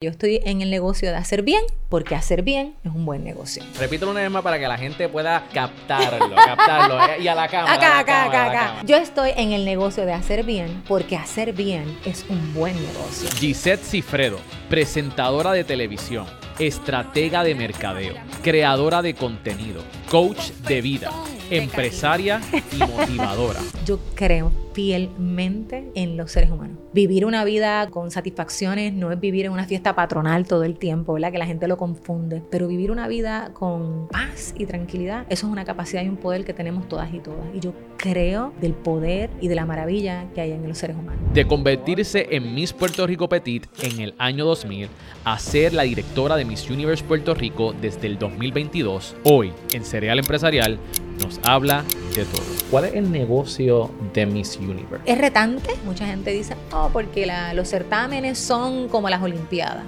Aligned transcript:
Yo 0.00 0.10
estoy 0.10 0.40
en 0.44 0.62
el 0.62 0.70
negocio 0.70 1.10
de 1.10 1.16
hacer 1.16 1.42
bien 1.42 1.60
porque 1.88 2.14
hacer 2.14 2.42
bien 2.42 2.76
es 2.84 2.92
un 2.94 3.04
buen 3.04 3.24
negocio. 3.24 3.64
Repítelo 3.80 4.12
una 4.12 4.20
vez 4.20 4.30
más 4.30 4.42
para 4.44 4.56
que 4.56 4.68
la 4.68 4.78
gente 4.78 5.08
pueda 5.08 5.44
captarlo, 5.52 6.36
captarlo. 6.36 7.04
eh, 7.14 7.16
Y 7.20 7.26
a 7.26 7.34
la 7.34 7.48
cámara. 7.48 7.74
Acá, 7.74 7.88
la 7.88 7.98
acá, 7.98 8.12
cámara, 8.22 8.44
acá, 8.46 8.68
acá. 8.76 8.82
Yo 8.86 8.96
estoy 8.96 9.30
en 9.34 9.50
el 9.50 9.64
negocio 9.64 10.06
de 10.06 10.12
hacer 10.12 10.44
bien 10.44 10.84
porque 10.86 11.16
hacer 11.16 11.52
bien 11.52 11.98
es 12.04 12.24
un 12.28 12.54
buen 12.54 12.76
negocio. 12.80 13.28
Gisette 13.40 13.82
Cifredo, 13.82 14.38
presentadora 14.70 15.50
de 15.50 15.64
televisión, 15.64 16.26
estratega 16.60 17.42
de 17.42 17.56
mercadeo, 17.56 18.14
creadora 18.44 19.02
de 19.02 19.14
contenido, 19.14 19.82
coach 20.08 20.50
de 20.68 20.80
vida, 20.80 21.10
empresaria 21.50 22.40
y 22.70 22.76
motivadora. 22.76 23.58
Yo 23.84 23.98
creo 24.14 24.52
fielmente 24.78 25.90
en 25.96 26.16
los 26.16 26.30
seres 26.30 26.52
humanos. 26.52 26.78
Vivir 26.92 27.26
una 27.26 27.42
vida 27.42 27.90
con 27.90 28.12
satisfacciones 28.12 28.94
no 28.94 29.10
es 29.10 29.18
vivir 29.18 29.46
en 29.46 29.50
una 29.50 29.64
fiesta 29.64 29.96
patronal 29.96 30.46
todo 30.46 30.62
el 30.62 30.78
tiempo, 30.78 31.14
¿verdad? 31.14 31.32
Que 31.32 31.38
la 31.38 31.46
gente 31.46 31.66
lo 31.66 31.76
confunde. 31.76 32.44
Pero 32.48 32.68
vivir 32.68 32.92
una 32.92 33.08
vida 33.08 33.50
con 33.54 34.06
paz 34.06 34.54
y 34.56 34.66
tranquilidad, 34.66 35.26
eso 35.30 35.48
es 35.48 35.52
una 35.52 35.64
capacidad 35.64 36.04
y 36.04 36.08
un 36.08 36.16
poder 36.16 36.44
que 36.44 36.54
tenemos 36.54 36.88
todas 36.88 37.12
y 37.12 37.18
todas. 37.18 37.44
Y 37.52 37.58
yo 37.58 37.72
creo 37.96 38.52
del 38.60 38.72
poder 38.72 39.30
y 39.40 39.48
de 39.48 39.56
la 39.56 39.66
maravilla 39.66 40.26
que 40.32 40.42
hay 40.42 40.52
en 40.52 40.68
los 40.68 40.78
seres 40.78 40.96
humanos. 40.96 41.20
De 41.34 41.44
convertirse 41.44 42.28
en 42.30 42.54
Miss 42.54 42.72
Puerto 42.72 43.04
Rico 43.04 43.28
Petit 43.28 43.66
en 43.82 43.98
el 43.98 44.14
año 44.16 44.44
2000 44.44 44.88
a 45.24 45.40
ser 45.40 45.72
la 45.72 45.82
directora 45.82 46.36
de 46.36 46.44
Miss 46.44 46.70
Universe 46.70 47.02
Puerto 47.02 47.34
Rico 47.34 47.74
desde 47.82 48.06
el 48.06 48.16
2022, 48.16 49.16
hoy 49.24 49.52
en 49.74 49.82
Cereal 49.82 50.20
Empresarial 50.20 50.78
nos 51.18 51.38
habla 51.44 51.84
de 52.14 52.24
todo. 52.24 52.42
¿Cuál 52.70 52.84
es 52.86 52.94
el 52.94 53.10
negocio 53.10 53.90
de 54.14 54.26
Miss 54.26 54.56
Universe? 54.56 55.02
Es 55.10 55.18
retante. 55.18 55.70
Mucha 55.84 56.06
gente 56.06 56.30
dice, 56.30 56.54
oh, 56.72 56.90
porque 56.92 57.26
la- 57.26 57.54
los 57.54 57.68
certámenes 57.68 58.38
son 58.38 58.88
como 58.88 59.08
las 59.08 59.22
Olimpiadas. 59.22 59.84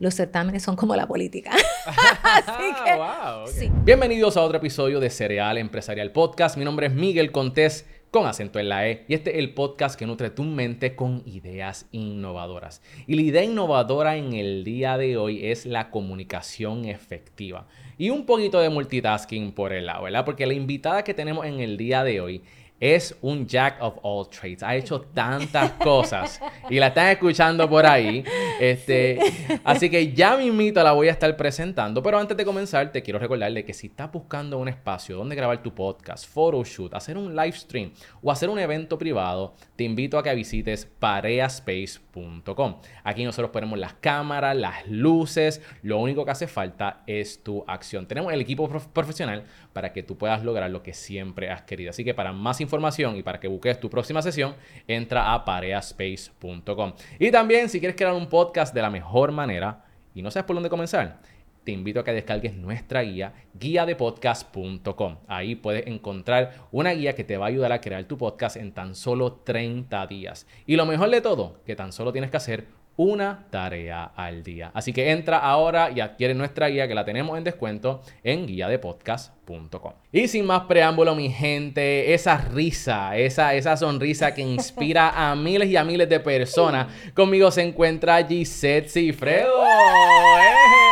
Los 0.00 0.14
certámenes 0.14 0.62
son 0.62 0.74
como 0.76 0.96
la 0.96 1.06
política. 1.06 1.52
Así 2.22 2.64
que, 2.84 2.94
wow, 2.96 3.46
sí. 3.46 3.70
Bienvenidos 3.84 4.36
a 4.36 4.42
otro 4.42 4.58
episodio 4.58 5.00
de 5.00 5.08
Cereal 5.10 5.56
Empresarial 5.58 6.10
Podcast. 6.10 6.56
Mi 6.56 6.64
nombre 6.64 6.86
es 6.86 6.92
Miguel 6.92 7.30
Contés 7.30 7.86
con 8.10 8.26
acento 8.26 8.58
en 8.60 8.68
la 8.68 8.88
E 8.88 9.04
y 9.08 9.14
este 9.14 9.32
es 9.32 9.38
el 9.38 9.54
podcast 9.54 9.98
que 9.98 10.06
nutre 10.06 10.30
tu 10.30 10.44
mente 10.44 10.94
con 10.94 11.22
ideas 11.26 11.86
innovadoras. 11.90 12.80
Y 13.06 13.14
la 13.16 13.22
idea 13.22 13.42
innovadora 13.42 14.16
en 14.16 14.34
el 14.34 14.62
día 14.64 14.96
de 14.98 15.16
hoy 15.16 15.46
es 15.46 15.66
la 15.66 15.90
comunicación 15.90 16.84
efectiva 16.84 17.66
y 17.98 18.10
un 18.10 18.26
poquito 18.26 18.60
de 18.60 18.70
multitasking 18.70 19.52
por 19.52 19.72
el 19.72 19.86
lado, 19.86 20.04
¿verdad? 20.04 20.24
Porque 20.24 20.46
la 20.46 20.54
invitada 20.54 21.04
que 21.04 21.14
tenemos 21.14 21.46
en 21.46 21.60
el 21.60 21.76
día 21.76 22.04
de 22.04 22.20
hoy 22.20 22.42
es 22.80 23.16
un 23.22 23.46
jack 23.46 23.76
of 23.80 23.94
all 24.02 24.28
trades. 24.28 24.62
Ha 24.62 24.74
hecho 24.76 25.00
tantas 25.00 25.70
cosas 25.72 26.40
y 26.68 26.78
la 26.78 26.88
están 26.88 27.08
escuchando 27.08 27.68
por 27.68 27.86
ahí. 27.86 28.22
Este, 28.60 29.18
Así 29.64 29.88
que 29.88 30.12
ya 30.12 30.36
mismito 30.36 30.82
la 30.82 30.92
voy 30.92 31.08
a 31.08 31.12
estar 31.12 31.34
presentando. 31.36 32.02
Pero 32.02 32.18
antes 32.18 32.36
de 32.36 32.44
comenzar, 32.44 32.92
te 32.92 33.02
quiero 33.02 33.18
recordarle 33.18 33.64
que 33.64 33.72
si 33.72 33.86
estás 33.86 34.12
buscando 34.12 34.58
un 34.58 34.68
espacio 34.68 35.16
donde 35.16 35.34
grabar 35.36 35.62
tu 35.62 35.74
podcast, 35.74 36.26
photoshoot, 36.28 36.92
hacer 36.94 37.16
un 37.16 37.34
live 37.34 37.52
stream 37.52 37.92
o 38.22 38.30
hacer 38.30 38.48
un 38.50 38.58
evento 38.58 38.98
privado, 38.98 39.54
te 39.76 39.84
invito 39.84 40.18
a 40.18 40.22
que 40.22 40.34
visites 40.34 40.84
pareaspace.com. 40.98 42.76
Aquí 43.04 43.24
nosotros 43.24 43.50
ponemos 43.50 43.78
las 43.78 43.94
cámaras, 43.94 44.56
las 44.56 44.86
luces. 44.88 45.62
Lo 45.82 45.98
único 45.98 46.24
que 46.24 46.30
hace 46.30 46.46
falta 46.46 47.02
es 47.06 47.42
tu 47.42 47.64
acción. 47.66 48.06
Tenemos 48.06 48.32
el 48.32 48.40
equipo 48.40 48.68
prof- 48.68 48.86
profesional 48.88 49.44
para 49.72 49.92
que 49.92 50.02
tú 50.02 50.16
puedas 50.16 50.44
lograr 50.44 50.70
lo 50.70 50.82
que 50.82 50.92
siempre 50.92 51.50
has 51.50 51.62
querido. 51.62 51.90
Así 51.90 52.04
que 52.04 52.14
para 52.14 52.32
más 52.32 52.60
información 52.64 53.16
y 53.16 53.22
para 53.22 53.38
que 53.38 53.48
busques 53.48 53.78
tu 53.78 53.88
próxima 53.88 54.20
sesión, 54.20 54.54
entra 54.88 55.32
a 55.32 55.44
pareaspace.com. 55.44 56.94
Y 57.18 57.30
también 57.30 57.68
si 57.68 57.78
quieres 57.78 57.96
crear 57.96 58.12
un 58.12 58.28
podcast 58.28 58.74
de 58.74 58.82
la 58.82 58.90
mejor 58.90 59.30
manera 59.30 59.84
y 60.14 60.22
no 60.22 60.30
sabes 60.30 60.46
por 60.46 60.56
dónde 60.56 60.68
comenzar, 60.70 61.20
te 61.64 61.72
invito 61.72 62.00
a 62.00 62.04
que 62.04 62.12
descargues 62.12 62.54
nuestra 62.54 63.00
guía, 63.02 63.32
guiadepodcast.com. 63.54 65.16
Ahí 65.26 65.54
puedes 65.54 65.86
encontrar 65.86 66.68
una 66.70 66.90
guía 66.90 67.14
que 67.14 67.24
te 67.24 67.38
va 67.38 67.46
a 67.46 67.48
ayudar 67.48 67.72
a 67.72 67.80
crear 67.80 68.04
tu 68.04 68.18
podcast 68.18 68.56
en 68.56 68.72
tan 68.72 68.94
solo 68.94 69.32
30 69.32 70.06
días. 70.06 70.46
Y 70.66 70.76
lo 70.76 70.84
mejor 70.84 71.10
de 71.10 71.20
todo, 71.20 71.60
que 71.64 71.74
tan 71.74 71.92
solo 71.92 72.12
tienes 72.12 72.30
que 72.30 72.36
hacer 72.36 72.66
una 72.96 73.46
tarea 73.50 74.04
al 74.16 74.42
día. 74.42 74.70
Así 74.74 74.92
que 74.92 75.10
entra 75.10 75.38
ahora 75.38 75.90
y 75.94 76.00
adquiere 76.00 76.34
nuestra 76.34 76.68
guía 76.68 76.86
que 76.86 76.94
la 76.94 77.04
tenemos 77.04 77.36
en 77.36 77.44
descuento 77.44 78.02
en 78.22 78.46
guiadepodcast.com. 78.46 79.92
Y 80.12 80.28
sin 80.28 80.46
más 80.46 80.62
preámbulo, 80.62 81.14
mi 81.14 81.30
gente, 81.30 82.14
esa 82.14 82.38
risa, 82.38 83.16
esa, 83.16 83.54
esa 83.54 83.76
sonrisa 83.76 84.34
que 84.34 84.42
inspira 84.42 85.10
a 85.10 85.34
miles 85.36 85.68
y 85.68 85.76
a 85.76 85.84
miles 85.84 86.08
de 86.08 86.20
personas, 86.20 86.86
conmigo 87.14 87.50
se 87.50 87.62
encuentra 87.62 88.24
Gisette 88.24 88.88
Cifredo. 88.88 89.64
¡Eh! 89.64 90.83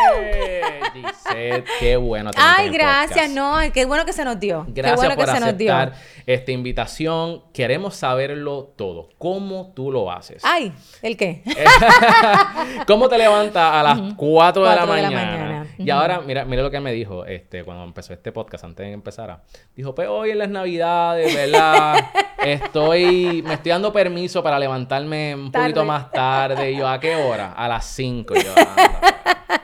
Qué 1.81 1.97
bueno 1.97 2.31
tenerte 2.31 2.53
Ay, 2.61 2.67
en 2.69 2.73
el 2.75 2.79
gracias. 2.79 3.29
podcast. 3.29 3.35
No, 3.35 3.73
qué 3.73 3.85
bueno 3.85 4.05
que 4.05 4.13
se 4.13 4.25
nos 4.25 4.39
dio. 4.41 4.65
qué 4.67 4.73
Gracias 4.83 4.97
bueno 4.97 5.15
por 5.17 5.25
que 5.27 5.31
se 5.33 5.41
nos 5.41 5.57
dio. 5.59 5.75
aceptar 5.77 6.01
esta 6.27 6.53
invitación. 6.53 7.43
Queremos 7.53 7.97
saberlo 7.97 8.73
todo. 8.77 9.09
¿Cómo 9.19 9.73
tú 9.75 9.91
lo 9.91 10.11
haces? 10.13 10.43
Ay, 10.45 10.73
¿el 11.03 11.17
qué? 11.17 11.43
¿Cómo 12.87 13.09
te 13.09 13.19
levantas 13.19 13.73
a 13.75 13.83
las 13.83 13.99
4 14.17 14.63
de 14.63 14.69
la 14.69 14.75
Cuatro 14.77 14.95
de 14.95 15.03
la 15.03 15.11
mañana? 15.11 15.67
Y 15.79 15.91
ahora, 15.91 16.21
mira, 16.21 16.45
mira 16.45 16.63
lo 16.63 16.71
que 16.71 16.81
me 16.81 16.93
dijo 16.93 17.25
este, 17.25 17.65
cuando 17.65 17.83
empezó 17.85 18.13
este 18.13 18.31
podcast, 18.33 18.65
antes 18.65 18.85
de 18.85 18.91
que 18.91 18.95
empezara. 18.95 19.43
Dijo, 19.75 19.95
pues 19.95 20.09
hoy 20.09 20.31
en 20.31 20.39
las 20.39 20.49
navidades, 20.49 21.35
¿verdad? 21.35 22.11
Estoy, 22.39 23.43
me 23.47 23.55
estoy 23.55 23.71
dando 23.71 23.93
permiso 23.93 24.43
para 24.43 24.59
levantarme 24.59 25.35
un 25.35 25.51
Tarde. 25.53 25.67
poquito 25.69 25.85
más 25.85 26.11
tarde. 26.11 26.73
Y 26.73 26.77
yo, 26.77 26.89
¿a 26.89 26.99
qué 27.01 27.15
hora? 27.15 27.53
A 27.53 27.69
las 27.69 27.85
5. 27.87 28.35
Y 28.37 28.43
yo, 28.45 28.51
anda. 28.57 29.62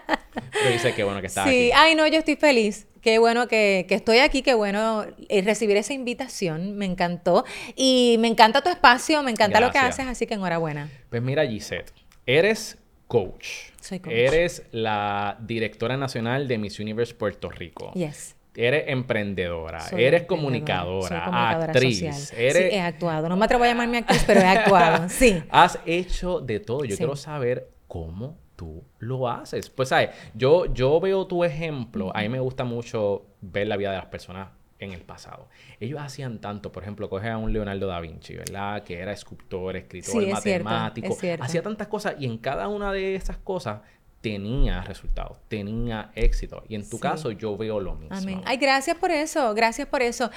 Pero 0.52 0.70
dice 0.70 0.94
que 0.94 1.04
bueno 1.04 1.20
que 1.20 1.26
estás 1.28 1.48
Sí, 1.48 1.70
aquí. 1.70 1.70
ay, 1.74 1.94
no, 1.94 2.06
yo 2.06 2.18
estoy 2.18 2.36
feliz. 2.36 2.86
Qué 3.00 3.18
bueno 3.18 3.46
que, 3.46 3.86
que 3.88 3.94
estoy 3.94 4.18
aquí, 4.18 4.42
qué 4.42 4.54
bueno 4.54 5.06
eh, 5.28 5.42
recibir 5.42 5.76
esa 5.76 5.92
invitación, 5.94 6.76
me 6.76 6.84
encantó. 6.84 7.44
Y 7.76 8.16
me 8.18 8.26
encanta 8.28 8.60
tu 8.60 8.68
espacio, 8.70 9.22
me 9.22 9.30
encanta 9.30 9.60
lo 9.60 9.70
que 9.70 9.78
haces, 9.78 10.06
así 10.06 10.26
que 10.26 10.34
enhorabuena. 10.34 10.90
Pues 11.08 11.22
mira, 11.22 11.46
Gisette, 11.46 11.92
eres 12.26 12.76
coach. 13.06 13.46
Soy 13.80 14.00
coach. 14.00 14.12
Eres 14.12 14.64
la 14.72 15.38
directora 15.40 15.96
nacional 15.96 16.48
de 16.48 16.58
Miss 16.58 16.80
Universe 16.80 17.14
Puerto 17.14 17.48
Rico. 17.48 17.92
Yes. 17.94 18.34
Eres 18.56 18.84
emprendedora, 18.88 19.80
Soy 19.80 20.02
eres 20.02 20.24
comunicadora, 20.24 21.06
soy 21.08 21.18
comunicadora 21.20 21.72
actriz, 21.72 21.98
social. 22.00 22.40
eres... 22.40 22.70
Sí, 22.70 22.76
he 22.76 22.80
actuado. 22.80 23.28
No 23.28 23.36
me 23.36 23.44
atrevo 23.44 23.62
a 23.62 23.68
llamarme 23.68 23.98
actriz, 23.98 24.24
pero 24.26 24.40
he 24.40 24.46
actuado. 24.46 25.08
Sí. 25.08 25.40
Has 25.50 25.78
hecho 25.86 26.40
de 26.40 26.58
todo. 26.58 26.84
Yo 26.84 26.92
Sí. 26.92 26.96
quiero 26.98 27.14
saber 27.14 27.68
cómo 27.86 28.36
tú 28.58 28.82
lo 28.98 29.28
haces. 29.28 29.70
Pues, 29.70 29.88
¿sabes? 29.90 30.10
Yo, 30.34 30.66
yo 30.74 30.98
veo 31.00 31.26
tu 31.28 31.44
ejemplo. 31.44 32.10
A 32.14 32.22
mí 32.22 32.28
me 32.28 32.40
gusta 32.40 32.64
mucho 32.64 33.24
ver 33.40 33.68
la 33.68 33.76
vida 33.76 33.92
de 33.92 33.98
las 33.98 34.06
personas 34.06 34.48
en 34.80 34.92
el 34.92 35.02
pasado. 35.02 35.48
Ellos 35.78 36.00
hacían 36.00 36.40
tanto, 36.40 36.72
por 36.72 36.82
ejemplo, 36.82 37.08
coge 37.08 37.28
a 37.30 37.38
un 37.38 37.52
Leonardo 37.52 37.86
da 37.86 38.00
Vinci, 38.00 38.34
¿verdad? 38.34 38.82
Que 38.82 38.98
era 38.98 39.12
escritor, 39.12 39.76
escritor, 39.76 40.10
Sí, 40.22 40.30
es 40.30 40.40
cierto, 40.42 40.64
matemático. 40.64 41.06
es 41.08 41.18
cierto. 41.18 41.44
Hacía 41.44 41.62
tantas 41.62 41.86
cosas 41.86 42.16
y 42.18 42.26
en 42.26 42.36
cada 42.38 42.66
una 42.68 42.92
de 42.92 43.14
esas 43.14 43.36
cosas 43.38 43.80
tenía 44.20 44.82
resultados, 44.82 45.38
tenía 45.46 46.10
éxito. 46.16 46.64
Y 46.68 46.74
en 46.74 46.82
tu 46.88 46.96
Sí. 46.96 47.02
caso 47.02 47.30
yo 47.30 47.56
veo 47.56 47.78
lo 47.78 47.94
mismo. 47.94 48.16
Amén. 48.16 48.42
Ay, 48.44 48.56
gracias 48.56 48.96
por 48.96 49.12
eso, 49.12 49.54
gracias 49.54 49.86
por 49.86 50.02
eso. 50.02 50.30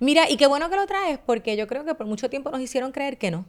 Mira, 0.00 0.30
y 0.30 0.38
qué 0.38 0.46
bueno 0.46 0.70
que 0.70 0.76
lo 0.76 0.86
traes, 0.86 1.18
porque 1.18 1.56
yo 1.56 1.66
creo 1.66 1.84
que 1.84 1.94
por 1.94 2.06
mucho 2.06 2.30
tiempo 2.30 2.50
nos 2.50 2.60
hicieron 2.62 2.92
creer 2.92 3.18
que 3.18 3.30
no, 3.30 3.44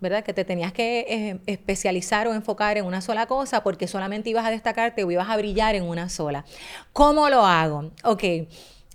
¿verdad? 0.00 0.22
Que 0.24 0.32
te 0.32 0.44
tenías 0.44 0.72
que 0.72 1.00
eh, 1.08 1.38
especializar 1.46 2.26
o 2.28 2.34
enfocar 2.34 2.76
en 2.78 2.84
una 2.84 3.00
sola 3.00 3.26
cosa 3.26 3.62
porque 3.62 3.86
solamente 3.88 4.30
ibas 4.30 4.46
a 4.46 4.50
destacarte 4.50 5.04
o 5.04 5.10
ibas 5.10 5.28
a 5.28 5.36
brillar 5.36 5.74
en 5.74 5.84
una 5.84 6.08
sola. 6.08 6.44
¿Cómo 6.92 7.28
lo 7.30 7.44
hago? 7.46 7.90
Ok. 8.04 8.24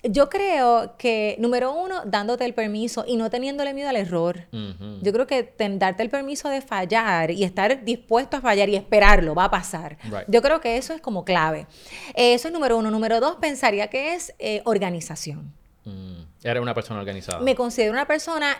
Yo 0.05 0.29
creo 0.29 0.97
que, 0.97 1.37
número 1.39 1.71
uno, 1.71 2.01
dándote 2.05 2.43
el 2.43 2.53
permiso 2.53 3.05
y 3.07 3.15
no 3.15 3.29
teniéndole 3.29 3.73
miedo 3.73 3.87
al 3.87 3.95
error. 3.95 4.47
Ujú. 4.51 4.99
Yo 5.01 5.13
creo 5.13 5.25
que 5.27 5.43
ten- 5.43 5.79
darte 5.79 6.03
el 6.03 6.09
permiso 6.09 6.49
de 6.49 6.59
fallar 6.59 7.31
y 7.31 7.45
estar 7.45 7.85
dispuesto 7.85 8.35
a 8.35 8.41
fallar 8.41 8.67
y 8.67 8.75
esperarlo, 8.75 9.33
va 9.33 9.45
a 9.45 9.49
pasar. 9.49 9.97
Right. 10.03 10.25
Yo 10.27 10.41
creo 10.41 10.59
que 10.59 10.75
eso 10.75 10.93
es 10.93 10.99
como 10.99 11.23
clave. 11.23 11.67
Eh, 12.15 12.33
Eso 12.33 12.49
es 12.49 12.53
número 12.53 12.77
uno. 12.77 12.91
Número 12.91 13.21
dos, 13.21 13.37
pensaría 13.37 13.87
que 13.87 14.13
es 14.13 14.33
eh, 14.39 14.61
organización. 14.65 15.53
Mm. 15.85 16.23
Eres 16.43 16.61
una 16.61 16.73
persona 16.73 16.99
organizada. 16.99 17.39
Me 17.39 17.55
considero 17.55 17.93
una 17.93 18.05
persona 18.05 18.57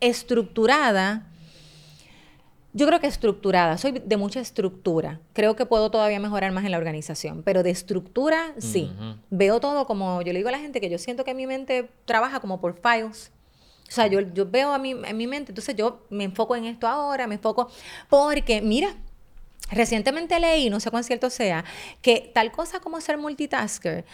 estructurada. 0.00 1.22
Yo 2.76 2.86
creo 2.88 2.98
que 2.98 3.06
estructurada, 3.06 3.78
soy 3.78 4.02
de 4.04 4.16
mucha 4.16 4.40
estructura. 4.40 5.20
Creo 5.32 5.54
que 5.54 5.64
puedo 5.64 5.92
todavía 5.92 6.18
mejorar 6.18 6.50
más 6.50 6.64
en 6.64 6.72
la 6.72 6.78
organización, 6.78 7.44
pero 7.44 7.62
de 7.62 7.70
estructura 7.70 8.52
sí. 8.58 8.90
Ujú. 8.92 9.14
Veo 9.30 9.60
todo 9.60 9.86
como, 9.86 10.20
yo 10.22 10.32
le 10.32 10.40
digo 10.40 10.48
a 10.48 10.52
la 10.52 10.58
gente 10.58 10.80
que 10.80 10.90
yo 10.90 10.98
siento 10.98 11.22
que 11.22 11.34
mi 11.34 11.46
mente 11.46 11.88
trabaja 12.04 12.40
como 12.40 12.60
por 12.60 12.74
files. 12.74 13.30
O 13.88 13.92
sea, 13.92 14.08
yo, 14.08 14.20
yo 14.20 14.50
veo 14.50 14.72
a 14.72 14.78
mi, 14.78 14.90
en 14.90 15.16
mi 15.16 15.28
mente, 15.28 15.52
entonces 15.52 15.76
yo 15.76 16.04
me 16.10 16.24
enfoco 16.24 16.56
en 16.56 16.64
esto 16.64 16.88
ahora, 16.88 17.28
me 17.28 17.36
enfoco, 17.36 17.70
porque 18.08 18.60
mira, 18.60 18.96
recientemente 19.70 20.40
leí, 20.40 20.68
no 20.68 20.80
sé 20.80 20.90
cuán 20.90 21.04
cierto 21.04 21.30
sea, 21.30 21.64
que 22.02 22.32
tal 22.34 22.50
cosa 22.50 22.80
como 22.80 23.00
ser 23.00 23.18
multitasker 23.18 24.04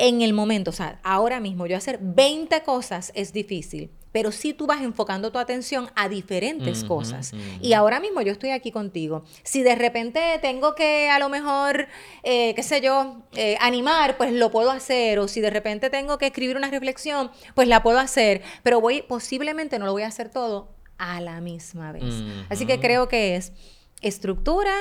en 0.00 0.22
el 0.22 0.32
momento, 0.32 0.70
o 0.70 0.72
sea, 0.72 0.98
ahora 1.02 1.40
mismo 1.40 1.66
yo 1.66 1.76
hacer 1.76 1.98
20 2.00 2.62
cosas 2.62 3.12
es 3.14 3.34
difícil, 3.34 3.90
pero 4.12 4.32
sí 4.32 4.54
tú 4.54 4.66
vas 4.66 4.80
enfocando 4.80 5.30
tu 5.30 5.38
atención 5.38 5.90
a 5.94 6.08
diferentes 6.08 6.84
cosas. 6.84 7.32
Y 7.60 7.74
ahora 7.74 8.00
mismo 8.00 8.22
yo 8.22 8.32
estoy 8.32 8.50
aquí 8.50 8.72
contigo. 8.72 9.24
Si 9.42 9.62
de 9.62 9.74
repente 9.74 10.20
tengo 10.40 10.74
que 10.74 11.10
a 11.10 11.18
lo 11.18 11.28
mejor, 11.28 11.86
eh, 12.22 12.54
qué 12.54 12.62
sé 12.62 12.80
yo, 12.80 13.22
eh, 13.34 13.58
animar, 13.60 14.16
pues 14.16 14.32
lo 14.32 14.50
puedo 14.50 14.70
hacer. 14.70 15.18
O 15.18 15.28
si 15.28 15.42
de 15.42 15.50
repente 15.50 15.90
tengo 15.90 16.16
que 16.16 16.26
escribir 16.26 16.56
una 16.56 16.70
reflexión, 16.70 17.30
pues 17.54 17.68
la 17.68 17.82
puedo 17.82 17.98
hacer. 17.98 18.40
Pero 18.62 18.80
voy, 18.80 19.02
posiblemente 19.02 19.78
no 19.78 19.84
lo 19.84 19.92
voy 19.92 20.02
a 20.02 20.08
hacer 20.08 20.30
todo 20.30 20.74
a 20.96 21.20
la 21.20 21.40
misma 21.42 21.92
vez. 21.92 22.24
Así 22.48 22.66
que 22.66 22.80
creo 22.80 23.06
que 23.06 23.36
es 23.36 23.52
estructura, 24.00 24.74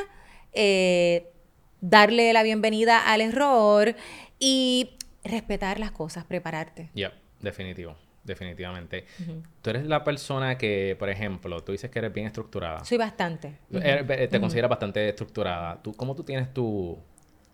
eh, 0.54 1.30
darle 1.82 2.34
la 2.34 2.42
bienvenida 2.42 3.00
al 3.00 3.22
error 3.22 3.96
y 4.40 4.96
respetar 5.24 5.80
las 5.80 5.92
cosas, 5.92 6.26
prepararte. 6.26 6.90
Ya, 6.94 7.14
definitivo, 7.40 7.96
definitivamente. 8.24 9.06
Tú 9.62 9.70
eres 9.70 9.86
la 9.86 10.04
persona 10.04 10.58
que, 10.58 10.96
por 10.98 11.10
ejemplo, 11.10 11.64
tú 11.64 11.72
dices 11.72 11.90
que 11.90 12.00
eres 12.00 12.14
bien 12.14 12.28
estructurada. 12.28 12.84
Soy 12.84 12.98
bastante. 12.98 13.60
Eh, 13.72 14.28
te 14.30 14.40
consideras 14.40 14.70
bastante 14.70 15.10
estructurada. 15.10 15.82
¿Tú, 15.82 15.94
¿Cómo 15.94 16.16
tú 16.16 16.24
tienes 16.24 16.54
tu, 16.54 16.98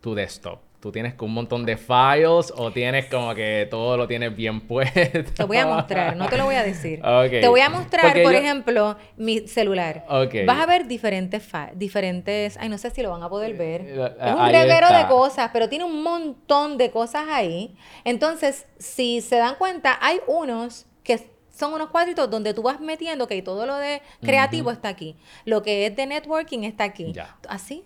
tu 0.02 0.14
desktop? 0.16 0.60
¿Tú 0.80 0.92
tienes 0.92 1.16
un 1.20 1.34
montón 1.34 1.66
de 1.66 1.78
files 1.78 2.54
o 2.56 2.72
tienes 2.72 3.06
como 3.08 3.34
que 3.34 3.68
todo 3.70 3.98
lo 3.98 4.08
tienes 4.08 4.36
bien 4.36 4.62
puesto? 4.68 5.24
Te 5.36 5.44
voy 5.44 5.58
a 5.58 5.66
mostrar, 5.66 6.16
no 6.16 6.28
te 6.28 6.38
lo 6.38 6.46
voy 6.46 6.56
a 6.56 6.64
decir. 6.64 7.02
Te 7.30 7.48
voy 7.48 7.62
a 7.62 7.70
mostrar, 7.70 8.22
por 8.22 8.34
ejemplo, 8.34 8.96
mi 9.18 9.48
celular. 9.48 10.06
Vas 10.08 10.60
a 10.60 10.66
ver 10.66 10.88
diferentes, 10.88 11.44
diferentes, 11.74 12.58
ay, 12.58 12.70
no 12.70 12.78
sé 12.78 12.92
si 12.92 13.02
lo 13.02 13.12
van 13.12 13.24
a 13.24 13.30
poder 13.30 13.56
ver. 13.56 13.82
Eh, 13.82 14.16
es 14.22 14.34
un 14.34 14.50
reguero 14.50 14.90
de 14.90 15.08
cosas, 15.08 15.50
pero 15.52 15.70
tiene 15.70 15.86
un 15.86 16.04
montón 16.04 16.78
de 16.78 16.92
cosas 16.92 17.26
ahí. 17.30 17.76
Entonces, 18.04 18.68
si 18.78 19.22
se 19.22 19.38
dan 19.38 19.56
cuenta, 19.56 19.98
hay 20.02 20.20
unos 20.28 20.86
que 21.04 21.20
son 21.50 21.74
unos 21.74 21.90
cuadritos 21.90 22.30
donde 22.30 22.54
tú 22.54 22.62
vas 22.62 22.80
metiendo 22.80 23.28
que 23.28 23.42
todo 23.42 23.66
lo 23.66 23.76
de 23.76 24.02
creativo 24.22 24.72
está 24.72 24.90
aquí. 24.90 25.16
Lo 25.46 25.64
que 25.64 25.88
es 25.88 25.96
de 25.96 26.06
networking 26.06 26.64
está 26.64 26.84
aquí. 26.84 27.14
Ya. 27.14 27.38
Así 27.48 27.86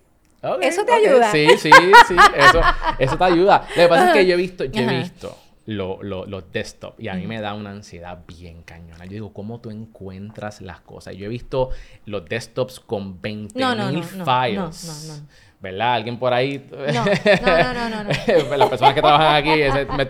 eso 0.62 0.86
te 0.86 0.94
ayuda. 0.94 1.32
Sí, 1.32 1.48
sí, 1.58 1.72
sí. 2.08 2.16
Eso, 2.36 2.62
eso 2.98 3.18
te 3.18 3.24
ayuda. 3.24 3.68
Lo 3.76 3.84
que 3.84 3.88
pasa 3.88 4.08
es 4.08 4.14
que 4.14 4.26
yo 4.26 4.34
he 4.34 4.38
visto, 4.38 4.66
yo 4.66 4.82
he 4.82 5.00
visto 5.00 5.36
los 5.70 6.52
desktops 6.52 7.00
y 7.00 7.10
a 7.10 7.14
mí 7.14 7.28
me 7.28 7.40
da 7.42 7.54
una 7.54 7.72
ansiedad 7.72 8.20
bien 8.28 8.64
cañona. 8.64 9.06
Yo 9.06 9.12
digo, 9.12 9.34
¿cómo 9.34 9.60
tú 9.60 9.70
encuentras 9.70 10.62
las 10.62 10.82
cosas? 10.82 11.16
Yo 11.16 11.26
he 11.26 11.30
visto 11.30 11.70
los 12.06 12.26
desktops 12.26 12.80
con 12.80 13.22
20.000 13.22 13.52
no, 13.56 13.76
no, 13.76 13.92
no, 13.92 14.02
files. 14.04 15.24
¿verdad? 15.60 15.96
Alguien 15.96 16.18
por 16.18 16.34
ahí. 16.34 16.66
No, 16.72 17.06
no, 17.06 17.74
no, 17.74 17.90
no. 17.90 18.04
no, 18.04 18.10
Las 18.58 18.70
personas 18.70 18.94
que 18.94 19.02
trabajan 19.02 19.36
aquí 19.36 19.52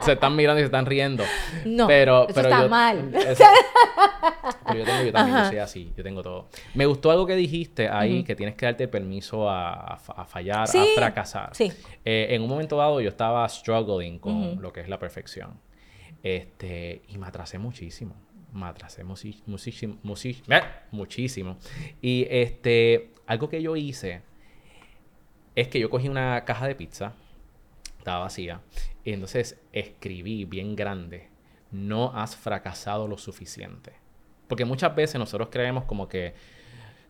se, 0.01 0.11
están 0.13 0.35
mirando 0.35 0.59
y 0.59 0.61
se 0.61 0.67
están 0.67 0.85
riendo. 0.85 1.23
No, 1.65 1.87
pero, 1.87 2.29
eso 2.29 2.39
está 2.39 2.67
mal. 2.67 3.11
pero 4.69 4.79
yo 4.79 4.85
tengo, 4.85 5.03
yo 5.03 5.11
también, 5.11 5.37
yo 5.37 5.45
soy 5.49 5.57
así, 5.57 5.91
yo 5.97 6.03
tengo 6.03 6.21
todo. 6.21 6.49
Me 6.73 6.85
gustó 6.85 7.11
algo 7.11 7.25
que 7.25 7.35
dijiste 7.35 7.89
ahí, 7.89 8.23
que 8.23 8.35
tienes 8.35 8.55
que 8.55 8.65
darte 8.65 8.87
permiso 8.87 9.49
a, 9.49 9.95
a 9.95 10.25
fallar, 10.25 10.69
a 10.69 10.85
fracasar. 10.95 11.55
Sí. 11.55 11.71
Eh, 12.05 12.27
en 12.29 12.41
un 12.41 12.49
momento 12.49 12.77
dado 12.77 13.01
yo 13.01 13.09
estaba 13.09 13.47
struggling 13.49 14.19
con 14.19 14.61
lo 14.61 14.71
que 14.71 14.81
es 14.81 14.89
la 14.89 14.99
perfección. 14.99 15.59
Este, 16.23 17.01
y 17.07 17.17
me 17.17 17.27
atrasé 17.27 17.57
muchísimo. 17.57 18.15
Me 18.51 18.65
atrasé 18.65 19.03
muchísimo, 19.03 19.43
muchísimo, 20.03 20.47
muchísimo. 20.91 21.57
Y 22.01 22.25
este, 22.29 23.11
algo 23.27 23.47
que 23.47 23.61
yo 23.61 23.75
hice 23.75 24.23
es 25.55 25.67
que 25.67 25.79
yo 25.79 25.89
cogí 25.89 26.09
una 26.09 26.45
caja 26.45 26.67
de 26.67 26.75
pizza, 26.75 27.13
estaba 27.97 28.19
vacía, 28.19 28.61
y 29.03 29.13
entonces 29.13 29.59
escribí 29.71 30.45
bien 30.45 30.75
grande, 30.75 31.29
no 31.71 32.11
has 32.15 32.35
fracasado 32.35 33.07
lo 33.07 33.17
suficiente. 33.17 33.93
Porque 34.49 34.65
muchas 34.65 34.93
veces 34.93 35.17
nosotros 35.17 35.47
creemos 35.49 35.85
como 35.85 36.09
que, 36.09 36.33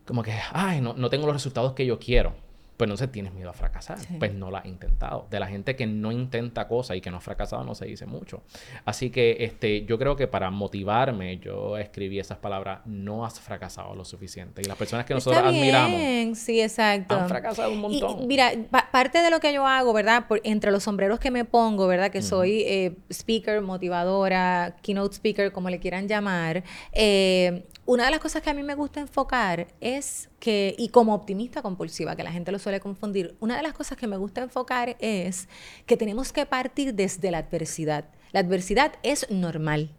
como 0.06 0.22
que, 0.22 0.32
ay, 0.52 0.80
no, 0.80 0.92
no 0.92 1.10
tengo 1.10 1.26
los 1.26 1.34
resultados 1.34 1.72
que 1.72 1.84
yo 1.84 1.98
quiero 1.98 2.34
pues 2.80 2.88
entonces 2.88 3.12
tienes 3.12 3.34
miedo 3.34 3.50
a 3.50 3.52
fracasar. 3.52 3.98
Pues 4.18 4.32
no 4.32 4.50
la 4.50 4.60
has 4.60 4.64
intentado. 4.64 5.26
De 5.28 5.38
la 5.38 5.48
gente 5.48 5.76
que 5.76 5.86
no 5.86 6.10
intenta 6.12 6.66
cosas 6.66 6.96
y 6.96 7.02
que 7.02 7.10
no 7.10 7.18
ha 7.18 7.20
fracasado 7.20 7.62
no 7.62 7.74
se 7.74 7.84
dice 7.84 8.06
mucho. 8.06 8.42
Así 8.86 9.10
que 9.10 9.36
este, 9.40 9.84
yo 9.84 9.98
creo 9.98 10.16
que 10.16 10.26
para 10.26 10.50
motivarme 10.50 11.36
yo 11.40 11.76
escribí 11.76 12.18
esas 12.18 12.38
palabras, 12.38 12.80
no 12.86 13.26
has 13.26 13.38
fracasado 13.38 13.94
lo 13.94 14.06
suficiente. 14.06 14.62
Y 14.62 14.64
las 14.64 14.78
personas 14.78 15.04
que 15.04 15.12
nosotros 15.12 15.42
Está 15.42 15.50
bien. 15.50 15.74
admiramos 15.74 16.38
sí, 16.38 16.62
exacto. 16.62 17.16
han 17.16 17.28
fracasado 17.28 17.70
un 17.70 17.80
montón. 17.80 18.26
mira, 18.26 18.50
parte 18.90 19.18
de 19.20 19.28
lo 19.28 19.40
que 19.40 19.52
yo 19.52 19.66
hago, 19.66 19.92
¿verdad? 19.92 20.26
Por, 20.26 20.40
entre 20.44 20.70
los 20.70 20.82
sombreros 20.84 21.20
que 21.20 21.30
me 21.30 21.44
pongo, 21.44 21.86
¿verdad? 21.86 22.10
Que 22.10 22.22
soy 22.22 22.62
eh, 22.62 22.96
speaker, 23.10 23.60
motivadora, 23.60 24.76
keynote 24.80 25.16
speaker, 25.16 25.52
como 25.52 25.68
le 25.68 25.80
quieran 25.80 26.08
llamar. 26.08 26.64
Eh, 26.92 27.66
una 27.90 28.04
de 28.04 28.12
las 28.12 28.20
cosas 28.20 28.40
que 28.40 28.50
a 28.50 28.54
mí 28.54 28.62
me 28.62 28.76
gusta 28.76 29.00
enfocar 29.00 29.66
es 29.80 30.28
que, 30.38 30.76
y 30.78 30.90
como 30.90 31.12
optimista 31.12 31.60
compulsiva, 31.60 32.14
que 32.14 32.22
la 32.22 32.30
gente 32.30 32.52
lo 32.52 32.60
suele 32.60 32.78
confundir, 32.78 33.34
una 33.40 33.56
de 33.56 33.64
las 33.64 33.72
cosas 33.72 33.98
que 33.98 34.06
me 34.06 34.16
gusta 34.16 34.42
enfocar 34.42 34.96
es 35.00 35.48
que 35.86 35.96
tenemos 35.96 36.32
que 36.32 36.46
partir 36.46 36.94
desde 36.94 37.32
la 37.32 37.38
adversidad. 37.38 38.04
La 38.30 38.38
adversidad 38.38 38.92
es 39.02 39.28
normal. 39.28 39.90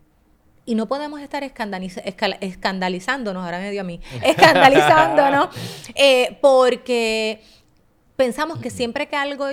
Y 0.63 0.75
no 0.75 0.88
podemos 0.88 1.19
estar 1.19 1.43
escandalizándonos, 1.43 3.43
ahora 3.43 3.59
me 3.59 3.71
dio 3.71 3.81
a 3.81 3.83
mí, 3.83 3.99
escandalizándonos, 4.23 5.49
eh, 5.93 6.38
porque 6.41 7.41
pensamos 8.15 8.59
que 8.59 8.69
siempre 8.69 9.09
que 9.09 9.17
algo 9.17 9.47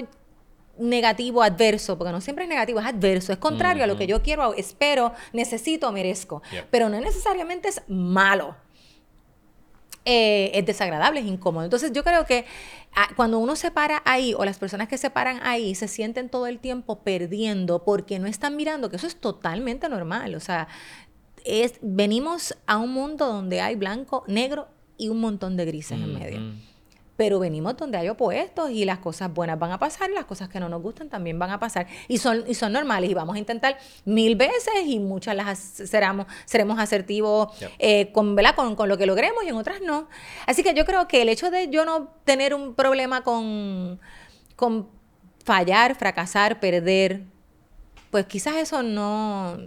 negativo, 0.79 1.43
adverso, 1.43 1.99
porque 1.99 2.13
no 2.13 2.21
siempre 2.21 2.45
es 2.45 2.49
negativo, 2.49 2.81
es 2.81 2.87
adverso, 2.87 3.33
es 3.33 3.39
contrario 3.39 3.85
a 3.85 3.87
lo 3.87 3.97
que 3.97 4.07
yo 4.07 4.23
quiero, 4.23 4.55
espero, 4.55 5.13
necesito, 5.33 5.91
merezco, 5.93 6.43
pero 6.71 6.89
no 6.89 7.01
necesariamente 7.01 7.69
es 7.69 7.83
malo. 7.89 8.57
Eh, 10.05 10.53
es 10.55 10.65
desagradable, 10.65 11.21
es 11.21 11.27
incómodo. 11.27 11.65
Entonces 11.65 11.93
yo 11.93 12.03
creo 12.03 12.25
que 12.25 12.47
ah, 12.95 13.09
cuando 13.15 13.39
uno 13.39 13.57
se 13.57 13.71
para 13.71 14.01
ahí 14.07 14.33
o 14.33 14.47
las 14.47 14.59
personas 14.59 14.89
que 14.89 14.97
se 14.97 15.11
paran 15.11 15.39
ahí 15.43 15.75
se 15.75 15.87
sienten 15.87 16.31
todo 16.31 16.47
el 16.47 16.61
tiempo 16.61 17.01
perdiendo 17.01 17.85
porque 17.85 18.19
no 18.19 18.27
están 18.27 18.57
mirando 18.57 18.89
que 18.89 18.97
eso 18.97 19.07
es 19.07 19.21
totalmente 19.21 19.87
normal. 19.91 20.35
O 20.35 20.41
sea, 20.41 20.67
es, 21.45 21.75
venimos 21.83 22.57
a 22.67 22.79
un 22.79 22.93
mundo 22.93 23.27
donde 23.27 23.61
hay 23.61 23.77
blanco, 23.77 24.25
negro 24.29 24.69
y 24.97 25.11
un 25.11 25.21
montón 25.21 25.59
de 25.59 25.67
grises 25.67 25.99
en 25.99 26.15
medio 26.19 26.41
pero 27.19 27.41
venimos 27.41 27.77
donde 27.77 27.99
hay 27.99 28.09
opuestos 28.09 28.71
y 28.71 28.85
las 28.85 28.99
cosas 28.99 29.35
buenas 29.35 29.59
van 29.59 29.73
a 29.73 29.79
pasar 29.81 30.09
las 30.11 30.25
cosas 30.25 30.49
que 30.49 30.61
no 30.61 30.69
nos 30.69 30.81
gustan 30.81 31.09
también 31.09 31.37
van 31.37 31.51
a 31.51 31.59
pasar. 31.59 31.89
Y 32.07 32.19
son, 32.19 32.45
y 32.47 32.55
son 32.55 32.73
normales 32.73 33.11
y 33.11 33.15
vamos 33.15 33.35
a 33.35 33.41
intentar 33.41 33.77
mil 34.05 34.37
veces 34.37 34.87
y 34.87 35.01
muchas 35.01 35.35
las 35.35 35.59
seremos, 35.59 36.29
seremos 36.45 36.79
asertivos 36.79 37.49
eh, 37.81 38.13
con, 38.13 38.37
Con, 38.55 38.77
con, 38.77 38.89
lo 38.89 38.97
que 38.97 39.05
logremos 39.05 39.43
y 39.43 39.49
en 39.49 39.57
otras 39.57 39.81
no. 39.81 40.09
Así 40.47 40.63
que 40.63 40.75
yo 40.75 40.85
creo 40.85 41.09
que 41.09 41.23
el 41.23 41.29
hecho 41.29 41.51
de 41.51 41.69
yo 41.69 41.85
no 41.85 42.09
tener 42.25 42.55
un 42.55 42.75
problema 42.75 43.25
con, 43.25 43.99
con 44.55 44.89
fallar, 45.45 45.97
fracasar, 45.97 46.61
perder, 46.61 47.23
pues 48.13 48.27
quizás 48.27 48.55
eso 48.59 48.85
no 48.85 49.59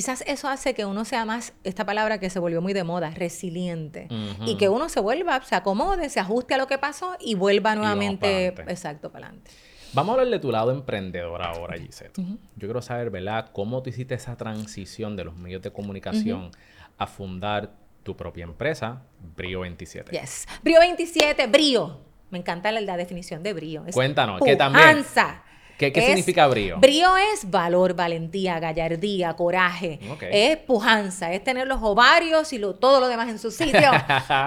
quizás 0.00 0.24
eso 0.26 0.48
hace 0.48 0.72
que 0.72 0.86
uno 0.86 1.04
sea 1.04 1.26
más, 1.26 1.52
esta 1.62 1.84
palabra 1.84 2.18
que 2.18 2.30
se 2.30 2.38
volvió 2.38 2.62
muy 2.62 2.72
de 2.72 2.84
moda, 2.84 3.10
resiliente. 3.10 4.08
Y 4.46 4.56
que 4.56 4.70
uno 4.70 4.88
se 4.88 4.98
vuelva, 4.98 5.42
se 5.42 5.54
acomode, 5.54 6.08
se 6.08 6.18
ajuste 6.18 6.54
a 6.54 6.56
lo 6.56 6.66
que 6.66 6.78
pasó 6.78 7.16
y 7.20 7.34
vuelva 7.34 7.74
nuevamente, 7.74 8.46
exacto, 8.46 9.12
para 9.12 9.26
adelante. 9.26 9.50
Vamos 9.92 10.08
a 10.08 10.20
hablar 10.20 10.32
de 10.32 10.38
tu 10.38 10.50
lado 10.50 10.72
emprendedor 10.72 11.42
ahora, 11.42 11.76
Gisette. 11.76 12.16
Yo 12.16 12.34
quiero 12.56 12.80
saber, 12.80 13.10
¿verdad?, 13.10 13.50
cómo 13.52 13.82
tú 13.82 13.90
hiciste 13.90 14.14
esa 14.14 14.38
transición 14.38 15.16
de 15.16 15.24
los 15.24 15.36
medios 15.36 15.60
de 15.60 15.70
comunicación 15.70 16.50
a 16.96 17.06
fundar 17.06 17.74
tu 18.02 18.16
propia 18.16 18.44
empresa, 18.44 19.02
Brio 19.36 19.60
27. 19.60 20.18
Yes. 20.18 20.46
Brio 20.62 20.80
27, 20.80 21.46
Brio. 21.48 22.00
Me 22.30 22.38
encanta 22.38 22.72
la, 22.72 22.96
definición 22.96 23.42
de 23.42 23.52
brío. 23.52 23.84
Cuéntanos, 23.92 24.40
que 24.40 24.56
también. 24.56 25.04
¿Qué, 25.88 26.02
significa 26.02 26.46
brío? 26.46 26.78
Brío 26.78 27.16
es 27.16 27.50
valor, 27.50 27.94
valentía, 27.94 28.60
gallardía, 28.60 29.34
coraje. 29.34 29.98
Es 30.30 30.58
pujanza, 30.58 31.32
es 31.32 31.42
tener 31.42 31.66
los 31.66 31.80
ovarios 31.82 32.52
y 32.52 32.58
todo 32.58 33.00
lo 33.00 33.08
demás 33.08 33.30
en 33.30 33.38
su 33.38 33.50
sitio. 33.50 33.90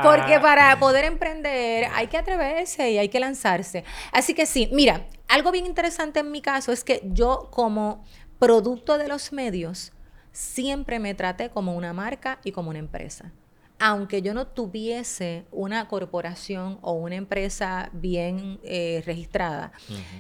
Porque 0.04 0.40
para 0.40 0.78
poder 0.80 1.06
emprender 1.06 1.88
hay 1.94 2.08
que 2.08 2.18
atreverse 2.18 2.92
y 2.92 2.98
hay 3.00 3.10
que 3.10 3.20
lanzarse. 3.20 3.84
Así 4.12 4.34
que 4.34 4.46
sí, 4.46 4.70
mira, 4.72 5.08
algo 5.28 5.52
bien 5.52 5.66
interesante 5.66 6.20
en 6.20 6.32
mi 6.32 6.42
caso 6.42 6.72
es 6.72 6.84
que 6.84 7.02
yo 7.04 7.50
como 7.52 8.04
producto 8.38 8.98
de 8.98 9.08
los 9.08 9.34
medios 9.34 9.92
siempre 10.32 11.00
me 11.00 11.16
traté 11.16 11.50
como 11.50 11.74
una 11.74 11.94
marca 11.94 12.40
y 12.44 12.52
como 12.52 12.70
una 12.70 12.80
empresa 12.80 13.32
aunque 13.80 14.22
yo 14.22 14.34
no 14.34 14.48
tuviese 14.48 15.46
una 15.52 15.88
corporación 15.88 16.80
o 16.82 16.94
una 16.94 17.16
empresa 17.16 17.90
bien 17.94 18.60
eh, 18.64 19.04
registrada, 19.06 19.74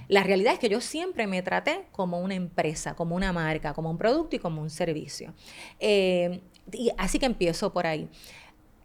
la 0.07 0.23
realidad 0.23 0.53
es 0.53 0.59
que 0.59 0.69
yo 0.69 0.81
siempre 0.81 1.27
me 1.27 1.41
traté 1.41 1.85
como 1.91 2.19
una 2.19 2.35
empresa, 2.35 2.95
como 2.95 3.15
una 3.15 3.31
marca, 3.31 3.73
como 3.73 3.89
un 3.89 3.97
producto 3.97 4.35
y 4.35 4.39
como 4.39 4.61
un 4.61 4.69
servicio. 4.69 5.33
Eh, 5.79 6.41
y 6.71 6.91
así 6.97 7.19
que 7.19 7.25
empiezo 7.25 7.71
por 7.71 7.87
ahí. 7.87 8.09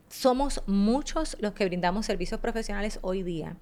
Somos 0.09 0.63
muchos 0.67 1.37
los 1.41 1.53
que 1.53 1.65
brindamos 1.65 2.07
servicios 2.07 2.41
profesionales 2.41 2.99
hoy 3.03 3.23
día 3.23 3.57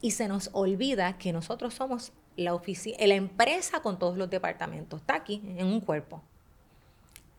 y 0.00 0.12
se 0.12 0.28
nos 0.28 0.50
olvida 0.52 1.18
que 1.18 1.32
nosotros 1.32 1.74
somos 1.74 2.12
la 2.36 2.60
la 2.98 3.14
empresa 3.14 3.80
con 3.82 3.98
todos 3.98 4.16
los 4.16 4.30
departamentos. 4.30 5.00
Está 5.00 5.16
aquí, 5.16 5.42
en 5.56 5.66
un 5.66 5.80
cuerpo. 5.80 6.22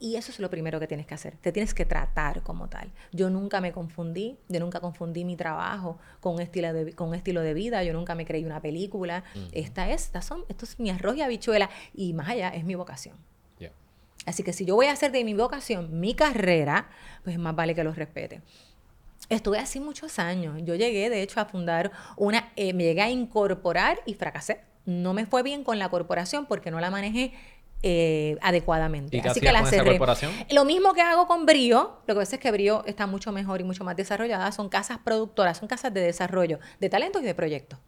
Y 0.04 0.18
eso 0.18 0.34
es 0.34 0.40
lo 0.42 0.50
primero 0.50 0.82
que 0.82 0.88
tienes 0.88 1.06
que 1.06 1.14
hacer. 1.14 1.38
Te 1.38 1.54
tienes 1.54 1.74
que 1.74 1.86
tratar 1.86 2.44
como 2.44 2.68
tal. 2.68 2.92
Yo 3.14 3.30
nunca 3.30 3.62
me 3.62 3.72
confundí, 3.72 4.38
yo 4.50 4.60
nunca 4.60 4.82
confundí 4.82 5.24
mi 5.24 5.38
trabajo 5.38 5.98
con 6.20 6.42
estilo 6.42 6.74
de, 6.74 6.92
con 6.92 7.16
estilo 7.16 7.40
de 7.40 7.54
vida, 7.54 7.86
yo 7.86 7.94
nunca 7.94 8.14
me 8.14 8.26
creí 8.26 8.44
una 8.44 8.62
película. 8.62 9.24
Esta 9.54 9.90
es, 9.90 10.04
estas 10.04 10.26
son, 10.26 10.44
esto 10.50 10.66
es 10.66 10.78
mi 10.78 10.90
arroz 10.90 11.16
y 11.16 11.22
habichuela 11.22 11.70
y 11.94 12.12
más 12.12 12.28
allá 12.28 12.50
es 12.50 12.66
mi 12.66 12.76
vocación. 12.76 13.16
Así 14.26 14.44
que 14.44 14.52
si 14.52 14.66
yo 14.66 14.76
voy 14.76 14.88
a 14.88 14.92
hacer 14.92 15.14
de 15.14 15.24
mi 15.24 15.34
vocación 15.34 16.02
mi 16.02 16.16
carrera, 16.16 16.90
pues 17.24 17.40
más 17.40 17.56
vale 17.56 17.74
que 17.74 17.86
los 17.86 17.96
respete. 17.96 18.42
Estuve 19.30 19.58
así 19.58 19.80
muchos 19.80 20.20
años. 20.20 20.62
Yo 20.66 20.76
llegué, 20.76 21.10
de 21.10 21.22
hecho, 21.22 21.40
a 21.40 21.46
fundar 21.46 21.92
una, 22.18 22.52
eh, 22.58 22.74
me 22.74 22.84
llegué 22.84 23.02
a 23.04 23.10
incorporar 23.10 24.02
y 24.06 24.16
fracasé. 24.16 24.60
No 24.86 25.14
me 25.14 25.26
fue 25.26 25.44
bien 25.44 25.64
con 25.64 25.80
la 25.80 25.88
corporación 25.88 26.46
porque 26.46 26.72
no 26.72 26.82
la 26.82 26.92
manejé 26.92 27.32
eh, 27.86 28.38
adecuadamente. 28.42 29.22
Así 29.26 29.42
que 29.42 29.52
la 29.52 29.66
cerré. 29.66 30.00
Lo 30.52 30.64
mismo 30.64 30.94
que 30.94 31.02
hago 31.02 31.28
con 31.28 31.46
Brío, 31.46 31.98
lo 32.08 32.16
que 32.16 32.22
pasa 32.22 32.38
es 32.38 32.42
que 32.42 32.50
Brío 32.50 32.84
está 32.86 33.08
mucho 33.08 33.34
mejor 33.34 33.60
y 33.60 33.66
mucho 33.66 33.84
más 33.84 33.98
desarrollada, 33.98 34.52
son 34.54 34.70
casas 34.70 35.00
productoras, 35.04 35.58
son 35.58 35.68
casas 35.68 35.94
de 35.94 36.00
desarrollo 36.00 36.60
de 36.80 36.90
talentos 36.90 37.22
y 37.22 37.26
de 37.26 37.36
proyectos. 37.36 37.80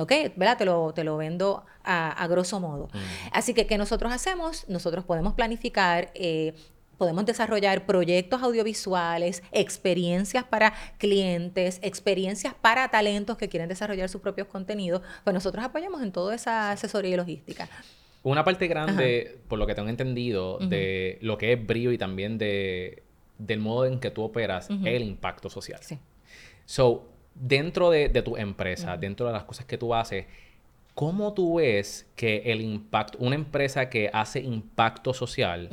¿Ok? 0.00 0.12
¿Verdad? 0.34 0.58
Te 0.58 0.64
lo, 0.64 0.92
te 0.92 1.04
lo 1.04 1.16
vendo 1.16 1.64
a, 1.84 2.26
grosso 2.26 2.58
modo. 2.58 2.88
Mm. 2.92 2.98
Así 3.30 3.54
que, 3.54 3.66
¿qué 3.66 3.78
nosotros 3.78 4.12
hacemos? 4.12 4.68
Nosotros 4.68 5.04
podemos 5.04 5.34
planificar 5.34 6.10
eh, 6.14 6.54
podemos 6.98 7.24
desarrollar 7.26 7.86
proyectos 7.86 8.42
audiovisuales, 8.42 9.42
experiencias 9.52 10.44
para 10.44 10.74
clientes, 10.98 11.78
experiencias 11.82 12.54
para 12.54 12.88
talentos 12.88 13.36
que 13.36 13.48
quieren 13.48 13.68
desarrollar 13.68 14.08
sus 14.08 14.20
propios 14.20 14.48
contenidos, 14.48 15.02
pues 15.22 15.34
nosotros 15.34 15.64
apoyamos 15.64 16.02
en 16.02 16.12
toda 16.12 16.34
esa 16.34 16.72
asesoría 16.72 17.14
y 17.14 17.16
logística. 17.16 17.68
Una 18.24 18.42
parte 18.42 18.66
grande, 18.68 19.38
por 19.48 19.58
lo 19.58 19.66
que 19.66 19.74
tengo 19.74 19.88
entendido, 19.90 20.58
de 20.58 21.18
lo 21.20 21.38
que 21.38 21.52
es 21.52 21.66
brillo 21.66 21.92
y 21.92 21.98
también 21.98 22.38
de, 22.38 23.02
del 23.38 23.60
modo 23.60 23.84
en 23.84 24.00
que 24.00 24.10
tú 24.10 24.22
operas, 24.22 24.70
es 24.70 24.86
el 24.86 25.02
impacto 25.02 25.50
social. 25.50 25.78
Sí. 25.82 25.98
So, 26.64 27.06
dentro 27.34 27.90
de, 27.90 28.08
tu 28.22 28.36
empresa, 28.36 28.96
dentro 28.96 29.26
de 29.26 29.32
las 29.32 29.44
cosas 29.44 29.66
que 29.66 29.76
tú 29.76 29.94
haces, 29.94 30.24
¿cómo 30.94 31.34
tú 31.34 31.56
ves 31.56 32.06
que 32.16 32.42
el 32.46 32.62
impacto, 32.62 33.18
una 33.20 33.34
empresa 33.34 33.90
que 33.90 34.10
hace 34.12 34.40
impacto 34.40 35.12
social, 35.12 35.68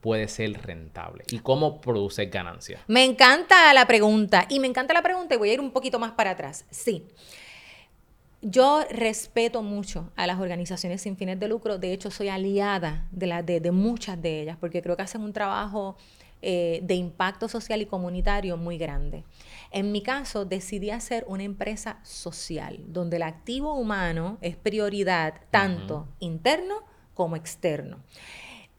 puede 0.00 0.28
ser 0.28 0.62
rentable? 0.62 1.24
¿Y 1.32 1.40
cómo 1.40 1.80
produce 1.80 2.26
ganancias? 2.26 2.82
Me 2.86 3.04
encanta 3.04 3.74
la 3.74 3.86
pregunta. 3.86 4.46
Y 4.48 4.60
me 4.60 4.68
encanta 4.68 4.94
la 4.94 5.02
pregunta 5.02 5.34
y 5.34 5.38
voy 5.38 5.50
a 5.50 5.54
ir 5.54 5.60
un 5.60 5.72
poquito 5.72 5.98
más 5.98 6.12
para 6.12 6.30
atrás. 6.30 6.66
Sí. 6.70 7.04
Yo 8.42 8.84
respeto 8.90 9.62
mucho 9.62 10.10
a 10.14 10.26
las 10.26 10.38
organizaciones 10.38 11.00
sin 11.02 11.16
fines 11.16 11.40
de 11.40 11.48
lucro, 11.48 11.78
de 11.78 11.92
hecho 11.92 12.10
soy 12.10 12.28
aliada 12.28 13.08
de, 13.10 13.60
de, 13.60 13.70
muchas 13.70 14.20
de 14.20 14.42
ellas, 14.42 14.56
porque 14.60 14.82
creo 14.82 14.96
que 14.96 15.02
hacen 15.02 15.22
un 15.22 15.32
trabajo 15.32 15.96
eh, 16.42 16.80
de 16.82 16.94
impacto 16.94 17.48
social 17.48 17.80
y 17.80 17.86
comunitario 17.86 18.58
muy 18.58 18.76
grande. 18.76 19.24
En 19.72 19.90
mi 19.90 20.02
caso, 20.02 20.44
decidí 20.44 20.90
hacer 20.90 21.24
una 21.28 21.44
empresa 21.44 21.98
social, 22.02 22.78
donde 22.86 23.16
el 23.16 23.22
activo 23.22 23.74
humano 23.74 24.36
es 24.42 24.56
prioridad 24.56 25.40
tanto 25.50 26.06
interno 26.20 26.74
como 27.14 27.36
externo. 27.36 27.98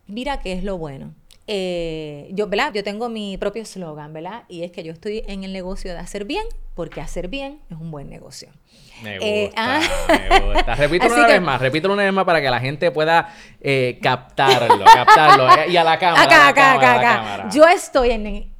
Mira 0.06 0.40
qué 0.40 0.54
es 0.54 0.64
lo 0.64 0.78
bueno. 0.78 1.14
Eh, 1.50 2.28
yo, 2.32 2.48
¿verdad? 2.48 2.74
Yo 2.74 2.84
tengo 2.84 3.08
mi 3.08 3.38
propio 3.38 3.62
eslogan, 3.62 4.12
¿verdad? 4.12 4.44
Y 4.50 4.64
es 4.64 4.72
que 4.72 4.84
yo 4.84 4.92
estoy 4.92 5.24
en 5.28 5.46
el 5.46 5.54
negocio 5.54 5.94
de 5.94 6.00
hacer 6.00 6.26
bien, 6.26 6.44
porque 6.76 7.00
hacer 7.00 7.30
bien 7.30 7.62
es 7.72 7.78
un 7.78 7.90
buen 7.90 8.10
negocio. 8.10 8.50
Me 9.02 9.16
eh, 9.22 9.46
gusta, 9.46 9.62
ah. 9.62 9.82
me 10.30 10.40
gusta. 10.40 10.76
Repítelo 10.76 11.16
una 11.16 11.28
vez 11.28 11.42
más, 11.42 11.62
repítelo 11.62 11.94
una 11.94 12.04
vez 12.04 12.14
más 12.14 12.26
para 12.26 12.42
que 12.42 12.50
la 12.50 12.60
gente 12.60 12.92
pueda 12.92 13.34
eh, 13.62 13.98
captarlo, 14.02 14.84
captarlo. 14.84 15.48
y 15.70 15.78
a 15.78 15.84
la 15.84 15.98
cámara. 15.98 16.24
Acá, 16.24 16.48
acá, 16.50 16.74
acá, 16.74 16.96
acá. 16.96 17.50
Yo 17.50 17.66
estoy 17.66 18.12
en... 18.12 18.26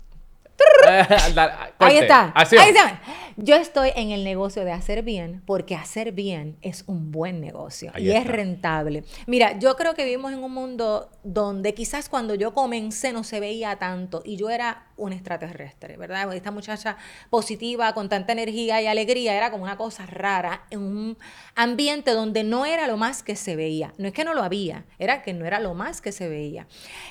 Ahí 1.80 1.98
está. 1.98 2.34
Ahí 2.36 2.48
está. 2.48 3.02
Yo 3.40 3.56
estoy 3.56 3.92
en 3.96 4.10
el 4.10 4.24
negocio 4.24 4.66
de 4.66 4.72
hacer 4.72 5.04
bien 5.04 5.44
porque 5.46 5.76
hacer 5.76 6.12
bien 6.12 6.58
es 6.64 6.84
un 6.88 7.12
buen 7.12 7.40
negocio 7.40 7.92
y 7.96 8.10
es 8.10 8.26
rentable. 8.26 9.04
Mira, 9.28 9.60
yo 9.60 9.76
creo 9.76 9.94
que 9.94 10.06
vivimos 10.06 10.34
en 10.34 10.44
un 10.44 10.52
mundo 10.52 11.12
donde 11.24 11.76
quizás 11.76 12.10
cuando 12.10 12.34
yo 12.34 12.56
comencé 12.56 13.14
no 13.14 13.24
se 13.24 13.40
veía 13.40 13.76
tanto 13.76 14.24
y 14.26 14.38
yo 14.38 14.50
era 14.50 14.88
un 14.98 15.14
extraterrestre, 15.14 15.98
¿verdad? 15.98 16.34
Esta 16.34 16.50
muchacha 16.50 16.98
positiva, 17.30 17.94
con 17.94 18.10
tanta 18.10 18.34
energía 18.34 18.82
y 18.82 18.88
alegría, 18.88 19.36
era 19.38 19.52
como 19.52 19.64
una 19.64 19.78
cosa 19.78 20.08
rara 20.08 20.64
en 20.72 20.80
un 20.80 21.18
ambiente 21.54 22.12
donde 22.12 22.44
no 22.44 22.66
era 22.66 22.88
lo 22.88 22.98
más 22.98 23.22
que 23.22 23.36
se 23.36 23.56
veía. 23.56 23.94
No 24.00 24.08
es 24.08 24.14
que 24.14 24.26
no 24.26 24.34
lo 24.34 24.42
había, 24.42 24.86
era 24.98 25.22
que 25.22 25.34
no 25.34 25.46
era 25.46 25.60
lo 25.60 25.76
más 25.76 26.02
que 26.02 26.12
se 26.12 26.28
veía. 26.28 26.68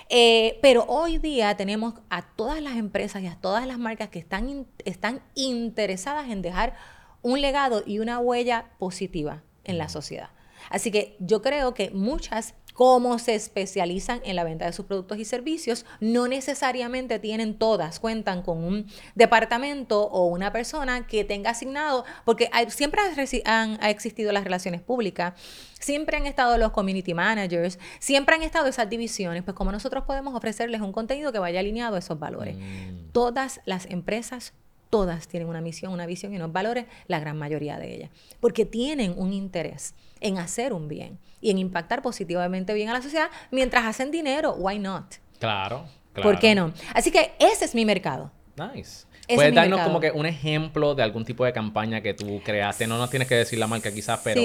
Eh, 0.09 0.59
pero 0.61 0.85
hoy 0.89 1.19
día 1.19 1.57
tenemos 1.57 1.95
a 2.11 2.23
todas 2.23 2.61
las 2.61 2.75
empresas 2.75 3.23
y 3.23 3.29
a 3.29 3.37
todas 3.37 3.65
las 3.67 3.79
marcas 3.79 4.09
que 4.09 4.19
están, 4.19 4.67
están 4.85 5.21
interesadas 5.37 6.16
en 6.25 6.43
dejar 6.43 6.75
un 7.23 7.41
legado 7.41 7.83
y 7.85 7.99
una 7.99 8.19
huella 8.19 8.67
positiva 8.79 9.43
en 9.65 9.79
la 9.79 9.89
sociedad. 9.89 10.31
Así 10.71 10.91
que 10.91 11.17
yo 11.21 11.43
creo 11.43 11.75
que 11.75 11.91
muchas, 11.91 12.55
como 12.73 13.19
se 13.19 13.35
especializan 13.35 14.21
en 14.25 14.37
la 14.37 14.45
venta 14.45 14.67
de 14.67 14.73
sus 14.73 14.87
productos 14.87 15.19
y 15.19 15.25
servicios, 15.25 15.87
no 16.01 16.29
necesariamente 16.29 17.19
tienen 17.19 17.59
todas, 17.59 18.01
cuentan 18.01 18.43
con 18.43 18.63
un 18.63 18.87
departamento 19.15 20.03
o 20.03 20.27
una 20.27 20.53
persona 20.53 21.07
que 21.07 21.25
tenga 21.25 21.51
asignado, 21.51 22.05
porque 22.25 22.51
siempre 22.69 23.01
han, 23.45 23.85
existido 23.85 24.33
las 24.33 24.45
relaciones 24.45 24.83
públicas, 24.83 25.35
siempre 25.79 26.17
han 26.17 26.27
estado 26.27 26.59
los 26.59 26.73
community 26.73 27.15
managers, 27.15 27.79
siempre 27.99 28.35
han 28.35 28.43
estado 28.43 28.67
esas 28.67 28.89
divisiones, 28.89 29.43
pues 29.43 29.57
como 29.57 29.73
nosotros 29.73 30.05
podemos 30.05 30.35
ofrecerles 30.35 30.81
un 30.81 30.93
contenido 30.93 31.33
que 31.33 31.39
vaya 31.39 31.61
alineado 31.61 31.97
a 31.97 32.01
esos 32.01 32.19
valores. 32.19 32.57
Mm. 32.57 33.13
Todas 33.13 33.61
las 33.65 33.87
empresas 33.87 34.53
todas 34.91 35.29
tienen 35.29 35.49
una 35.49 35.61
misión, 35.61 35.93
una 35.93 36.07
visión 36.07 36.33
y 36.33 36.37
unos 36.37 36.53
valores, 36.53 36.87
la 37.07 37.19
gran 37.21 37.39
mayoría 37.39 37.79
de 37.79 37.95
ellas, 37.95 38.11
porque 38.41 38.65
tienen 38.65 39.15
un 39.17 39.33
interés 39.33 39.95
en 40.21 40.39
hacer 40.39 40.73
un 40.73 40.89
bien 40.89 41.19
y 41.41 41.51
en 41.51 41.59
impactar 41.59 42.03
positivamente 42.03 42.75
bien 42.75 42.89
a 42.89 42.93
la 42.93 43.03
sociedad 43.03 43.31
mientras 43.51 43.85
hacen 43.85 44.11
dinero. 44.11 44.55
Why 44.55 44.79
not? 44.79 45.17
Claro. 45.39 45.87
claro. 46.13 46.31
¿Por 46.31 46.39
qué 46.39 46.55
no? 46.55 46.73
Así 46.95 47.11
que 47.11 47.33
ese 47.39 47.65
es 47.65 47.75
mi 47.75 47.85
mercado. 47.85 48.31
Nice. 48.57 49.06
Puedes 49.35 49.55
darnos 49.55 49.81
como 49.81 50.01
que 50.01 50.11
un 50.11 50.27
ejemplo 50.27 50.95
de 50.95 51.03
algún 51.03 51.25
tipo 51.25 51.45
de 51.45 51.53
campaña 51.53 52.01
que 52.01 52.15
tú 52.15 52.41
creaste. 52.45 52.87
No 52.87 52.99
nos 52.99 53.11
tienes 53.11 53.29
que 53.29 53.35
decir 53.35 53.59
la 53.59 53.67
marca 53.67 53.93
quizás, 53.93 54.21
pero 54.23 54.41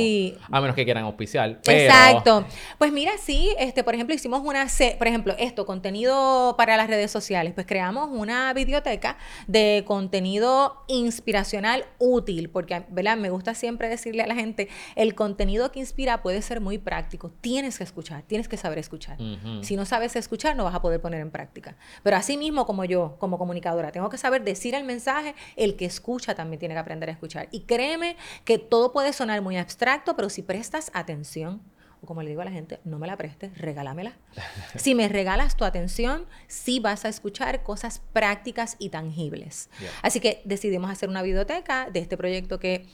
a 0.49 0.61
menos 0.61 0.75
que 0.75 0.85
quieran 0.85 1.03
auspiciar. 1.03 1.59
Exacto. 1.67 2.45
Pues 2.77 2.91
mira, 2.91 3.11
sí, 3.19 3.53
este, 3.59 3.83
por 3.83 3.93
ejemplo, 3.93 4.15
hicimos 4.15 4.41
una, 4.43 4.67
por 4.97 5.07
ejemplo, 5.07 5.35
esto, 5.37 5.65
contenido 5.65 6.55
para 6.57 6.77
las 6.77 6.87
redes 6.87 7.11
sociales. 7.11 7.53
Pues 7.53 7.67
creamos 7.67 8.09
una 8.11 8.53
biblioteca 8.53 9.17
de 9.47 9.83
contenido 9.85 10.83
inspiracional 10.87 11.85
útil, 11.99 12.49
porque, 12.49 12.83
¿verdad? 12.89 13.17
Me 13.17 13.29
gusta 13.29 13.53
siempre 13.53 13.89
decirle 13.89 14.23
a 14.23 14.27
la 14.27 14.35
gente, 14.35 14.69
el 14.95 15.15
contenido 15.15 15.71
que 15.71 15.79
inspira 15.79 16.21
puede 16.21 16.41
ser 16.41 16.61
muy 16.61 16.77
práctico. 16.77 17.31
Tienes 17.41 17.77
que 17.77 17.83
escuchar, 17.83 18.23
tienes 18.23 18.47
que 18.47 18.57
saber 18.57 18.79
escuchar. 18.79 19.17
Si 19.61 19.75
no 19.75 19.85
sabes 19.85 20.15
escuchar, 20.15 20.55
no 20.55 20.63
vas 20.63 20.75
a 20.75 20.81
poder 20.81 21.01
poner 21.01 21.21
en 21.21 21.31
práctica. 21.31 21.75
Pero 22.03 22.17
así 22.17 22.37
mismo 22.37 22.65
como 22.65 22.85
yo, 22.85 23.15
como 23.19 23.37
comunicadora, 23.37 23.91
tengo 23.91 24.09
que 24.09 24.17
saber 24.17 24.43
decir 24.43 24.70
el 24.75 24.83
mensaje, 24.83 25.35
el 25.55 25.75
que 25.75 25.85
escucha 25.85 26.35
también 26.35 26.59
tiene 26.59 26.75
que 26.75 26.79
aprender 26.79 27.09
a 27.09 27.13
escuchar. 27.13 27.47
Y 27.51 27.61
créeme 27.61 28.17
que 28.45 28.57
todo 28.57 28.91
puede 28.91 29.13
sonar 29.13 29.41
muy 29.41 29.57
abstracto, 29.57 30.15
pero 30.15 30.29
si 30.29 30.41
prestas 30.41 30.91
atención, 30.93 31.61
o 32.01 32.07
como 32.07 32.23
le 32.23 32.29
digo 32.29 32.41
a 32.41 32.45
la 32.45 32.51
gente, 32.51 32.79
no 32.83 32.97
me 32.97 33.07
la 33.07 33.17
prestes, 33.17 33.55
regálamela. 33.57 34.13
si 34.75 34.95
me 34.95 35.07
regalas 35.07 35.55
tu 35.55 35.65
atención, 35.65 36.25
sí 36.47 36.79
vas 36.79 37.05
a 37.05 37.09
escuchar 37.09 37.63
cosas 37.63 38.01
prácticas 38.13 38.75
y 38.79 38.89
tangibles. 38.89 39.69
Así 40.01 40.19
que 40.19 40.41
decidimos 40.45 40.89
hacer 40.89 41.09
una 41.09 41.21
biblioteca 41.21 41.89
de 41.91 41.99
este 41.99 42.17
proyecto 42.17 42.59
que 42.59 42.87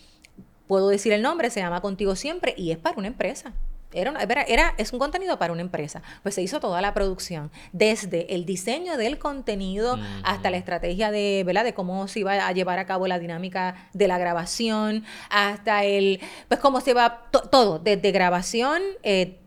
puedo 0.67 0.89
decir 0.89 1.13
el 1.13 1.22
nombre, 1.22 1.50
se 1.50 1.62
llama 1.62 1.81
Contigo 1.81 2.15
Siempre 2.15 2.53
y 2.57 2.72
es 2.72 2.77
para 2.77 2.98
una 2.98 3.07
empresa. 3.07 3.53
Era, 3.94 4.13
era, 4.44 4.74
es 4.77 4.91
un 4.91 5.00
contenido 5.00 5.39
para 5.39 5.53
una 5.53 5.62
empresa. 5.62 6.01
Pues 6.24 6.36
se 6.36 6.41
hizo 6.41 6.60
toda 6.60 6.82
la 6.82 6.94
producción, 6.94 7.51
desde 7.72 8.36
el 8.36 8.46
diseño 8.46 8.98
del 8.98 9.17
contenido 9.17 9.98
hasta 10.24 10.50
la 10.51 10.58
estrategia 10.58 11.10
de, 11.10 11.44
¿verdad? 11.46 11.63
de 11.63 11.74
cómo 11.74 12.08
se 12.08 12.20
iba 12.20 12.34
a 12.34 12.51
llevar 12.51 12.79
a 12.79 12.86
cabo 12.86 13.08
la 13.08 13.20
dinámica 13.20 13.89
de 13.94 14.08
la 14.08 14.17
grabación, 14.17 15.06
hasta 15.29 15.86
el, 15.86 16.20
pues 16.48 16.60
cómo 16.60 16.82
se 16.82 16.94
va 16.94 17.29
todo, 17.32 17.79
desde 17.79 18.12
grabación, 18.12 18.82
eh, 19.03 19.39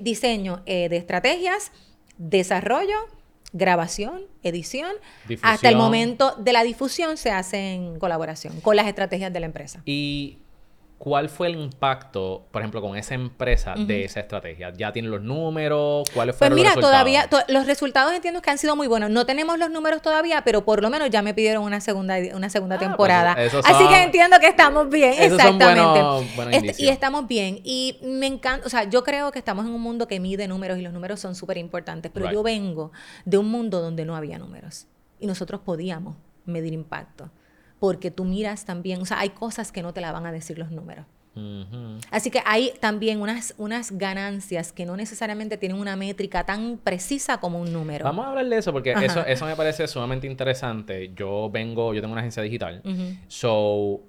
diseño 0.00 0.62
eh, 0.66 0.88
de 0.88 0.96
estrategias, 0.96 1.70
desarrollo, 2.18 2.96
grabación, 3.52 4.22
edición, 4.42 4.92
hasta 5.42 5.68
el 5.68 5.76
momento 5.76 6.34
de 6.38 6.52
la 6.52 6.64
difusión 6.64 7.16
se 7.16 7.30
hace 7.30 7.74
en 7.74 7.98
colaboración 7.98 8.60
con 8.60 8.76
las 8.76 8.86
estrategias 8.86 9.32
de 9.32 9.40
la 9.40 9.46
empresa. 9.46 9.82
Y 9.84 10.38
¿Cuál 11.02 11.28
fue 11.28 11.48
el 11.48 11.56
impacto, 11.56 12.46
por 12.52 12.62
ejemplo, 12.62 12.80
con 12.80 12.96
esa 12.96 13.14
empresa 13.14 13.74
de 13.76 14.04
esa 14.04 14.20
estrategia? 14.20 14.72
¿Ya 14.72 14.92
tienen 14.92 15.10
los 15.10 15.20
números? 15.20 16.08
¿Cuáles 16.14 16.36
Pues 16.36 16.38
fueron 16.38 16.54
mira, 16.54 16.68
los 16.68 16.76
resultados? 16.76 16.92
todavía 17.04 17.26
to- 17.28 17.52
los 17.52 17.66
resultados 17.66 18.12
entiendo 18.12 18.40
que 18.40 18.50
han 18.50 18.58
sido 18.58 18.76
muy 18.76 18.86
buenos. 18.86 19.10
No 19.10 19.26
tenemos 19.26 19.58
los 19.58 19.68
números 19.68 20.00
todavía, 20.00 20.44
pero 20.44 20.64
por 20.64 20.80
lo 20.80 20.90
menos 20.90 21.10
ya 21.10 21.20
me 21.22 21.34
pidieron 21.34 21.64
una 21.64 21.80
segunda 21.80 22.14
una 22.36 22.48
segunda 22.50 22.76
Ah, 22.76 22.78
pues 22.78 22.88
temporada. 22.88 23.32
Así 23.32 23.88
que 23.88 24.00
entiendo 24.04 24.38
que 24.38 24.46
estamos 24.46 24.88
bien, 24.90 25.14
exactamente. 25.18 26.00
buenos- 26.00 26.36
buenos 26.36 26.54
Este- 26.54 26.82
y 26.84 26.88
estamos 26.88 27.26
bien 27.26 27.58
y 27.64 27.98
me 28.04 28.28
encanta, 28.28 28.64
o 28.64 28.70
sea, 28.70 28.84
yo 28.84 29.02
creo 29.02 29.32
que 29.32 29.40
estamos 29.40 29.66
en 29.66 29.72
un 29.72 29.80
mundo 29.80 30.06
que 30.06 30.20
mide 30.20 30.46
números 30.46 30.78
y 30.78 30.82
los 30.82 30.92
números 30.92 31.18
son 31.18 31.34
súper 31.34 31.56
importantes, 31.56 32.12
pero 32.14 32.26
Right. 32.26 32.34
yo 32.34 32.44
vengo 32.44 32.92
de 33.24 33.38
un 33.38 33.50
mundo 33.50 33.80
donde 33.80 34.04
no 34.04 34.14
había 34.14 34.38
números 34.38 34.86
y 35.18 35.26
nosotros 35.26 35.62
podíamos 35.64 36.14
medir 36.44 36.72
impacto. 36.72 37.28
Porque 37.82 38.12
tú 38.12 38.24
miras 38.24 38.64
también, 38.64 39.02
o 39.02 39.04
sea, 39.04 39.18
hay 39.18 39.30
cosas 39.30 39.72
que 39.72 39.82
no 39.82 39.92
te 39.92 40.00
la 40.00 40.12
van 40.12 40.24
a 40.24 40.30
decir 40.30 40.56
los 40.56 40.70
números. 40.70 41.04
Ujú. 41.34 41.98
Así 42.12 42.30
que 42.30 42.40
hay 42.46 42.72
también 42.78 43.20
unas, 43.20 43.54
unas 43.58 43.90
ganancias 43.90 44.70
que 44.70 44.86
no 44.86 44.96
necesariamente 44.96 45.56
tienen 45.56 45.76
una 45.76 45.96
métrica 45.96 46.46
tan 46.46 46.78
precisa 46.78 47.40
como 47.40 47.60
un 47.60 47.72
número. 47.72 48.04
Vamos 48.04 48.24
a 48.24 48.28
hablar 48.28 48.46
de 48.46 48.56
eso 48.56 48.72
porque 48.72 48.92
Ajá. 48.92 49.04
eso, 49.04 49.26
eso 49.26 49.46
me 49.46 49.56
parece 49.56 49.88
sumamente 49.88 50.28
interesante. 50.28 51.10
Yo 51.16 51.50
vengo, 51.50 51.92
yo 51.92 52.00
tengo 52.00 52.12
una 52.12 52.20
agencia 52.20 52.44
digital. 52.44 52.82
Ujú. 52.84 53.16
So, 53.26 54.00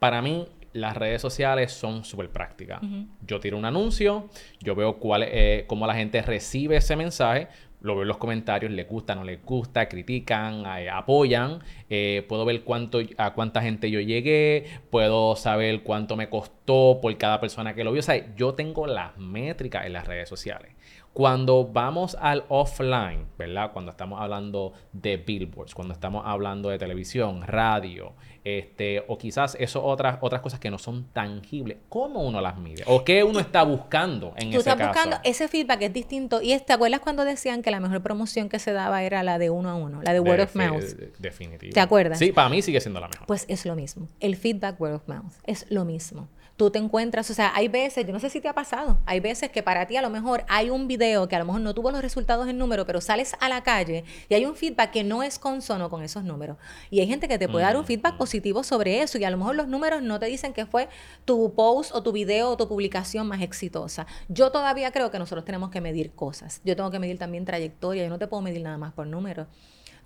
para 0.00 0.20
mí, 0.20 0.48
las 0.72 0.96
redes 0.96 1.22
sociales 1.22 1.72
son 1.72 2.04
súper 2.04 2.30
prácticas. 2.30 2.80
Yo 3.26 3.40
tiro 3.40 3.56
un 3.56 3.64
anuncio, 3.64 4.28
yo 4.60 4.74
veo 4.74 4.98
cuál, 4.98 5.24
eh, 5.26 5.64
cómo 5.66 5.86
la 5.86 5.94
gente 5.94 6.20
recibe 6.22 6.76
ese 6.76 6.96
mensaje, 6.96 7.48
lo 7.80 7.94
veo 7.94 8.02
en 8.02 8.08
los 8.08 8.16
comentarios, 8.18 8.72
les 8.72 8.88
gusta, 8.88 9.14
no 9.14 9.24
les 9.24 9.42
gusta, 9.44 9.88
critican, 9.88 10.64
eh, 10.78 10.90
apoyan. 10.90 11.60
eh, 11.88 12.24
puedo 12.28 12.44
ver 12.44 12.62
cuánto, 12.62 13.00
a 13.18 13.32
cuánta 13.34 13.62
gente 13.62 13.90
yo 13.90 14.00
llegué, 14.00 14.66
puedo 14.90 15.36
saber 15.36 15.82
cuánto 15.82 16.16
me 16.16 16.28
costó 16.28 16.98
por 17.00 17.16
cada 17.16 17.40
persona 17.40 17.74
que 17.74 17.84
lo 17.84 17.92
vio. 17.92 18.00
O 18.00 18.02
sea, 18.02 18.34
yo 18.36 18.54
tengo 18.54 18.86
las 18.86 19.16
métricas 19.18 19.86
en 19.86 19.92
las 19.92 20.06
redes 20.06 20.28
sociales. 20.28 20.72
Cuando 21.16 21.64
vamos 21.64 22.14
al 22.20 22.44
offline, 22.50 23.24
¿verdad? 23.38 23.72
Cuando 23.72 23.90
estamos 23.90 24.20
hablando 24.20 24.74
de 24.92 25.16
billboards, 25.16 25.74
cuando 25.74 25.94
estamos 25.94 26.24
hablando 26.26 26.68
de 26.68 26.76
televisión, 26.78 27.40
radio, 27.40 28.12
este, 28.44 29.02
o 29.08 29.16
quizás 29.16 29.56
eso 29.58 29.82
otras, 29.82 30.18
otras 30.20 30.42
cosas 30.42 30.60
que 30.60 30.70
no 30.70 30.76
son 30.76 31.06
tangibles, 31.14 31.78
¿cómo 31.88 32.20
uno 32.22 32.42
las 32.42 32.58
mide? 32.58 32.84
¿O 32.86 33.02
qué 33.02 33.24
uno 33.24 33.40
está 33.40 33.62
buscando 33.62 34.34
en 34.36 34.50
Tú 34.50 34.58
ese 34.58 34.68
estás 34.70 34.76
caso? 34.76 34.88
buscando, 34.92 35.16
ese 35.24 35.48
feedback 35.48 35.80
es 35.82 35.92
distinto. 35.94 36.42
Y 36.42 36.54
¿te 36.60 36.74
acuerdas 36.74 37.00
cuando 37.00 37.24
decían 37.24 37.62
que 37.62 37.70
la 37.70 37.80
mejor 37.80 38.02
promoción 38.02 38.50
que 38.50 38.58
se 38.58 38.72
daba 38.72 39.02
era 39.02 39.22
la 39.22 39.38
de 39.38 39.48
uno 39.48 39.70
a 39.70 39.74
uno, 39.74 40.02
la 40.02 40.12
de 40.12 40.20
word 40.20 40.40
of 40.42 40.54
mouth? 40.54 40.82
de- 40.82 41.12
Definitivo. 41.18 41.72
¿Te 41.72 41.80
acuerdas? 41.80 42.18
Sí, 42.18 42.30
para 42.32 42.50
mí 42.50 42.60
sigue 42.60 42.82
siendo 42.82 43.00
la 43.00 43.08
mejor. 43.08 43.26
Pues 43.26 43.46
es 43.48 43.64
lo 43.64 43.74
mismo. 43.74 44.06
El 44.20 44.36
feedback 44.36 44.78
word 44.78 44.92
of 44.96 45.08
mouth 45.08 45.32
es 45.46 45.64
lo 45.70 45.86
mismo. 45.86 46.28
Tú 46.56 46.70
te 46.70 46.78
encuentras, 46.78 47.30
o 47.30 47.34
sea, 47.34 47.52
hay 47.54 47.68
veces, 47.68 48.06
yo 48.06 48.14
no 48.14 48.18
sé 48.18 48.30
si 48.30 48.40
te 48.40 48.48
ha 48.48 48.54
pasado, 48.54 48.98
hay 49.04 49.20
veces 49.20 49.50
que 49.50 49.62
para 49.62 49.86
ti 49.86 49.98
a 49.98 50.02
lo 50.02 50.08
mejor 50.08 50.44
hay 50.48 50.70
un 50.70 50.88
video 50.88 51.28
que 51.28 51.36
a 51.36 51.38
lo 51.38 51.44
mejor 51.44 51.60
no 51.60 51.74
tuvo 51.74 51.90
los 51.90 52.00
resultados 52.00 52.48
en 52.48 52.56
número, 52.56 52.86
pero 52.86 53.02
sales 53.02 53.34
a 53.40 53.50
la 53.50 53.62
calle 53.62 54.04
y 54.30 54.34
hay 54.34 54.46
un 54.46 54.56
feedback 54.56 54.90
que 54.90 55.04
no 55.04 55.22
es 55.22 55.38
consono 55.38 55.90
con 55.90 56.02
esos 56.02 56.24
números. 56.24 56.56
Y 56.88 57.00
hay 57.00 57.06
gente 57.06 57.28
que 57.28 57.38
te 57.38 57.46
puede 57.46 57.66
dar 57.66 57.76
un 57.76 57.84
feedback 57.84 58.16
positivo 58.16 58.64
sobre 58.64 59.02
eso 59.02 59.18
y 59.18 59.24
a 59.24 59.30
lo 59.30 59.36
mejor 59.36 59.54
los 59.54 59.68
números 59.68 60.02
no 60.02 60.18
te 60.18 60.26
dicen 60.26 60.54
que 60.54 60.64
fue 60.64 60.88
tu 61.26 61.52
post 61.54 61.94
o 61.94 62.02
tu 62.02 62.12
video 62.12 62.50
o 62.50 62.56
tu 62.56 62.66
publicación 62.68 63.26
más 63.26 63.42
exitosa. 63.42 64.06
Yo 64.28 64.50
todavía 64.50 64.90
creo 64.92 65.10
que 65.10 65.18
nosotros 65.18 65.44
tenemos 65.44 65.70
que 65.70 65.82
medir 65.82 66.12
cosas. 66.12 66.62
Yo 66.64 66.74
tengo 66.74 66.90
que 66.90 66.98
medir 66.98 67.18
también 67.18 67.44
trayectoria, 67.44 68.04
yo 68.04 68.08
no 68.08 68.18
te 68.18 68.28
puedo 68.28 68.40
medir 68.40 68.62
nada 68.62 68.78
más 68.78 68.94
por 68.94 69.06
números. 69.06 69.46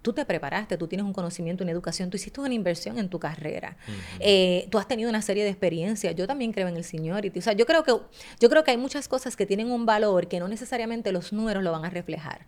Tú 0.02 0.12
te 0.12 0.24
preparaste, 0.24 0.78
tú 0.78 0.86
tienes 0.86 1.04
un 1.04 1.12
conocimiento, 1.12 1.62
una 1.62 1.72
educación, 1.72 2.08
tú 2.08 2.16
hiciste 2.16 2.40
una 2.40 2.54
inversión 2.54 2.98
en 2.98 3.08
tu 3.08 3.18
carrera, 3.18 3.76
Eh, 4.18 4.66
tú 4.70 4.78
has 4.78 4.88
tenido 4.88 5.10
una 5.10 5.20
serie 5.22 5.44
de 5.44 5.50
experiencias. 5.50 6.14
Yo 6.14 6.26
también 6.26 6.52
creo 6.52 6.68
en 6.68 6.76
el 6.76 6.84
seniority. 6.84 7.38
O 7.38 7.42
sea, 7.42 7.52
yo 7.52 7.66
creo 7.66 7.82
que 7.84 7.92
yo 8.40 8.48
creo 8.48 8.64
que 8.64 8.70
hay 8.70 8.76
muchas 8.76 9.08
cosas 9.08 9.36
que 9.36 9.46
tienen 9.46 9.70
un 9.70 9.84
valor 9.86 10.28
que 10.28 10.40
no 10.40 10.48
necesariamente 10.48 11.12
los 11.12 11.32
números 11.32 11.62
lo 11.62 11.72
van 11.72 11.84
a 11.84 11.90
reflejar. 11.90 12.46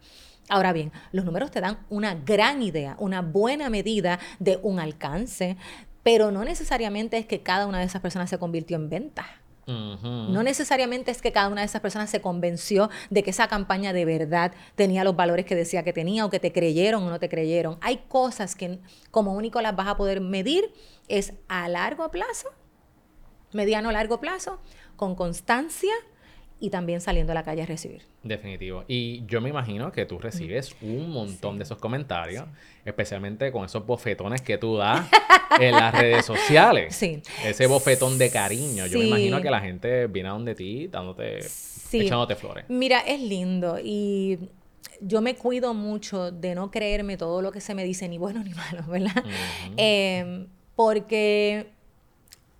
Ahora 0.48 0.72
bien, 0.72 0.92
los 1.12 1.24
números 1.24 1.50
te 1.50 1.60
dan 1.60 1.78
una 1.88 2.14
gran 2.14 2.62
idea, 2.62 2.96
una 2.98 3.22
buena 3.22 3.70
medida 3.70 4.18
de 4.38 4.58
un 4.62 4.80
alcance, 4.80 5.56
pero 6.02 6.30
no 6.30 6.44
necesariamente 6.44 7.16
es 7.16 7.26
que 7.26 7.42
cada 7.42 7.66
una 7.66 7.78
de 7.78 7.84
esas 7.84 8.02
personas 8.02 8.28
se 8.28 8.38
convirtió 8.38 8.76
en 8.76 8.88
venta. 8.88 9.41
No 9.66 10.42
necesariamente 10.42 11.10
es 11.10 11.22
que 11.22 11.32
cada 11.32 11.48
una 11.48 11.60
de 11.60 11.66
esas 11.66 11.80
personas 11.80 12.10
se 12.10 12.20
convenció 12.20 12.90
de 13.10 13.22
que 13.22 13.30
esa 13.30 13.48
campaña 13.48 13.92
de 13.92 14.04
verdad 14.04 14.52
tenía 14.74 15.04
los 15.04 15.14
valores 15.14 15.46
que 15.46 15.54
decía 15.54 15.84
que 15.84 15.92
tenía 15.92 16.24
o 16.26 16.30
que 16.30 16.40
te 16.40 16.52
creyeron 16.52 17.04
o 17.04 17.10
no 17.10 17.20
te 17.20 17.28
creyeron. 17.28 17.78
Hay 17.80 17.98
cosas 18.08 18.56
que 18.56 18.80
como 19.10 19.34
único 19.34 19.60
las 19.60 19.76
vas 19.76 19.88
a 19.88 19.96
poder 19.96 20.20
medir 20.20 20.72
es 21.08 21.34
a 21.48 21.68
largo 21.68 22.10
plazo, 22.10 22.48
mediano 23.52 23.92
largo 23.92 24.20
plazo, 24.20 24.58
con 24.96 25.14
constancia 25.14 25.92
y 26.62 26.70
también 26.70 27.00
saliendo 27.00 27.32
a 27.32 27.34
la 27.34 27.42
calle 27.42 27.62
a 27.62 27.66
recibir. 27.66 28.02
Definitivo. 28.22 28.84
Y 28.86 29.26
yo 29.26 29.40
me 29.40 29.48
imagino 29.48 29.90
que 29.90 30.06
tú 30.06 30.20
recibes 30.20 30.76
un 30.80 31.10
montón 31.10 31.58
de 31.58 31.64
esos 31.64 31.76
comentarios, 31.78 32.44
especialmente 32.84 33.50
con 33.50 33.64
esos 33.64 33.84
bofetones 33.84 34.42
que 34.42 34.58
tú 34.58 34.76
das 34.76 35.04
en 35.60 35.72
las 35.72 35.92
redes 35.92 36.24
sociales. 36.24 36.94
Sí. 36.94 37.20
Ese 37.44 37.66
bofetón 37.66 38.16
de 38.16 38.30
cariño. 38.30 38.86
Yo 38.86 39.00
me 39.00 39.06
imagino 39.06 39.42
que 39.42 39.50
la 39.50 39.60
gente 39.60 40.06
viene 40.06 40.28
a 40.28 40.32
donde 40.32 40.54
ti 40.54 40.86
dándote, 40.86 41.42
Sí. 41.42 42.02
echándote 42.02 42.36
flores. 42.36 42.64
Mira, 42.68 43.00
es 43.00 43.20
lindo 43.20 43.80
y 43.82 44.38
yo 45.00 45.20
me 45.20 45.34
cuido 45.34 45.74
mucho 45.74 46.30
de 46.30 46.54
no 46.54 46.70
creerme 46.70 47.16
todo 47.16 47.42
lo 47.42 47.50
que 47.50 47.60
se 47.60 47.74
me 47.74 47.82
dice, 47.82 48.08
ni 48.08 48.18
bueno 48.18 48.44
ni 48.44 48.54
malo, 48.54 48.84
¿verdad? 48.86 49.24
Eh, 49.76 50.46
porque 50.76 51.72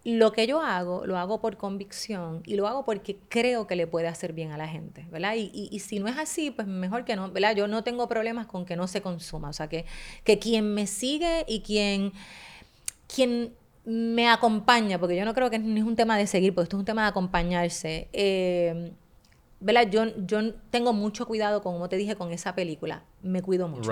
lo 0.05 0.33
que 0.33 0.47
yo 0.49 0.61
hago, 0.61 1.07
lo 1.07 1.17
hago 1.17 1.41
por 1.41 1.57
convicción 1.57 2.43
y 2.45 2.57
lo 2.57 2.67
hago 2.67 2.85
porque 2.85 3.19
creo 3.29 3.67
que 3.69 3.77
le 3.77 3.87
puede 3.87 4.09
hacer 4.09 4.33
bien 4.33 4.51
a 4.51 4.57
la 4.57 4.67
gente, 4.67 5.07
¿verdad? 5.13 5.35
Y, 5.37 5.51
y- 5.55 5.69
y 5.71 5.79
si 5.79 6.01
no 6.01 6.09
es 6.09 6.19
así, 6.19 6.51
pues 6.51 6.67
mejor 6.67 7.05
que 7.05 7.15
no, 7.15 7.31
¿verdad? 7.31 7.55
Yo 7.55 7.69
no 7.69 7.85
tengo 7.85 8.09
problemas 8.09 8.47
con 8.49 8.65
que 8.65 8.75
no 8.75 8.89
se 8.89 9.01
consuma, 9.01 9.51
o 9.51 9.53
sea, 9.53 9.69
que, 9.69 9.85
que 10.25 10.39
quien 10.41 10.75
me 10.75 10.87
sigue 10.89 11.45
y 11.47 11.61
quien, 11.61 12.13
quien 13.15 13.55
me 13.85 14.29
acompaña, 14.29 14.99
porque 14.99 15.17
yo 15.17 15.25
no 15.25 15.35
creo 15.35 15.51
que 15.51 15.59
no 15.59 15.77
es 15.77 15.85
un 15.85 15.97
tema 15.97 16.17
de 16.17 16.27
seguir, 16.27 16.55
porque 16.55 16.65
esto 16.65 16.77
es 16.77 16.81
un 16.81 16.85
tema 16.87 17.03
de 17.03 17.09
acompañarse. 17.09 18.09
eh, 18.13 18.93
¿verdad? 19.61 19.89
Yo, 19.91 20.05
yo 20.27 20.55
tengo 20.73 20.93
mucho 20.93 21.27
cuidado, 21.27 21.63
con, 21.63 21.75
como 21.75 21.89
te 21.89 21.97
dije, 21.97 22.17
con 22.17 22.33
esa 22.33 22.55
película. 22.57 23.05
Me 23.23 23.43
cuido 23.43 23.69
mucho. 23.69 23.89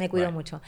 Me 0.00 0.08
cuido 0.08 0.32
mucho. 0.32 0.62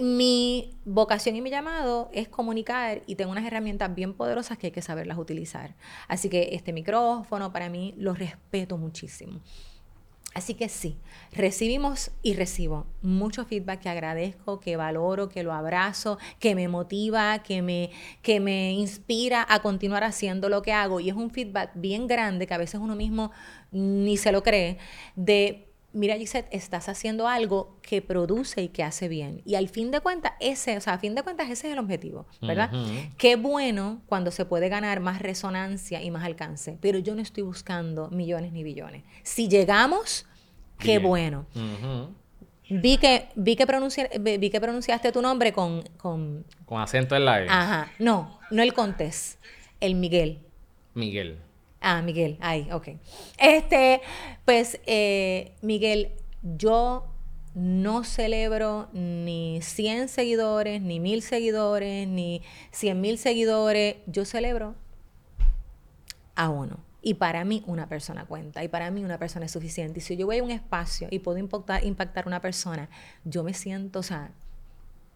Mi 0.00 0.76
vocación 0.84 1.36
y 1.36 1.40
mi 1.40 1.48
llamado 1.48 2.10
es 2.12 2.26
comunicar 2.26 3.02
y 3.06 3.14
tengo 3.14 3.30
unas 3.30 3.44
herramientas 3.44 3.94
bien 3.94 4.14
poderosas 4.14 4.58
que 4.58 4.66
hay 4.66 4.72
que 4.72 4.82
saberlas 4.82 5.16
utilizar. 5.16 5.76
Así 6.08 6.28
que 6.28 6.50
este 6.54 6.72
micrófono 6.72 7.52
para 7.52 7.68
mí 7.68 7.94
lo 7.96 8.14
respeto 8.14 8.76
muchísimo. 8.76 9.40
Así 10.34 10.54
que 10.54 10.68
sí, 10.68 10.96
recibimos 11.32 12.10
y 12.22 12.34
recibo 12.34 12.86
mucho 13.00 13.44
feedback 13.44 13.80
que 13.80 13.88
agradezco, 13.88 14.60
que 14.60 14.76
valoro, 14.76 15.28
que 15.28 15.42
lo 15.42 15.52
abrazo, 15.52 16.18
que 16.38 16.54
me 16.54 16.68
motiva, 16.68 17.42
que 17.44 17.62
me, 17.62 17.90
que 18.22 18.38
me 18.38 18.72
inspira 18.72 19.46
a 19.48 19.62
continuar 19.62 20.02
haciendo 20.02 20.48
lo 20.48 20.62
que 20.62 20.72
hago. 20.72 21.00
Y 21.00 21.08
es 21.08 21.16
un 21.16 21.30
feedback 21.30 21.70
bien 21.74 22.06
grande 22.06 22.46
que 22.46 22.54
a 22.54 22.58
veces 22.58 22.80
uno 22.80 22.94
mismo 22.94 23.30
ni 23.70 24.16
se 24.16 24.30
lo 24.30 24.42
cree, 24.42 24.78
de, 25.16 25.67
mira 25.98 26.16
Gisette, 26.16 26.48
estás 26.52 26.88
haciendo 26.88 27.28
algo 27.28 27.76
que 27.82 28.00
produce 28.00 28.62
y 28.62 28.68
que 28.68 28.82
hace 28.82 29.08
bien. 29.08 29.42
Y 29.44 29.56
al 29.56 29.68
fin 29.68 29.90
de 29.90 30.00
cuentas, 30.00 30.32
ese, 30.40 30.76
o 30.76 30.80
sea, 30.80 30.94
a 30.94 30.98
fin 30.98 31.14
de 31.14 31.22
cuentas, 31.22 31.50
ese 31.50 31.66
es 31.66 31.72
el 31.72 31.78
objetivo, 31.78 32.26
¿verdad? 32.40 32.70
Qué 33.16 33.36
bueno 33.36 34.00
cuando 34.06 34.30
se 34.30 34.44
puede 34.44 34.68
ganar 34.68 35.00
más 35.00 35.20
resonancia 35.20 36.02
y 36.02 36.10
más 36.10 36.24
alcance, 36.24 36.78
pero 36.80 36.98
yo 36.98 37.14
no 37.14 37.22
estoy 37.22 37.42
buscando 37.42 38.08
millones 38.10 38.52
ni 38.52 38.62
billones. 38.62 39.04
Si 39.22 39.48
llegamos, 39.48 40.26
qué 40.78 40.98
Bien. 40.98 41.02
bueno. 41.02 41.46
Vi 42.70 42.98
que, 42.98 43.28
vi 43.34 43.56
que, 43.56 43.66
vi 44.38 44.50
que 44.50 44.60
pronunciaste 44.60 45.10
tu 45.10 45.22
nombre 45.22 45.52
con, 45.52 45.82
con... 45.96 46.44
Con 46.66 46.80
acento 46.80 47.16
en 47.16 47.24
la 47.24 47.42
E. 47.42 47.46
Ajá, 47.48 47.92
no, 47.98 48.38
no 48.50 48.62
el 48.62 48.74
Contés, 48.74 49.38
el 49.80 49.94
Miguel. 49.94 50.40
Miguel. 50.94 51.38
Ah, 51.80 52.02
Miguel, 52.02 52.38
ahí, 52.40 52.68
ok. 52.72 52.88
Este, 53.38 54.00
pues, 54.44 54.80
eh, 54.86 55.52
Miguel, 55.62 56.12
yo 56.42 57.06
no 57.54 58.04
celebro 58.04 58.88
ni 58.92 59.60
100 59.62 60.08
seguidores, 60.08 60.80
ni 60.82 61.00
1000 61.00 61.22
seguidores, 61.22 62.06
ni 62.08 62.42
100 62.70 63.00
mil 63.00 63.18
seguidores. 63.18 63.96
Yo 64.06 64.24
celebro 64.24 64.74
a 66.34 66.48
uno. 66.50 66.78
Y 67.00 67.14
para 67.14 67.44
mí 67.44 67.62
una 67.66 67.88
persona 67.88 68.26
cuenta, 68.26 68.62
y 68.64 68.68
para 68.68 68.90
mí 68.90 69.04
una 69.04 69.18
persona 69.18 69.46
es 69.46 69.52
suficiente. 69.52 70.00
Y 70.00 70.02
si 70.02 70.16
yo 70.16 70.26
voy 70.26 70.38
a 70.38 70.44
un 70.44 70.50
espacio 70.50 71.08
y 71.10 71.20
puedo 71.20 71.38
impactar, 71.38 71.84
impactar 71.84 72.24
a 72.24 72.28
una 72.28 72.40
persona, 72.40 72.88
yo 73.24 73.44
me 73.44 73.54
siento, 73.54 74.00
o 74.00 74.02
sea, 74.02 74.30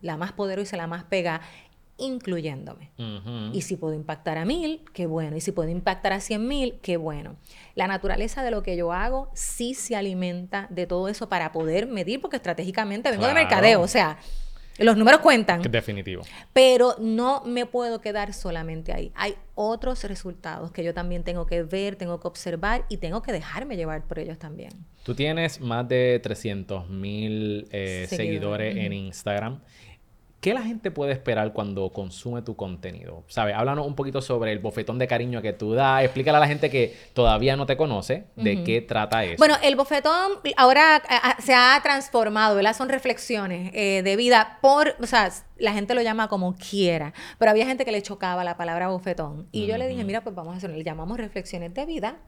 la 0.00 0.16
más 0.16 0.32
poderosa 0.32 0.76
la 0.76 0.86
más 0.86 1.04
pega, 1.04 1.40
incluyéndome. 2.02 2.90
Y 3.52 3.62
si 3.62 3.76
puedo 3.76 3.94
impactar 3.94 4.38
a 4.38 4.44
mil, 4.44 4.84
qué 4.92 5.06
bueno. 5.06 5.36
Y 5.36 5.40
si 5.40 5.52
puedo 5.52 5.68
impactar 5.68 6.12
a 6.12 6.20
cien 6.20 6.46
mil, 6.46 6.78
qué 6.82 6.96
bueno. 6.96 7.36
La 7.74 7.86
naturaleza 7.86 8.42
de 8.42 8.50
lo 8.50 8.62
que 8.62 8.76
yo 8.76 8.92
hago 8.92 9.30
sí 9.34 9.74
se 9.74 9.96
alimenta 9.96 10.66
de 10.70 10.86
todo 10.86 11.08
eso 11.08 11.28
para 11.28 11.52
poder 11.52 11.86
medir, 11.86 12.20
porque 12.20 12.36
estratégicamente 12.36 13.10
vengo 13.10 13.26
de 13.26 13.34
mercadeo. 13.34 13.80
O 13.80 13.88
sea, 13.88 14.18
los 14.78 14.96
números 14.96 15.20
cuentan. 15.20 15.62
Definitivo. 15.62 16.22
Pero 16.52 16.96
no 16.98 17.42
me 17.44 17.66
puedo 17.66 18.00
quedar 18.00 18.32
solamente 18.32 18.92
ahí. 18.92 19.12
Hay 19.14 19.34
otros 19.54 20.02
resultados 20.04 20.72
que 20.72 20.82
yo 20.82 20.94
también 20.94 21.24
tengo 21.24 21.46
que 21.46 21.62
ver, 21.62 21.96
tengo 21.96 22.20
que 22.20 22.28
observar 22.28 22.84
y 22.88 22.96
tengo 22.96 23.22
que 23.22 23.32
dejarme 23.32 23.76
llevar 23.76 24.06
por 24.06 24.18
ellos 24.18 24.38
también. 24.38 24.72
Tú 25.02 25.14
tienes 25.14 25.60
más 25.60 25.86
de 25.88 26.20
300 26.22 26.88
mil 26.88 27.68
eh, 27.70 28.06
seguidores 28.08 28.76
en 28.76 28.92
Instagram. 28.92 29.60
¿Qué 30.42 30.54
la 30.54 30.62
gente 30.62 30.90
puede 30.90 31.12
esperar 31.12 31.52
cuando 31.52 31.90
consume 31.90 32.42
tu 32.42 32.56
contenido? 32.56 33.22
¿Sabes? 33.28 33.54
Háblanos 33.56 33.86
un 33.86 33.94
poquito 33.94 34.20
sobre 34.20 34.50
el 34.50 34.58
bofetón 34.58 34.98
de 34.98 35.06
cariño 35.06 35.40
que 35.40 35.52
tú 35.52 35.74
das. 35.74 36.02
Explícale 36.02 36.36
a 36.36 36.40
la 36.40 36.48
gente 36.48 36.68
que 36.68 36.96
todavía 37.14 37.54
no 37.54 37.64
te 37.64 37.76
conoce 37.76 38.24
de 38.34 38.64
qué 38.64 38.80
trata 38.80 39.22
eso. 39.22 39.36
Bueno, 39.38 39.54
el 39.62 39.76
bofetón 39.76 40.40
ahora 40.56 41.00
se 41.38 41.54
ha 41.54 41.78
transformado, 41.84 42.56
¿verdad? 42.56 42.74
Son 42.74 42.88
reflexiones 42.88 43.70
eh, 43.72 44.02
de 44.02 44.16
vida 44.16 44.58
por, 44.60 44.96
o 45.00 45.06
sea, 45.06 45.30
la 45.58 45.74
gente 45.74 45.94
lo 45.94 46.02
llama 46.02 46.26
como 46.26 46.56
quiera, 46.56 47.14
pero 47.38 47.52
había 47.52 47.64
gente 47.64 47.84
que 47.84 47.92
le 47.92 48.02
chocaba 48.02 48.42
la 48.42 48.56
palabra 48.56 48.88
bofetón. 48.88 49.46
Y 49.52 49.66
yo 49.66 49.78
le 49.78 49.86
dije, 49.86 50.02
mira, 50.02 50.22
pues 50.22 50.34
vamos 50.34 50.54
a 50.54 50.56
hacerlo, 50.56 50.76
le 50.76 50.82
llamamos 50.82 51.18
reflexiones 51.18 51.72
de 51.72 51.86
vida 51.86 52.18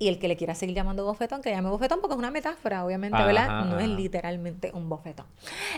y 0.00 0.08
el 0.08 0.18
que 0.18 0.28
le 0.28 0.36
quiera 0.36 0.54
seguir 0.54 0.74
llamando 0.74 1.04
bofetón, 1.04 1.42
que 1.42 1.50
llame 1.50 1.68
bofetón 1.68 2.00
porque 2.00 2.14
es 2.14 2.18
una 2.18 2.30
metáfora, 2.30 2.86
obviamente, 2.86 3.22
¿verdad? 3.22 3.66
No 3.66 3.78
es 3.78 3.86
literalmente 3.86 4.70
un 4.72 4.88
bofetón. 4.88 5.26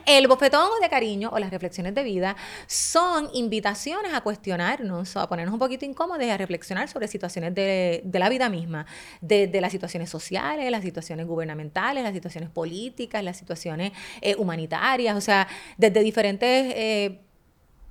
El 0.06 0.28
bofetón 0.28 0.70
de 0.80 0.88
cariño 0.88 1.30
o 1.32 1.40
las 1.40 1.50
reflexiones 1.50 1.92
de 1.92 2.04
vida 2.04 2.36
son 2.68 3.28
invitaciones 3.34 4.14
a 4.14 4.20
cuestionarnos, 4.20 5.16
a 5.16 5.28
ponernos 5.28 5.52
un 5.52 5.58
poquito 5.58 5.84
incómodos 5.84 6.24
y 6.24 6.30
a 6.30 6.36
reflexionar 6.36 6.88
sobre 6.88 7.08
situaciones 7.08 7.52
de, 7.52 8.04
la 8.12 8.28
vida 8.28 8.48
misma, 8.48 8.86
de, 9.20 9.50
las 9.60 9.72
situaciones 9.72 10.08
sociales, 10.08 10.70
las 10.70 10.84
situaciones 10.84 11.26
gubernamentales, 11.26 12.04
las 12.04 12.14
situaciones 12.14 12.48
políticas, 12.48 13.24
las 13.24 13.36
situaciones 13.36 13.90
eh, 14.20 14.36
humanitarias, 14.36 15.16
o 15.16 15.20
sea, 15.20 15.48
desde 15.76 16.00
diferentes... 16.00 16.72
Eh, 16.76 17.20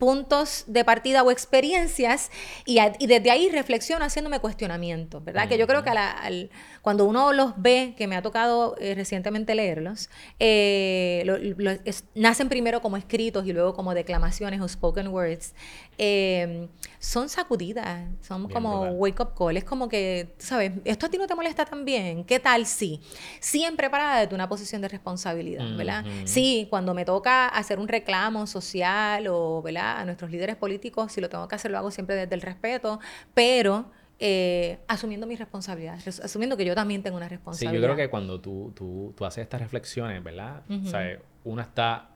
puntos 0.01 0.63
de 0.65 0.83
partida 0.83 1.21
o 1.21 1.29
experiencias 1.29 2.31
y, 2.65 2.79
desde 3.05 3.29
ahí 3.29 3.49
reflexiono 3.49 4.03
haciéndome 4.03 4.39
cuestionamientos, 4.39 5.23
¿verdad? 5.23 5.47
Que 5.47 5.59
yo 5.59 5.67
creo 5.67 5.83
que 5.83 5.91
cuando 6.81 7.05
uno 7.05 7.31
los 7.31 7.53
ve, 7.57 7.93
que 7.97 8.07
me 8.07 8.15
ha 8.15 8.21
tocado 8.21 8.75
eh, 8.79 8.95
recientemente 8.95 9.53
leerlos, 9.53 10.09
eh, 10.39 11.23
nacen 12.15 12.49
primero 12.49 12.81
como 12.81 12.97
escritos 12.97 13.45
y 13.45 13.53
luego 13.53 13.73
como 13.73 13.93
declamaciones 13.93 14.61
o 14.61 14.67
spoken 14.67 15.07
words, 15.09 15.53
eh, 15.97 16.67
son 16.99 17.29
sacudidas, 17.29 18.09
son 18.21 18.49
como 18.49 18.83
wake 18.91 19.21
up 19.21 19.33
call, 19.37 19.57
es 19.57 19.63
como 19.63 19.89
que, 19.89 20.33
¿sabes? 20.39 20.71
Esto 20.83 21.05
a 21.05 21.09
ti 21.09 21.17
no 21.17 21.27
te 21.27 21.35
molesta 21.35 21.65
tan 21.65 21.85
bien, 21.85 22.23
¿qué 22.23 22.39
tal 22.39 22.65
sí? 22.65 23.01
Siempre 23.39 23.89
para 23.89 24.19
desde 24.19 24.33
una 24.33 24.49
posición 24.49 24.81
de 24.81 24.87
responsabilidad, 24.87 25.75
¿verdad? 25.75 26.03
Sí, 26.25 26.67
cuando 26.69 26.93
me 26.93 27.05
toca 27.05 27.47
hacer 27.47 27.79
un 27.79 27.87
reclamo 27.87 28.47
social 28.47 29.27
o, 29.27 29.61
¿verdad? 29.61 29.99
a 29.99 30.05
nuestros 30.05 30.31
líderes 30.31 30.55
políticos, 30.55 31.11
si 31.11 31.21
lo 31.21 31.29
tengo 31.29 31.47
que 31.47 31.55
hacer, 31.55 31.69
lo 31.69 31.77
hago 31.77 31.91
siempre 31.91 32.15
desde 32.15 32.33
el 32.33 32.41
respeto, 32.41 32.99
pero 33.33 33.91
eh, 34.23 34.77
asumiendo 34.87 35.25
mi 35.25 35.35
responsabilidad, 35.35 35.97
asumiendo 36.05 36.55
que 36.55 36.63
yo 36.63 36.75
también 36.75 37.01
tengo 37.01 37.17
una 37.17 37.27
responsabilidad. 37.27 37.71
Sí, 37.71 37.81
yo 37.81 37.83
creo 37.83 37.95
que 37.95 38.09
cuando 38.11 38.39
tú, 38.39 38.71
tú, 38.75 39.15
tú 39.17 39.25
haces 39.25 39.41
estas 39.41 39.59
reflexiones, 39.61 40.23
¿verdad? 40.23 40.61
o 40.69 40.87
sea, 40.87 41.17
uno 41.43 41.59
está, 41.59 42.11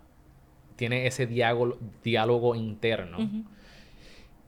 tiene 0.76 1.08
ese 1.08 1.26
diálogo, 1.26 1.80
diálogo 2.04 2.54
interno. 2.54 3.18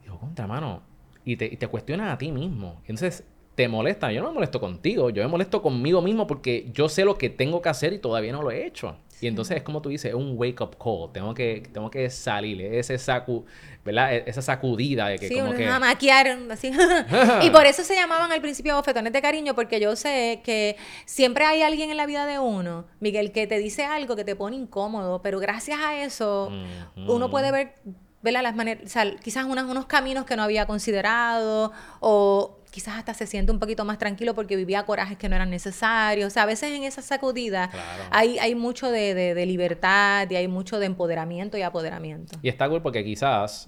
Digo, 0.03 0.19
contra 0.19 0.45
mano, 0.45 0.83
y 1.25 1.35
te, 1.35 1.45
y 1.45 1.57
te 1.57 1.67
cuestionas 1.67 2.13
a 2.13 2.17
ti 2.19 2.31
mismo. 2.31 2.79
Entonces, 2.81 3.23
te 3.55 3.67
molesta. 3.67 4.11
Yo 4.11 4.21
no 4.21 4.27
me 4.27 4.35
molesto 4.35 4.59
contigo, 4.59 5.09
yo 5.09 5.23
me 5.23 5.27
molesto 5.29 5.63
conmigo 5.63 6.03
mismo 6.03 6.27
porque 6.27 6.69
yo 6.73 6.87
sé 6.89 7.05
lo 7.05 7.17
que 7.17 7.31
tengo 7.31 7.63
que 7.63 7.69
hacer 7.69 7.91
y 7.91 7.97
todavía 7.97 8.31
no 8.33 8.43
lo 8.43 8.51
he 8.51 8.67
hecho. 8.67 8.97
Y 9.19 9.27
entonces 9.27 9.57
es 9.57 9.63
como 9.63 9.81
tú 9.81 9.89
dices, 9.89 10.09
es 10.09 10.15
un 10.15 10.33
wake 10.35 10.61
up 10.61 10.77
call. 10.77 11.11
Tengo 11.11 11.33
que, 11.33 11.63
tengo 11.73 11.89
que 11.89 12.09
salir, 12.09 12.61
ese 12.61 12.97
sacu, 12.99 13.45
¿verdad? 13.83 14.13
E, 14.13 14.23
esa 14.27 14.41
sacudida 14.41 15.07
de 15.07 15.17
que 15.17 15.27
sí, 15.27 15.39
como 15.39 15.53
que. 15.53 15.67
A 15.67 15.79
maquiar, 15.79 16.27
así. 16.51 16.71
y 17.41 17.49
por 17.49 17.65
eso 17.65 17.83
se 17.83 17.95
llamaban 17.95 18.31
al 18.31 18.41
principio 18.41 18.75
bofetones 18.75 19.13
de 19.13 19.21
cariño, 19.21 19.55
porque 19.55 19.79
yo 19.79 19.95
sé 19.95 20.41
que 20.43 20.77
siempre 21.05 21.45
hay 21.45 21.63
alguien 21.63 21.89
en 21.89 21.97
la 21.97 22.05
vida 22.05 22.25
de 22.25 22.37
uno, 22.37 22.85
Miguel, 22.99 23.31
que 23.31 23.47
te 23.47 23.57
dice 23.57 23.85
algo 23.85 24.15
que 24.15 24.23
te 24.23 24.35
pone 24.35 24.55
incómodo, 24.55 25.21
pero 25.21 25.39
gracias 25.39 25.79
a 25.79 26.03
eso 26.03 26.51
uno 26.95 27.29
puede 27.29 27.51
ver 27.51 27.75
Las 28.23 28.55
maneras, 28.55 28.83
o 28.85 28.89
sea, 28.89 29.15
quizás 29.15 29.45
unos, 29.45 29.69
unos 29.69 29.85
caminos 29.85 30.25
que 30.25 30.35
no 30.35 30.43
había 30.43 30.65
considerado 30.65 31.71
o 32.01 32.56
quizás 32.77 32.95
hasta 32.95 33.15
se 33.15 33.25
siente 33.25 33.51
un 33.51 33.57
poquito 33.57 33.85
más 33.85 33.97
tranquilo 33.97 34.35
porque 34.35 34.55
vivía 34.55 34.85
corajes 34.85 35.17
que 35.17 35.27
no 35.27 35.35
eran 35.35 35.49
necesarios. 35.49 36.27
O 36.27 36.29
sea, 36.29 36.43
a 36.43 36.45
veces 36.45 36.71
en 36.71 36.83
esa 36.83 37.01
sacudida 37.01 37.71
hay, 38.11 38.37
hay 38.37 38.53
mucho 38.53 38.91
de, 38.91 39.33
libertad 39.47 40.29
y 40.29 40.35
hay 40.35 40.47
mucho 40.47 40.77
de 40.77 40.85
empoderamiento 40.85 41.57
y 41.57 41.63
apoderamiento. 41.63 42.37
Y 42.43 42.49
está 42.49 42.69
cool 42.69 42.83
porque 42.83 43.03
quizás 43.03 43.65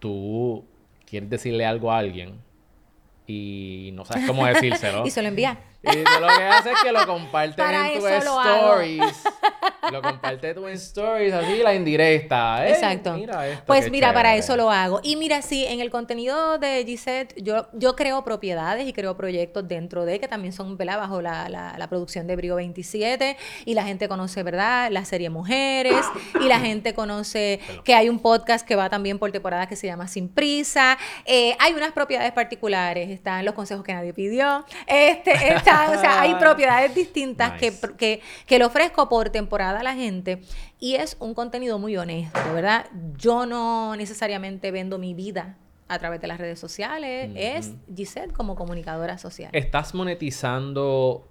tú 0.00 0.64
quieres 1.06 1.30
decirle 1.30 1.64
algo 1.64 1.92
a 1.92 1.98
alguien 1.98 2.40
y 3.28 3.90
no 3.94 4.04
sabes 4.04 4.26
cómo 4.26 4.44
decírselo. 4.44 5.02
y 5.06 5.10
se 5.10 5.22
lo 5.22 5.28
envía. 5.28 5.60
Y 5.92 6.20
lo 6.20 6.26
que 6.26 6.44
hace 6.44 6.72
es 6.72 6.82
que 6.82 6.92
lo 6.92 7.06
compartes 7.06 7.64
en 7.64 8.00
tus 8.00 8.10
stories. 8.10 9.24
Lo, 9.90 10.02
compartes 10.02 10.56
en 10.56 10.68
stories, 10.68 11.32
así 11.32 11.62
la 11.62 11.74
indirecta. 11.74 12.68
Exacto. 12.68 13.16
pues 13.66 13.90
mira, 13.90 14.12
para 14.12 14.36
eso 14.36 14.56
lo 14.56 14.70
hago. 14.70 15.00
Y 15.02 15.16
mira, 15.16 15.42
sí, 15.42 15.64
en 15.64 15.80
el 15.80 15.90
contenido 15.90 16.58
de 16.58 16.84
Gisette, 16.84 17.34
yo, 17.42 17.68
yo 17.72 17.96
creo 17.96 18.24
propiedades 18.24 18.86
y 18.86 18.92
creo 18.92 19.16
proyectos 19.16 19.66
dentro 19.66 20.04
de 20.04 20.20
que 20.20 20.28
también 20.28 20.52
son 20.52 20.76
¿verdad? 20.76 20.98
bajo 20.98 21.22
la, 21.22 21.48
la, 21.48 21.88
producción 21.88 22.26
de 22.26 22.36
Brio 22.36 22.56
27. 22.56 23.36
Y 23.64 23.74
la 23.74 23.84
gente 23.84 24.08
conoce, 24.08 24.42
¿verdad? 24.42 24.90
La 24.90 25.04
serie 25.04 25.30
Mujeres. 25.30 26.04
Y 26.40 26.48
la 26.48 26.60
gente 26.60 26.94
conoce 26.94 27.60
que 27.84 27.94
hay 27.94 28.08
un 28.08 28.18
podcast 28.18 28.66
que 28.66 28.76
va 28.76 28.90
también 28.90 29.18
por 29.18 29.32
temporada 29.32 29.66
que 29.66 29.76
se 29.76 29.86
llama 29.86 30.08
Sin 30.08 30.28
Prisa. 30.28 30.98
Eh, 31.24 31.56
hay 31.58 31.72
unas 31.72 31.92
propiedades 31.92 32.32
particulares. 32.32 33.10
Están 33.10 33.44
los 33.44 33.54
consejos 33.54 33.84
que 33.84 33.92
nadie 33.94 34.12
pidió. 34.12 34.64
Este, 34.86 35.32
o 35.86 36.00
sea, 36.00 36.20
hay 36.20 36.34
propiedades 36.34 36.94
distintas 36.94 37.58
que, 37.58 37.72
que, 37.96 38.20
que 38.46 38.58
le 38.58 38.64
ofrezco 38.64 39.08
por 39.08 39.30
temporada 39.30 39.80
a 39.80 39.82
la 39.82 39.94
gente 39.94 40.42
y 40.80 40.94
es 40.94 41.16
un 41.20 41.34
contenido 41.34 41.78
muy 41.78 41.96
honesto, 41.96 42.40
¿verdad? 42.52 42.86
Yo 43.16 43.46
no 43.46 43.96
necesariamente 43.96 44.70
vendo 44.70 44.98
mi 44.98 45.14
vida 45.14 45.56
a 45.88 45.98
través 45.98 46.20
de 46.20 46.26
las 46.26 46.38
redes 46.38 46.58
sociales, 46.58 47.30
es 47.34 47.72
Gisette 47.94 48.32
como 48.32 48.56
comunicadora 48.56 49.16
social. 49.16 49.50
¿Estás 49.54 49.94
monetizando 49.94 51.26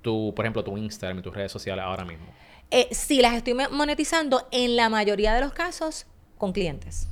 tu, 0.00 0.32
por 0.34 0.46
ejemplo, 0.46 0.64
tu 0.64 0.76
Instagram 0.78 1.18
y 1.18 1.22
tus 1.22 1.34
redes 1.34 1.52
sociales 1.52 1.84
ahora 1.84 2.04
mismo? 2.04 2.26
Eh, 2.70 2.88
sí, 2.90 3.20
las 3.20 3.34
estoy 3.34 3.54
monetizando 3.70 4.48
en 4.50 4.76
la 4.76 4.88
mayoría 4.88 5.34
de 5.34 5.42
los 5.42 5.52
casos 5.52 6.06
con 6.38 6.52
clientes 6.52 7.08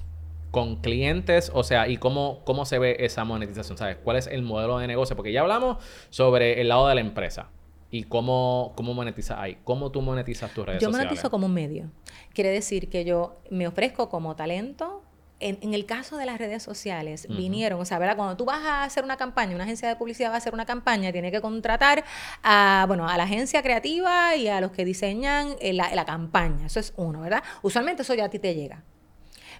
con 0.56 0.76
clientes, 0.76 1.52
o 1.52 1.64
sea, 1.64 1.86
y 1.86 1.98
cómo, 1.98 2.40
cómo 2.46 2.64
se 2.64 2.78
ve 2.78 2.96
esa 3.00 3.26
monetización, 3.26 3.76
¿sabes? 3.76 3.98
¿Cuál 4.02 4.16
es 4.16 4.26
el 4.26 4.40
modelo 4.40 4.78
de 4.78 4.86
negocio? 4.86 5.14
Porque 5.14 5.30
ya 5.30 5.42
hablamos 5.42 5.84
sobre 6.08 6.62
el 6.62 6.68
lado 6.68 6.88
de 6.88 6.94
la 6.94 7.02
empresa 7.02 7.50
y 7.90 8.04
cómo, 8.04 8.72
cómo 8.74 8.94
monetizas 8.94 9.38
ahí. 9.38 9.58
¿Cómo 9.64 9.92
tú 9.92 10.00
monetizas 10.00 10.50
tus 10.54 10.64
redes 10.64 10.80
sociales? 10.80 10.98
Yo 10.98 11.04
monetizo 11.04 11.30
como 11.30 11.44
un 11.44 11.52
medio. 11.52 11.90
Quiere 12.32 12.48
decir 12.48 12.88
que 12.88 13.04
yo 13.04 13.36
me 13.50 13.68
ofrezco 13.68 14.08
como 14.08 14.34
talento. 14.34 15.02
En, 15.40 15.74
el 15.74 15.84
caso 15.84 16.16
de 16.16 16.24
las 16.24 16.38
redes 16.38 16.62
sociales, 16.62 17.28
vinieron, 17.28 17.78
o 17.78 17.84
sea, 17.84 17.98
¿verdad? 17.98 18.16
Cuando 18.16 18.38
tú 18.38 18.46
vas 18.46 18.64
a 18.64 18.84
hacer 18.84 19.04
una 19.04 19.18
campaña, 19.18 19.54
una 19.54 19.64
agencia 19.64 19.90
de 19.90 19.96
publicidad 19.96 20.30
va 20.30 20.36
a 20.36 20.38
hacer 20.38 20.54
una 20.54 20.64
campaña, 20.64 21.12
tiene 21.12 21.30
que 21.30 21.42
contratar 21.42 22.02
a, 22.42 22.86
bueno, 22.88 23.06
a 23.06 23.18
la 23.18 23.24
agencia 23.24 23.62
creativa 23.62 24.34
y 24.36 24.48
a 24.48 24.62
los 24.62 24.70
que 24.70 24.86
diseñan 24.86 25.48
eh, 25.60 25.74
la, 25.74 25.94
la 25.94 26.06
campaña. 26.06 26.64
Eso 26.64 26.80
es 26.80 26.94
uno, 26.96 27.20
¿verdad? 27.20 27.42
Usualmente 27.60 28.00
eso 28.00 28.14
ya 28.14 28.24
a 28.24 28.30
ti 28.30 28.38
te 28.38 28.54
llega 28.54 28.82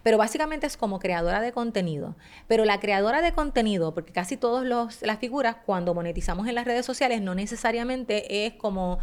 pero 0.07 0.19
básicamente 0.19 0.69
es 0.69 0.77
como 0.77 1.01
creadora 1.01 1.41
de 1.41 1.51
contenido. 1.51 2.15
Pero 2.47 2.65
la 2.65 2.79
creadora 2.79 3.23
de 3.23 3.33
contenido, 3.33 3.93
porque 3.93 4.13
casi 4.13 4.37
todas 4.37 4.65
las 5.03 5.19
figuras 5.19 5.57
cuando 5.67 5.95
monetizamos 5.95 6.47
en 6.47 6.55
las 6.55 6.65
redes 6.65 6.87
sociales 6.87 7.21
no 7.21 7.35
necesariamente 7.35 8.47
es 8.47 8.53
como, 8.53 9.01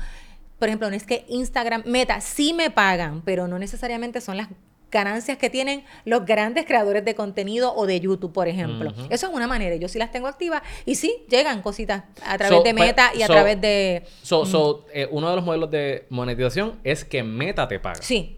por 0.59 0.69
ejemplo, 0.69 0.89
no 0.89 0.95
es 0.95 1.05
que 1.05 1.25
Instagram, 1.27 1.83
Meta, 1.85 2.21
sí 2.21 2.53
me 2.53 2.71
pagan, 2.71 3.21
pero 3.25 3.49
no 3.49 3.59
necesariamente 3.59 4.21
son 4.21 4.37
las 4.37 4.47
ganancias 4.91 5.37
que 5.37 5.49
tienen 5.49 5.83
los 6.05 6.25
grandes 6.25 6.65
creadores 6.65 7.03
de 7.03 7.15
contenido 7.15 7.75
o 7.75 7.85
de 7.85 7.99
YouTube, 7.99 8.31
por 8.31 8.47
ejemplo. 8.47 8.93
Eso 9.09 9.27
es 9.27 9.33
una 9.33 9.45
manera. 9.45 9.75
Yo 9.75 9.89
sí 9.89 9.99
las 9.99 10.09
tengo 10.09 10.27
activas 10.27 10.61
y 10.85 10.95
sí 10.95 11.25
llegan 11.27 11.61
cositas 11.61 12.03
a 12.25 12.37
través 12.37 12.63
de 12.63 12.73
pues, 12.73 12.75
Meta 12.75 13.11
y 13.13 13.23
a 13.23 13.27
través 13.27 13.59
de... 13.59 14.03
So, 14.21 14.85
eh, 14.93 15.09
uno 15.11 15.29
de 15.31 15.35
los 15.35 15.43
modelos 15.43 15.69
de 15.69 16.05
monetización 16.07 16.79
es 16.85 17.03
que 17.03 17.23
Meta 17.23 17.67
te 17.67 17.77
paga. 17.81 18.01
Sí. 18.01 18.37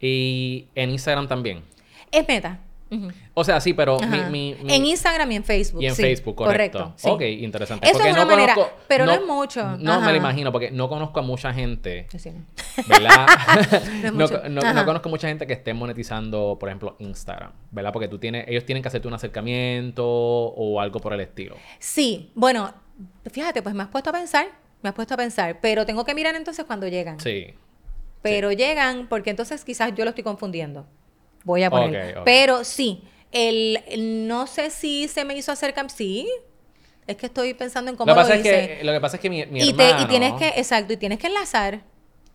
Y 0.00 0.68
en 0.74 0.88
Instagram 0.88 1.28
también. 1.28 1.70
Es 2.12 2.28
meta. 2.28 2.60
O 3.34 3.42
sea, 3.42 3.60
sí, 3.60 3.72
pero 3.72 3.98
mi, 4.30 4.54
En 4.68 4.84
Instagram 4.84 5.32
y 5.32 5.36
en 5.36 5.44
Facebook. 5.44 5.82
Y 5.82 5.86
en 5.86 5.94
Facebook, 5.94 6.34
correcto. 6.34 6.94
Ok, 7.04 7.22
interesante. 7.22 7.88
Eso 7.88 8.02
es 8.02 8.12
una 8.12 8.24
manera, 8.24 8.54
pero 8.86 9.06
no, 9.06 9.12
es 9.12 9.24
mucho. 9.26 9.76
No 9.78 10.00
me 10.00 10.12
lo 10.12 10.16
imagino, 10.16 10.52
porque 10.52 10.70
no 10.70 10.88
conozco 10.88 11.20
a 11.20 11.22
mucha 11.22 11.52
gente, 11.52 12.06
¿verdad? 12.86 13.26
no, 14.12 14.26
no, 14.48 14.84
conozco 14.84 15.08
a 15.08 15.10
mucha 15.10 15.28
gente 15.28 15.46
que 15.46 15.54
esté 15.54 15.72
monetizando, 15.72 16.56
por 16.58 16.68
ejemplo, 16.68 16.96
Instagram, 16.98 17.52
¿verdad? 17.70 17.92
Porque 17.92 18.08
tú 18.08 18.18
tienes, 18.18 18.46
ellos 18.48 18.66
tienen 18.66 18.82
que 18.82 18.88
hacerte 18.88 19.08
un 19.08 19.14
acercamiento 19.14 20.04
o 20.06 20.80
algo 20.80 21.00
por 21.00 21.14
el 21.14 21.20
estilo. 21.20 21.56
Sí, 21.78 22.30
bueno, 22.34 22.74
fíjate, 23.30 23.62
pues 23.62 23.74
me 23.74 23.84
has 23.84 23.88
puesto 23.88 24.10
a 24.10 24.12
pensar, 24.12 24.48
me 24.82 24.90
has 24.90 24.94
puesto 24.94 25.14
a 25.14 25.16
pensar, 25.16 25.60
pero 25.60 25.86
tengo 25.86 26.04
que 26.04 26.14
mirar 26.14 26.34
entonces 26.34 26.64
cuando 26.66 26.88
llegan. 26.88 27.18
Sí. 27.20 27.54
pero 28.20 28.52
llegan 28.52 29.08
porque 29.08 29.30
entonces 29.30 29.64
quizás 29.64 29.94
yo 29.94 30.04
lo 30.04 30.10
estoy 30.10 30.24
confundiendo. 30.24 30.86
Voy 31.44 31.62
a 31.62 31.70
poner. 31.70 32.18
Pero 32.24 32.64
sí, 32.64 33.02
el, 33.32 33.80
el- 33.88 34.28
no 34.28 34.46
sé 34.46 34.70
si 34.70 35.08
se 35.08 35.24
me 35.24 35.36
hizo 35.36 35.50
acercar. 35.52 35.90
Sí, 35.90 36.28
es 37.06 37.16
que 37.16 37.26
estoy 37.26 37.54
pensando 37.54 37.90
en 37.90 37.96
cómo 37.96 38.06
Lo 38.10 38.14
que 38.14 38.20
lo, 38.20 38.26
pasa 38.28 38.36
es 38.36 38.42
que, 38.78 38.84
lo 38.84 38.92
que 38.92 39.00
pasa 39.00 39.16
es 39.16 39.22
que 39.22 39.30
mi, 39.30 39.44
mi 39.46 39.60
y, 39.60 39.72
te- 39.72 39.84
hermano... 39.88 40.04
y 40.04 40.08
tienes 40.08 40.32
que, 40.34 40.48
exacto, 40.60 40.92
y 40.92 40.96
tienes 40.96 41.18
que 41.18 41.26
enlazar. 41.26 41.80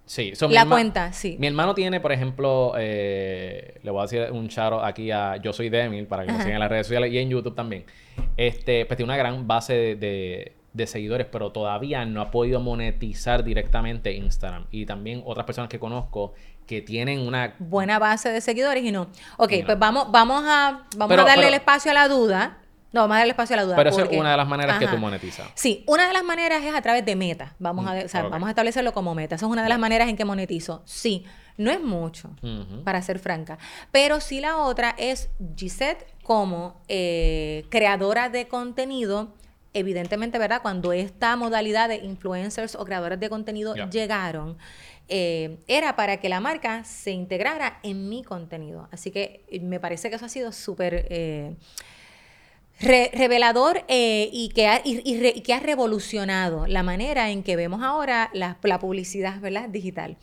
Sí, 0.06 0.34
so, 0.36 0.48
La 0.48 0.66
cuenta, 0.66 1.12
sí. 1.12 1.36
Mi 1.38 1.48
hermano 1.48 1.76
tiene, 1.76 2.00
por 2.00 2.14
ejemplo, 2.14 2.74
eh, 2.78 3.78
le 3.84 3.92
voy 3.92 4.00
a 4.00 4.04
decir 4.04 4.32
un 4.32 4.48
charo 4.48 4.82
aquí 4.84 5.12
a 5.12 5.36
Yo 5.36 5.52
Soy 5.52 5.70
Demil 5.70 6.08
para 6.08 6.24
que 6.24 6.32
Ajá. 6.32 6.40
sigan 6.44 6.54
en 6.56 6.60
las 6.62 6.70
redes 6.70 6.88
sociales 6.88 7.12
y 7.12 7.18
en 7.18 7.30
YouTube 7.30 7.56
también. 7.56 7.84
Este, 8.38 8.86
pues 8.86 8.96
tiene 8.96 9.12
una 9.12 9.18
gran 9.18 9.48
base 9.48 9.74
de, 9.74 9.96
de- 9.96 10.54
de 10.72 10.86
seguidores, 10.88 11.28
pero 11.30 11.52
todavía 11.52 12.06
no 12.06 12.22
ha 12.22 12.30
podido 12.32 12.60
monetizar 12.62 13.44
directamente 13.44 14.14
Instagram. 14.14 14.68
Y 14.72 14.86
también 14.86 15.24
otras 15.26 15.46
personas 15.46 15.70
que 15.70 15.80
conozco 15.80 16.36
que 16.68 16.82
tienen 16.82 17.20
una... 17.26 17.56
buena 17.60 17.98
base 17.98 18.30
de 18.30 18.42
seguidores 18.42 18.84
y 18.84 18.92
no. 18.92 19.08
Ok, 19.38 19.52
no. 19.60 19.66
pues 19.66 19.80
vamos, 19.80 20.12
vamos 20.12 20.44
a, 20.46 20.84
vamos 20.96 21.08
Pero- 21.10 21.22
a 21.24 21.26
darle 21.26 21.44
pero- 21.44 21.48
el 21.48 21.54
espacio 21.56 21.92
a 21.92 21.94
la 21.94 22.08
duda. 22.08 22.58
No, 22.94 23.02
vamos 23.02 23.16
a 23.16 23.18
darle 23.20 23.32
espacio 23.32 23.54
a 23.56 23.58
la 23.58 23.64
duda. 23.64 23.76
Pero 23.76 23.90
esa 23.90 24.02
es 24.02 24.06
porque- 24.06 24.20
una 24.20 24.32
de 24.32 24.38
las 24.38 24.48
maneras 24.48 24.80
que 24.80 24.88
tú 24.88 24.98
monetizas. 24.98 25.48
Sí, 25.56 25.84
una 25.88 26.08
de 26.08 26.14
las 26.14 26.24
maneras 26.24 26.64
es 26.64 26.74
a 26.76 26.82
través 26.82 27.06
de 27.06 27.16
meta. 27.16 27.56
Vamos 27.60 27.86
a, 27.88 27.94
o 28.06 28.08
sea, 28.08 28.26
ok. 28.26 28.32
vamos 28.32 28.48
a 28.48 28.52
establecerlo 28.52 28.94
como 28.94 29.14
meta. 29.16 29.36
Esa 29.36 29.46
es 29.46 29.52
una 29.52 29.64
de 29.64 29.70
las 29.70 29.80
maneras 29.80 30.08
en 30.10 30.16
que 30.16 30.26
monetizo. 30.26 30.82
Sí, 30.86 31.26
no 31.58 31.72
es 31.72 31.82
mucho, 31.82 32.30
para 32.84 33.02
ser 33.02 33.20
franca. 33.20 33.58
Pero 33.92 34.20
sí 34.22 34.40
la 34.42 34.58
otra 34.58 34.94
es 34.98 35.30
Gisette 35.58 36.06
como 36.24 36.82
eh, 36.88 37.66
creadora 37.70 38.30
de 38.30 38.48
contenido. 38.48 39.34
Evidentemente, 39.74 40.40
¿verdad? 40.40 40.62
Cuando 40.62 40.92
esta 40.94 41.36
modalidad 41.36 41.90
de 41.90 41.98
influencers 41.98 42.74
o 42.76 42.84
creadores 42.86 43.20
de 43.20 43.30
contenido 43.30 43.76
llegaron, 43.90 44.58
eh, 45.10 45.58
era 45.68 45.96
para 45.96 46.18
que 46.18 46.30
la 46.30 46.40
marca 46.40 46.84
se 46.84 47.12
integrara 47.12 47.80
en 47.84 48.10
mi 48.10 48.24
contenido. 48.24 48.88
Así 48.92 49.12
que 49.12 49.46
eh, 49.50 49.60
me 49.60 49.80
parece 49.80 50.10
que 50.10 50.16
eso 50.18 50.26
ha 50.26 50.30
sido 50.30 50.52
súper 50.52 51.08
eh, 51.10 51.56
re- 52.80 53.12
revelador 53.14 53.84
eh, 53.88 54.30
y, 54.32 54.50
que 54.50 54.68
ha, 54.68 54.82
y, 54.84 55.02
y 55.04 55.20
re- 55.20 55.34
y 55.36 55.42
que 55.42 55.54
ha 55.54 55.60
revolucionado 55.60 56.68
la 56.68 56.84
manera 56.84 57.30
en 57.30 57.44
que 57.44 57.56
vemos 57.56 57.82
ahora 57.84 58.30
la, 58.34 58.58
la 58.62 58.80
publicidad 58.80 59.40
¿verdad? 59.40 59.70
digital. 59.70 60.18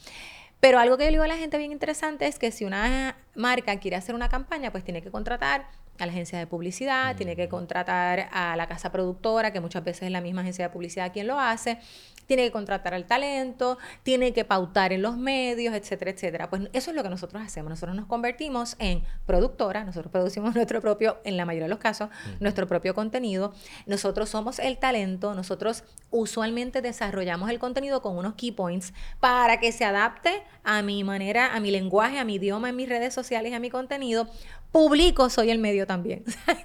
Pero 0.61 0.79
algo 0.79 0.97
que 0.97 1.05
yo 1.05 1.11
le 1.11 1.16
digo 1.16 1.25
a 1.25 1.29
la 1.29 1.37
gente 1.37 1.59
bien 1.59 1.73
interesante 1.73 2.27
es 2.27 2.38
que 2.38 2.51
si 2.51 2.64
una 2.64 3.16
marca 3.35 3.79
quiere 3.81 3.97
hacer 3.97 4.14
una 4.14 4.31
campaña, 4.31 4.70
pues 4.70 4.83
tiene 4.83 5.03
que 5.03 5.11
contratar 5.11 5.66
a 5.99 6.07
la 6.07 6.12
agencia 6.12 6.38
de 6.38 6.47
publicidad, 6.47 7.14
tiene 7.16 7.37
que 7.37 7.49
contratar 7.49 8.29
a 8.33 8.57
la 8.57 8.66
casa 8.66 8.90
productora, 8.90 9.53
que 9.53 9.61
muchas 9.61 9.85
veces 9.85 10.05
es 10.05 10.11
la 10.11 10.20
misma 10.23 10.40
agencia 10.40 10.64
de 10.66 10.70
publicidad 10.73 11.12
quien 11.12 11.27
lo 11.27 11.38
hace, 11.38 11.79
tiene 12.27 12.45
que 12.45 12.51
contratar 12.51 12.95
al 12.95 13.07
talento, 13.07 13.79
tiene 14.03 14.33
que 14.33 14.45
pautar 14.45 14.93
en 14.93 15.03
los 15.03 15.17
medios, 15.17 15.75
etcétera, 15.75 16.11
etcétera. 16.11 16.51
Pues 16.51 16.63
eso 16.73 16.91
es 16.91 16.97
lo 16.97 17.03
que 17.03 17.09
nosotros 17.09 17.43
hacemos. 17.43 17.71
Nosotros 17.71 17.97
nos 17.97 18.07
convertimos 18.07 18.77
en 18.79 19.03
productora, 19.27 19.85
nosotros 19.85 20.11
producimos 20.11 20.55
nuestro 20.55 20.81
propio, 20.81 21.19
en 21.25 21.37
la 21.37 21.45
mayoría 21.45 21.65
de 21.65 21.71
los 21.71 21.79
casos, 21.79 22.09
nuestro 22.41 22.67
propio 22.67 22.95
contenido. 22.95 23.53
Nosotros 23.87 24.29
somos 24.29 24.59
el 24.59 24.79
talento, 24.79 25.35
nosotros 25.35 25.85
usualmente 26.11 26.83
desarrollamos 26.83 27.51
el 27.51 27.59
contenido 27.59 28.03
con 28.03 28.17
unos 28.17 28.35
key 28.35 28.53
points 28.53 28.93
para 29.21 29.61
que 29.61 29.73
se 29.73 29.85
adapte 29.85 30.43
a 30.63 30.83
mi 30.83 31.05
manera, 31.05 31.55
a 31.55 31.61
mi 31.61 31.71
lenguaje, 31.71 32.19
a 32.19 32.25
mi 32.25 32.35
idioma, 32.35 32.71
en 32.71 32.77
mis 32.77 32.89
redes 32.89 33.15
sociales, 33.15 33.53
a 33.53 33.59
mi 33.59 33.71
contenido. 33.71 34.29
Publico, 34.73 35.31
soy 35.31 35.51
el 35.51 35.59
medio 35.59 35.87
también. 35.87 36.25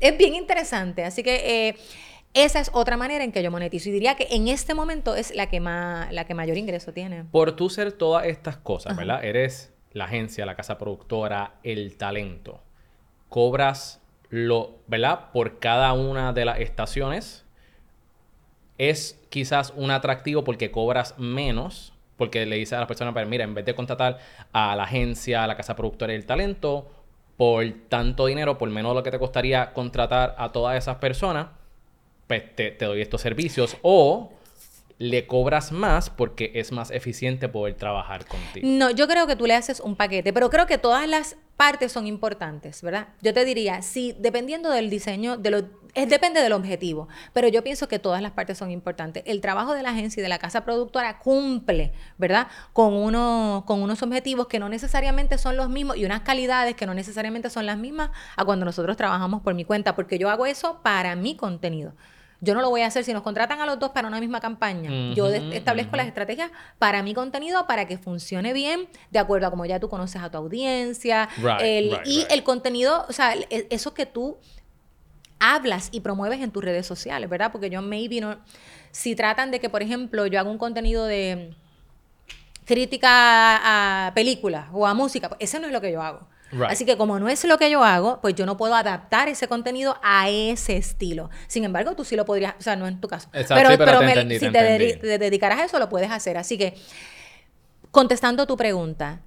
Es 0.00 0.18
bien 0.18 0.34
interesante. 0.34 1.04
Así 1.04 1.22
que 1.22 1.68
eh, 1.68 1.76
esa 2.34 2.58
es 2.58 2.70
otra 2.74 2.96
manera 2.96 3.24
en 3.24 3.32
que 3.32 3.42
yo 3.42 3.50
monetizo. 3.50 3.88
Y 3.88 3.92
diría 3.92 4.16
que 4.16 4.26
en 4.30 4.48
este 4.48 4.74
momento 4.74 5.14
es 5.14 5.34
la 5.34 5.48
que, 5.48 5.60
más, 5.60 6.12
la 6.12 6.26
que 6.26 6.34
mayor 6.34 6.58
ingreso 6.58 6.92
tiene. 6.92 7.24
Por 7.24 7.52
tú 7.52 7.70
ser 7.70 7.92
todas 7.92 8.26
estas 8.26 8.56
cosas, 8.56 8.92
Ajá. 8.92 9.00
¿verdad? 9.00 9.24
Eres 9.24 9.72
la 9.92 10.06
agencia, 10.06 10.44
la 10.44 10.56
casa 10.56 10.76
productora, 10.76 11.54
el 11.62 11.96
talento. 11.96 12.60
Cobras 13.28 14.02
lo, 14.30 14.80
¿verdad? 14.88 15.30
Por 15.32 15.60
cada 15.60 15.92
una 15.92 16.32
de 16.32 16.44
las 16.44 16.58
estaciones. 16.58 17.46
Es 18.78 19.20
quizás 19.30 19.72
un 19.76 19.92
atractivo 19.92 20.42
porque 20.42 20.72
cobras 20.72 21.16
menos. 21.18 21.92
Porque 22.16 22.46
le 22.46 22.56
dices 22.56 22.74
a 22.74 22.78
las 22.78 22.88
personas, 22.88 23.14
pero 23.14 23.28
mira, 23.28 23.44
en 23.44 23.54
vez 23.54 23.64
de 23.64 23.74
contratar 23.74 24.18
a 24.52 24.76
la 24.76 24.84
agencia, 24.84 25.42
a 25.42 25.46
la 25.46 25.56
casa 25.56 25.74
productora 25.74 26.12
y 26.12 26.16
el 26.16 26.26
talento, 26.26 26.90
por 27.36 27.64
tanto 27.88 28.26
dinero, 28.26 28.56
por 28.58 28.70
menos 28.70 28.92
de 28.92 28.94
lo 28.96 29.02
que 29.02 29.10
te 29.10 29.18
costaría 29.18 29.72
contratar 29.72 30.34
a 30.38 30.52
todas 30.52 30.76
esas 30.76 30.96
personas, 30.96 31.48
pues 32.26 32.54
te, 32.54 32.70
te 32.70 32.84
doy 32.84 33.00
estos 33.00 33.20
servicios. 33.20 33.76
O 33.82 34.32
le 34.98 35.26
cobras 35.26 35.72
más 35.72 36.10
porque 36.10 36.52
es 36.54 36.72
más 36.72 36.90
eficiente 36.90 37.48
poder 37.48 37.74
trabajar 37.74 38.26
contigo. 38.26 38.66
No, 38.68 38.90
yo 38.90 39.08
creo 39.08 39.26
que 39.26 39.36
tú 39.36 39.46
le 39.46 39.54
haces 39.54 39.80
un 39.80 39.96
paquete, 39.96 40.32
pero 40.32 40.50
creo 40.50 40.66
que 40.66 40.78
todas 40.78 41.08
las 41.08 41.36
partes 41.56 41.92
son 41.92 42.06
importantes, 42.06 42.82
¿verdad? 42.82 43.08
Yo 43.22 43.32
te 43.32 43.44
diría, 43.44 43.82
sí, 43.82 44.14
dependiendo 44.18 44.70
del 44.70 44.90
diseño, 44.90 45.36
de 45.36 45.50
lo, 45.50 45.58
es, 45.94 46.08
depende 46.08 46.40
del 46.40 46.52
objetivo, 46.52 47.08
pero 47.32 47.48
yo 47.48 47.62
pienso 47.62 47.86
que 47.86 47.98
todas 47.98 48.22
las 48.22 48.32
partes 48.32 48.58
son 48.58 48.70
importantes. 48.70 49.22
El 49.26 49.40
trabajo 49.40 49.74
de 49.74 49.82
la 49.82 49.90
agencia 49.90 50.20
y 50.20 50.22
de 50.22 50.28
la 50.28 50.38
casa 50.38 50.64
productora 50.64 51.18
cumple, 51.18 51.92
¿verdad? 52.18 52.48
Con, 52.72 52.94
uno, 52.94 53.64
con 53.66 53.82
unos 53.82 54.02
objetivos 54.02 54.46
que 54.48 54.58
no 54.58 54.68
necesariamente 54.68 55.38
son 55.38 55.56
los 55.56 55.68
mismos 55.68 55.96
y 55.96 56.04
unas 56.04 56.22
calidades 56.22 56.74
que 56.74 56.86
no 56.86 56.94
necesariamente 56.94 57.50
son 57.50 57.66
las 57.66 57.78
mismas 57.78 58.10
a 58.36 58.44
cuando 58.44 58.64
nosotros 58.64 58.96
trabajamos 58.96 59.42
por 59.42 59.54
mi 59.54 59.64
cuenta, 59.64 59.94
porque 59.94 60.18
yo 60.18 60.30
hago 60.30 60.46
eso 60.46 60.80
para 60.82 61.14
mi 61.16 61.36
contenido. 61.36 61.94
Yo 62.44 62.54
no 62.54 62.60
lo 62.60 62.70
voy 62.70 62.82
a 62.82 62.86
hacer 62.86 63.02
si 63.04 63.12
nos 63.12 63.22
contratan 63.22 63.60
a 63.60 63.66
los 63.66 63.78
dos 63.78 63.90
para 63.90 64.06
una 64.06 64.20
misma 64.20 64.40
campaña. 64.40 65.14
Yo 65.14 65.28
establezco 65.28 65.96
las 65.96 66.06
estrategias 66.06 66.50
para 66.78 67.02
mi 67.02 67.14
contenido, 67.14 67.66
para 67.66 67.86
que 67.88 67.98
funcione 67.98 68.52
bien, 68.52 68.86
de 69.10 69.18
acuerdo 69.18 69.46
a 69.46 69.50
como 69.50 69.64
ya 69.64 69.80
tú 69.80 69.88
conoces 69.88 70.22
a 70.22 70.30
tu 70.30 70.38
audiencia. 70.38 71.28
Right, 71.38 71.60
el- 71.62 71.90
right, 71.90 72.06
y 72.06 72.18
right. 72.20 72.32
el 72.32 72.42
contenido, 72.44 73.06
o 73.08 73.12
sea, 73.12 73.32
el- 73.32 73.66
eso 73.70 73.94
que 73.94 74.06
tú 74.06 74.36
hablas 75.40 75.88
y 75.92 76.00
promueves 76.00 76.40
en 76.40 76.50
tus 76.50 76.62
redes 76.64 76.86
sociales, 76.86 77.28
¿verdad? 77.28 77.50
Porque 77.52 77.70
yo 77.70 77.82
maybe 77.82 78.20
no... 78.20 78.38
Si 78.92 79.16
tratan 79.16 79.50
de 79.50 79.58
que, 79.60 79.68
por 79.68 79.82
ejemplo, 79.82 80.26
yo 80.26 80.38
hago 80.38 80.50
un 80.50 80.58
contenido 80.58 81.04
de 81.04 81.52
crítica 82.64 83.08
a, 83.10 84.06
a 84.08 84.14
películas 84.14 84.66
o 84.72 84.86
a 84.86 84.94
música, 84.94 85.28
pues 85.28 85.40
ese 85.42 85.58
no 85.60 85.66
es 85.66 85.72
lo 85.72 85.80
que 85.80 85.92
yo 85.92 86.00
hago. 86.02 86.26
Right. 86.54 86.70
Así 86.70 86.84
que 86.86 86.96
como 86.96 87.18
no 87.18 87.28
es 87.28 87.44
lo 87.44 87.58
que 87.58 87.70
yo 87.70 87.84
hago, 87.84 88.20
pues 88.22 88.34
yo 88.34 88.46
no 88.46 88.56
puedo 88.56 88.74
adaptar 88.74 89.28
ese 89.28 89.48
contenido 89.48 89.96
a 90.02 90.28
ese 90.30 90.76
estilo. 90.76 91.30
Sin 91.48 91.64
embargo, 91.64 91.94
tú 91.94 92.04
sí 92.04 92.16
lo 92.16 92.24
podrías, 92.24 92.54
o 92.58 92.62
sea, 92.62 92.76
no 92.76 92.86
en 92.86 93.00
tu 93.00 93.08
caso. 93.08 93.28
Exacto, 93.32 93.54
pero 93.56 93.70
sí, 93.70 93.76
pero 93.76 93.98
te 93.98 94.04
me- 94.06 94.12
entendí, 94.12 94.34
si 94.38 94.50
te 94.50 94.58
entendí. 94.74 95.00
te 95.00 95.18
dedicaras 95.18 95.58
a 95.58 95.64
eso, 95.64 95.78
lo 95.78 95.88
puedes 95.88 96.10
hacer. 96.10 96.36
Así 96.38 96.56
que, 96.56 96.74
contestando 97.90 98.46
tu 98.46 98.56
pregunta, 98.56 99.20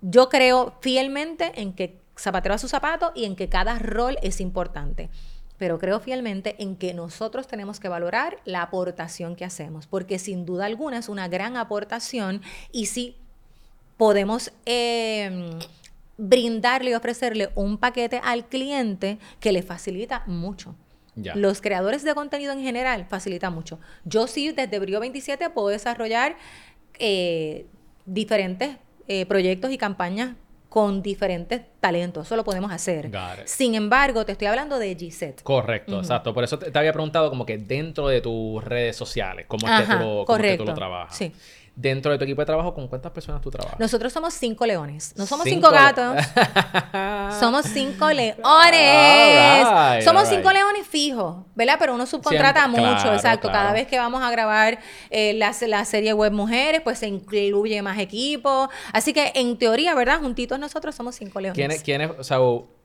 yo 0.00 0.28
creo 0.28 0.74
fielmente 0.80 1.52
en 1.60 1.72
que 1.72 2.00
zapatero 2.18 2.54
a 2.54 2.58
su 2.58 2.68
zapato 2.68 3.12
y 3.14 3.24
en 3.24 3.36
que 3.36 3.48
cada 3.48 3.78
rol 3.78 4.18
es 4.22 4.40
importante. 4.40 5.10
Pero 5.58 5.78
creo 5.78 6.00
fielmente 6.00 6.54
en 6.62 6.76
que 6.76 6.92
nosotros 6.92 7.46
tenemos 7.46 7.80
que 7.80 7.88
valorar 7.88 8.38
la 8.44 8.62
aportación 8.62 9.36
que 9.36 9.44
hacemos, 9.44 9.86
porque 9.86 10.18
sin 10.18 10.44
duda 10.44 10.66
alguna 10.66 10.98
es 10.98 11.08
una 11.08 11.28
gran 11.28 11.56
aportación 11.56 12.42
y 12.72 12.86
si 12.86 13.16
podemos 13.96 14.52
eh, 14.66 15.50
brindarle 16.18 16.90
y 16.90 16.94
ofrecerle 16.94 17.50
un 17.54 17.78
paquete 17.78 18.20
al 18.22 18.46
cliente 18.46 19.18
que 19.40 19.52
le 19.52 19.62
facilita 19.62 20.24
mucho. 20.26 20.74
Ya. 21.14 21.34
Los 21.34 21.60
creadores 21.60 22.04
de 22.04 22.14
contenido 22.14 22.52
en 22.52 22.60
general 22.60 23.06
facilita 23.08 23.50
mucho. 23.50 23.80
Yo 24.04 24.26
sí, 24.26 24.52
desde 24.52 24.78
Brio 24.78 25.00
27 25.00 25.48
puedo 25.50 25.68
desarrollar 25.68 26.36
eh, 26.98 27.66
diferentes 28.04 28.76
eh, 29.08 29.24
proyectos 29.26 29.70
y 29.70 29.78
campañas 29.78 30.34
con 30.68 31.02
diferentes 31.02 31.62
talentos. 31.86 32.26
Eso 32.26 32.36
lo 32.36 32.44
podemos 32.44 32.72
hacer. 32.72 33.10
Sin 33.44 33.74
embargo, 33.74 34.24
te 34.24 34.32
estoy 34.32 34.48
hablando 34.48 34.78
de 34.78 34.94
Gisette. 34.96 35.42
Correcto, 35.42 35.98
exacto. 35.98 36.34
Por 36.34 36.44
eso 36.44 36.58
te, 36.58 36.70
te 36.70 36.78
había 36.78 36.92
preguntado 36.92 37.30
como 37.30 37.46
que 37.46 37.58
dentro 37.58 38.08
de 38.08 38.20
tus 38.20 38.62
redes 38.64 38.96
sociales, 38.96 39.46
cómo 39.48 39.68
es 39.68 39.80
que 39.80 39.86
tú 39.86 39.92
lo, 39.92 39.98
cómo 39.98 40.14
es 40.14 40.20
que 40.20 40.26
correcto. 40.26 40.64
tú 40.64 40.70
lo 40.70 40.74
trabajas. 40.74 41.16
Sí. 41.16 41.32
Dentro 41.78 42.10
de 42.10 42.16
tu 42.16 42.24
equipo 42.24 42.40
de 42.40 42.46
trabajo, 42.46 42.72
¿con 42.72 42.88
cuántas 42.88 43.12
personas 43.12 43.42
tú 43.42 43.50
trabajas? 43.50 43.78
Nosotros 43.78 44.10
somos 44.10 44.32
cinco 44.32 44.64
leones. 44.64 45.12
No 45.14 45.26
somos 45.26 45.44
Cinco 45.44 45.70
gatos. 45.70 46.16
somos 47.38 47.66
cinco 47.66 48.10
leones. 48.10 48.38
Right, 48.38 50.02
somos 50.02 50.26
cinco 50.26 50.50
leones 50.52 50.86
fijos, 50.86 51.44
¿verdad? 51.54 51.76
Pero 51.78 51.94
uno 51.94 52.06
subcontrata 52.06 52.60
Siempre, 52.62 52.80
mucho, 52.80 53.02
claro, 53.02 53.14
exacto. 53.16 53.48
claro. 53.48 53.58
Cada 53.58 53.72
vez 53.74 53.86
que 53.88 53.98
vamos 53.98 54.22
a 54.22 54.30
grabar 54.30 54.78
eh, 55.10 55.34
la, 55.34 55.54
la 55.66 55.84
serie 55.84 56.14
web 56.14 56.32
Mujeres, 56.32 56.80
pues 56.80 56.98
se 56.98 57.08
incluye 57.08 57.82
más 57.82 57.98
equipo. 57.98 58.70
Así 58.94 59.12
que 59.12 59.32
en 59.34 59.58
teoría, 59.58 59.94
¿verdad? 59.94 60.20
Juntitos 60.20 60.58
nosotros 60.58 60.94
somos 60.94 61.14
cinco 61.16 61.40
leones. 61.40 61.75
¿Quiénes, 61.82 62.08
quiénes, 62.08 62.20
o 62.20 62.24
sea, 62.24 62.38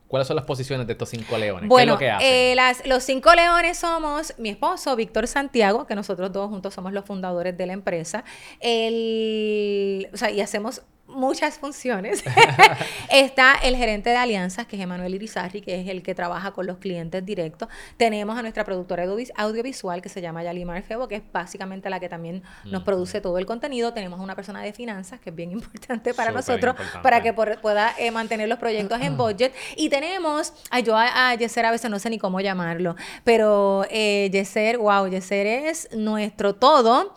¿cuáles 0.08 0.28
son 0.28 0.36
las 0.36 0.46
posiciones 0.46 0.86
de 0.88 0.94
estos 0.94 1.10
cinco 1.10 1.38
leones? 1.38 1.70
Bueno, 1.70 1.98
¿Qué 1.98 2.06
es 2.08 2.12
lo 2.12 2.18
que 2.20 2.26
hacen? 2.28 2.28
eh, 2.34 2.54
las- 2.56 2.86
los 2.86 3.04
cinco 3.04 3.34
leones 3.34 3.78
somos 3.78 4.34
mi 4.38 4.50
esposo, 4.50 4.96
Víctor 4.96 5.28
Santiago, 5.28 5.88
que 5.88 5.96
nosotros 5.96 6.32
dos 6.34 6.50
juntos 6.50 6.74
somos 6.74 6.92
los 6.94 7.06
fundadores 7.06 7.58
de 7.58 7.66
la 7.66 7.74
empresa. 7.74 8.24
El, 8.60 10.10
o 10.14 10.18
sea, 10.18 10.30
y 10.32 10.42
hacemos 10.42 10.82
muchas 11.12 11.58
funciones. 11.58 12.24
Está 13.10 13.56
el 13.64 13.76
gerente 13.76 14.10
de 14.10 14.18
alianzas, 14.18 14.66
que 14.66 14.76
es 14.76 14.82
Emanuel 14.82 15.16
Irizarri, 15.16 15.62
que 15.62 15.82
es 15.82 15.88
el 15.88 16.04
que 16.04 16.16
trabaja 16.16 16.52
con 16.52 16.66
los 16.66 16.78
clientes 16.78 17.26
directos. 17.26 17.70
Tenemos 17.98 18.38
a 18.38 18.42
nuestra 18.42 18.64
productora 18.64 19.06
audiovisual, 19.36 20.02
que 20.02 20.10
se 20.10 20.22
llama 20.22 20.44
Yalimar 20.44 20.84
Febo, 20.84 21.08
que 21.08 21.16
es 21.16 21.24
básicamente 21.32 21.90
la 21.90 22.00
que 22.00 22.10
también 22.10 22.44
nos 22.66 22.84
produce 22.84 23.22
todo 23.22 23.38
el 23.38 23.46
contenido. 23.46 23.94
Tenemos 23.94 24.20
a 24.20 24.24
una 24.24 24.36
persona 24.36 24.62
de 24.62 24.74
finanzas, 24.74 25.20
que 25.20 25.30
es 25.30 25.36
bien 25.36 25.52
importante 25.62 26.14
para 26.14 26.32
nosotros, 26.32 26.76
para 27.04 27.22
que 27.22 27.34
pueda 27.34 27.94
eh, 27.98 28.12
mantener 28.12 28.48
los 28.50 28.60
proyectos 28.60 29.02
en 29.02 29.18
budget. 29.18 29.54
Y 29.76 29.90
tenemos, 29.90 30.54
ay, 30.70 30.84
yo 30.84 30.96
a, 30.98 31.30
a 31.30 31.36
Yeser 31.36 31.66
a 31.66 31.72
veces 31.72 31.90
no 31.90 32.00
sé 32.00 32.10
ni 32.10 32.18
cómo 32.18 32.40
llamarlo, 32.40 32.96
pero 33.24 33.86
eh, 33.90 34.30
Yeser, 34.32 34.78
wow, 34.78 35.08
Yeser 35.08 35.48
es 35.48 35.90
nuestro 35.94 36.56
todo. 36.56 37.14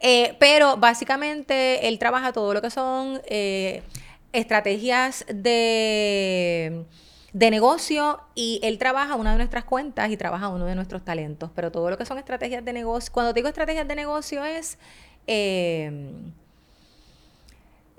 Eh, 0.00 0.36
pero 0.38 0.76
básicamente 0.76 1.88
él 1.88 1.98
trabaja 1.98 2.32
todo 2.32 2.54
lo 2.54 2.62
que 2.62 2.70
son 2.70 3.20
eh, 3.26 3.37
estrategias 4.32 5.24
de, 5.28 6.84
de 7.32 7.50
negocio 7.50 8.20
y 8.34 8.60
él 8.62 8.78
trabaja 8.78 9.16
una 9.16 9.32
de 9.32 9.38
nuestras 9.38 9.64
cuentas 9.64 10.10
y 10.10 10.16
trabaja 10.16 10.48
uno 10.48 10.66
de 10.66 10.74
nuestros 10.74 11.04
talentos. 11.04 11.50
Pero 11.54 11.72
todo 11.72 11.90
lo 11.90 11.98
que 11.98 12.04
son 12.04 12.18
estrategias 12.18 12.64
de 12.64 12.72
negocio, 12.72 13.12
cuando 13.12 13.32
digo 13.32 13.48
estrategias 13.48 13.88
de 13.88 13.94
negocio 13.94 14.44
es... 14.44 14.78
Eh, 15.26 16.12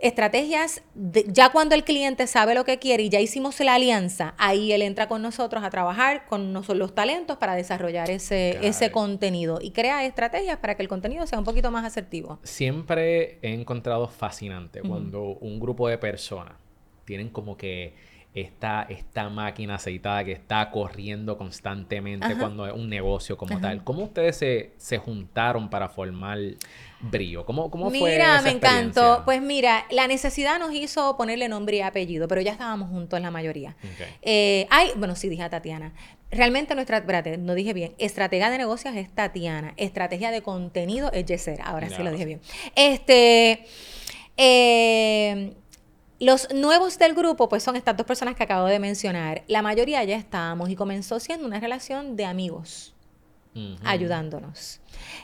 estrategias, 0.02 0.82
ya 1.28 1.50
cuando 1.52 1.76
el 1.76 1.84
cliente 1.84 2.28
sabe 2.28 2.56
lo 2.56 2.64
que 2.64 2.80
quiere 2.80 3.04
y 3.04 3.10
ya 3.10 3.20
hicimos 3.20 3.60
la 3.60 3.76
alianza, 3.76 4.34
ahí 4.38 4.72
él 4.72 4.82
entra 4.82 5.08
con 5.08 5.22
nosotros 5.22 5.64
a 5.64 5.70
trabajar 5.70 6.26
con 6.28 6.54
los 6.54 6.96
talentos 6.96 7.38
para 7.38 7.56
desarrollar 7.56 8.10
ese, 8.10 8.66
ese 8.66 8.92
contenido 8.92 9.60
y 9.62 9.72
crea 9.72 10.06
estrategias 10.06 10.58
para 10.58 10.76
que 10.76 10.84
el 10.84 10.88
contenido 10.88 11.28
sea 11.28 11.40
un 11.40 11.46
poquito 11.46 11.72
más 11.72 11.86
asertivo. 11.86 12.40
Siempre 12.44 13.40
he 13.42 13.54
encontrado 13.54 14.08
fascinante 14.08 14.82
cuando 14.82 15.22
un 15.24 15.60
grupo 15.60 15.88
de 15.88 15.98
personas 15.98 16.54
tienen 17.06 17.30
como 17.30 17.58
que 17.58 17.96
esta, 18.34 18.84
esta 18.84 19.30
máquina 19.30 19.76
aceitada 19.76 20.24
que 20.24 20.32
está 20.32 20.70
corriendo 20.70 21.38
constantemente 21.38 22.36
cuando 22.38 22.68
es 22.68 22.74
un 22.74 22.90
negocio 22.90 23.38
como 23.38 23.60
tal. 23.60 23.84
¿Cómo 23.84 24.04
ustedes 24.04 24.38
se, 24.38 24.74
se 24.78 24.98
juntaron 24.98 25.70
para 25.70 25.90
formar 25.90 26.38
Brío? 27.02 27.46
¿Cómo, 27.46 27.72
cómo 27.72 27.90
fue 27.90 28.12
Mira, 28.12 28.42
me 28.42 28.52
encantó. 28.52 29.24
Pues 29.26 29.42
mira, 29.42 29.86
la 29.90 30.08
necesidad 30.08 30.60
nos 30.60 30.74
hizo 30.74 31.16
ponerle 31.16 31.48
nombre 31.48 31.78
y 31.78 31.82
apellido, 31.82 32.28
pero 32.28 32.42
ya 32.42 32.52
estábamos 32.52 32.90
juntos 32.90 33.18
en 33.18 33.24
la 33.24 33.32
mayoría. 33.32 33.76
Eh, 34.22 34.68
ay, 34.70 34.92
bueno, 34.96 35.16
sí, 35.16 35.30
dije 35.30 35.44
a 35.44 35.50
Tatiana. 35.50 35.94
Realmente 36.32 36.76
nuestra, 36.76 36.98
espérate, 36.98 37.38
no 37.38 37.56
dije 37.56 37.74
bien. 37.74 37.96
Estratega 37.98 38.50
de 38.50 38.58
negocios 38.58 38.96
es 38.96 39.10
Tatiana. 39.10 39.74
Estrategia 39.78 40.32
de 40.32 40.42
contenido 40.42 41.12
es 41.14 41.26
Yesera. 41.26 41.66
Ahora 41.66 41.90
sí 41.90 42.04
lo 42.04 42.12
dije 42.12 42.26
bien. 42.26 42.42
Este. 42.76 43.66
Eh, 44.38 45.54
los 46.20 46.54
nuevos 46.54 47.00
del 47.00 47.14
grupo, 47.14 47.48
pues 47.48 47.64
son 47.64 47.78
estas 47.78 47.96
dos 47.96 48.06
personas 48.06 48.36
que 48.36 48.44
acabo 48.44 48.68
de 48.68 48.80
mencionar. 48.80 49.44
La 49.48 49.62
mayoría 49.62 50.04
ya 50.04 50.18
estábamos 50.18 50.70
y 50.70 50.76
comenzó 50.76 51.20
siendo 51.20 51.48
una 51.48 51.62
relación 51.62 52.18
de 52.18 52.26
amigos, 52.26 52.94
ayudándonos. 53.84 54.80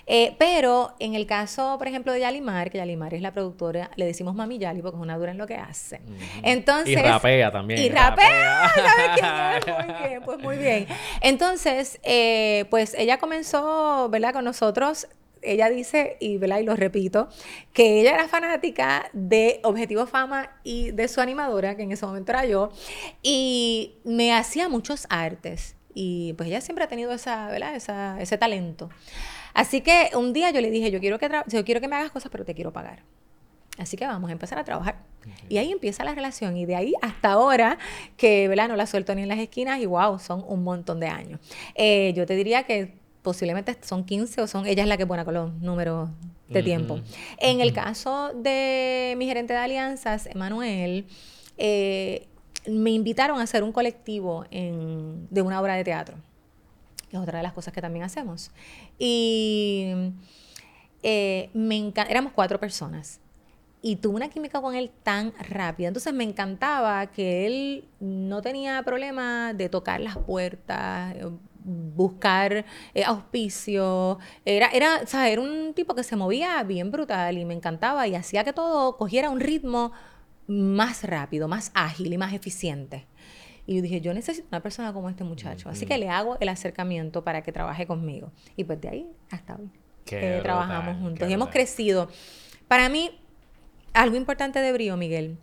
Eh, 0.08 0.36
pero 0.38 0.96
en 1.00 1.16
el 1.16 1.26
caso, 1.26 1.78
por 1.78 1.88
ejemplo, 1.88 2.12
de 2.14 2.20
Yalimar, 2.20 2.70
que 2.70 2.78
Yalimar 2.78 3.14
es 3.14 3.22
la 3.22 3.34
productora, 3.34 3.92
le 3.96 4.06
decimos 4.06 4.36
Mami 4.36 4.58
Yali 4.58 4.82
porque 4.82 4.98
es 4.98 5.02
una 5.02 5.18
dura 5.18 5.32
en 5.32 5.38
lo 5.38 5.48
que 5.48 5.56
hace. 5.56 6.02
Entonces, 6.44 6.94
y 6.94 6.96
rapea 6.96 7.52
también. 7.52 7.80
Y 7.80 7.90
rapea, 7.90 8.72
¿sabes 8.76 9.66
Muy 9.86 10.08
bien, 10.08 10.22
pues 10.26 10.40
muy 10.40 10.58
bien. 10.58 10.88
Entonces, 11.22 12.00
eh, 12.04 12.66
pues 12.70 12.94
ella 12.98 13.18
comenzó, 13.18 14.10
¿verdad? 14.10 14.34
Con 14.34 14.46
nosotros 14.46 15.08
ella 15.46 15.70
dice, 15.70 16.18
y, 16.20 16.44
y 16.44 16.64
lo 16.64 16.76
repito, 16.76 17.30
que 17.72 18.02
ella 18.02 18.16
era 18.16 18.28
fanática 18.28 19.10
de 19.14 19.60
Objetivo 19.64 20.08
Fama 20.08 20.50
y 20.64 20.92
de 20.92 21.08
su 21.08 21.22
animadora, 21.22 21.76
que 21.76 21.84
en 21.84 21.92
ese 21.92 22.06
momento 22.06 22.32
era 22.32 22.46
yo, 22.46 22.72
y 23.22 23.96
me 24.04 24.34
hacía 24.34 24.68
muchos 24.70 25.06
artes. 25.10 25.76
Y 25.96 26.34
pues 26.34 26.50
ella 26.50 26.62
siempre 26.62 26.84
ha 26.84 26.88
tenido 26.88 27.12
esa, 27.14 27.48
¿verdad? 27.48 27.74
Esa, 27.74 28.22
ese 28.22 28.38
talento. 28.38 28.90
Así 29.54 29.80
que 29.82 30.12
un 30.14 30.34
día 30.34 30.52
yo 30.52 30.62
le 30.62 30.70
dije, 30.70 30.92
yo 30.92 31.00
quiero 31.00 31.18
que, 31.18 31.32
yo 31.48 31.66
quiero 31.66 31.82
que 31.82 31.88
me 31.88 31.96
hagas 31.96 32.12
cosas, 32.12 32.30
pero 32.30 32.44
te 32.44 32.54
quiero 32.54 32.74
pagar. 32.74 33.04
Así 33.78 33.98
que 33.98 34.06
vamos 34.06 34.30
a 34.30 34.34
empezar 34.34 34.60
a 34.60 34.64
trabajar. 34.64 34.98
Y 35.50 35.58
ahí 35.58 35.72
empieza 35.72 36.04
la 36.04 36.14
relación. 36.14 36.58
Y 36.58 36.66
de 36.66 36.76
ahí 36.76 36.94
hasta 37.02 37.32
ahora, 37.32 37.78
que 38.18 38.48
¿verdad? 38.48 38.68
no 38.68 38.76
la 38.76 38.86
suelto 38.86 39.16
ni 39.16 39.24
en 39.24 39.30
las 39.30 39.40
esquinas, 39.40 39.80
y 39.80 39.86
wow, 39.86 40.20
son 40.20 40.44
un 40.48 40.64
montón 40.64 41.00
de 41.00 41.08
años. 41.08 41.40
Eh, 41.76 42.14
yo 42.16 42.26
te 42.26 42.36
diría 42.36 42.64
que 42.64 42.94
posiblemente 43.22 43.76
son 43.82 44.06
15 44.06 44.42
o 44.42 44.48
son, 44.48 44.66
ella 44.68 44.84
es 44.84 44.90
la 44.90 44.98
que 44.98 45.04
es 45.04 45.08
buena 45.08 45.26
con 45.26 45.34
los 45.34 45.54
números 45.56 46.10
de 46.48 46.62
tiempo. 46.62 47.00
En 47.40 47.60
el 47.60 47.74
caso 47.74 48.32
de 48.36 49.16
mi 49.18 49.26
gerente 49.26 49.54
de 49.54 49.60
alianzas, 49.60 50.28
Emanuel, 50.28 51.08
eh, 51.58 52.28
me 52.68 52.92
invitaron 52.92 53.40
a 53.40 53.44
hacer 53.44 53.64
un 53.64 53.72
colectivo 53.72 54.46
de 54.50 55.42
una 55.42 55.62
obra 55.62 55.76
de 55.76 55.84
teatro, 55.84 56.18
que 57.10 57.18
es 57.18 57.22
otra 57.22 57.40
de 57.40 57.44
las 57.44 57.54
cosas 57.54 57.74
que 57.74 57.82
también 57.82 58.06
hacemos. 58.06 58.52
Y 58.98 59.94
eh, 61.04 61.50
me 61.54 61.94
éramos 62.10 62.34
cuatro 62.34 62.60
personas 62.60 63.20
y 63.82 63.98
tuve 63.98 64.16
una 64.16 64.30
química 64.30 64.60
con 64.62 64.74
él 64.74 64.90
tan 65.04 65.32
rápida. 65.48 65.90
Entonces 65.90 66.12
me 66.12 66.24
encantaba 66.24 67.06
que 67.06 67.46
él 67.46 67.88
no 68.00 68.42
tenía 68.42 68.82
problema 68.82 69.54
de 69.54 69.70
tocar 69.70 70.02
las 70.02 70.18
puertas, 70.18 71.16
buscar 71.64 72.66
eh, 72.96 73.04
auspicio. 73.04 74.18
Era, 74.44 74.70
era, 74.70 75.02
o 75.04 75.18
era 75.18 75.40
un 75.40 75.76
tipo 75.76 75.94
que 75.94 76.04
se 76.04 76.16
movía 76.16 76.64
bien 76.64 76.90
brutal 76.90 77.38
y 77.38 77.46
me 77.46 77.54
encantaba 77.54 78.08
y 78.08 78.16
hacía 78.16 78.44
que 78.44 78.54
todo 78.54 78.98
cogiera 78.98 79.30
un 79.30 79.40
ritmo 79.40 79.92
más 80.48 81.04
rápido, 81.04 81.48
más 81.48 81.72
ágil 81.74 82.14
y 82.14 82.18
más 82.18 82.34
eficiente. 82.34 83.06
Y 83.68 83.78
yo 83.78 83.82
dije, 83.82 84.02
yo 84.02 84.14
necesito 84.14 84.48
una 84.52 84.62
persona 84.62 84.94
como 84.94 85.10
este 85.10 85.24
muchacho. 85.24 85.70
Así 85.70 85.86
que 85.86 85.98
le 85.98 86.10
hago 86.10 86.38
el 86.40 86.50
acercamiento 86.50 87.24
para 87.24 87.42
que 87.42 87.52
trabaje 87.52 87.88
conmigo. 87.88 88.32
Y 88.56 88.64
pues 88.64 88.80
de 88.80 88.90
ahí 88.90 89.08
hasta 89.32 89.56
hoy 89.56 89.70
que 90.06 90.40
trabajamos 90.44 90.98
juntos. 91.02 91.30
Y 91.30 91.34
hemos 91.34 91.50
crecido. 91.50 92.10
Para 92.68 92.90
mí, 92.90 93.20
algo 93.94 94.16
importante 94.16 94.60
de 94.60 94.72
Brío, 94.72 94.98
Miguel, 94.98 95.38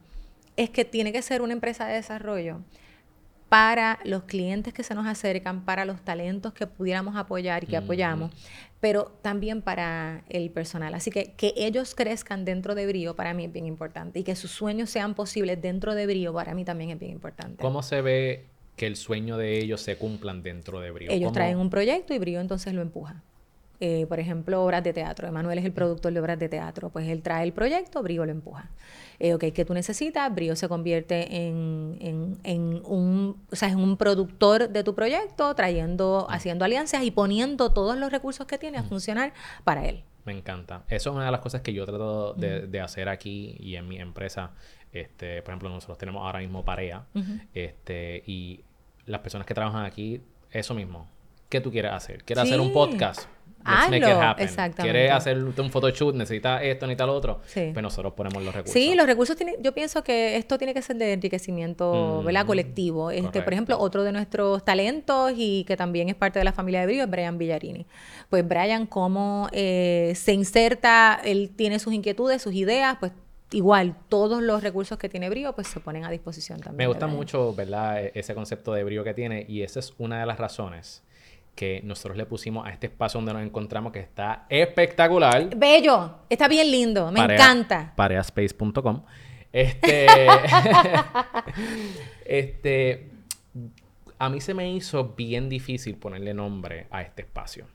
es 0.57 0.71
que 0.71 0.85
tiene 0.85 1.13
que 1.13 1.23
ser 1.23 1.43
una 1.43 1.53
empresa 1.53 1.87
de 1.87 1.95
desarrollo 1.95 2.61
para 3.53 3.99
los 4.05 4.23
clientes 4.23 4.73
que 4.73 4.83
se 4.83 4.95
nos 4.95 5.07
acercan, 5.07 5.67
para 5.67 5.85
los 5.85 6.01
talentos 6.01 6.55
que 6.55 6.67
pudiéramos 6.67 7.17
apoyar 7.17 7.65
y 7.65 7.67
que 7.67 7.77
apoyamos, 7.77 8.31
pero 8.81 9.13
también 9.21 9.61
para 9.61 10.25
el 10.31 10.49
personal. 10.49 10.95
Así 10.95 11.11
que 11.11 11.35
que 11.37 11.53
ellos 11.59 11.95
crezcan 11.95 12.47
dentro 12.47 12.75
de 12.75 12.87
Brío 12.87 13.15
para 13.15 13.35
mí 13.35 13.45
es 13.45 13.53
bien 13.53 13.67
importante 13.67 14.21
y 14.21 14.23
que 14.23 14.37
sus 14.37 14.53
sueños 14.53 14.89
sean 14.89 15.13
posibles 15.13 15.61
dentro 15.61 15.95
de 15.95 16.07
Brío 16.07 16.33
para 16.33 16.55
mí 16.55 16.65
también 16.65 16.93
es 16.93 16.99
bien 16.99 17.13
importante. 17.13 17.61
¿Cómo 17.61 17.83
se 17.83 18.01
ve 18.01 18.47
que 18.75 18.87
el 18.87 18.97
sueño 18.97 19.37
de 19.37 19.59
ellos 19.59 19.83
se 19.83 19.99
cumplan 19.99 20.43
dentro 20.43 20.81
de 20.81 20.91
Brío? 20.91 21.11
Ellos 21.11 21.35
traen 21.35 21.59
un 21.59 21.69
proyecto 21.69 22.15
y 22.15 22.19
Brío 22.19 22.41
entonces 22.41 22.73
lo 22.73 22.81
empuja. 22.81 23.23
Eh, 23.85 24.07
por 24.07 24.21
ejemplo, 24.21 24.65
obras 24.65 24.85
de 24.85 24.93
teatro. 24.93 25.27
Emanuel 25.27 25.59
es 25.59 25.65
el 25.65 25.73
productor 25.73 26.13
de 26.13 26.21
obras 26.21 26.39
de 26.39 26.49
teatro. 26.49 26.89
Pues 26.91 27.09
él 27.09 27.21
trae 27.21 27.43
el 27.43 27.53
proyecto, 27.53 28.01
Brío 28.01 28.25
lo 28.25 28.31
empuja. 28.31 28.71
Eh, 29.23 29.35
ok, 29.35 29.45
¿qué 29.55 29.65
tú 29.65 29.73
necesitas? 29.73 30.35
Brío 30.35 30.57
se 30.57 30.69
convierte 30.69 31.47
en, 31.47 32.41
un, 32.85 33.37
o 33.53 33.55
sea, 33.55 33.69
en 33.69 33.79
un 33.79 33.97
productor 33.97 34.69
de 34.69 34.83
tu 34.83 34.97
proyecto, 34.97 35.55
trayendo, 35.55 36.27
haciendo 36.29 36.65
alianzas 36.65 37.05
y 37.05 37.13
poniendo 37.13 37.73
todos 37.73 37.97
los 37.97 38.11
recursos 38.11 38.49
que 38.49 38.59
tiene 38.59 38.79
a 38.79 38.83
funcionar 38.83 39.33
para 39.63 39.87
él. 39.87 40.03
Me 40.25 40.33
encanta. 40.33 40.83
Eso 40.89 41.11
es 41.11 41.15
una 41.15 41.27
de 41.27 41.31
las 41.31 41.41
cosas 41.41 41.61
que 41.61 41.73
yo 41.73 41.87
trato 41.87 42.35
de, 42.35 42.81
hacer 42.81 43.09
aquí 43.09 43.55
y 43.61 43.77
en 43.77 43.87
mi 43.87 44.01
empresa. 44.01 44.51
Este, 44.91 45.41
por 45.43 45.53
ejemplo, 45.53 45.69
nosotros 45.69 45.99
tenemos 45.99 46.27
ahora 46.27 46.41
mismo 46.41 46.65
Parea. 46.65 47.07
este, 47.55 48.25
y 48.27 48.65
las 49.07 49.21
personas 49.21 49.47
que 49.47 49.55
trabajan 49.55 49.85
aquí, 49.85 50.21
eso 50.51 50.75
mismo. 50.75 51.07
¿Qué 51.49 51.61
tú 51.61 51.71
quieres 51.71 51.93
hacer? 51.93 52.25
¿Quieres 52.25 52.43
hacer 52.43 52.59
un 52.59 52.73
podcast? 52.73 53.29
Hazlo, 53.65 53.97
exactamente. 54.39 54.83
¿Quieres 54.83 55.13
hacer 55.13 55.39
un 55.39 55.71
photoshoot? 55.71 56.15
¿Necesitas 56.15 56.63
esto, 56.63 56.87
necesitas 56.87 57.07
lo 57.07 57.15
otro? 57.15 57.41
Sí. 57.47 57.71
Pues 57.73 57.83
nosotros 57.83 58.13
ponemos 58.15 58.43
los 58.43 58.55
recursos. 58.55 58.73
Sí, 58.73 58.95
los 58.95 59.07
recursos 59.07 59.37
tienen... 59.37 59.57
Yo 59.63 59.73
pienso 59.73 60.03
que 60.03 60.37
esto 60.37 60.59
tiene 60.59 60.75
que 60.75 60.83
ser 60.83 60.97
de 60.97 61.13
enriquecimiento, 61.13 62.23
¿verdad? 62.23 62.45
Mm, 62.45 62.49
colectivo. 62.49 63.11
Este, 63.11 63.43
por 63.43 63.53
ejemplo, 63.53 63.79
otro 63.79 64.03
de 64.05 64.13
nuestros 64.13 64.65
talentos 64.65 65.33
y 65.37 65.65
que 65.65 65.77
también 65.77 66.09
es 66.09 66.15
parte 66.15 66.39
de 66.39 66.45
la 66.45 66.53
familia 66.53 66.81
de 66.81 66.87
Brío 66.87 67.05
es 67.05 67.11
Brian 67.11 67.39
Villarini. 67.39 67.87
Pues 68.29 68.47
Brian, 68.47 68.87
cómo 68.87 69.49
eh, 69.53 70.13
se 70.17 70.33
inserta, 70.33 71.21
él 71.25 71.51
tiene 71.55 71.79
sus 71.79 71.93
inquietudes, 71.93 72.43
sus 72.43 72.55
ideas, 72.55 72.97
pues 72.99 73.13
igual 73.53 73.97
todos 74.09 74.43
los 74.43 74.63
recursos 74.63 74.99
que 74.99 75.09
tiene 75.09 75.29
Brío 75.29 75.55
pues 75.55 75.69
se 75.69 75.81
ponen 75.81 76.05
a 76.05 76.11
disposición 76.11 76.61
también. 76.61 76.79
Me 76.79 76.87
gusta 76.87 77.07
mucho, 77.07 77.55
¿verdad? 77.55 78.03
E-, 78.03 78.13
ese 78.15 78.35
concepto 78.35 78.73
de 78.73 78.85
Brío 78.85 79.05
que 79.05 79.15
tiene 79.15 79.45
y 79.49 79.63
esa 79.63 79.81
es 79.81 79.95
una 79.99 80.21
de 80.21 80.27
las 80.27 80.39
razones 80.39 81.03
que 81.55 81.81
nosotros 81.85 82.17
le 82.17 82.27
pusimos 82.27 82.67
a 82.67 82.71
este 82.71 82.87
espacio 82.87 83.19
donde 83.19 83.33
nos 83.35 83.43
encontramos 83.43 83.93
que 83.93 84.01
está 84.01 84.47
espectacular. 84.49 85.55
Bello, 85.57 86.19
está 86.29 86.49
bien 86.49 86.71
lindo, 86.71 87.13
me 87.13 87.21
encanta. 87.21 87.93
Pareaspace.com. 87.95 89.03
Este, 89.53 90.07
este, 92.25 93.11
a 94.19 94.29
mí 94.29 94.41
se 94.41 94.55
me 94.55 94.73
hizo 94.73 95.15
bien 95.17 95.49
difícil 95.49 95.97
ponerle 95.97 96.33
nombre 96.33 96.87
a 96.91 97.03
este 97.03 97.23
espacio, 97.23 97.67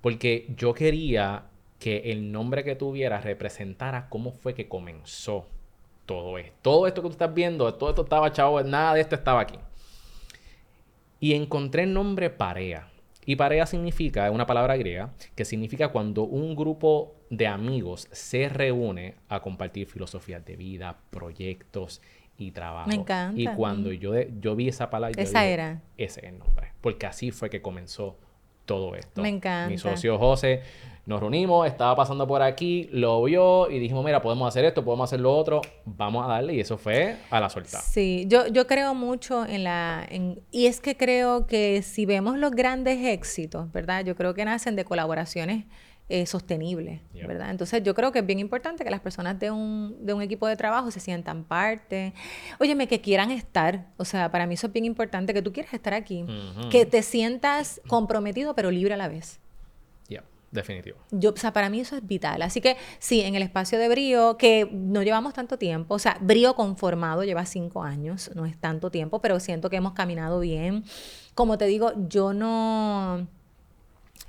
porque 0.00 0.46
yo 0.56 0.74
quería 0.74 1.46
que 1.78 2.12
el 2.12 2.30
nombre 2.30 2.62
que 2.64 2.76
tuviera 2.76 3.20
representara 3.20 4.08
cómo 4.08 4.32
fue 4.32 4.54
que 4.54 4.68
comenzó 4.68 5.48
todo 6.06 6.38
esto. 6.38 6.54
Todo 6.62 6.86
esto 6.86 7.02
que 7.02 7.08
tú 7.08 7.12
estás 7.12 7.34
viendo, 7.34 7.72
todo 7.74 7.90
esto 7.90 8.02
estaba 8.02 8.32
chavo, 8.32 8.62
nada 8.62 8.94
de 8.94 9.00
esto 9.00 9.14
estaba 9.14 9.40
aquí. 9.40 9.58
Y 11.20 11.34
encontré 11.34 11.82
el 11.82 11.92
nombre 11.92 12.30
Parea. 12.30 12.88
Y 13.26 13.36
Parea 13.36 13.66
significa, 13.66 14.26
es 14.26 14.32
una 14.32 14.46
palabra 14.46 14.76
griega, 14.76 15.12
que 15.34 15.44
significa 15.44 15.88
cuando 15.88 16.24
un 16.24 16.54
grupo 16.54 17.14
de 17.30 17.46
amigos 17.46 18.08
se 18.12 18.48
reúne 18.48 19.14
a 19.28 19.40
compartir 19.40 19.86
filosofías 19.86 20.44
de 20.44 20.56
vida, 20.56 20.98
proyectos 21.10 22.00
y 22.36 22.50
trabajo. 22.50 22.88
Me 22.88 22.96
encanta. 22.96 23.40
Y 23.40 23.46
cuando 23.46 23.92
yo, 23.92 24.14
yo 24.40 24.56
vi 24.56 24.68
esa 24.68 24.90
palabra, 24.90 25.16
yo 25.16 25.22
esa 25.22 25.40
dije, 25.40 25.52
era. 25.52 25.82
Ese 25.96 26.20
es 26.20 26.26
el 26.26 26.38
nombre. 26.38 26.72
Porque 26.80 27.06
así 27.06 27.30
fue 27.30 27.50
que 27.50 27.62
comenzó 27.62 28.18
todo 28.64 28.94
esto. 28.94 29.22
Me 29.22 29.28
encanta. 29.28 29.68
Mi 29.68 29.78
socio 29.78 30.18
José 30.18 30.62
nos 31.06 31.20
reunimos, 31.20 31.66
estaba 31.66 31.94
pasando 31.94 32.26
por 32.26 32.40
aquí, 32.42 32.88
lo 32.92 33.22
vio 33.22 33.70
y 33.70 33.78
dijimos, 33.78 34.04
mira, 34.04 34.22
podemos 34.22 34.48
hacer 34.48 34.64
esto, 34.64 34.84
podemos 34.84 35.10
hacer 35.10 35.20
lo 35.20 35.36
otro, 35.36 35.60
vamos 35.84 36.24
a 36.24 36.28
darle 36.28 36.54
y 36.54 36.60
eso 36.60 36.78
fue 36.78 37.16
a 37.30 37.40
la 37.40 37.50
suelta. 37.50 37.80
Sí, 37.80 38.24
yo, 38.26 38.46
yo 38.46 38.66
creo 38.66 38.94
mucho 38.94 39.44
en 39.44 39.64
la... 39.64 40.06
En, 40.08 40.40
y 40.50 40.66
es 40.66 40.80
que 40.80 40.96
creo 40.96 41.46
que 41.46 41.82
si 41.82 42.06
vemos 42.06 42.38
los 42.38 42.52
grandes 42.52 43.04
éxitos, 43.04 43.70
¿verdad? 43.70 44.04
Yo 44.04 44.16
creo 44.16 44.34
que 44.34 44.44
nacen 44.44 44.76
de 44.76 44.84
colaboraciones 44.84 45.66
eh, 46.08 46.26
sostenibles, 46.26 47.00
Yep. 47.14 47.26
¿verdad? 47.26 47.50
Entonces 47.50 47.82
yo 47.82 47.94
creo 47.94 48.12
que 48.12 48.18
es 48.18 48.26
bien 48.26 48.38
importante 48.38 48.84
que 48.84 48.90
las 48.90 49.00
personas 49.00 49.38
de 49.38 49.50
un, 49.50 49.96
de 50.04 50.12
un 50.12 50.20
equipo 50.20 50.46
de 50.46 50.56
trabajo 50.56 50.90
se 50.90 51.00
sientan 51.00 51.44
parte. 51.44 52.12
Óyeme, 52.60 52.88
que 52.88 53.00
quieran 53.00 53.30
estar. 53.30 53.86
O 53.96 54.04
sea, 54.04 54.30
para 54.30 54.46
mí 54.46 54.54
eso 54.54 54.66
es 54.66 54.72
bien 54.72 54.84
importante, 54.84 55.32
que 55.32 55.40
tú 55.40 55.52
quieras 55.52 55.72
estar 55.72 55.94
aquí. 55.94 56.26
Que 56.70 56.84
te 56.84 57.02
sientas 57.02 57.80
comprometido 57.88 58.54
pero 58.54 58.70
libre 58.70 58.94
a 58.94 58.96
la 58.98 59.08
vez. 59.08 59.40
Definitivo. 60.54 60.98
Yo, 61.10 61.30
o 61.30 61.36
sea, 61.36 61.52
para 61.52 61.68
mí 61.68 61.80
eso 61.80 61.96
es 61.96 62.06
vital. 62.06 62.40
Así 62.40 62.60
que 62.60 62.76
sí, 63.00 63.22
en 63.22 63.34
el 63.34 63.42
espacio 63.42 63.76
de 63.76 63.88
Brío, 63.88 64.36
que 64.36 64.68
no 64.70 65.02
llevamos 65.02 65.34
tanto 65.34 65.58
tiempo, 65.58 65.96
o 65.96 65.98
sea, 65.98 66.16
Brío 66.20 66.54
conformado 66.54 67.24
lleva 67.24 67.44
cinco 67.44 67.82
años, 67.82 68.30
no 68.36 68.46
es 68.46 68.56
tanto 68.56 68.88
tiempo, 68.92 69.20
pero 69.20 69.40
siento 69.40 69.68
que 69.68 69.76
hemos 69.76 69.94
caminado 69.94 70.38
bien. 70.38 70.84
Como 71.34 71.58
te 71.58 71.66
digo, 71.66 71.92
yo 72.08 72.32
no, 72.32 73.26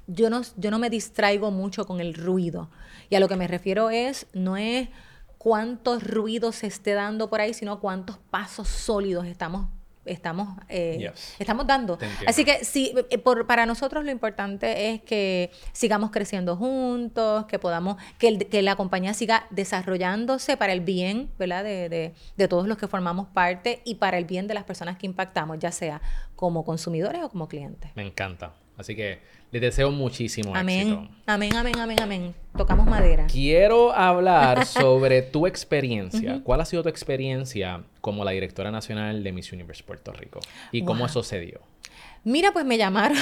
yo 0.08 0.32
no, 0.32 0.42
yo 0.58 0.72
no 0.72 0.80
me 0.80 0.90
distraigo 0.90 1.52
mucho 1.52 1.86
con 1.86 2.02
el 2.02 2.16
ruido. 2.16 2.72
Y 3.12 3.16
a 3.16 3.20
lo 3.20 3.28
que 3.28 3.36
me 3.36 3.48
refiero 3.48 3.92
es, 3.92 4.26
no 4.34 4.58
es 4.58 4.90
cuántos 5.38 6.04
ruidos 6.04 6.56
se 6.56 6.66
esté 6.66 6.94
dando 6.94 7.30
por 7.30 7.40
ahí, 7.40 7.54
sino 7.54 7.80
cuántos 7.80 8.18
pasos 8.18 8.68
sólidos 8.68 9.28
estamos 9.28 9.68
estamos 10.06 10.58
eh, 10.70 10.98
Yes. 11.00 11.36
estamos 11.40 11.68
dando. 11.68 11.98
Así 12.28 12.46
que 12.46 12.64
sí, 12.64 12.94
eh, 13.10 13.18
por, 13.18 13.46
para 13.48 13.66
nosotros 13.66 14.04
lo 14.06 14.12
importante 14.12 14.92
es 14.92 15.02
que 15.02 15.52
sigamos 15.74 16.12
creciendo 16.12 16.56
juntos, 16.56 17.46
que 17.46 17.60
podamos, 17.60 17.98
que, 18.18 18.28
el- 18.28 18.48
que 18.48 18.62
la 18.62 18.76
compañía 18.76 19.14
siga 19.14 19.48
desarrollándose 19.50 20.58
para 20.58 20.74
el 20.74 20.82
bien, 20.82 21.30
¿verdad? 21.38 21.64
De, 21.64 21.90
de- 21.90 22.14
de 22.38 22.48
todos 22.48 22.68
los 22.68 22.78
que 22.78 22.88
formamos 22.88 23.28
parte 23.28 23.82
y 23.86 23.96
para 23.96 24.18
el 24.18 24.26
bien 24.26 24.48
de 24.48 24.54
las 24.54 24.64
personas 24.64 24.98
que 24.98 25.06
impactamos, 25.06 25.60
ya 25.60 25.72
sea 25.72 26.02
como 26.36 26.64
consumidores 26.66 27.22
o 27.24 27.30
como 27.30 27.48
clientes. 27.48 27.92
Me 27.96 28.06
encanta. 28.06 28.54
Así 28.78 28.96
que 28.96 29.20
les 29.52 29.62
deseo 29.62 29.92
muchísimo 29.92 30.56
Amén. 30.56 30.80
éxito. 30.80 31.10
Amén, 31.26 31.56
amén, 31.56 31.80
amén, 31.80 32.02
amén. 32.02 32.36
Tocamos 32.58 32.86
madera. 32.86 33.28
Quiero 33.28 33.94
hablar 33.94 34.66
sobre 34.66 35.22
tu 35.22 35.48
experiencia. 35.48 36.42
¿Cuál 36.44 36.62
ha 36.62 36.66
sido 36.66 36.84
tu 36.84 36.90
experiencia 36.90 37.84
como 38.02 38.26
la 38.26 38.32
directora 38.32 38.72
nacional 38.72 39.24
de 39.24 39.32
Miss 39.32 39.54
Universe 39.54 39.84
Puerto 39.84 40.12
Rico? 40.12 40.40
¿Y 40.72 40.84
cómo 40.84 41.06
eso 41.06 41.24
se 41.24 41.40
dio? 41.40 41.62
Mira, 42.26 42.52
pues 42.52 42.66
me 42.66 42.76
llamaron. 42.76 43.16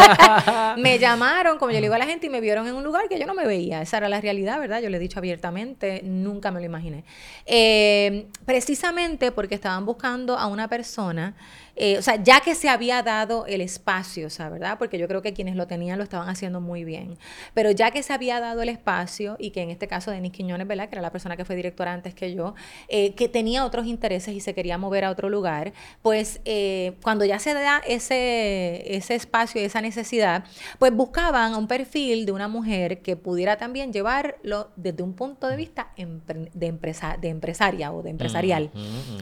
me 0.78 0.98
llamaron, 0.98 1.58
como 1.58 1.72
yo 1.72 1.76
le 1.76 1.82
digo 1.82 1.94
a 1.94 1.98
la 1.98 2.06
gente, 2.06 2.26
y 2.26 2.30
me 2.30 2.40
vieron 2.40 2.66
en 2.66 2.74
un 2.74 2.82
lugar 2.82 3.06
que 3.06 3.18
yo 3.20 3.26
no 3.26 3.34
me 3.34 3.46
veía. 3.46 3.82
Esa 3.82 3.98
era 3.98 4.08
la 4.08 4.18
realidad, 4.18 4.58
¿verdad? 4.58 4.80
Yo 4.80 4.88
le 4.88 4.96
he 4.96 5.00
dicho 5.00 5.18
abiertamente, 5.18 6.00
nunca 6.04 6.50
me 6.50 6.58
lo 6.60 6.64
imaginé. 6.64 7.04
Eh, 7.44 8.28
precisamente 8.46 9.30
porque 9.30 9.56
estaban 9.56 9.84
buscando 9.84 10.38
a 10.38 10.46
una 10.46 10.68
persona, 10.68 11.34
eh, 11.76 11.98
o 11.98 12.02
sea, 12.02 12.22
ya 12.22 12.40
que 12.40 12.54
se 12.54 12.68
había 12.68 13.02
dado 13.02 13.46
el 13.46 13.60
espacio, 13.60 14.26
o 14.26 14.30
sea, 14.30 14.48
¿verdad? 14.48 14.76
Porque 14.78 14.98
yo 14.98 15.08
creo 15.08 15.22
que 15.22 15.32
quienes 15.32 15.56
lo 15.56 15.66
tenían 15.66 15.98
lo 15.98 16.04
estaban 16.04 16.28
haciendo 16.28 16.60
muy 16.60 16.84
bien. 16.84 17.18
Pero 17.54 17.70
ya 17.70 17.90
que 17.90 18.02
se 18.02 18.12
había 18.12 18.40
dado 18.40 18.62
el 18.62 18.68
espacio, 18.68 19.36
y 19.38 19.50
que 19.50 19.62
en 19.62 19.70
este 19.70 19.88
caso 19.88 20.10
Denis 20.10 20.32
Quiñones, 20.32 20.66
¿verdad? 20.66 20.88
Que 20.88 20.96
era 20.96 21.02
la 21.02 21.12
persona 21.12 21.36
que 21.36 21.44
fue 21.44 21.56
directora 21.56 21.92
antes 21.92 22.14
que 22.14 22.34
yo, 22.34 22.54
eh, 22.88 23.14
que 23.14 23.28
tenía 23.28 23.64
otros 23.64 23.86
intereses 23.86 24.34
y 24.34 24.40
se 24.40 24.54
quería 24.54 24.78
mover 24.78 25.04
a 25.04 25.10
otro 25.10 25.28
lugar, 25.28 25.72
pues 26.02 26.40
eh, 26.44 26.94
cuando 27.02 27.24
ya 27.24 27.38
se 27.38 27.54
da 27.54 27.82
ese, 27.86 28.96
ese 28.96 29.14
espacio 29.14 29.60
y 29.60 29.64
esa 29.64 29.80
necesidad, 29.80 30.44
pues 30.78 30.92
buscaban 30.92 31.54
un 31.54 31.66
perfil 31.66 32.26
de 32.26 32.32
una 32.32 32.48
mujer 32.48 33.02
que 33.02 33.16
pudiera 33.16 33.56
también 33.56 33.92
llevarlo 33.92 34.70
desde 34.76 35.02
un 35.02 35.14
punto 35.14 35.46
de 35.48 35.56
vista 35.56 35.92
de, 35.96 36.66
empresa, 36.66 37.16
de 37.20 37.28
empresaria 37.28 37.92
o 37.92 38.02
de 38.02 38.10
empresarial. 38.10 38.70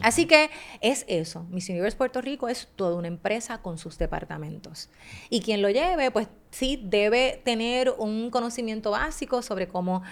Así 0.01 0.25
que 0.25 0.49
es 0.81 1.05
eso. 1.07 1.45
Miss 1.49 1.69
Universe 1.69 1.97
Puerto 1.97 2.21
Rico 2.21 2.38
es 2.47 2.69
toda 2.75 2.95
una 2.95 3.07
empresa 3.07 3.61
con 3.61 3.77
sus 3.77 3.97
departamentos. 3.97 4.89
Y 5.29 5.41
quien 5.41 5.61
lo 5.61 5.69
lleve, 5.69 6.11
pues 6.11 6.27
sí, 6.51 6.79
debe 6.83 7.41
tener 7.43 7.93
un 7.97 8.29
conocimiento 8.29 8.91
básico 8.91 9.41
sobre 9.41 9.67
cómo 9.67 10.03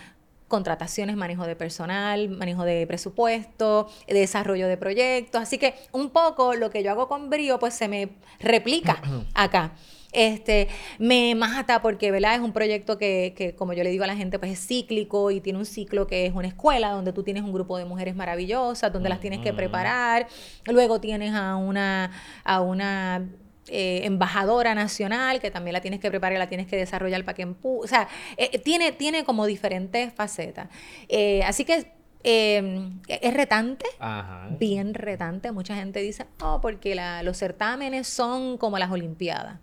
contrataciones, 0.48 1.16
manejo 1.16 1.46
de 1.46 1.56
personal, 1.56 2.30
manejo 2.30 2.64
de 2.64 2.88
presupuesto, 2.88 3.90
desarrollo 4.08 4.68
de 4.68 4.78
proyectos. 4.78 5.42
Así 5.42 5.58
que 5.58 5.76
un 5.92 6.10
poco 6.10 6.54
lo 6.56 6.70
que 6.70 6.84
yo 6.84 6.92
hago 6.92 7.08
con 7.08 7.30
Brío, 7.30 7.60
pues 7.60 7.74
se 7.74 7.88
me 7.88 8.10
replica 8.40 9.02
acá. 9.34 9.74
Este, 10.14 10.70
me 11.00 11.36
mata 11.36 11.82
porque, 11.82 12.12
¿verdad? 12.12 12.36
Es 12.36 12.40
un 12.42 12.54
proyecto 12.54 12.98
que, 12.98 13.34
que, 13.36 13.56
como 13.56 13.74
yo 13.74 13.84
le 13.84 13.90
digo 13.90 14.04
a 14.06 14.08
la 14.08 14.16
gente, 14.16 14.40
pues 14.40 14.52
es 14.54 14.66
cíclico 14.66 15.32
y 15.32 15.42
tiene 15.42 15.60
un 15.60 15.66
ciclo 15.66 16.08
que 16.08 16.26
es 16.26 16.34
una 16.34 16.48
escuela 16.48 16.92
donde 16.92 17.12
tú 17.14 17.24
tienes 17.24 17.44
un 17.44 17.52
grupo 17.54 17.78
de 17.78 17.86
mujeres 17.86 18.16
maravillosas, 18.16 18.92
donde 18.94 19.10
las 19.10 19.20
tienes 19.20 19.40
que 19.40 19.54
preparar. 19.54 20.28
Luego 20.66 21.02
tienes 21.02 21.34
a 21.34 21.58
una, 21.58 22.12
a 22.46 22.62
una 22.62 23.28
eh, 23.68 24.02
embajadora 24.06 24.74
nacional 24.76 25.42
que 25.42 25.52
también 25.52 25.74
la 25.74 25.82
tienes 25.82 26.00
que 26.00 26.10
preparar 26.10 26.36
y 26.38 26.40
la 26.40 26.48
tienes 26.48 26.68
que 26.68 26.78
desarrollar 26.78 27.26
para 27.26 27.36
que 27.36 27.42
empu 27.42 27.84
O 27.84 27.88
sea, 27.88 28.08
eh, 28.38 28.60
tiene, 28.60 28.94
tiene 28.94 29.26
como 29.26 29.46
diferentes 29.46 30.14
facetas. 30.14 30.70
Eh, 31.10 31.44
así 31.44 31.66
que 31.66 31.92
eh, 32.24 32.90
es 33.08 33.34
retante 33.34 33.86
Ajá. 34.00 34.48
bien 34.58 34.94
retante. 34.94 35.52
Mucha 35.52 35.76
gente 35.76 36.00
dice, 36.00 36.26
oh, 36.42 36.60
porque 36.62 36.96
la- 36.96 37.24
los 37.24 37.38
certámenes 37.38 38.08
son 38.08 38.58
como 38.58 38.80
las 38.80 38.90
Olimpiadas. 38.90 39.60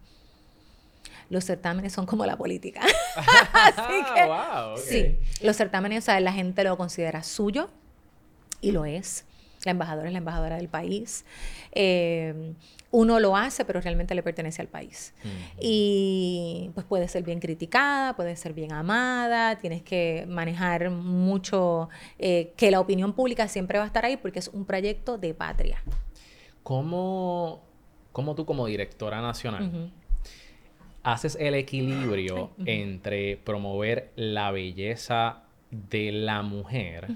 Los 1.30 1.44
certámenes 1.44 1.92
son 1.92 2.06
como 2.06 2.26
la 2.26 2.36
política. 2.36 2.80
Así 3.52 4.14
que, 4.14 4.26
wow, 4.26 4.76
sí, 4.76 5.18
los 5.42 5.56
certámenes, 5.56 6.04
o 6.04 6.06
sea, 6.06 6.20
la 6.20 6.32
gente 6.32 6.64
lo 6.64 6.76
considera 6.76 7.22
suyo 7.22 7.70
y 8.60 8.72
lo 8.72 8.84
es. 8.84 9.24
La 9.64 9.70
embajadora 9.70 10.08
es 10.08 10.12
la 10.12 10.18
embajadora 10.18 10.56
del 10.56 10.68
país. 10.68 11.24
Eh, 11.72 12.54
uno 12.90 13.18
lo 13.18 13.36
hace, 13.36 13.64
pero 13.64 13.80
realmente 13.80 14.14
le 14.14 14.22
pertenece 14.22 14.62
al 14.62 14.68
país. 14.68 15.14
Y 15.58 16.70
pues 16.74 16.86
puede 16.86 17.08
ser 17.08 17.24
bien 17.24 17.40
criticada, 17.40 18.14
puede 18.14 18.36
ser 18.36 18.52
bien 18.52 18.72
amada, 18.72 19.56
tienes 19.58 19.82
que 19.82 20.26
manejar 20.28 20.90
mucho, 20.90 21.88
eh, 22.20 22.52
que 22.56 22.70
la 22.70 22.78
opinión 22.78 23.14
pública 23.14 23.48
siempre 23.48 23.78
va 23.78 23.84
a 23.84 23.86
estar 23.88 24.04
ahí 24.04 24.16
porque 24.16 24.38
es 24.38 24.48
un 24.48 24.64
proyecto 24.64 25.18
de 25.18 25.34
patria. 25.34 25.82
¿Cómo, 26.62 27.62
cómo 28.12 28.36
tú 28.36 28.46
como 28.46 28.66
directora 28.66 29.20
nacional. 29.20 29.90
Haces 31.04 31.36
el 31.40 31.54
equilibrio 31.54 32.50
entre 32.66 33.36
promover 33.36 34.10
la 34.16 34.50
belleza 34.50 35.42
de 35.70 36.10
la 36.12 36.42
mujer 36.42 37.06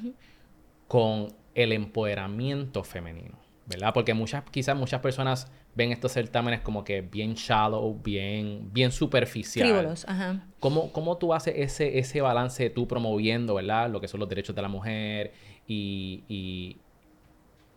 con 0.86 1.34
el 1.54 1.72
empoderamiento 1.72 2.84
femenino? 2.84 3.36
¿Verdad? 3.66 3.92
Porque 3.92 4.14
muchas, 4.14 4.44
quizás 4.50 4.74
muchas 4.76 5.00
personas 5.00 5.50
ven 5.74 5.92
estos 5.92 6.12
certámenes 6.12 6.60
como 6.60 6.84
que 6.84 7.02
bien 7.02 7.34
shallow, 7.34 8.00
bien, 8.02 8.70
bien 8.72 8.90
superficial. 8.92 9.68
Frívolos, 9.68 10.06
ajá. 10.08 10.42
¿Cómo, 10.58 10.90
cómo 10.90 11.18
tú 11.18 11.34
haces 11.34 11.54
ese, 11.56 11.98
ese 11.98 12.20
balance 12.22 12.70
tú 12.70 12.88
promoviendo, 12.88 13.54
¿verdad? 13.54 13.90
Lo 13.90 14.00
que 14.00 14.08
son 14.08 14.20
los 14.20 14.28
derechos 14.28 14.56
de 14.56 14.62
la 14.62 14.68
mujer 14.68 15.32
y... 15.66 16.24
y- 16.28 16.76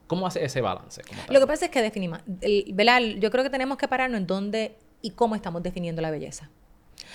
¿Cómo 0.07 0.27
haces 0.27 0.43
ese 0.43 0.59
balance? 0.59 1.01
Lo 1.29 1.39
que 1.39 1.47
pasa 1.47 1.65
es 1.65 1.71
que 1.71 1.81
definimos, 1.81 2.19
¿verdad? 2.73 2.99
Yo 3.19 3.31
creo 3.31 3.45
que 3.45 3.49
tenemos 3.49 3.77
que 3.77 3.87
pararnos 3.87 4.19
en 4.19 4.27
dónde 4.27 4.75
y 5.01 5.11
cómo 5.11 5.35
estamos 5.35 5.63
definiendo 5.63 6.01
la 6.01 6.11
belleza. 6.11 6.49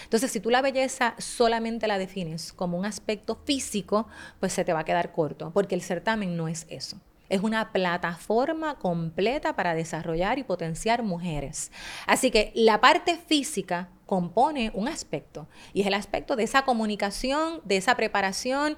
Entonces, 0.05 0.31
si 0.31 0.41
tú 0.41 0.51
la 0.51 0.63
belleza 0.63 1.15
solamente 1.19 1.87
la 1.87 1.99
defines 1.99 2.53
como 2.53 2.79
un 2.79 2.85
aspecto 2.85 3.37
físico, 3.45 4.07
pues 4.41 4.53
se 4.53 4.65
te 4.65 4.73
va 4.73 4.81
a 4.81 4.85
quedar 4.85 5.13
corto, 5.13 5.51
porque 5.53 5.75
el 5.75 5.83
certamen 5.83 6.37
no 6.37 6.49
es 6.49 6.67
eso. 6.69 7.01
Es 7.29 7.41
una 7.43 7.73
plataforma 7.73 8.77
completa 8.79 9.57
para 9.57 9.75
desarrollar 9.75 10.39
y 10.39 10.45
potenciar 10.45 11.03
mujeres. 11.03 11.73
Así 12.07 12.31
que 12.31 12.53
la 12.55 12.81
parte 12.81 13.17
física 13.17 13.89
compone 14.07 14.71
un 14.75 14.87
aspecto 14.87 15.49
y 15.73 15.81
es 15.81 15.89
el 15.89 15.95
aspecto 15.95 16.37
de 16.37 16.45
esa 16.45 16.63
comunicación, 16.63 17.61
de 17.65 17.79
esa 17.79 17.97
preparación 17.97 18.77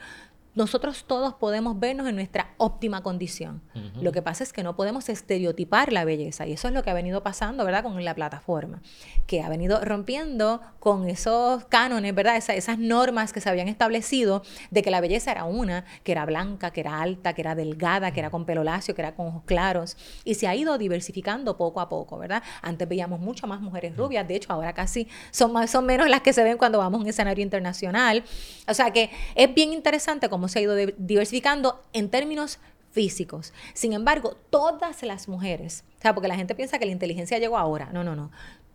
nosotros 0.59 1.05
todos 1.07 1.35
podemos 1.35 1.79
vernos 1.79 2.09
en 2.09 2.17
nuestra 2.17 2.49
óptima 2.57 3.05
condición. 3.05 3.63
Lo 4.01 4.11
que 4.11 4.23
pasa 4.23 4.43
es 4.43 4.53
que 4.53 4.65
no 4.65 4.75
podemos 4.75 5.09
estereotipar 5.09 5.93
la 5.93 6.05
belleza 6.05 6.49
y 6.49 6.53
eso 6.53 6.67
es 6.67 6.75
lo 6.75 6.83
que 6.83 6.91
ha 6.91 6.95
venido 6.95 7.23
pasando, 7.23 7.65
¿verdad? 7.65 7.85
Con 7.85 8.05
la 8.05 8.13
plataforma, 8.13 8.83
que 9.29 9.41
ha 9.41 9.49
venido 9.49 9.81
rompiendo 9.85 10.61
con 10.81 11.09
esos 11.09 11.65
cánones, 11.67 12.13
¿verdad? 12.13 12.37
esas 12.37 12.77
normas 12.77 13.33
que 13.33 13.41
se 13.41 13.49
habían 13.49 13.69
establecido 13.69 14.43
de 14.73 14.83
que 14.83 14.91
la 14.91 15.01
belleza 15.01 15.31
era 15.31 15.45
una, 15.45 15.85
que 16.03 16.11
era 16.11 16.27
blanca, 16.27 16.73
que 16.73 16.81
era 16.81 17.01
alta, 17.01 17.35
que 17.35 17.43
era 17.43 17.55
delgada, 17.55 18.11
que 18.11 18.19
era 18.19 18.31
con 18.31 18.45
pelo 18.45 18.65
lacio, 18.65 18.97
que 18.97 19.03
era 19.03 19.15
con 19.15 19.29
ojos 19.29 19.45
claros 19.47 19.97
y 20.25 20.35
se 20.35 20.49
ha 20.49 20.57
ido 20.57 20.77
diversificando 20.77 21.57
poco 21.57 21.81
a 21.81 21.89
poco, 21.89 22.19
¿verdad? 22.19 22.43
Antes 22.63 22.89
veíamos 22.89 23.21
mucho 23.21 23.47
más 23.47 23.61
mujeres 23.61 23.97
rubias, 23.97 24.27
de 24.27 24.35
hecho 24.35 24.53
ahora 24.53 24.73
casi 24.73 25.07
son, 25.31 25.53
más, 25.53 25.71
son 25.71 25.87
menos 25.87 26.09
las 26.09 26.23
que 26.23 26.33
se 26.33 26.43
ven 26.43 26.59
cuando 26.59 26.79
vamos 26.79 26.99
a 26.99 27.03
un 27.05 27.09
escenario 27.09 27.45
internacional. 27.45 28.25
O 28.67 28.75
sea 28.75 28.91
que 28.91 29.11
es 29.37 29.55
bien 29.55 29.73
interesante 29.73 30.29
cómo 30.49 30.53
se 30.53 30.61
ha 30.61 30.63
ido 30.63 30.75
diversificando 30.97 31.83
en 31.93 32.09
términos 32.09 32.59
físicos. 32.91 33.53
Sin 33.75 33.93
embargo, 33.93 34.37
todas 34.49 35.03
las 35.03 35.29
mujeres, 35.29 35.85
o 35.99 36.03
sea, 36.03 36.15
porque 36.15 36.29
la 36.29 36.37
gente 36.37 36.55
piensa 36.55 36.79
que 36.79 36.87
la 36.87 36.93
inteligencia 36.93 37.39
llegó 37.39 37.59
ahora. 37.59 37.91
No, 37.93 38.03
no, 38.03 38.17
no. 38.17 38.31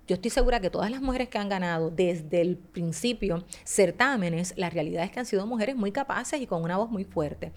Yo 0.07 0.15
estoy 0.15 0.29
segura 0.29 0.59
que 0.59 0.69
todas 0.69 0.91
las 0.91 1.01
mujeres 1.01 1.29
que 1.29 1.37
han 1.37 1.49
ganado 1.49 1.89
desde 1.89 2.41
el 2.41 2.57
principio 2.57 3.43
certámenes, 3.63 4.53
la 4.57 4.69
realidad 4.69 5.03
es 5.05 5.11
que 5.11 5.19
han 5.19 5.25
sido 5.25 5.47
mujeres 5.47 5.75
muy 5.75 5.91
capaces 5.91 6.41
y 6.41 6.45
con 6.45 6.61
una 6.61 6.77
voz 6.77 6.91
muy 6.91 7.05
fuerte. 7.05 7.53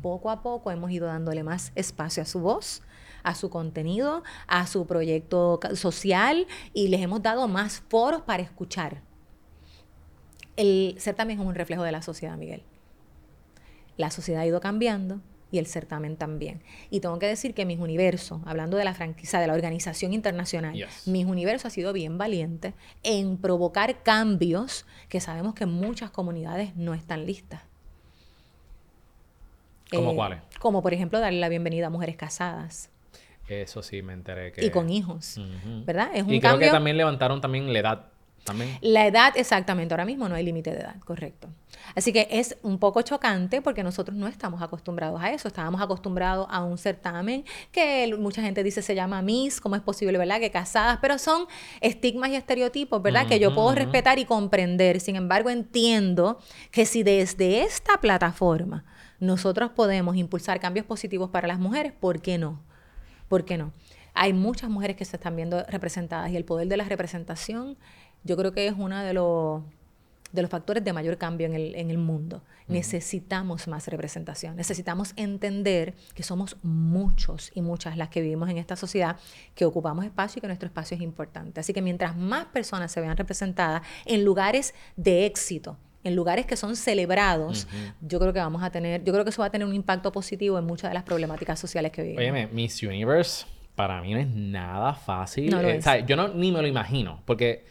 Poco 0.00 0.30
a 0.30 0.40
poco 0.40 0.70
hemos 0.70 0.90
ido 0.90 1.06
dándole 1.06 1.42
más 1.42 1.72
espacio 1.74 2.22
a 2.22 2.26
su 2.26 2.40
voz, 2.40 2.82
a 3.24 3.34
su 3.34 3.50
contenido, 3.50 4.22
a 4.46 4.66
su 4.68 4.86
proyecto 4.86 5.58
social 5.74 6.46
y 6.72 6.88
les 6.88 7.02
hemos 7.02 7.22
dado 7.22 7.48
más 7.48 7.82
foros 7.88 8.22
para 8.22 8.42
escuchar. 8.42 9.02
El 10.56 10.94
certamen 10.98 11.40
es 11.40 11.44
un 11.44 11.54
reflejo 11.54 11.82
de 11.82 11.92
la 11.92 12.02
sociedad, 12.02 12.36
Miguel. 12.36 12.62
La 13.96 14.10
sociedad 14.10 14.42
ha 14.42 14.46
ido 14.46 14.60
cambiando 14.60 15.20
y 15.52 15.58
el 15.58 15.66
certamen 15.66 16.16
también. 16.16 16.62
Y 16.90 17.00
tengo 17.00 17.18
que 17.18 17.26
decir 17.26 17.54
que 17.54 17.64
Mis 17.64 17.78
Universo, 17.78 18.40
hablando 18.46 18.76
de 18.76 18.84
la 18.84 18.94
franquicia, 18.94 19.40
de 19.40 19.46
la 19.46 19.54
organización 19.54 20.12
internacional, 20.12 20.74
Mis 21.06 21.26
Universo 21.26 21.68
ha 21.68 21.70
sido 21.70 21.92
bien 21.92 22.18
valiente 22.18 22.74
en 23.02 23.36
provocar 23.36 24.02
cambios 24.02 24.86
que 25.08 25.20
sabemos 25.20 25.54
que 25.54 25.66
muchas 25.66 26.10
comunidades 26.10 26.76
no 26.76 26.94
están 26.94 27.26
listas. 27.26 27.62
¿Cómo 29.90 30.12
eh, 30.12 30.14
cuáles? 30.14 30.38
Como 30.60 30.82
por 30.82 30.94
ejemplo 30.94 31.18
darle 31.18 31.40
la 31.40 31.48
bienvenida 31.48 31.88
a 31.88 31.90
mujeres 31.90 32.16
casadas. 32.16 32.90
Eso 33.48 33.82
sí, 33.82 34.02
me 34.02 34.12
enteré 34.12 34.52
que... 34.52 34.64
Y 34.64 34.70
con 34.70 34.88
hijos, 34.90 35.40
¿verdad? 35.84 36.10
Es 36.14 36.22
un 36.22 36.32
y 36.32 36.40
creo 36.40 36.58
que 36.58 36.68
también 36.68 36.96
levantaron 36.96 37.40
también 37.40 37.72
la 37.72 37.78
edad 37.80 38.06
la 38.80 39.06
edad, 39.06 39.32
exactamente, 39.36 39.94
ahora 39.94 40.04
mismo 40.04 40.28
no 40.28 40.34
hay 40.34 40.44
límite 40.44 40.70
de 40.70 40.80
edad, 40.80 40.96
correcto. 41.00 41.48
Así 41.94 42.12
que 42.12 42.26
es 42.30 42.56
un 42.62 42.78
poco 42.78 43.02
chocante 43.02 43.62
porque 43.62 43.82
nosotros 43.82 44.16
no 44.16 44.26
estamos 44.26 44.62
acostumbrados 44.62 45.20
a 45.22 45.32
eso, 45.32 45.48
estábamos 45.48 45.80
acostumbrados 45.80 46.46
a 46.50 46.62
un 46.62 46.78
certamen 46.78 47.44
que 47.72 48.12
mucha 48.18 48.42
gente 48.42 48.62
dice 48.62 48.82
se 48.82 48.94
llama 48.94 49.22
Miss, 49.22 49.60
¿cómo 49.60 49.76
es 49.76 49.82
posible, 49.82 50.18
verdad? 50.18 50.40
Que 50.40 50.50
casadas, 50.50 50.98
pero 51.00 51.18
son 51.18 51.46
estigmas 51.80 52.30
y 52.30 52.36
estereotipos, 52.36 53.02
¿verdad? 53.02 53.26
que 53.26 53.38
yo 53.38 53.54
puedo 53.54 53.74
respetar 53.74 54.18
y 54.18 54.24
comprender. 54.24 55.00
Sin 55.00 55.16
embargo, 55.16 55.50
entiendo 55.50 56.38
que 56.70 56.86
si 56.86 57.02
desde 57.02 57.62
esta 57.62 57.98
plataforma 58.00 58.84
nosotros 59.18 59.70
podemos 59.70 60.16
impulsar 60.16 60.60
cambios 60.60 60.86
positivos 60.86 61.30
para 61.30 61.46
las 61.46 61.58
mujeres, 61.58 61.92
¿por 61.92 62.20
qué 62.20 62.38
no? 62.38 62.62
¿Por 63.28 63.44
qué 63.44 63.58
no? 63.58 63.72
Hay 64.14 64.32
muchas 64.32 64.70
mujeres 64.70 64.96
que 64.96 65.04
se 65.04 65.16
están 65.16 65.36
viendo 65.36 65.62
representadas 65.64 66.30
y 66.30 66.36
el 66.36 66.44
poder 66.44 66.68
de 66.68 66.76
la 66.76 66.84
representación 66.84 67.78
yo 68.24 68.36
creo 68.36 68.52
que 68.52 68.66
es 68.66 68.74
uno 68.76 68.98
de 69.02 69.12
los, 69.12 69.62
de 70.32 70.42
los 70.42 70.50
factores 70.50 70.84
de 70.84 70.92
mayor 70.92 71.18
cambio 71.18 71.46
en 71.46 71.54
el, 71.54 71.74
en 71.74 71.90
el 71.90 71.98
mundo. 71.98 72.42
Necesitamos 72.68 73.66
más 73.66 73.88
representación, 73.88 74.54
necesitamos 74.54 75.12
entender 75.16 75.94
que 76.14 76.22
somos 76.22 76.56
muchos 76.62 77.50
y 77.52 77.62
muchas 77.62 77.96
las 77.96 78.10
que 78.10 78.20
vivimos 78.20 78.48
en 78.48 78.58
esta 78.58 78.76
sociedad, 78.76 79.16
que 79.56 79.64
ocupamos 79.64 80.04
espacio 80.04 80.38
y 80.38 80.40
que 80.40 80.46
nuestro 80.46 80.68
espacio 80.68 80.96
es 80.96 81.02
importante. 81.02 81.58
Así 81.58 81.72
que 81.72 81.82
mientras 81.82 82.16
más 82.16 82.46
personas 82.46 82.92
se 82.92 83.00
vean 83.00 83.16
representadas 83.16 83.82
en 84.04 84.24
lugares 84.24 84.72
de 84.94 85.26
éxito, 85.26 85.78
en 86.04 86.14
lugares 86.14 86.46
que 86.46 86.56
son 86.56 86.76
celebrados, 86.76 87.66
yo 88.00 88.20
creo 88.20 88.32
que 88.32 88.38
vamos 88.38 88.62
a 88.62 88.70
tener, 88.70 89.02
yo 89.02 89.12
creo 89.12 89.24
que 89.24 89.30
eso 89.30 89.42
va 89.42 89.46
a 89.46 89.50
tener 89.50 89.66
un 89.66 89.74
impacto 89.74 90.12
positivo 90.12 90.56
en 90.58 90.64
muchas 90.64 90.90
de 90.90 90.94
las 90.94 91.02
problemáticas 91.02 91.58
sociales 91.58 91.90
que 91.90 92.02
vivimos. 92.02 92.22
Oye, 92.22 92.46
Miss 92.52 92.82
Universe 92.84 93.46
para 93.74 94.00
mí 94.00 94.14
no 94.14 94.20
es 94.20 94.28
nada 94.28 94.94
fácil. 94.94 95.52
Eh, 95.52 95.78
o 95.78 95.82
sea, 95.82 95.98
yo 96.04 96.16
no, 96.16 96.28
ni 96.28 96.52
me 96.52 96.62
lo 96.62 96.68
imagino, 96.68 97.22
porque 97.24 97.64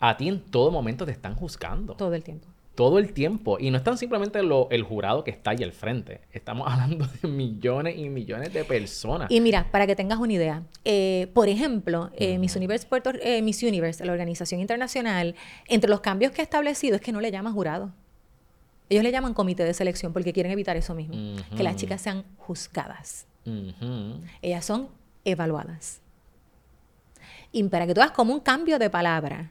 a 0.00 0.16
ti 0.16 0.28
en 0.28 0.40
todo 0.40 0.70
momento 0.70 1.06
te 1.06 1.12
están 1.12 1.34
juzgando. 1.34 1.94
Todo 1.94 2.14
el 2.14 2.22
tiempo. 2.22 2.48
Todo 2.74 2.98
el 2.98 3.14
tiempo. 3.14 3.56
Y 3.58 3.70
no 3.70 3.78
es 3.78 3.84
tan 3.84 3.96
simplemente 3.96 4.42
lo, 4.42 4.68
el 4.70 4.82
jurado 4.82 5.24
que 5.24 5.30
está 5.30 5.52
ahí 5.52 5.62
al 5.62 5.72
frente. 5.72 6.20
Estamos 6.30 6.68
hablando 6.70 7.06
de 7.06 7.28
millones 7.28 7.96
y 7.96 8.08
millones 8.10 8.52
de 8.52 8.64
personas. 8.64 9.30
Y 9.30 9.40
mira, 9.40 9.70
para 9.70 9.86
que 9.86 9.96
tengas 9.96 10.18
una 10.18 10.34
idea, 10.34 10.62
eh, 10.84 11.30
por 11.32 11.48
ejemplo, 11.48 12.10
eh, 12.16 12.38
Miss, 12.38 12.54
Universe 12.54 12.86
Puerto, 12.86 13.12
eh, 13.22 13.40
Miss 13.40 13.62
Universe, 13.62 14.04
la 14.04 14.12
organización 14.12 14.60
internacional, 14.60 15.34
entre 15.68 15.88
los 15.88 16.00
cambios 16.00 16.32
que 16.32 16.42
ha 16.42 16.44
establecido 16.44 16.96
es 16.96 17.02
que 17.02 17.12
no 17.12 17.20
le 17.20 17.30
llaman 17.30 17.54
jurado. 17.54 17.92
Ellos 18.88 19.02
le 19.02 19.10
llaman 19.10 19.34
comité 19.34 19.64
de 19.64 19.74
selección 19.74 20.12
porque 20.12 20.32
quieren 20.32 20.52
evitar 20.52 20.76
eso 20.76 20.94
mismo, 20.94 21.16
que 21.56 21.64
las 21.64 21.74
chicas 21.74 22.00
sean 22.00 22.24
juzgadas. 22.36 23.26
Ellas 24.42 24.64
son 24.64 24.88
evaluadas. 25.24 26.00
Y 27.50 27.64
para 27.64 27.86
que 27.86 27.94
tú 27.94 28.00
hagas 28.00 28.12
como 28.12 28.32
un 28.32 28.40
cambio 28.40 28.78
de 28.78 28.88
palabra, 28.88 29.50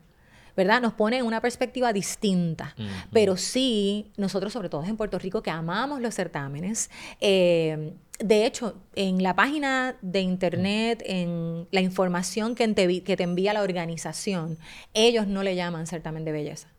¿verdad? 0.56 0.82
Nos 0.82 0.94
pone 0.94 1.18
en 1.18 1.26
una 1.26 1.42
perspectiva 1.42 1.92
distinta. 1.94 2.76
Pero 3.12 3.38
sí, 3.38 4.12
nosotros, 4.18 4.54
sobre 4.54 4.70
todo 4.70 4.84
en 4.84 4.98
Puerto 4.98 5.20
Rico, 5.20 5.42
que 5.42 5.52
amamos 5.52 6.02
los 6.02 6.16
certámenes, 6.16 6.90
eh, 7.20 7.94
de 8.20 8.46
hecho, 8.46 8.76
en 8.96 9.22
la 9.22 9.36
página 9.36 9.98
de 10.02 10.22
internet, 10.22 11.04
en 11.06 11.68
la 11.72 11.82
información 11.82 12.56
que 12.56 12.68
te, 12.70 13.04
que 13.04 13.18
te 13.18 13.24
envía 13.24 13.54
la 13.54 13.62
organización, 13.62 14.58
ellos 14.94 15.28
no 15.28 15.44
le 15.44 15.56
llaman 15.56 15.86
certamen 15.86 16.24
de 16.24 16.32
belleza. 16.32 16.70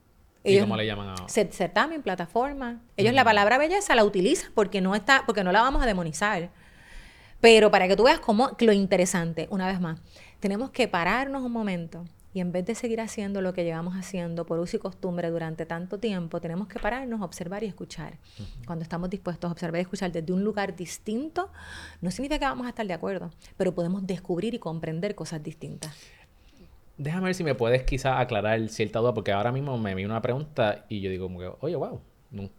Ellos, 0.45 0.61
¿Y 0.61 0.62
cómo 0.62 0.77
le 0.77 0.87
llaman 0.87 1.11
a...? 1.11 1.29
Certamen, 1.29 2.03
plataforma. 2.03 2.81
Ellos 2.97 3.12
la 3.12 3.24
palabra 3.24 3.59
belleza 3.59 3.95
la 3.95 4.05
utilizan 4.05 4.51
porque 4.55 4.81
no, 4.81 4.95
está, 4.95 5.24
porque 5.27 5.45
no 5.45 5.53
la 5.53 5.61
vamos 5.61 5.83
a 5.83 5.87
demonizar. 5.87 6.51
Pero 7.41 7.70
para 7.70 7.87
que 7.87 7.97
tú 7.97 8.05
veas 8.05 8.20
cómo 8.20 8.57
lo 8.59 8.72
interesante, 8.72 9.47
una 9.51 9.66
vez 9.66 9.81
más, 9.81 10.01
tenemos 10.41 10.70
que 10.70 10.89
pararnos 10.89 11.43
un 11.43 11.53
momento 11.53 12.05
y 12.37 12.41
en 12.41 12.53
vez 12.53 12.66
de 12.66 12.74
seguir 12.74 13.01
haciendo 13.01 13.41
lo 13.41 13.55
que 13.55 13.64
llevamos 13.64 13.95
haciendo 13.95 14.45
por 14.45 14.59
uso 14.59 14.76
y 14.76 14.78
costumbre 14.78 15.30
durante 15.30 15.64
tanto 15.64 15.99
tiempo, 15.99 16.39
tenemos 16.39 16.68
que 16.68 16.78
pararnos, 16.78 17.22
observar 17.22 17.64
y 17.64 17.66
escuchar. 17.66 18.18
Cuando 18.66 18.82
estamos 18.82 19.09
dispuestos 19.09 19.49
a 19.49 19.53
observar 19.53 19.78
y 19.78 19.80
escuchar 19.80 20.12
desde 20.12 20.34
un 20.34 20.45
lugar 20.45 20.76
distinto, 20.76 21.51
no 22.03 22.11
significa 22.11 22.39
que 22.39 22.45
vamos 22.45 22.66
a 22.66 22.68
estar 22.68 22.87
de 22.87 22.93
acuerdo, 22.93 23.30
pero 23.57 23.74
podemos 23.74 24.07
descubrir 24.07 24.53
y 24.53 24.59
comprender 24.59 25.14
cosas 25.14 25.43
distintas. 25.43 25.97
Déjame 26.99 27.24
ver 27.24 27.34
si 27.34 27.43
me 27.43 27.55
puedes 27.55 27.84
quizá 27.84 28.20
aclarar 28.20 28.68
cierta 28.68 28.99
duda, 28.99 29.14
porque 29.14 29.32
ahora 29.32 29.51
mismo 29.51 29.78
me 29.78 29.95
vino 29.95 30.11
una 30.11 30.20
pregunta 30.20 30.84
y 30.91 31.01
yo 31.01 31.09
digo, 31.09 31.57
oye, 31.61 31.74
wow, 31.74 32.03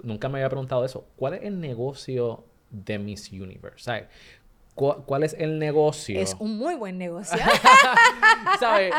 nunca 0.01 0.27
me 0.27 0.39
había 0.39 0.49
preguntado 0.49 0.85
eso. 0.85 1.05
¿Cuál 1.17 1.35
es 1.35 1.43
el 1.43 1.59
negocio 1.59 2.45
de 2.71 2.97
Miss 2.97 3.31
Universe? 3.31 4.07
¿Cuál 4.77 5.23
es 5.23 5.35
el 5.39 5.57
negocio? 5.57 6.19
Es 6.19 6.35
un 6.37 6.57
muy 6.57 6.75
buen 6.75 6.99
negocio. 6.99 7.37
¿Sabes? 8.59 8.93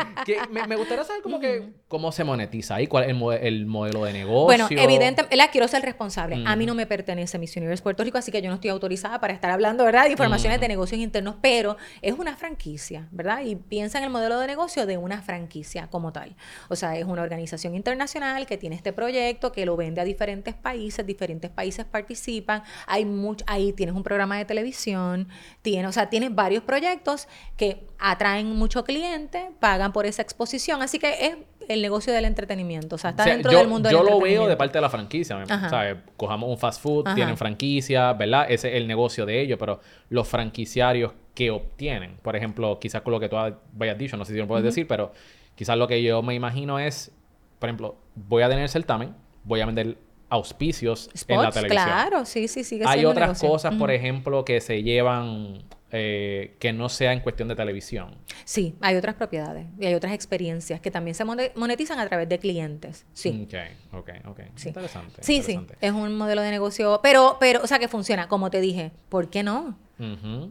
me, 0.49 0.75
gustaría 0.75 1.05
saber 1.05 1.21
cómo, 1.21 1.39
que, 1.39 1.69
cómo 1.87 2.11
se 2.11 2.25
monetiza 2.25 2.75
ahí, 2.75 2.87
cuál 2.87 3.05
es 3.05 3.09
el, 3.41 3.65
modelo 3.65 4.03
de 4.03 4.11
negocio. 4.11 4.45
Bueno, 4.45 4.67
evidentemente, 4.69 5.35
la 5.37 5.49
quiero 5.51 5.69
ser 5.69 5.83
responsable. 5.83 6.43
A 6.45 6.55
mí 6.57 6.65
no 6.65 6.75
me 6.75 6.85
pertenece 6.85 7.39
Miss 7.39 7.55
Universe 7.55 7.81
Puerto 7.81 8.03
Rico, 8.03 8.17
así 8.17 8.29
que 8.29 8.41
yo 8.41 8.49
no 8.49 8.55
estoy 8.55 8.69
autorizada 8.71 9.21
para 9.21 9.33
estar 9.33 9.51
hablando, 9.51 9.85
¿verdad? 9.85 10.05
De 10.05 10.11
informaciones 10.11 10.59
de 10.59 10.67
negocios 10.67 10.99
internos, 10.99 11.35
pero 11.41 11.77
es 12.01 12.13
una 12.19 12.35
franquicia, 12.35 13.07
¿verdad? 13.11 13.41
Y 13.45 13.55
piensa 13.55 13.99
en 13.99 14.03
el 14.03 14.09
modelo 14.09 14.37
de 14.39 14.47
negocio 14.47 14.85
de 14.85 14.97
una 14.97 15.21
franquicia 15.21 15.87
como 15.87 16.11
tal. 16.11 16.35
O 16.67 16.75
sea, 16.75 16.97
es 16.97 17.05
una 17.05 17.21
organización 17.21 17.75
internacional 17.75 18.45
que 18.45 18.57
tiene 18.57 18.75
este 18.75 18.91
proyecto, 18.91 19.53
que 19.53 19.65
lo 19.65 19.77
vende 19.77 20.01
a 20.01 20.03
diferentes 20.03 20.55
países, 20.55 21.05
diferentes 21.05 21.49
países 21.49 21.85
participan, 21.85 22.63
hay 22.85 23.05
mucho, 23.05 23.45
ahí 23.47 23.71
tienes 23.71 23.95
un 23.95 24.03
programa 24.03 24.37
de 24.37 24.45
televisión, 24.45 25.29
o 25.77 25.91
sea, 25.91 26.09
tienes 26.09 26.33
varios 26.33 26.63
proyectos 26.63 27.27
que 27.57 27.87
atraen 27.97 28.55
mucho 28.55 28.83
cliente, 28.83 29.51
pagan 29.59 29.93
por 29.93 30.05
esa 30.05 30.21
exposición, 30.21 30.81
así 30.81 30.99
que 30.99 31.25
es 31.25 31.37
el 31.67 31.81
negocio 31.81 32.11
del 32.11 32.25
entretenimiento, 32.25 32.95
o 32.95 32.97
sea, 32.97 33.11
está 33.11 33.25
dentro 33.25 33.51
del 33.51 33.67
mundo 33.67 33.89
del 33.89 33.97
Yo 33.97 34.03
lo 34.03 34.19
veo 34.19 34.47
de 34.47 34.57
parte 34.57 34.79
de 34.79 34.81
la 34.81 34.89
franquicia, 34.89 35.45
¿sabes? 35.69 35.97
Cojamos 36.17 36.49
un 36.49 36.57
fast 36.57 36.81
food, 36.81 37.13
tienen 37.13 37.37
franquicia, 37.37 38.13
¿verdad? 38.13 38.47
Ese 38.49 38.69
es 38.69 38.75
el 38.75 38.87
negocio 38.87 39.25
de 39.25 39.41
ellos, 39.41 39.59
pero 39.59 39.79
los 40.09 40.27
franquiciarios 40.27 41.13
que 41.35 41.51
obtienen, 41.51 42.17
por 42.21 42.35
ejemplo, 42.35 42.79
quizás 42.79 43.01
con 43.01 43.13
lo 43.13 43.19
que 43.19 43.29
tú 43.29 43.37
hayas 43.37 43.97
dicho, 43.97 44.17
no 44.17 44.25
sé 44.25 44.33
si 44.33 44.39
lo 44.39 44.47
puedes 44.47 44.63
decir, 44.63 44.87
pero 44.87 45.11
quizás 45.55 45.77
lo 45.77 45.87
que 45.87 46.01
yo 46.01 46.21
me 46.23 46.33
imagino 46.33 46.79
es, 46.79 47.11
por 47.59 47.69
ejemplo, 47.69 47.95
voy 48.15 48.43
a 48.43 48.49
tener 48.49 48.67
certamen, 48.67 49.13
voy 49.43 49.61
a 49.61 49.65
vender 49.65 49.97
auspicios 50.29 51.09
en 51.27 51.41
la 51.41 51.51
televisión. 51.51 51.83
Claro, 51.83 52.25
sí, 52.25 52.47
sí, 52.47 52.63
sigue 52.63 52.85
Hay 52.87 53.05
otras 53.05 53.39
cosas, 53.39 53.75
por 53.75 53.91
ejemplo, 53.91 54.45
que 54.45 54.61
se 54.61 54.83
llevan 54.83 55.63
eh, 55.91 56.55
que 56.59 56.71
no 56.71 56.87
sea 56.87 57.13
en 57.13 57.21
cuestión 57.21 57.47
de 57.47 57.55
televisión. 57.55 58.15
Sí, 58.45 58.75
hay 58.79 58.95
otras 58.95 59.15
propiedades 59.15 59.65
y 59.79 59.87
hay 59.87 59.95
otras 59.95 60.13
experiencias 60.13 60.79
que 60.79 60.91
también 60.91 61.15
se 61.15 61.25
monetizan 61.25 61.99
a 61.99 62.07
través 62.07 62.29
de 62.29 62.37
clientes. 62.37 63.07
Sí. 63.13 63.47
Ok, 63.47 63.99
ok, 63.99 64.09
ok. 64.27 64.39
Interesante. 64.65 65.23
Sí, 65.23 65.41
sí. 65.41 65.59
Es 65.81 65.91
un 65.91 66.15
modelo 66.15 66.43
de 66.43 66.51
negocio, 66.51 66.99
pero, 67.01 67.37
pero, 67.39 67.63
o 67.63 67.67
sea, 67.67 67.79
que 67.79 67.87
funciona. 67.87 68.27
Como 68.27 68.51
te 68.51 68.61
dije, 68.61 68.91
¿por 69.09 69.29
qué 69.29 69.43
no? 69.43 69.77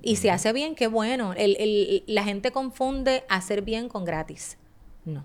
y 0.03 0.17
se 0.17 0.31
hace 0.31 0.53
bien, 0.53 0.75
qué 0.75 0.89
bueno. 0.89 1.33
El, 1.33 1.57
el, 1.59 2.05
la 2.07 2.23
gente 2.23 2.51
confunde 2.51 3.25
hacer 3.31 3.63
bien 3.63 3.89
con 3.89 4.05
gratis. 4.05 4.59
No. 5.07 5.25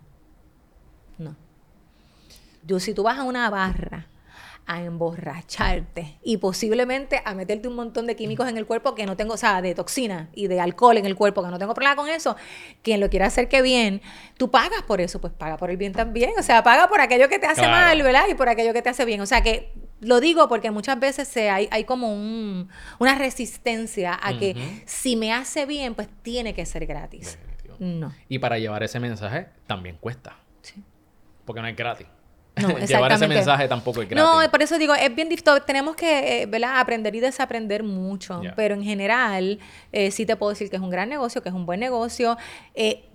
No. 1.18 1.36
Yo, 2.66 2.80
si 2.80 2.94
tú 2.94 3.04
vas 3.04 3.18
a 3.18 3.24
una 3.24 3.50
barra 3.50 4.08
a 4.66 4.82
emborracharte 4.82 6.18
y 6.24 6.38
posiblemente 6.38 7.22
a 7.26 7.34
meterte 7.34 7.68
un 7.68 7.76
montón 7.76 8.08
de 8.08 8.16
químicos 8.16 8.48
en 8.48 8.58
el 8.58 8.66
cuerpo 8.66 8.96
que 8.96 9.06
no 9.06 9.18
tengo, 9.18 9.34
o 9.34 9.38
sea, 9.38 9.62
de 9.62 9.76
toxina 9.76 10.30
y 10.34 10.48
de 10.48 10.60
alcohol 10.60 10.98
en 10.98 11.06
el 11.06 11.16
cuerpo, 11.16 11.44
que 11.44 11.50
no 11.50 11.60
tengo 11.60 11.74
problema 11.74 11.96
con 11.96 12.10
eso, 12.10 12.36
quien 12.82 13.00
lo 13.00 13.10
quiera 13.10 13.28
hacer 13.28 13.50
que 13.50 13.62
bien, 13.62 14.02
tú 14.38 14.52
pagas 14.52 14.84
por 14.84 15.02
eso, 15.02 15.20
pues 15.20 15.34
paga 15.34 15.58
por 15.58 15.70
el 15.70 15.78
bien 15.78 15.92
también, 15.92 16.32
o 16.38 16.44
sea, 16.44 16.64
paga 16.64 16.88
por 16.88 17.02
aquello 17.02 17.28
que 17.30 17.40
te 17.40 17.48
hace 17.48 17.68
mal, 17.68 18.02
¿verdad? 18.02 18.26
Y 18.30 18.36
por 18.36 18.50
aquello 18.50 18.74
que 18.74 18.82
te 18.82 18.90
hace 18.90 19.06
bien, 19.06 19.20
o 19.22 19.26
sea, 19.26 19.42
que 19.42 19.74
lo 20.00 20.20
digo 20.20 20.48
porque 20.48 20.72
muchas 20.72 21.00
veces 21.00 21.28
se, 21.28 21.50
hay, 21.50 21.68
hay 21.72 21.86
como 21.86 22.14
un, 22.14 22.70
una 23.00 23.16
resistencia 23.16 24.18
a 24.22 24.38
que 24.38 24.84
si 24.86 25.16
me 25.16 25.34
hace 25.34 25.66
bien, 25.66 25.96
pues 25.96 26.10
tiene 26.22 26.54
que 26.54 26.66
ser 26.66 26.86
gratis. 26.86 27.38
No. 27.80 28.14
Y 28.30 28.40
para 28.40 28.60
llevar 28.60 28.84
ese 28.84 29.00
mensaje 29.00 29.48
también 29.68 29.98
cuesta. 29.98 30.38
Sí. 30.62 30.84
Porque 31.46 31.62
no 31.62 31.68
es 31.68 31.76
gratis. 31.76 32.08
No, 32.56 32.78
Llevar 32.88 33.12
ese 33.12 33.28
mensaje 33.28 33.68
tampoco 33.68 34.02
es 34.02 34.10
gratis. 34.10 34.24
No, 34.24 34.52
por 34.52 34.62
eso 34.62 34.78
digo, 34.78 34.94
es 34.94 35.14
bien 35.16 35.30
difícil. 35.30 35.54
Tenemos 35.66 35.96
que 35.96 36.44
eh, 36.44 36.66
aprender 36.66 37.16
y 37.16 37.20
desaprender 37.20 37.84
mucho. 37.84 38.42
Pero 38.56 38.76
en 38.76 38.84
general, 38.84 39.60
eh, 39.92 40.12
sí 40.12 40.26
te 40.26 40.36
puedo 40.36 40.52
decir 40.52 40.70
que 40.70 40.76
es 40.76 40.82
un 40.82 40.90
gran 40.90 41.10
negocio, 41.10 41.42
que 41.42 41.50
es 41.50 41.56
un 41.56 41.66
buen 41.66 41.80
negocio. 41.80 42.38
Eh, 42.76 43.06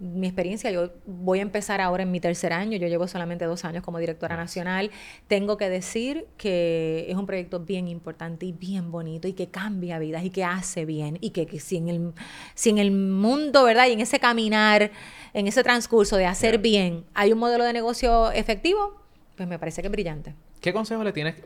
mi 0.00 0.28
experiencia, 0.28 0.70
yo 0.70 0.90
voy 1.06 1.40
a 1.40 1.42
empezar 1.42 1.80
ahora 1.80 2.04
en 2.04 2.10
mi 2.10 2.20
tercer 2.20 2.52
año, 2.52 2.78
yo 2.78 2.86
llevo 2.86 3.08
solamente 3.08 3.44
dos 3.46 3.64
años 3.64 3.82
como 3.82 3.98
directora 3.98 4.36
nacional, 4.36 4.90
tengo 5.26 5.56
que 5.56 5.68
decir 5.68 6.26
que 6.36 7.06
es 7.08 7.16
un 7.16 7.26
proyecto 7.26 7.60
bien 7.60 7.88
importante 7.88 8.46
y 8.46 8.52
bien 8.52 8.92
bonito 8.92 9.26
y 9.26 9.32
que 9.32 9.48
cambia 9.48 9.98
vidas 9.98 10.24
y 10.24 10.30
que 10.30 10.44
hace 10.44 10.84
bien 10.84 11.18
y 11.20 11.30
que, 11.30 11.58
si, 11.58 11.78
en 11.78 11.88
el, 11.88 12.12
si 12.54 12.70
en 12.70 12.78
el 12.78 12.92
mundo, 12.92 13.64
¿verdad? 13.64 13.88
Y 13.88 13.92
en 13.92 14.00
ese 14.00 14.20
caminar, 14.20 14.92
en 15.34 15.46
ese 15.48 15.64
transcurso 15.64 16.16
de 16.16 16.26
hacer 16.26 16.58
bien, 16.58 17.04
hay 17.14 17.32
un 17.32 17.38
modelo 17.38 17.64
de 17.64 17.72
negocio 17.72 18.30
efectivo, 18.30 19.02
pues 19.36 19.48
me 19.48 19.58
parece 19.58 19.82
que 19.82 19.88
es 19.88 19.92
brillante. 19.92 20.34
¿Qué 20.60 20.72
consejo 20.72 21.02
le 21.02 21.12
tienes? 21.12 21.36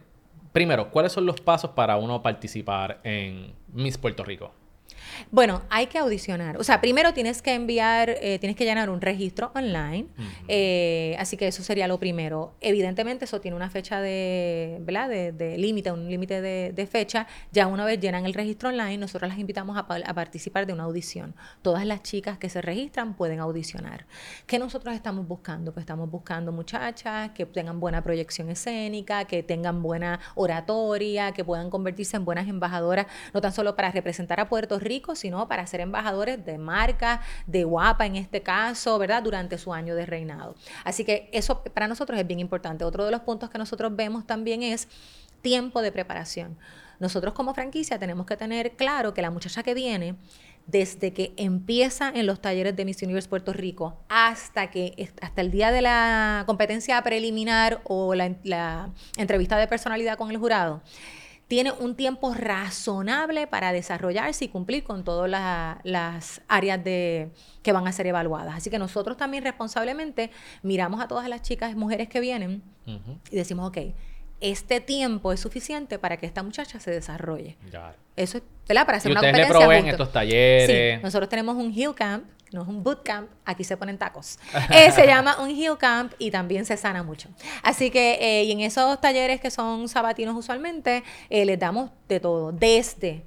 Primero, 0.52 0.90
¿cuáles 0.90 1.12
son 1.12 1.24
los 1.24 1.40
pasos 1.40 1.70
para 1.70 1.96
uno 1.96 2.22
participar 2.22 3.00
en 3.04 3.54
Miss 3.72 3.96
Puerto 3.96 4.24
Rico? 4.24 4.52
Bueno, 5.30 5.62
hay 5.70 5.86
que 5.86 5.98
audicionar. 5.98 6.56
O 6.56 6.64
sea, 6.64 6.80
primero 6.80 7.12
tienes 7.14 7.42
que 7.42 7.54
enviar, 7.54 8.10
eh, 8.10 8.38
tienes 8.38 8.56
que 8.56 8.64
llenar 8.64 8.90
un 8.90 9.00
registro 9.00 9.52
online. 9.54 10.06
Eh, 10.48 11.16
así 11.18 11.36
que 11.36 11.48
eso 11.48 11.62
sería 11.62 11.88
lo 11.88 11.98
primero. 11.98 12.54
Evidentemente, 12.60 13.24
eso 13.24 13.40
tiene 13.40 13.56
una 13.56 13.70
fecha 13.70 14.00
de, 14.00 14.78
¿verdad? 14.80 15.08
De, 15.08 15.58
límite, 15.58 15.90
un 15.92 16.08
límite 16.08 16.40
de, 16.40 16.86
fecha. 16.86 17.26
Ya 17.52 17.66
una 17.68 17.84
vez 17.84 18.00
llenan 18.00 18.26
el 18.26 18.34
registro 18.34 18.68
online, 18.68 18.98
nosotros 18.98 19.28
las 19.28 19.38
invitamos 19.38 19.76
a, 19.76 19.80
a, 19.80 20.14
participar 20.14 20.66
de 20.66 20.72
una 20.72 20.84
audición. 20.84 21.34
Todas 21.62 21.86
las 21.86 22.02
chicas 22.02 22.38
que 22.38 22.48
se 22.48 22.60
registran 22.60 23.14
pueden 23.14 23.40
audicionar. 23.40 24.06
¿Qué 24.46 24.58
nosotros 24.58 24.94
estamos 24.94 25.26
buscando? 25.26 25.72
Pues 25.72 25.82
estamos 25.84 26.10
buscando 26.10 26.52
muchachas 26.52 27.30
que 27.30 27.46
tengan 27.46 27.80
buena 27.80 28.02
proyección 28.02 28.50
escénica, 28.50 29.24
que 29.24 29.42
tengan 29.42 29.82
buena 29.82 30.20
oratoria, 30.34 31.32
que 31.32 31.44
puedan 31.44 31.70
convertirse 31.70 32.16
en 32.16 32.24
buenas 32.24 32.48
embajadoras, 32.48 33.06
no 33.32 33.40
tan 33.40 33.52
solo 33.52 33.76
para 33.76 33.90
representar 33.90 34.40
a 34.40 34.48
Puerto 34.48 34.78
Rico, 34.78 35.11
sino 35.14 35.48
para 35.48 35.66
ser 35.66 35.80
embajadores 35.80 36.44
de 36.44 36.58
marca, 36.58 37.20
de 37.46 37.64
guapa 37.64 38.06
en 38.06 38.16
este 38.16 38.42
caso, 38.42 38.98
¿verdad? 38.98 39.22
Durante 39.22 39.58
su 39.58 39.72
año 39.72 39.94
de 39.94 40.06
reinado. 40.06 40.54
Así 40.84 41.04
que 41.04 41.28
eso 41.32 41.62
para 41.62 41.88
nosotros 41.88 42.18
es 42.18 42.26
bien 42.26 42.40
importante. 42.40 42.84
Otro 42.84 43.04
de 43.04 43.10
los 43.10 43.20
puntos 43.20 43.50
que 43.50 43.58
nosotros 43.58 43.94
vemos 43.94 44.26
también 44.26 44.62
es 44.62 44.88
tiempo 45.42 45.82
de 45.82 45.92
preparación. 45.92 46.56
Nosotros 47.00 47.34
como 47.34 47.52
franquicia 47.52 47.98
tenemos 47.98 48.26
que 48.26 48.36
tener 48.36 48.76
claro 48.76 49.12
que 49.12 49.22
la 49.22 49.30
muchacha 49.30 49.64
que 49.64 49.74
viene, 49.74 50.14
desde 50.66 51.12
que 51.12 51.32
empieza 51.36 52.08
en 52.14 52.26
los 52.26 52.40
talleres 52.40 52.76
de 52.76 52.84
Miss 52.84 53.02
Universe 53.02 53.28
Puerto 53.28 53.52
Rico 53.52 53.98
hasta 54.08 54.70
que 54.70 55.12
hasta 55.20 55.40
el 55.40 55.50
día 55.50 55.72
de 55.72 55.82
la 55.82 56.44
competencia 56.46 57.02
preliminar 57.02 57.80
o 57.84 58.14
la 58.14 58.90
entrevista 59.16 59.56
de 59.56 59.66
personalidad 59.66 60.16
con 60.16 60.30
el 60.30 60.38
jurado, 60.38 60.82
tiene 61.52 61.70
un 61.70 61.96
tiempo 61.96 62.32
razonable 62.32 63.46
para 63.46 63.74
desarrollarse 63.74 64.46
y 64.46 64.48
cumplir 64.48 64.84
con 64.84 65.04
todas 65.04 65.30
las 65.84 66.40
áreas 66.48 66.82
de, 66.82 67.28
que 67.62 67.72
van 67.72 67.86
a 67.86 67.92
ser 67.92 68.06
evaluadas. 68.06 68.56
Así 68.56 68.70
que 68.70 68.78
nosotros 68.78 69.18
también 69.18 69.44
responsablemente 69.44 70.30
miramos 70.62 71.02
a 71.02 71.08
todas 71.08 71.28
las 71.28 71.42
chicas, 71.42 71.76
mujeres 71.76 72.08
que 72.08 72.20
vienen 72.20 72.62
y 73.30 73.36
decimos, 73.36 73.68
ok, 73.68 73.92
este 74.40 74.80
tiempo 74.80 75.30
es 75.30 75.40
suficiente 75.40 75.98
para 75.98 76.16
que 76.16 76.24
esta 76.24 76.42
muchacha 76.42 76.80
se 76.80 76.90
desarrolle. 76.90 77.58
Eso 78.16 78.38
es, 78.38 78.44
¿verdad? 78.66 78.86
Para 78.86 78.96
hacer 78.96 79.10
¿Y 79.10 79.12
una 79.12 79.20
ustedes 79.20 79.36
le 79.36 79.54
proveen 79.54 79.88
estos 79.88 80.10
talleres? 80.10 80.96
Sí, 80.96 81.02
nosotros 81.02 81.28
tenemos 81.28 81.56
un 81.56 81.70
Hill 81.70 81.94
Camp 81.94 82.24
no 82.52 82.62
es 82.62 82.68
un 82.68 82.82
bootcamp, 82.82 83.30
aquí 83.44 83.64
se 83.64 83.76
ponen 83.76 83.98
tacos. 83.98 84.38
Eh, 84.70 84.90
se 84.92 85.06
llama 85.06 85.40
un 85.40 85.50
heel 85.50 85.76
camp 85.78 86.12
y 86.18 86.30
también 86.30 86.64
se 86.64 86.76
sana 86.76 87.02
mucho. 87.02 87.28
Así 87.62 87.90
que, 87.90 88.18
eh, 88.20 88.44
y 88.44 88.52
en 88.52 88.60
esos 88.60 89.00
talleres 89.00 89.40
que 89.40 89.50
son 89.50 89.88
sabatinos 89.88 90.36
usualmente, 90.36 91.02
eh, 91.30 91.44
les 91.44 91.58
damos 91.58 91.90
de 92.08 92.20
todo, 92.20 92.52
desde 92.52 93.24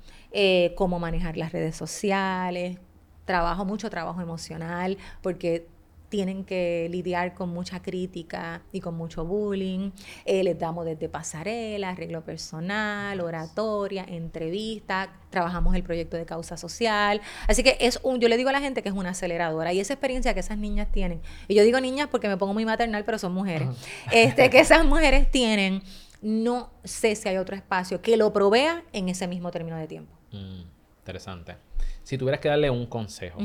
cómo 0.75 0.99
manejar 0.99 1.37
las 1.37 1.53
redes 1.53 1.77
sociales, 1.77 2.77
trabajo, 3.23 3.63
mucho 3.63 3.89
trabajo 3.89 4.21
emocional, 4.21 4.97
porque 5.21 5.67
tienen 6.15 6.45
que 6.45 6.87
lidiar 6.91 7.33
con 7.33 7.49
mucha 7.49 7.81
crítica 7.81 8.61
y 8.71 8.79
con 8.79 8.95
mucho 8.95 9.25
bullying. 9.25 9.91
Eh, 10.23 10.45
les 10.45 10.57
damos 10.57 10.85
desde 10.85 11.09
pasarela, 11.09 11.89
arreglo 11.89 12.23
personal, 12.23 13.19
oratoria, 13.19 14.05
entrevista, 14.07 15.11
trabajamos 15.29 15.75
el 15.75 15.83
proyecto 15.83 16.15
de 16.15 16.25
causa 16.25 16.55
social. 16.55 17.19
Así 17.49 17.63
que 17.63 17.75
es 17.81 17.99
un, 18.01 18.21
yo 18.21 18.29
le 18.29 18.37
digo 18.37 18.47
a 18.47 18.53
la 18.53 18.61
gente 18.61 18.81
que 18.81 18.87
es 18.87 18.95
una 18.95 19.09
aceleradora 19.09 19.73
y 19.73 19.81
esa 19.81 19.91
experiencia 19.91 20.33
que 20.33 20.39
esas 20.39 20.57
niñas 20.57 20.89
tienen, 20.89 21.21
y 21.49 21.55
yo 21.55 21.63
digo 21.63 21.81
niñas 21.81 22.07
porque 22.09 22.29
me 22.29 22.37
pongo 22.37 22.53
muy 22.53 22.63
maternal, 22.63 23.03
pero 23.03 23.17
son 23.17 23.33
mujeres, 23.33 23.67
este, 24.13 24.49
que 24.49 24.59
esas 24.59 24.85
mujeres 24.85 25.29
tienen, 25.29 25.83
no 26.21 26.71
sé 26.85 27.17
si 27.17 27.27
hay 27.27 27.35
otro 27.35 27.57
espacio 27.57 28.01
que 28.01 28.15
lo 28.15 28.31
provea 28.31 28.85
en 28.93 29.09
ese 29.09 29.27
mismo 29.27 29.51
término 29.51 29.75
de 29.75 29.87
tiempo. 29.87 30.15
Mm, 30.31 30.61
interesante. 30.99 31.57
Si 32.03 32.17
tuvieras 32.17 32.39
que 32.39 32.47
darle 32.47 32.69
un 32.69 32.85
consejo 32.85 33.39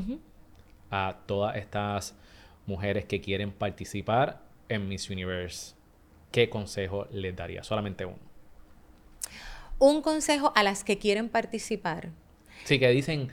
a 0.88 1.16
todas 1.26 1.56
estas 1.56 2.14
mujeres 2.66 3.04
que 3.04 3.20
quieren 3.20 3.52
participar 3.52 4.42
en 4.68 4.88
Miss 4.88 5.10
Universe, 5.10 5.74
¿qué 6.30 6.48
consejo 6.48 7.06
les 7.10 7.34
daría? 7.34 7.62
Solamente 7.62 8.04
uno. 8.04 8.18
Un 9.78 10.02
consejo 10.02 10.52
a 10.54 10.62
las 10.62 10.84
que 10.84 10.98
quieren 10.98 11.28
participar. 11.28 12.10
Sí, 12.64 12.78
que 12.78 12.88
dicen, 12.90 13.30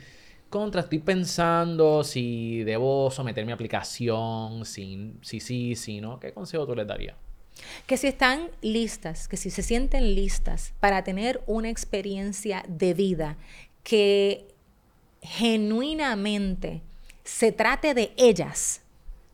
contra, 0.49 0.81
estoy 0.81 0.99
pensando 0.99 2.03
si 2.03 2.63
debo 2.63 3.11
someter 3.11 3.45
mi 3.45 3.51
aplicación, 3.51 4.65
si 4.65 5.13
sí, 5.21 5.39
si, 5.39 5.75
si 5.75 6.01
no. 6.01 6.19
¿Qué 6.19 6.33
consejo 6.33 6.65
tú 6.65 6.75
les 6.75 6.87
darías? 6.87 7.15
Que 7.85 7.97
si 7.97 8.07
están 8.07 8.49
listas, 8.61 9.27
que 9.27 9.35
si 9.35 9.49
se 9.49 9.63
sienten 9.63 10.15
listas 10.15 10.73
para 10.79 11.03
tener 11.03 11.41
una 11.47 11.69
experiencia 11.69 12.63
de 12.67 12.93
vida 12.93 13.37
que 13.83 14.47
genuinamente 15.21 16.81
se 17.23 17.51
trate 17.51 17.93
de 17.93 18.13
ellas, 18.15 18.81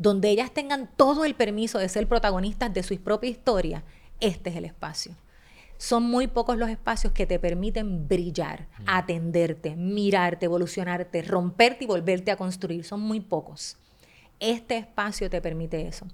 donde 0.04 0.30
ellas 0.30 0.52
tengan 0.52 0.90
todo 0.98 1.24
el 1.24 1.34
permiso 1.34 1.80
de 1.80 1.88
ser 1.88 2.08
protagonistas 2.08 2.74
de 2.74 2.84
su 2.84 2.96
propia 2.98 3.30
historia, 3.30 3.84
este 4.20 4.50
es 4.50 4.58
el 4.58 4.66
espacio. 4.66 5.16
Son 5.78 6.04
muy 6.04 6.28
pocos 6.28 6.58
los 6.58 6.70
espacios 6.70 7.14
que 7.14 7.26
te 7.26 7.40
permiten 7.40 8.08
brillar, 8.08 8.68
atenderte, 8.86 9.76
mirarte, 9.76 10.46
evolucionarte, 10.46 11.22
romperte 11.24 11.86
y 11.86 11.88
volverte 11.88 12.32
a 12.32 12.36
construir. 12.36 12.84
Son 12.84 13.00
muy 13.00 13.22
pocos. 13.22 13.78
Este 14.40 14.78
espacio 14.78 15.30
te 15.30 15.42
permite 15.42 15.88
eso. 15.88 16.06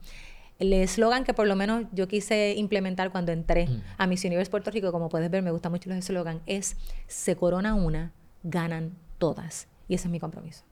El 0.59 0.71
eslogan 0.73 1.23
que 1.23 1.33
por 1.33 1.47
lo 1.47 1.55
menos 1.55 1.85
yo 1.91 2.07
quise 2.07 2.53
implementar 2.57 3.11
cuando 3.11 3.31
entré 3.31 3.67
a 3.97 4.05
Miss 4.05 4.23
Universe 4.23 4.51
Puerto 4.51 4.69
Rico, 4.69 4.91
como 4.91 5.09
puedes 5.09 5.31
ver, 5.31 5.41
me 5.41 5.51
gusta 5.51 5.69
mucho 5.69 5.89
el 5.89 5.97
eslogan, 5.97 6.41
es 6.45 6.77
se 7.07 7.35
corona 7.35 7.73
una, 7.73 8.11
ganan 8.43 8.95
todas. 9.17 9.67
Y 9.87 9.95
ese 9.95 10.07
es 10.07 10.11
mi 10.11 10.19
compromiso. 10.19 10.63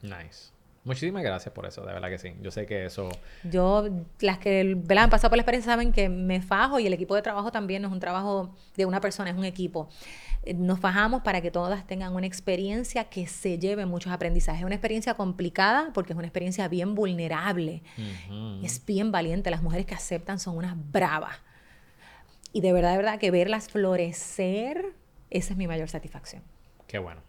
Nice. 0.00 0.55
Muchísimas 0.86 1.24
gracias 1.24 1.52
por 1.52 1.66
eso, 1.66 1.84
de 1.84 1.92
verdad 1.92 2.08
que 2.08 2.16
sí. 2.16 2.34
Yo 2.40 2.52
sé 2.52 2.64
que 2.64 2.86
eso... 2.86 3.08
Yo, 3.42 3.88
las 4.20 4.38
que 4.38 4.80
han 4.88 5.10
pasado 5.10 5.30
por 5.30 5.36
la 5.36 5.42
experiencia 5.42 5.72
saben 5.72 5.92
que 5.92 6.08
me 6.08 6.40
fajo 6.40 6.78
y 6.78 6.86
el 6.86 6.92
equipo 6.92 7.16
de 7.16 7.22
trabajo 7.22 7.50
también 7.50 7.82
no 7.82 7.88
es 7.88 7.92
un 7.92 7.98
trabajo 7.98 8.54
de 8.76 8.86
una 8.86 9.00
persona, 9.00 9.30
es 9.30 9.36
un 9.36 9.44
equipo. 9.44 9.88
Eh, 10.44 10.54
nos 10.54 10.78
fajamos 10.78 11.22
para 11.22 11.40
que 11.40 11.50
todas 11.50 11.84
tengan 11.88 12.14
una 12.14 12.28
experiencia 12.28 13.02
que 13.02 13.26
se 13.26 13.58
lleve 13.58 13.84
muchos 13.84 14.12
aprendizajes. 14.12 14.60
Es 14.60 14.64
una 14.64 14.76
experiencia 14.76 15.14
complicada 15.14 15.90
porque 15.92 16.12
es 16.12 16.16
una 16.16 16.28
experiencia 16.28 16.68
bien 16.68 16.94
vulnerable. 16.94 17.82
Es 18.62 18.86
bien 18.86 19.10
valiente. 19.10 19.50
Las 19.50 19.64
mujeres 19.64 19.86
que 19.86 19.94
aceptan 19.96 20.38
son 20.38 20.56
unas 20.56 20.76
bravas. 20.92 21.36
Y 22.52 22.60
de 22.60 22.72
verdad, 22.72 22.92
de 22.92 22.98
verdad, 22.98 23.18
que 23.18 23.32
verlas 23.32 23.68
florecer, 23.68 24.94
esa 25.30 25.52
es 25.52 25.56
mi 25.56 25.66
mayor 25.66 25.88
satisfacción. 25.88 26.44
Qué 26.86 26.98
bueno. 26.98 27.22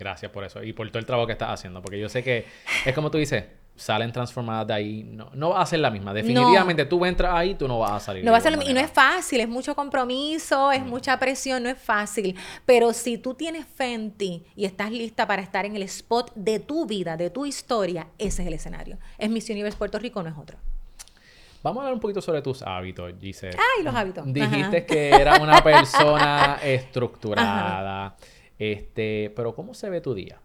Gracias 0.00 0.32
por 0.32 0.44
eso 0.44 0.62
y 0.62 0.72
por 0.72 0.88
todo 0.88 0.98
el 0.98 1.04
trabajo 1.04 1.26
que 1.26 1.34
estás 1.34 1.50
haciendo, 1.50 1.82
porque 1.82 2.00
yo 2.00 2.08
sé 2.08 2.24
que 2.24 2.46
es 2.86 2.94
como 2.94 3.10
tú 3.10 3.18
dices, 3.18 3.44
salen 3.76 4.10
transformadas 4.12 4.66
de 4.66 4.72
ahí, 4.72 5.02
no, 5.04 5.30
no 5.34 5.50
va 5.50 5.60
a 5.60 5.66
ser 5.66 5.80
la 5.80 5.90
misma. 5.90 6.14
Definitivamente 6.14 6.86
tú 6.86 7.04
entras 7.04 7.34
ahí, 7.34 7.54
tú 7.54 7.68
no 7.68 7.78
vas 7.78 7.92
a 7.92 8.00
salir. 8.00 8.24
No 8.24 8.32
va 8.32 8.38
a 8.38 8.40
ser 8.40 8.58
y 8.66 8.72
no 8.72 8.80
es 8.80 8.90
fácil, 8.90 9.40
es 9.40 9.48
mucho 9.48 9.74
compromiso, 9.74 10.72
es 10.72 10.80
mm. 10.80 10.88
mucha 10.88 11.18
presión, 11.18 11.64
no 11.64 11.68
es 11.68 11.78
fácil. 11.78 12.34
Pero 12.64 12.94
si 12.94 13.18
tú 13.18 13.34
tienes 13.34 13.66
fe 13.66 13.92
en 13.92 14.12
ti 14.12 14.46
y 14.56 14.64
estás 14.64 14.90
lista 14.90 15.26
para 15.26 15.42
estar 15.42 15.66
en 15.66 15.76
el 15.76 15.82
spot 15.82 16.32
de 16.34 16.60
tu 16.60 16.86
vida, 16.86 17.18
de 17.18 17.28
tu 17.28 17.44
historia, 17.44 18.06
ese 18.16 18.40
es 18.40 18.48
el 18.48 18.54
escenario. 18.54 18.96
Es 19.18 19.28
Miss 19.28 19.50
Universe 19.50 19.76
Puerto 19.76 19.98
Rico, 19.98 20.22
no 20.22 20.30
es 20.30 20.38
otro. 20.38 20.56
Vamos 21.62 21.80
a 21.80 21.82
hablar 21.82 21.94
un 21.94 22.00
poquito 22.00 22.22
sobre 22.22 22.40
tus 22.40 22.62
hábitos, 22.62 23.12
Giselle. 23.20 23.54
Ay, 23.76 23.84
los 23.84 23.94
hábitos. 23.94 24.24
Dijiste 24.32 24.86
que 24.86 25.10
eras 25.10 25.40
una 25.40 25.62
persona 25.62 26.58
estructurada. 26.62 28.16
Este, 28.60 29.32
pero 29.34 29.54
¿cómo 29.54 29.72
se 29.72 29.88
ve 29.88 30.02
tu 30.02 30.12
día? 30.14 30.42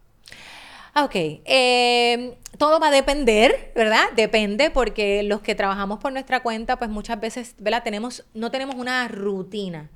Ok, 0.98 1.14
eh, 1.14 2.38
todo 2.56 2.80
va 2.80 2.88
a 2.88 2.90
depender, 2.90 3.72
¿verdad? 3.74 4.04
Depende 4.14 4.70
porque 4.70 5.22
los 5.22 5.40
que 5.40 5.54
trabajamos 5.54 5.98
por 5.98 6.12
nuestra 6.12 6.40
cuenta, 6.40 6.76
pues 6.76 6.90
muchas 6.90 7.20
veces, 7.20 7.54
¿verdad? 7.58 7.82
Tenemos, 7.82 8.24
no 8.34 8.50
tenemos 8.50 8.76
una 8.76 9.06
rutina. 9.08 9.90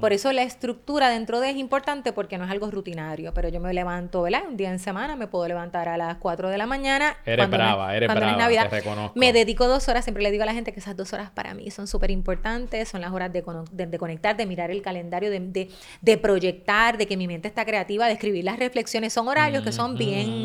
Por 0.00 0.12
eso 0.12 0.32
la 0.32 0.44
estructura 0.44 1.08
dentro 1.08 1.40
de 1.40 1.50
es 1.50 1.56
importante 1.56 2.12
porque 2.12 2.38
no 2.38 2.44
es 2.44 2.50
algo 2.50 2.70
rutinario. 2.70 3.34
Pero 3.34 3.48
yo 3.48 3.58
me 3.58 3.74
levanto, 3.74 4.22
¿verdad? 4.22 4.42
Un 4.48 4.56
día 4.56 4.70
en 4.70 4.78
semana 4.78 5.16
me 5.16 5.26
puedo 5.26 5.48
levantar 5.48 5.88
a 5.88 5.96
las 5.96 6.16
4 6.18 6.48
de 6.48 6.58
la 6.58 6.66
mañana. 6.66 7.16
Eres 7.26 7.50
brava, 7.50 7.96
eres 7.96 8.08
brava, 8.08 8.36
Navidad. 8.36 8.70
te 8.70 8.76
reconozco. 8.76 9.18
Me 9.18 9.32
dedico 9.32 9.66
dos 9.66 9.88
horas, 9.88 10.04
siempre 10.04 10.22
le 10.22 10.30
digo 10.30 10.44
a 10.44 10.46
la 10.46 10.54
gente 10.54 10.72
que 10.72 10.78
esas 10.78 10.96
dos 10.96 11.12
horas 11.12 11.30
para 11.30 11.54
mí 11.54 11.72
son 11.72 11.88
súper 11.88 12.12
importantes, 12.12 12.88
son 12.88 13.00
las 13.00 13.12
horas 13.12 13.32
de, 13.32 13.42
de, 13.72 13.98
conectar, 13.98 14.36
de 14.36 14.46
mirar 14.46 14.70
el 14.70 14.80
calendario, 14.80 15.28
de, 15.28 15.70
de, 16.00 16.18
proyectar, 16.18 16.96
de 16.96 17.08
que 17.08 17.16
mi 17.16 17.26
mente 17.26 17.48
está 17.48 17.64
creativa, 17.64 18.06
de 18.06 18.12
escribir 18.12 18.44
las 18.44 18.60
reflexiones. 18.60 19.12
Son 19.12 19.26
horarios 19.26 19.64
que 19.64 19.72
son 19.72 19.98
bien 19.98 20.37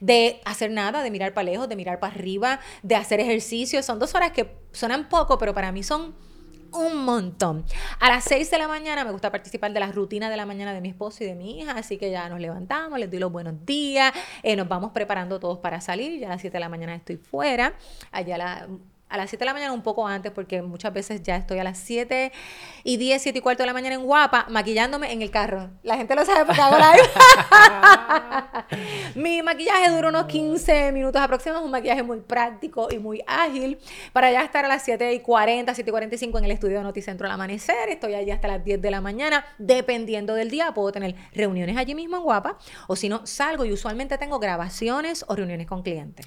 de 0.00 0.40
hacer 0.44 0.70
nada, 0.70 1.02
de 1.02 1.10
mirar 1.10 1.34
para 1.34 1.44
lejos, 1.44 1.68
de 1.68 1.76
mirar 1.76 2.00
para 2.00 2.14
arriba, 2.14 2.60
de 2.82 2.96
hacer 2.96 3.20
ejercicio. 3.20 3.82
Son 3.82 3.98
dos 3.98 4.14
horas 4.14 4.32
que 4.32 4.56
suenan 4.72 5.08
poco, 5.08 5.38
pero 5.38 5.54
para 5.54 5.72
mí 5.72 5.82
son 5.82 6.14
un 6.72 7.04
montón. 7.04 7.64
A 8.00 8.08
las 8.08 8.24
6 8.24 8.50
de 8.50 8.58
la 8.58 8.68
mañana 8.68 9.04
me 9.04 9.12
gusta 9.12 9.30
participar 9.30 9.72
de 9.72 9.80
la 9.80 9.92
rutina 9.92 10.30
de 10.30 10.36
la 10.36 10.46
mañana 10.46 10.72
de 10.72 10.80
mi 10.80 10.88
esposo 10.88 11.22
y 11.24 11.26
de 11.26 11.34
mi 11.34 11.60
hija, 11.60 11.72
así 11.72 11.98
que 11.98 12.10
ya 12.10 12.28
nos 12.28 12.40
levantamos, 12.40 12.98
les 12.98 13.10
doy 13.10 13.20
los 13.20 13.30
buenos 13.30 13.54
días, 13.66 14.12
eh, 14.42 14.56
nos 14.56 14.68
vamos 14.68 14.92
preparando 14.92 15.38
todos 15.38 15.58
para 15.58 15.80
salir, 15.80 16.18
ya 16.18 16.28
a 16.28 16.30
las 16.30 16.40
7 16.40 16.54
de 16.54 16.60
la 16.60 16.68
mañana 16.68 16.94
estoy 16.94 17.16
fuera, 17.16 17.74
allá 18.10 18.38
la 18.38 18.68
a 19.12 19.18
las 19.18 19.30
7 19.30 19.42
de 19.42 19.46
la 19.46 19.52
mañana 19.52 19.72
un 19.72 19.82
poco 19.82 20.06
antes, 20.06 20.32
porque 20.32 20.62
muchas 20.62 20.92
veces 20.92 21.22
ya 21.22 21.36
estoy 21.36 21.58
a 21.58 21.64
las 21.64 21.78
7 21.78 22.32
y 22.82 22.96
10, 22.96 23.22
7 23.22 23.38
y 23.38 23.42
cuarto 23.42 23.62
de 23.62 23.66
la 23.66 23.74
mañana 23.74 23.94
en 23.94 24.04
Guapa, 24.04 24.46
maquillándome 24.48 25.12
en 25.12 25.20
el 25.20 25.30
carro. 25.30 25.70
La 25.82 25.96
gente 25.96 26.14
lo 26.14 26.24
sabe 26.24 26.46
porque 26.46 26.60
hago 26.60 26.76
live. 26.78 27.08
Mi 29.14 29.42
maquillaje 29.42 29.90
dura 29.90 30.08
unos 30.08 30.24
15 30.26 30.92
minutos 30.92 31.20
aproximadamente, 31.20 31.62
es 31.62 31.66
un 31.66 31.70
maquillaje 31.70 32.02
muy 32.02 32.20
práctico 32.20 32.88
y 32.90 32.98
muy 32.98 33.22
ágil, 33.26 33.78
para 34.14 34.32
ya 34.32 34.42
estar 34.42 34.64
a 34.64 34.68
las 34.68 34.82
7 34.82 35.12
y 35.12 35.20
40, 35.20 35.74
7 35.74 35.88
y 35.88 35.92
45 35.92 36.38
en 36.38 36.44
el 36.44 36.50
estudio 36.50 36.78
de 36.78 36.84
Noticentro 36.84 37.26
al 37.26 37.32
amanecer. 37.32 37.90
Estoy 37.90 38.14
allí 38.14 38.30
hasta 38.30 38.48
las 38.48 38.64
10 38.64 38.80
de 38.80 38.90
la 38.90 39.02
mañana, 39.02 39.44
dependiendo 39.58 40.34
del 40.34 40.50
día, 40.50 40.72
puedo 40.72 40.90
tener 40.90 41.14
reuniones 41.34 41.76
allí 41.76 41.94
mismo 41.94 42.16
en 42.16 42.22
Guapa, 42.22 42.56
o 42.86 42.96
si 42.96 43.10
no, 43.10 43.26
salgo 43.26 43.66
y 43.66 43.72
usualmente 43.72 44.16
tengo 44.16 44.38
grabaciones 44.38 45.24
o 45.28 45.36
reuniones 45.36 45.66
con 45.66 45.82
clientes. 45.82 46.26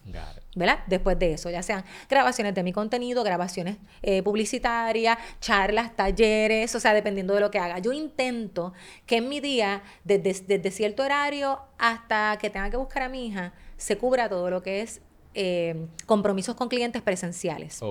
¿Verdad? 0.55 0.79
Después 0.88 1.19
de 1.19 1.33
eso, 1.33 1.49
ya 1.49 1.61
sean 1.61 1.83
grabaciones 2.09 2.53
de 2.55 2.63
mi 2.63 2.71
contenido, 2.76 3.23
grabaciones 3.23 3.78
eh, 4.03 4.21
publicitarias, 4.21 5.17
charlas, 5.39 5.95
talleres, 5.95 6.76
o 6.76 6.80
sea, 6.80 6.93
dependiendo 6.93 7.34
de 7.34 7.39
lo 7.39 7.49
que 7.49 7.57
haga. 7.57 7.80
Yo 7.80 7.93
intento 7.93 8.73
que 9.07 9.17
en 9.17 9.30
mi 9.30 9.39
día, 9.39 9.82
desde, 10.03 10.69
cierto 10.69 11.03
horario 11.03 11.59
hasta 11.80 12.38
que 12.39 12.49
tenga 12.49 12.69
que 12.69 12.78
buscar 12.78 13.03
a 13.03 13.09
mi 13.09 13.28
hija, 13.28 13.53
se 13.78 13.97
cubra 13.97 14.30
todo 14.30 14.49
lo 14.49 14.61
que 14.61 14.82
es 14.82 15.01
eh, 15.34 15.88
compromisos 16.05 16.55
con 16.55 16.69
clientes 16.69 17.01
presenciales. 17.01 17.82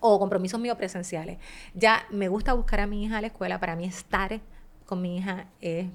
O 0.00 0.18
compromisos 0.18 0.60
míos 0.60 0.76
presenciales. 0.76 1.38
Ya 1.74 2.06
me 2.10 2.28
gusta 2.28 2.52
buscar 2.52 2.80
a 2.80 2.86
mi 2.86 3.04
hija 3.04 3.18
a 3.18 3.20
la 3.20 3.28
escuela. 3.28 3.58
Para 3.58 3.76
mí 3.76 3.84
estar 3.84 4.40
con 4.84 5.00
mi 5.00 5.16
hija 5.16 5.46
es 5.60 5.86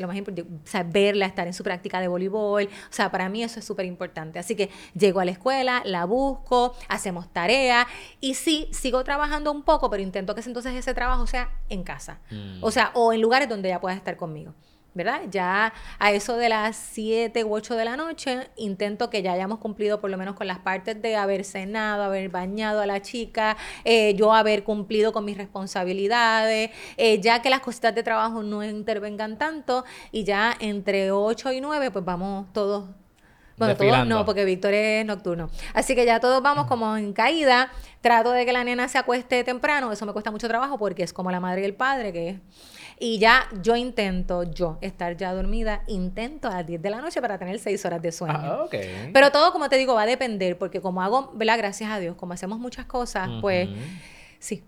lo 0.00 0.08
más 0.08 0.16
importante, 0.16 0.50
o 0.50 0.66
sea, 0.66 0.82
verla, 0.82 1.26
estar 1.26 1.46
en 1.46 1.52
su 1.52 1.62
práctica 1.62 2.00
de 2.00 2.08
voleibol, 2.08 2.64
o 2.64 2.92
sea, 2.92 3.10
para 3.10 3.28
mí 3.28 3.42
eso 3.42 3.58
es 3.58 3.64
súper 3.64 3.86
importante. 3.86 4.38
Así 4.38 4.56
que 4.56 4.70
llego 4.94 5.20
a 5.20 5.24
la 5.24 5.30
escuela, 5.32 5.82
la 5.84 6.04
busco, 6.04 6.74
hacemos 6.88 7.32
tareas 7.32 7.86
y 8.20 8.34
sí, 8.34 8.68
sigo 8.72 9.04
trabajando 9.04 9.52
un 9.52 9.62
poco, 9.62 9.90
pero 9.90 10.02
intento 10.02 10.34
que 10.34 10.42
entonces 10.46 10.74
ese 10.74 10.94
trabajo 10.94 11.26
sea 11.26 11.50
en 11.68 11.82
casa, 11.82 12.20
mm. 12.30 12.62
o 12.62 12.70
sea, 12.70 12.90
o 12.94 13.12
en 13.12 13.20
lugares 13.20 13.48
donde 13.48 13.68
ella 13.68 13.80
pueda 13.80 13.96
estar 13.96 14.16
conmigo. 14.16 14.54
¿Verdad? 14.96 15.22
Ya 15.30 15.72
a 15.98 16.12
eso 16.12 16.36
de 16.36 16.48
las 16.48 16.76
7 16.76 17.44
u 17.44 17.54
8 17.54 17.76
de 17.76 17.84
la 17.84 17.96
noche, 17.96 18.48
intento 18.56 19.10
que 19.10 19.22
ya 19.22 19.32
hayamos 19.32 19.58
cumplido 19.58 20.00
por 20.00 20.10
lo 20.10 20.16
menos 20.16 20.34
con 20.34 20.46
las 20.46 20.58
partes 20.58 21.00
de 21.00 21.16
haber 21.16 21.44
cenado, 21.44 22.02
haber 22.02 22.30
bañado 22.30 22.80
a 22.80 22.86
la 22.86 23.02
chica, 23.02 23.56
eh, 23.84 24.14
yo 24.14 24.32
haber 24.32 24.64
cumplido 24.64 25.12
con 25.12 25.24
mis 25.24 25.36
responsabilidades, 25.36 26.70
eh, 26.96 27.20
ya 27.20 27.42
que 27.42 27.50
las 27.50 27.60
cositas 27.60 27.94
de 27.94 28.02
trabajo 28.02 28.42
no 28.42 28.64
intervengan 28.64 29.38
tanto 29.38 29.84
y 30.10 30.24
ya 30.24 30.56
entre 30.58 31.10
8 31.12 31.52
y 31.52 31.60
9 31.60 31.90
pues 31.90 32.04
vamos 32.04 32.52
todos 32.52 32.86
bueno, 33.56 33.74
todos 33.74 34.06
no, 34.06 34.24
porque 34.26 34.44
Víctor 34.44 34.74
es 34.74 35.06
nocturno. 35.06 35.48
Así 35.72 35.94
que 35.94 36.04
ya 36.04 36.20
todos 36.20 36.42
vamos 36.42 36.66
como 36.66 36.96
en 36.96 37.14
caída. 37.14 37.70
Trato 38.02 38.32
de 38.32 38.44
que 38.44 38.52
la 38.52 38.64
nena 38.64 38.86
se 38.88 38.98
acueste 38.98 39.42
temprano. 39.44 39.90
Eso 39.90 40.04
me 40.04 40.12
cuesta 40.12 40.30
mucho 40.30 40.46
trabajo 40.46 40.78
porque 40.78 41.02
es 41.02 41.12
como 41.14 41.30
la 41.30 41.40
madre 41.40 41.62
y 41.62 41.64
el 41.64 41.74
padre, 41.74 42.12
que 42.12 42.38
y 42.98 43.18
ya 43.18 43.46
yo 43.62 43.76
intento, 43.76 44.42
yo, 44.44 44.78
estar 44.80 45.16
ya 45.16 45.32
dormida, 45.32 45.82
intento 45.86 46.48
a 46.48 46.54
las 46.54 46.66
10 46.66 46.80
de 46.80 46.90
la 46.90 47.00
noche 47.00 47.20
para 47.20 47.38
tener 47.38 47.58
6 47.58 47.84
horas 47.84 48.00
de 48.00 48.12
sueño. 48.12 48.38
Ah, 48.38 48.64
Pero 49.12 49.30
todo, 49.30 49.52
como 49.52 49.68
te 49.68 49.76
digo, 49.76 49.94
va 49.94 50.02
a 50.02 50.06
depender, 50.06 50.56
porque 50.56 50.80
como 50.80 51.02
hago, 51.02 51.30
¿verdad? 51.34 51.58
Gracias 51.58 51.90
a 51.90 51.98
Dios, 51.98 52.16
como 52.16 52.32
hacemos 52.32 52.58
muchas 52.58 52.86
cosas, 52.86 53.28
pues 53.40 53.68
sí, 54.38 54.62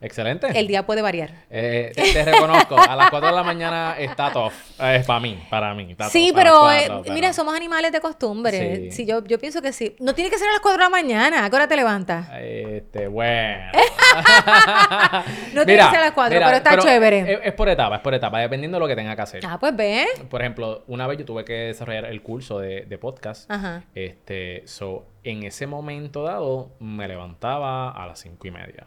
Excelente. 0.00 0.46
El 0.58 0.68
día 0.68 0.86
puede 0.86 1.02
variar. 1.02 1.30
Eh, 1.50 1.92
te, 1.94 2.24
reconozco, 2.24 2.76
a 2.78 2.94
las 2.94 3.10
4 3.10 3.28
de 3.30 3.34
la 3.34 3.42
mañana 3.42 3.96
está 3.98 4.32
top. 4.32 4.52
Es 4.80 5.04
para 5.04 5.20
mí, 5.20 5.42
para 5.50 5.74
mí. 5.74 5.96
sí, 6.10 6.32
pero, 6.34 6.70
eh, 6.70 6.88
mira, 7.10 7.32
somos 7.32 7.54
animales 7.54 7.90
de 7.90 8.00
costumbre. 8.00 8.90
Sí. 8.92 9.04
yo, 9.04 9.24
yo 9.24 9.38
pienso 9.38 9.60
que 9.60 9.72
sí. 9.72 9.96
No 9.98 10.14
tiene 10.14 10.30
que 10.30 10.38
ser 10.38 10.48
a 10.48 10.52
las 10.52 10.60
4 10.60 10.78
de 10.78 10.84
la 10.84 10.90
mañana. 10.90 11.44
¿A 11.44 11.50
qué 11.50 11.56
hora 11.56 11.66
te 11.66 11.76
levantas? 11.76 12.28
Este, 12.40 13.08
bueno. 13.08 13.72
no 15.54 15.66
tiene 15.66 15.82
que 15.82 15.90
ser 15.90 15.98
a 15.98 16.04
las 16.04 16.12
4, 16.12 16.38
pero 16.38 16.56
está 16.56 16.78
chévere. 16.78 17.40
Es, 17.44 17.52
por 17.54 17.68
etapa, 17.68 17.96
es 17.96 18.02
por 18.02 18.14
etapa, 18.14 18.38
dependiendo 18.38 18.76
de 18.76 18.80
lo 18.80 18.88
que 18.88 18.96
tenga 18.96 19.16
que 19.16 19.22
hacer. 19.22 19.42
Ah, 19.44 19.58
pues 19.58 19.74
ve. 19.74 20.06
Por 20.30 20.40
ejemplo, 20.40 20.84
una 20.86 21.06
vez 21.06 21.18
yo 21.18 21.24
tuve 21.24 21.44
que 21.44 21.54
desarrollar 21.54 22.04
el 22.04 22.22
curso 22.22 22.60
de, 22.60 22.82
de 22.82 22.98
podcast. 22.98 23.50
Ajá. 23.50 23.84
Este, 23.94 24.62
so, 24.66 25.06
en 25.24 25.42
ese 25.42 25.66
momento 25.66 26.22
dado, 26.22 26.70
me 26.78 27.08
levantaba 27.08 27.90
a 27.90 28.06
las 28.06 28.20
5 28.20 28.46
y 28.46 28.50
media. 28.50 28.86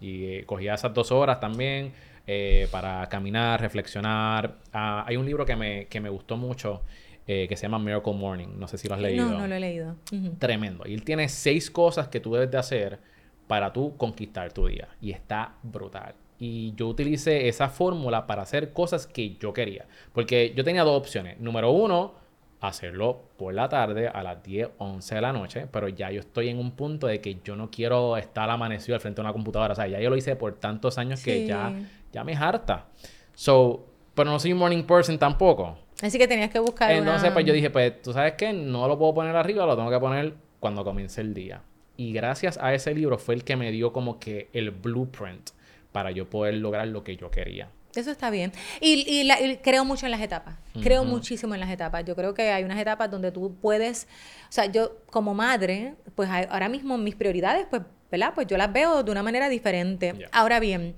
Y 0.00 0.24
eh, 0.24 0.44
cogía 0.46 0.74
esas 0.74 0.94
dos 0.94 1.10
horas 1.12 1.40
también 1.40 1.92
eh, 2.26 2.68
para 2.70 3.08
caminar, 3.08 3.60
reflexionar. 3.60 4.58
Ah, 4.72 5.04
hay 5.06 5.16
un 5.16 5.26
libro 5.26 5.44
que 5.44 5.56
me, 5.56 5.86
que 5.86 6.00
me 6.00 6.08
gustó 6.08 6.36
mucho 6.36 6.82
eh, 7.26 7.46
que 7.46 7.56
se 7.56 7.62
llama 7.62 7.78
Miracle 7.78 8.14
Morning. 8.14 8.48
No 8.56 8.66
sé 8.68 8.78
si 8.78 8.88
lo 8.88 8.94
has 8.94 9.00
leído. 9.00 9.26
No, 9.26 9.40
no 9.40 9.46
lo 9.46 9.54
he 9.54 9.60
leído. 9.60 9.96
Tremendo. 10.38 10.84
Y 10.86 10.94
él 10.94 11.04
tiene 11.04 11.28
seis 11.28 11.70
cosas 11.70 12.08
que 12.08 12.20
tú 12.20 12.32
debes 12.32 12.50
de 12.50 12.56
hacer 12.56 12.98
para 13.46 13.72
tú 13.72 13.96
conquistar 13.96 14.52
tu 14.52 14.66
día. 14.66 14.88
Y 15.00 15.10
está 15.10 15.56
brutal. 15.62 16.14
Y 16.38 16.72
yo 16.74 16.88
utilicé 16.88 17.48
esa 17.48 17.68
fórmula 17.68 18.26
para 18.26 18.42
hacer 18.42 18.72
cosas 18.72 19.06
que 19.06 19.36
yo 19.36 19.52
quería. 19.52 19.86
Porque 20.12 20.54
yo 20.56 20.64
tenía 20.64 20.84
dos 20.84 20.96
opciones. 20.96 21.38
Número 21.38 21.70
uno, 21.70 22.14
hacerlo 22.60 23.22
por 23.36 23.54
la 23.54 23.68
tarde 23.68 24.08
a 24.08 24.22
las 24.22 24.42
10, 24.42 24.70
11 24.78 25.14
de 25.14 25.20
la 25.20 25.32
noche, 25.32 25.66
pero 25.70 25.88
ya 25.88 26.10
yo 26.10 26.20
estoy 26.20 26.48
en 26.48 26.58
un 26.58 26.72
punto 26.72 27.06
de 27.06 27.20
que 27.20 27.38
yo 27.44 27.56
no 27.56 27.70
quiero 27.70 28.16
estar 28.16 28.50
amanecido 28.50 28.94
al 28.94 29.00
frente 29.00 29.20
de 29.20 29.26
una 29.26 29.32
computadora, 29.32 29.72
o 29.72 29.76
sea, 29.76 29.86
ya 29.86 30.00
yo 30.00 30.10
lo 30.10 30.16
hice 30.16 30.34
por 30.36 30.54
tantos 30.54 30.98
años 30.98 31.22
que 31.22 31.46
ya, 31.46 31.72
ya 32.12 32.24
me 32.24 32.34
harta. 32.34 32.86
So, 33.34 33.86
pero 34.14 34.30
no 34.30 34.38
soy 34.40 34.52
un 34.52 34.58
morning 34.58 34.82
person 34.82 35.18
tampoco. 35.18 35.78
Así 36.02 36.18
que 36.18 36.28
tenías 36.28 36.50
que 36.50 36.58
buscar 36.58 36.90
Entonces, 36.90 37.30
pues 37.32 37.44
yo 37.44 37.52
dije, 37.52 37.70
pues, 37.70 38.02
tú 38.02 38.12
sabes 38.12 38.34
qué, 38.34 38.52
no 38.52 38.86
lo 38.88 38.98
puedo 38.98 39.14
poner 39.14 39.34
arriba, 39.36 39.66
lo 39.66 39.76
tengo 39.76 39.90
que 39.90 39.98
poner 39.98 40.34
cuando 40.60 40.84
comience 40.84 41.20
el 41.20 41.34
día. 41.34 41.62
Y 41.96 42.12
gracias 42.12 42.58
a 42.58 42.74
ese 42.74 42.94
libro 42.94 43.18
fue 43.18 43.34
el 43.34 43.44
que 43.44 43.56
me 43.56 43.72
dio 43.72 43.92
como 43.92 44.20
que 44.20 44.48
el 44.52 44.70
blueprint 44.70 45.50
para 45.90 46.10
yo 46.10 46.28
poder 46.30 46.54
lograr 46.54 46.86
lo 46.88 47.02
que 47.02 47.16
yo 47.16 47.30
quería. 47.30 47.70
Eso 47.98 48.10
está 48.12 48.30
bien. 48.30 48.52
Y, 48.80 49.28
creo 49.62 49.84
mucho 49.84 50.06
en 50.06 50.12
las 50.12 50.20
etapas. 50.20 50.54
Creo 50.82 51.04
muchísimo 51.04 51.54
en 51.54 51.60
las 51.60 51.70
etapas. 51.70 52.04
Yo 52.04 52.14
creo 52.14 52.32
que 52.32 52.52
hay 52.52 52.62
unas 52.62 52.78
etapas 52.78 53.10
donde 53.10 53.32
tú 53.32 53.56
puedes, 53.60 54.06
o 54.48 54.52
sea, 54.52 54.66
yo 54.66 54.98
como 55.10 55.34
madre, 55.34 55.94
pues 56.14 56.30
ahora 56.30 56.68
mismo 56.68 56.96
mis 56.96 57.16
prioridades, 57.16 57.66
pues, 57.68 57.82
¿verdad? 58.10 58.32
Pues 58.34 58.46
yo 58.46 58.56
las 58.56 58.72
veo 58.72 59.02
de 59.02 59.10
una 59.10 59.22
manera 59.22 59.48
diferente. 59.48 60.14
Ahora 60.30 60.60
bien, 60.60 60.94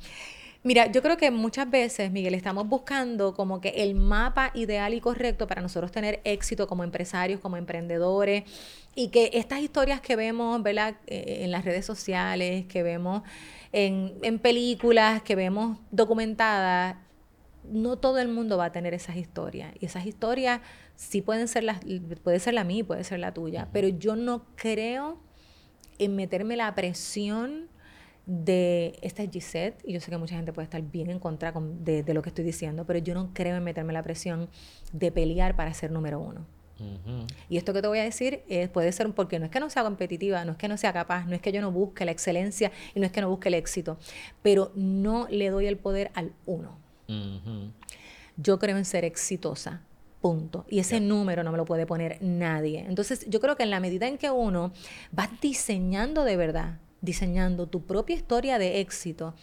Mira, 0.63 0.93
yo 0.93 1.01
creo 1.01 1.17
que 1.17 1.31
muchas 1.31 1.71
veces, 1.71 2.11
Miguel, 2.11 2.35
estamos 2.35 2.69
buscando 2.69 3.33
como 3.33 3.63
que 3.63 3.71
el 3.83 3.95
mapa 3.95 4.51
ideal 4.55 4.93
y 4.93 5.01
correcto 5.01 5.47
para 5.47 5.63
nosotros 5.63 5.91
tener 5.91 6.21
éxito 6.25 6.67
como 6.67 6.85
empresarios, 6.85 7.41
como 7.41 7.57
emprendedores, 7.57 8.45
y 8.95 9.09
que 9.09 9.31
estas 9.33 9.61
historias 9.61 10.03
que 10.03 10.17
vemos, 10.17 10.63
¿verdad? 10.63 10.97
Eh, 11.07 11.45
en 11.45 11.51
las 11.51 11.65
redes 11.65 11.87
sociales, 11.87 12.67
que 12.67 12.83
vemos 12.83 13.23
en, 13.73 14.39
películas 14.41 15.23
que 15.23 15.35
vemos 15.35 15.79
documentadas, 15.91 16.97
no 17.65 17.97
todo 17.97 18.19
el 18.19 18.29
mundo 18.29 18.59
va 18.59 18.67
a 18.67 18.73
tener 18.73 18.93
esas 18.93 19.17
historias. 19.17 19.73
Y 19.81 19.87
esas 19.87 20.05
historias 20.05 20.61
sí 20.95 21.23
pueden 21.23 21.49
ser 21.49 21.65
las, 21.65 21.81
puede 22.23 22.39
ser 22.39 22.53
la 22.53 22.65
mía, 22.65 22.85
puede 22.85 23.05
ser 23.05 23.21
la 23.21 23.33
tuya. 23.33 23.69
Pero 23.73 23.89
yo 23.89 24.15
no 24.15 24.45
creo 24.57 25.19
en 25.99 26.17
meterme 26.17 26.57
la 26.57 26.75
presión 26.75 27.70
de 28.31 28.97
esta 29.03 29.25
es 29.25 29.31
Gisette, 29.31 29.83
y 29.85 29.93
yo 29.93 30.01
sé 30.01 30.09
que 30.09 30.17
mucha 30.17 30.37
gente 30.37 30.53
puede 30.53 30.65
estar 30.65 30.81
bien 30.81 31.11
en 31.11 31.19
contra 31.19 31.53
de, 31.53 32.05
de, 32.05 32.15
lo 32.15 32.23
que 32.23 32.29
estoy 32.29 32.45
diciendo, 32.45 32.85
pero 32.87 33.01
yo 33.01 33.13
no 33.13 33.31
creo 33.35 33.57
en 33.57 33.65
meterme 33.65 33.93
la 33.93 34.05
presión 34.05 34.49
de 34.93 35.11
pelear 35.11 35.57
para 35.57 35.75
ser 35.75 35.91
número 35.91 36.21
uno. 36.21 36.47
Y 37.51 37.59
esto 37.59 37.75
que 37.75 37.83
te 37.83 37.89
voy 37.89 37.99
a 37.99 38.05
decir 38.05 38.43
puede 38.73 38.91
ser 38.93 39.13
porque 39.13 39.39
no 39.39 39.45
es 39.45 39.51
que 39.51 39.61
no 39.61 39.69
sea 39.69 39.83
competitiva, 39.83 40.45
no 40.47 40.53
es 40.53 40.59
que 40.59 40.69
no 40.69 40.79
sea 40.79 40.95
capaz, 40.95 41.27
no 41.27 41.35
es 41.35 41.43
que 41.43 41.53
yo 41.53 41.61
no 41.61 41.71
busque 41.73 42.07
la 42.07 42.13
excelencia 42.13 42.73
y 42.95 43.01
no 43.01 43.07
es 43.07 43.13
que 43.13 43.21
no 43.21 43.29
busque 43.29 43.49
el 43.49 43.55
éxito, 43.55 43.99
pero 44.43 44.73
no 44.75 45.27
le 45.29 45.51
doy 45.51 45.67
el 45.67 45.77
poder 45.77 46.11
al 46.15 46.33
uno. 46.47 46.79
Yo 48.37 48.59
creo 48.59 48.79
en 48.79 48.85
ser 48.85 49.05
exitosa, 49.05 49.83
punto. 50.23 50.65
Y 50.71 50.79
ese 50.79 51.01
número 51.01 51.43
no 51.43 51.51
me 51.51 51.59
lo 51.59 51.65
puede 51.65 51.85
poner 51.85 52.17
nadie. 52.23 52.87
Entonces 52.89 53.27
yo 53.29 53.41
creo 53.41 53.57
que 53.57 53.65
en 53.65 53.71
la 53.71 53.81
medida 53.81 54.07
en 54.07 54.17
que 54.17 54.31
uno 54.31 54.73
va 55.19 55.29
diseñando 55.43 56.25
de 56.25 56.37
verdad, 56.37 56.79
diseñando 57.01 57.67
tu 57.67 57.83
propia 57.83 58.17
historia 58.17 58.59
de 58.59 58.81
éxito, 58.81 59.35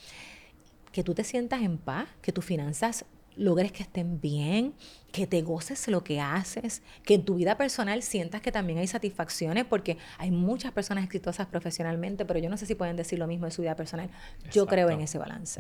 que 0.91 1.03
tú 1.03 1.13
te 1.13 1.23
sientas 1.23 1.61
en 1.61 1.77
paz, 1.77 2.07
que 2.21 2.31
tus 2.31 2.45
finanzas 2.45 3.05
logres 3.35 3.71
que 3.71 3.83
estén 3.83 4.19
bien, 4.19 4.73
que 5.17 5.25
te 5.25 5.41
goces 5.41 5.87
lo 5.87 6.03
que 6.03 6.21
haces, 6.21 6.83
que 7.03 7.15
en 7.15 7.25
tu 7.25 7.37
vida 7.37 7.57
personal 7.57 8.03
sientas 8.03 8.39
que 8.39 8.51
también 8.51 8.77
hay 8.77 8.85
satisfacciones, 8.85 9.65
porque 9.65 9.97
hay 10.19 10.29
muchas 10.29 10.71
personas 10.73 11.03
exitosas 11.03 11.47
profesionalmente, 11.47 12.23
pero 12.23 12.39
yo 12.39 12.51
no 12.51 12.57
sé 12.57 12.67
si 12.67 12.75
pueden 12.75 12.95
decir 12.95 13.17
lo 13.17 13.25
mismo 13.25 13.47
de 13.47 13.51
su 13.51 13.63
vida 13.63 13.75
personal. 13.75 14.11
Yo 14.51 14.67
creo 14.67 14.91
en 14.91 15.01
ese 15.01 15.17
balance. 15.17 15.59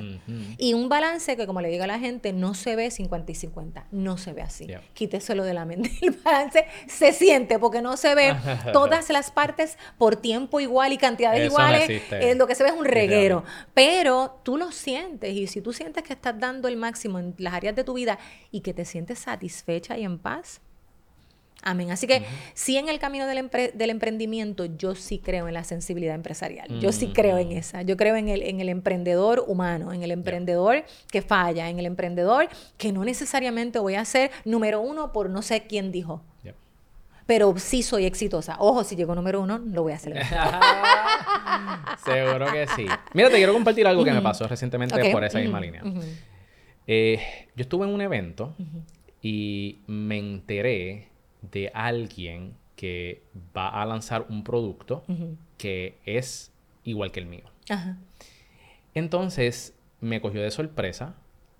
Y 0.59 0.75
un 0.75 0.89
balance 0.89 1.35
que, 1.35 1.47
como 1.47 1.59
le 1.61 1.69
digo 1.69 1.85
a 1.85 1.87
la 1.87 1.97
gente, 1.97 2.33
no 2.33 2.53
se 2.53 2.75
ve 2.75 2.91
50 2.91 3.31
y 3.31 3.33
50, 3.33 3.87
no 3.89 4.19
se 4.19 4.33
ve 4.33 4.43
así. 4.43 4.67
Quíteselo 4.93 5.43
de 5.43 5.55
la 5.55 5.65
mente. 5.65 5.91
El 6.03 6.11
balance 6.11 6.67
se 6.87 7.11
siente 7.11 7.57
porque 7.57 7.81
no 7.81 7.97
se 7.97 8.13
ve 8.13 8.35
todas 8.73 9.09
las 9.09 9.31
partes 9.31 9.79
por 9.97 10.17
tiempo 10.17 10.59
igual 10.59 10.93
y 10.93 10.99
cantidades 10.99 11.47
iguales. 11.47 11.89
Eh, 12.11 12.35
lo 12.35 12.45
que 12.45 12.53
se 12.53 12.61
ve 12.61 12.69
es 12.69 12.75
un 12.75 12.85
reguero. 12.85 13.43
Pero 13.73 14.39
tú 14.43 14.55
lo 14.55 14.71
sientes 14.71 15.33
y 15.33 15.47
si 15.47 15.61
tú 15.61 15.73
sientes 15.73 16.03
que 16.03 16.13
estás 16.13 16.39
dando 16.39 16.67
el 16.67 16.77
máximo 16.77 17.17
en 17.17 17.33
las 17.39 17.55
áreas 17.55 17.75
de 17.75 17.83
tu 17.83 17.93
vida 17.93 18.19
y 18.51 18.61
que 18.61 18.75
te 18.75 18.85
sientes 18.85 19.17
satisfecho, 19.17 19.46
satisfecha 19.47 19.97
y 19.97 20.03
en 20.03 20.17
paz. 20.17 20.61
Amén. 21.63 21.91
Así 21.91 22.05
que 22.05 22.23
sí 22.53 22.77
en 22.77 22.87
el 22.87 22.99
camino 22.99 23.25
del, 23.25 23.49
del, 23.73 23.89
emprendimiento 23.89 24.65
yo 24.65 24.93
sí 24.93 25.19
creo 25.19 25.47
en 25.47 25.55
la 25.55 25.63
sensibilidad 25.63 26.13
empresarial. 26.13 26.79
Yo 26.79 26.91
sí 26.91 27.11
creo 27.13 27.37
en 27.39 27.51
esa. 27.51 27.81
Yo 27.81 27.97
creo 27.97 28.15
en 28.15 28.29
el, 28.29 28.43
en 28.43 28.61
el 28.61 28.69
emprendedor 28.69 29.43
humano, 29.47 29.91
en 29.91 30.03
el 30.03 30.11
emprendedor 30.11 30.85
que 31.11 31.21
falla, 31.21 31.67
en 31.69 31.79
el 31.79 31.87
emprendedor 31.87 32.47
que 32.77 32.93
no 32.93 33.03
necesariamente 33.03 33.79
voy 33.79 33.95
a 33.95 34.05
ser 34.05 34.31
número 34.45 34.79
uno 34.81 35.11
por 35.11 35.29
no 35.29 35.41
sé 35.41 35.63
quién 35.63 35.91
dijo. 35.91 36.21
Pero 37.25 37.53
sí 37.57 37.83
soy 37.83 38.05
exitosa. 38.05 38.55
Ojo, 38.57 38.85
si 38.85 38.95
llego 38.95 39.13
número 39.13 39.41
uno, 39.41 39.57
lo 39.57 39.83
voy 39.83 39.91
a 39.91 39.95
hacer. 39.95 40.17
Seguro 42.05 42.45
que 42.53 42.67
sí. 42.67 42.85
Mira, 43.13 43.29
te 43.29 43.35
quiero 43.35 43.51
compartir 43.51 43.85
algo 43.85 44.05
que 44.05 44.13
me 44.13 44.21
pasó 44.21 44.47
recientemente 44.47 45.11
por 45.11 45.25
esa 45.25 45.39
misma 45.39 45.59
línea. 45.59 45.83
Eh, 46.85 47.19
yo 47.53 47.63
estuve 47.63 47.85
en 47.85 47.93
un 47.93 47.99
evento 47.99 48.55
y 49.21 49.79
me 49.87 50.17
enteré 50.17 51.09
de 51.41 51.71
alguien 51.73 52.55
que 52.75 53.23
va 53.55 53.69
a 53.69 53.85
lanzar 53.85 54.25
un 54.29 54.43
producto 54.43 55.03
que 55.57 55.97
es 56.05 56.51
igual 56.83 57.11
que 57.11 57.19
el 57.19 57.25
mío. 57.25 57.43
Entonces 58.93 59.75
me 59.99 60.21
cogió 60.21 60.41
de 60.41 60.51
sorpresa 60.51 61.15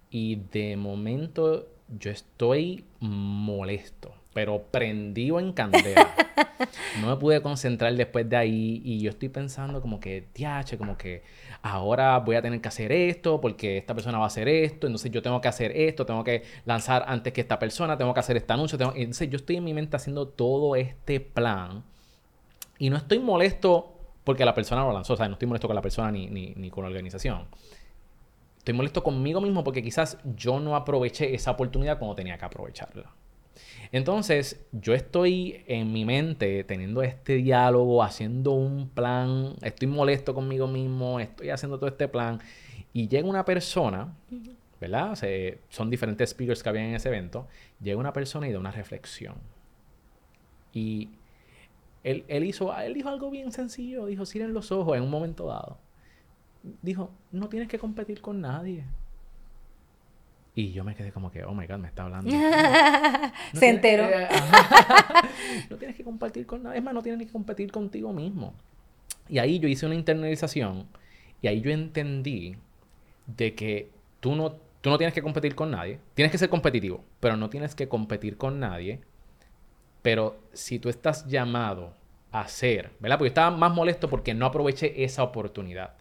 y 0.10 0.36
de 0.52 0.78
momento 0.78 1.68
yo 2.00 2.12
estoy 2.12 2.86
molesto 3.00 4.14
pero 4.38 4.62
prendido 4.70 5.40
en 5.40 5.52
candela. 5.52 6.14
no 7.02 7.08
me 7.08 7.16
pude 7.16 7.42
concentrar 7.42 7.92
después 7.96 8.30
de 8.30 8.38
ahí 8.38 8.84
y 8.86 9.00
yo 9.00 9.10
estoy 9.10 9.30
pensando 9.30 9.82
como 9.82 10.00
que, 10.00 10.28
tiache, 10.32 10.78
como 10.78 10.96
que 10.96 11.24
ahora 11.64 12.20
voy 12.20 12.36
a 12.36 12.42
tener 12.44 12.62
que 12.62 12.68
hacer 12.68 12.92
esto 12.92 13.42
porque 13.42 13.80
esta 13.80 13.96
persona 13.96 14.20
va 14.20 14.26
a 14.26 14.28
hacer 14.28 14.48
esto, 14.48 14.86
entonces 14.86 15.10
yo 15.10 15.24
tengo 15.24 15.42
que 15.42 15.48
hacer 15.48 15.72
esto, 15.76 16.06
tengo 16.06 16.24
que 16.24 16.44
lanzar 16.66 17.04
antes 17.08 17.34
que 17.34 17.42
esta 17.42 17.58
persona, 17.58 17.98
tengo 17.98 18.14
que 18.14 18.20
hacer 18.20 18.38
este 18.38 18.54
anuncio, 18.54 18.78
tengo... 18.78 18.94
entonces 18.96 19.28
yo 19.28 19.38
estoy 19.38 19.56
en 19.56 19.64
mi 19.64 19.74
mente 19.74 19.96
haciendo 19.96 20.28
todo 20.28 20.76
este 20.76 21.20
plan 21.20 21.84
y 22.78 22.92
no 22.92 22.98
estoy 22.98 23.18
molesto 23.18 23.92
porque 24.24 24.46
la 24.46 24.54
persona 24.54 24.84
lo 24.84 24.94
lanzó, 24.94 25.14
o 25.14 25.18
sea, 25.18 25.28
no 25.28 25.34
estoy 25.34 25.48
molesto 25.48 25.68
con 25.68 25.74
la 25.74 25.82
persona 25.82 26.12
ni, 26.12 26.28
ni, 26.28 26.54
ni 26.56 26.70
con 26.70 26.84
la 26.84 26.90
organización. 26.90 27.48
Estoy 28.60 28.76
molesto 28.76 29.02
conmigo 29.02 29.42
mismo 29.42 29.64
porque 29.64 29.82
quizás 29.82 30.20
yo 30.36 30.60
no 30.60 30.76
aproveché 30.76 31.34
esa 31.34 31.50
oportunidad 31.50 31.98
como 31.98 32.14
tenía 32.14 32.38
que 32.38 32.46
aprovecharla. 32.46 33.16
Entonces, 33.92 34.66
yo 34.72 34.94
estoy 34.94 35.64
en 35.68 35.92
mi 35.94 36.06
mente 36.06 36.64
teniendo 36.64 37.02
este 37.04 37.36
diálogo, 37.36 38.04
haciendo 38.04 38.52
un 38.52 38.90
plan, 38.90 39.54
estoy 39.62 39.88
molesto 39.88 40.34
conmigo 40.34 40.68
mismo, 40.68 41.20
estoy 41.20 41.50
haciendo 41.50 41.78
todo 41.78 41.90
este 41.90 42.08
plan, 42.08 42.40
y 42.94 43.08
llega 43.08 43.28
una 43.28 43.46
persona, 43.46 44.14
¿verdad? 44.82 45.18
son 45.70 45.90
diferentes 45.90 46.32
speakers 46.32 46.64
que 46.64 46.70
había 46.70 46.88
en 46.88 46.96
ese 46.96 47.10
evento, 47.10 47.48
llega 47.82 47.98
una 47.98 48.14
persona 48.14 48.48
y 48.48 48.52
da 48.52 48.60
una 48.60 48.72
reflexión. 48.72 49.36
Y 50.74 51.10
él, 52.04 52.44
hizo, 52.46 52.78
él 52.78 52.94
dijo 52.94 53.10
algo 53.10 53.30
bien 53.30 53.52
sencillo, 53.52 54.06
dijo, 54.06 54.24
en 54.34 54.54
los 54.54 54.72
ojos 54.72 54.96
en 54.96 55.04
un 55.04 55.10
momento 55.10 55.48
dado. 55.48 55.78
Dijo, 56.82 57.12
no 57.32 57.50
tienes 57.50 57.68
que 57.68 57.80
competir 57.80 58.22
con 58.22 58.42
nadie. 58.42 58.86
Y 60.58 60.72
yo 60.72 60.84
me 60.84 60.96
quedé 60.96 61.12
como 61.12 61.30
que, 61.30 61.44
oh 61.44 61.54
my 61.54 61.68
god, 61.68 61.78
me 61.78 61.88
está 61.88 62.06
hablando. 62.06 62.32
Se 63.54 63.70
enteró. 63.70 64.08
no 65.70 65.78
tienes 65.78 65.96
que 65.96 66.04
compartir 66.04 66.48
con 66.48 66.64
nadie. 66.64 66.80
Es 66.80 66.84
más, 66.84 66.96
no 66.96 67.04
tienes 67.04 67.28
que 67.28 67.32
competir 67.32 67.72
contigo 67.72 68.12
mismo. 68.12 68.56
Y 69.30 69.38
ahí 69.38 69.60
yo 69.60 69.68
hice 69.68 69.86
una 69.86 69.94
internalización 69.94 70.88
y 71.44 71.48
ahí 71.48 71.62
yo 71.62 71.70
entendí 71.70 72.58
de 73.28 73.54
que 73.54 73.92
tú 74.20 74.34
no, 74.34 74.54
tú 74.82 74.90
no 74.90 74.98
tienes 74.98 75.14
que 75.14 75.22
competir 75.22 75.54
con 75.54 75.70
nadie. 75.70 76.00
Tienes 76.16 76.32
que 76.32 76.40
ser 76.40 76.50
competitivo, 76.50 77.04
pero 77.20 77.38
no 77.38 77.52
tienes 77.52 77.76
que 77.76 77.88
competir 77.88 78.36
con 78.36 78.60
nadie. 78.60 79.02
Pero 80.02 80.40
si 80.54 80.80
tú 80.80 80.90
estás 80.90 81.28
llamado 81.28 81.94
a 82.32 82.48
ser, 82.48 82.94
¿verdad? 83.00 83.20
Porque 83.20 83.30
yo 83.30 83.34
estaba 83.34 83.56
más 83.56 83.76
molesto 83.76 84.10
porque 84.10 84.34
no 84.34 84.48
aproveché 84.48 85.04
esa 85.04 85.22
oportunidad. 85.22 85.94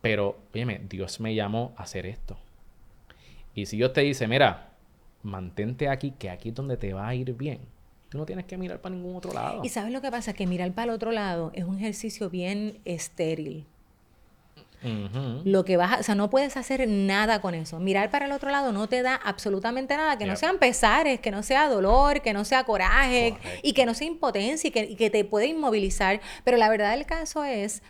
Pero, 0.00 0.40
óyeme, 0.52 0.80
Dios 0.88 1.20
me 1.20 1.36
llamó 1.36 1.72
a 1.76 1.84
hacer 1.84 2.04
esto. 2.06 2.36
Y 3.54 3.66
si 3.66 3.76
Dios 3.76 3.92
te 3.92 4.00
dice, 4.02 4.26
mira, 4.26 4.72
mantente 5.22 5.88
aquí, 5.88 6.12
que 6.12 6.30
aquí 6.30 6.50
es 6.50 6.54
donde 6.54 6.76
te 6.76 6.92
va 6.92 7.08
a 7.08 7.14
ir 7.14 7.32
bien. 7.34 7.60
Tú 8.08 8.18
no 8.18 8.26
tienes 8.26 8.44
que 8.44 8.58
mirar 8.58 8.80
para 8.80 8.94
ningún 8.94 9.16
otro 9.16 9.32
lado. 9.32 9.62
Y 9.64 9.68
sabes 9.68 9.92
lo 9.92 10.02
que 10.02 10.10
pasa, 10.10 10.34
que 10.34 10.46
mirar 10.46 10.72
para 10.72 10.84
el 10.84 10.90
otro 10.90 11.12
lado 11.12 11.50
es 11.54 11.64
un 11.64 11.78
ejercicio 11.78 12.28
bien 12.28 12.78
estéril. 12.84 13.66
Lo 15.44 15.64
que 15.64 15.76
vas 15.76 16.00
o 16.00 16.02
sea, 16.02 16.14
no 16.16 16.28
puedes 16.28 16.56
hacer 16.56 16.86
nada 16.88 17.40
con 17.40 17.54
eso. 17.54 17.78
Mirar 17.78 18.10
para 18.10 18.26
el 18.26 18.32
otro 18.32 18.50
lado 18.50 18.72
no 18.72 18.88
te 18.88 19.02
da 19.02 19.14
absolutamente 19.14 19.96
nada, 19.96 20.18
que 20.18 20.26
no 20.26 20.34
sean 20.34 20.58
pesares, 20.58 21.20
que 21.20 21.30
no 21.30 21.44
sea 21.44 21.68
dolor, 21.68 22.20
que 22.20 22.32
no 22.32 22.44
sea 22.44 22.64
coraje 22.64 23.36
y 23.62 23.74
que 23.74 23.86
no 23.86 23.94
sea 23.94 24.08
impotencia 24.08 24.68
y 24.68 24.70
que, 24.72 24.82
y 24.82 24.96
que, 24.96 25.08
te 25.08 25.24
puede 25.24 25.46
inmovilizar. 25.46 26.20
Pero 26.44 26.56
la 26.56 26.68
verdad 26.68 26.96
del 26.96 27.06
caso 27.06 27.44
es, 27.44 27.82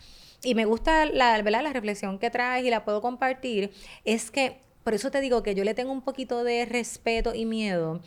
y 0.43 0.53
me 0.53 0.65
gusta 0.65 1.07
la, 1.07 1.41
¿verdad? 1.41 1.63
la 1.63 1.73
reflexión 1.73 2.19
que 2.19 2.29
traes 2.29 2.63
y 2.63 2.69
la 2.69 2.85
puedo 2.85 3.01
compartir, 3.01 3.71
es 4.05 4.29
que 4.29 4.59
por 4.83 4.93
eso 4.93 5.11
te 5.11 5.21
digo 5.21 5.43
que 5.43 5.55
yo 5.55 5.63
le 5.63 5.73
tengo 5.73 5.91
un 5.91 6.01
poquito 6.01 6.43
de 6.43 6.65
respeto 6.65 7.33
y 7.33 7.45
miedo 7.45 8.01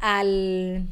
al, 0.00 0.86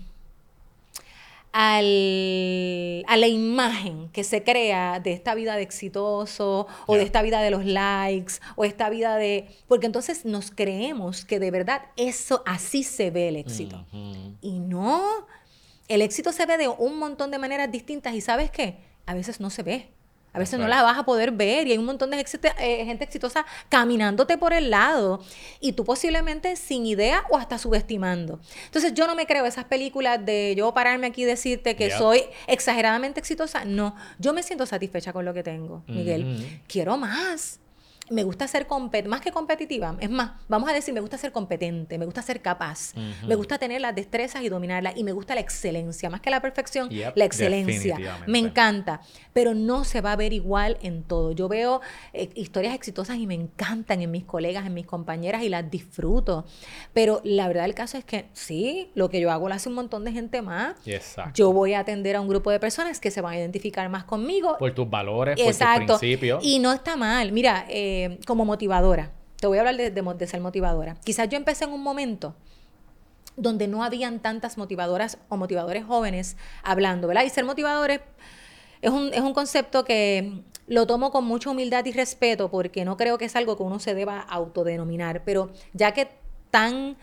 al, 1.52 3.04
a 3.06 3.16
la 3.16 3.26
imagen 3.26 4.08
que 4.10 4.22
se 4.22 4.42
crea 4.42 5.00
de 5.00 5.12
esta 5.12 5.34
vida 5.34 5.56
de 5.56 5.62
exitoso 5.62 6.66
o 6.86 6.94
de 6.94 7.02
esta 7.02 7.22
vida 7.22 7.40
de 7.40 7.50
los 7.50 7.64
likes 7.64 8.34
o 8.56 8.64
esta 8.64 8.90
vida 8.90 9.16
de... 9.16 9.48
Porque 9.66 9.86
entonces 9.86 10.24
nos 10.24 10.50
creemos 10.50 11.24
que 11.24 11.40
de 11.40 11.50
verdad 11.50 11.82
eso 11.96 12.42
así 12.46 12.82
se 12.82 13.10
ve 13.10 13.28
el 13.28 13.36
éxito. 13.36 13.84
Y 14.40 14.58
no, 14.58 15.26
el 15.88 16.02
éxito 16.02 16.32
se 16.32 16.46
ve 16.46 16.56
de 16.58 16.68
un 16.68 16.98
montón 16.98 17.30
de 17.30 17.38
maneras 17.38 17.70
distintas 17.70 18.14
y 18.14 18.20
sabes 18.20 18.50
qué, 18.50 18.78
a 19.06 19.14
veces 19.14 19.40
no 19.40 19.50
se 19.50 19.62
ve. 19.62 19.88
A 20.32 20.38
veces 20.38 20.60
no 20.60 20.68
la 20.68 20.82
vas 20.82 20.98
a 20.98 21.04
poder 21.04 21.32
ver 21.32 21.66
y 21.66 21.72
hay 21.72 21.78
un 21.78 21.86
montón 21.86 22.10
de 22.10 22.20
eh, 22.20 22.84
gente 22.84 23.04
exitosa 23.04 23.44
caminándote 23.68 24.38
por 24.38 24.52
el 24.52 24.70
lado 24.70 25.20
y 25.60 25.72
tú 25.72 25.84
posiblemente 25.84 26.56
sin 26.56 26.86
idea 26.86 27.24
o 27.30 27.36
hasta 27.36 27.58
subestimando. 27.58 28.38
Entonces 28.66 28.94
yo 28.94 29.06
no 29.06 29.14
me 29.14 29.26
creo 29.26 29.44
esas 29.44 29.64
películas 29.64 30.24
de 30.24 30.54
yo 30.56 30.72
pararme 30.72 31.08
aquí 31.08 31.22
y 31.22 31.24
decirte 31.24 31.74
que 31.74 31.90
soy 31.90 32.22
exageradamente 32.46 33.18
exitosa. 33.18 33.64
No, 33.64 33.96
yo 34.18 34.32
me 34.32 34.42
siento 34.42 34.66
satisfecha 34.66 35.12
con 35.12 35.24
lo 35.24 35.34
que 35.34 35.42
tengo, 35.42 35.82
Miguel. 35.86 36.60
Quiero 36.68 36.96
más. 36.96 37.60
Me 38.10 38.24
gusta 38.24 38.46
ser 38.48 38.66
compet 38.66 39.06
más 39.06 39.20
que 39.20 39.30
competitiva, 39.30 39.96
es 40.00 40.10
más, 40.10 40.32
vamos 40.48 40.68
a 40.68 40.72
decir, 40.72 40.92
me 40.92 41.00
gusta 41.00 41.16
ser 41.16 41.32
competente, 41.32 41.96
me 41.96 42.04
gusta 42.04 42.22
ser 42.22 42.42
capaz, 42.42 42.92
me 43.26 43.34
gusta 43.36 43.58
tener 43.58 43.80
las 43.80 43.94
destrezas 43.94 44.42
y 44.42 44.48
dominarlas 44.48 44.96
y 44.96 45.04
me 45.04 45.12
gusta 45.12 45.34
la 45.34 45.40
excelencia, 45.40 46.10
más 46.10 46.20
que 46.20 46.30
la 46.30 46.40
perfección, 46.40 46.90
Yep, 46.90 47.16
la 47.16 47.24
excelencia. 47.24 47.96
Me 48.26 48.38
encanta, 48.38 49.00
pero 49.32 49.54
no 49.54 49.84
se 49.84 50.00
va 50.00 50.12
a 50.12 50.16
ver 50.16 50.32
igual 50.32 50.76
en 50.82 51.02
todo. 51.02 51.32
Yo 51.32 51.48
veo 51.48 51.80
eh, 52.12 52.30
historias 52.34 52.74
exitosas 52.74 53.16
y 53.16 53.26
me 53.26 53.34
encantan 53.34 54.02
en 54.02 54.10
mis 54.10 54.24
colegas, 54.24 54.66
en 54.66 54.74
mis 54.74 54.86
compañeras 54.86 55.42
y 55.42 55.48
las 55.48 55.70
disfruto, 55.70 56.44
pero 56.92 57.20
la 57.24 57.46
verdad 57.48 57.62
del 57.62 57.74
caso 57.74 57.96
es 57.96 58.04
que 58.04 58.26
sí, 58.32 58.90
lo 58.94 59.08
que 59.08 59.20
yo 59.20 59.30
hago 59.30 59.48
lo 59.48 59.54
hace 59.54 59.68
un 59.68 59.76
montón 59.76 60.04
de 60.04 60.12
gente 60.12 60.42
más. 60.42 60.74
Exacto. 60.86 61.32
Yo 61.34 61.52
voy 61.52 61.74
a 61.74 61.80
atender 61.80 62.16
a 62.16 62.20
un 62.20 62.28
grupo 62.28 62.50
de 62.50 62.58
personas 62.58 62.98
que 62.98 63.10
se 63.10 63.20
van 63.20 63.34
a 63.34 63.38
identificar 63.38 63.88
más 63.88 64.04
conmigo 64.04 64.56
por 64.58 64.72
tus 64.74 64.88
valores, 64.90 65.36
por 65.36 65.46
Exacto. 65.46 65.92
tus 65.92 65.98
principios. 66.00 66.44
Y 66.44 66.58
no 66.58 66.72
está 66.72 66.96
mal. 66.96 67.32
Mira, 67.32 67.66
eh, 67.68 67.99
como 68.26 68.44
motivadora, 68.44 69.12
te 69.40 69.46
voy 69.46 69.58
a 69.58 69.62
hablar 69.62 69.76
de, 69.76 70.26
ser 70.26 70.40
motivadora. 70.40 70.96
Quizás 71.04 71.28
yo 71.28 71.36
empecé 71.36 71.64
en 71.64 71.72
un 71.72 71.82
momento 71.82 72.34
donde 73.36 73.68
no 73.68 73.82
habían 73.82 74.20
tantas 74.20 74.58
motivadoras 74.58 75.18
o 75.28 75.36
motivadores 75.36 75.84
jóvenes 75.84 76.36
hablando, 76.62 77.08
¿verdad? 77.08 77.24
Y 77.24 77.30
ser 77.30 77.44
motivadores 77.44 78.00
es 78.82 78.90
un, 78.90 79.12
es 79.14 79.20
un 79.20 79.32
concepto 79.32 79.84
que 79.84 80.42
lo 80.66 80.86
tomo 80.86 81.10
con 81.10 81.24
mucha 81.24 81.50
humildad 81.50 81.84
y 81.86 81.92
respeto 81.92 82.50
porque 82.50 82.84
no 82.84 82.96
creo 82.96 83.18
que 83.18 83.24
es 83.24 83.36
algo 83.36 83.56
que 83.56 83.62
uno 83.62 83.80
se 83.80 83.94
deba 83.94 84.20
autodenominar, 84.20 85.24
pero 85.24 85.50
ya 85.72 85.92
que 85.92 86.08
tan 86.50 86.96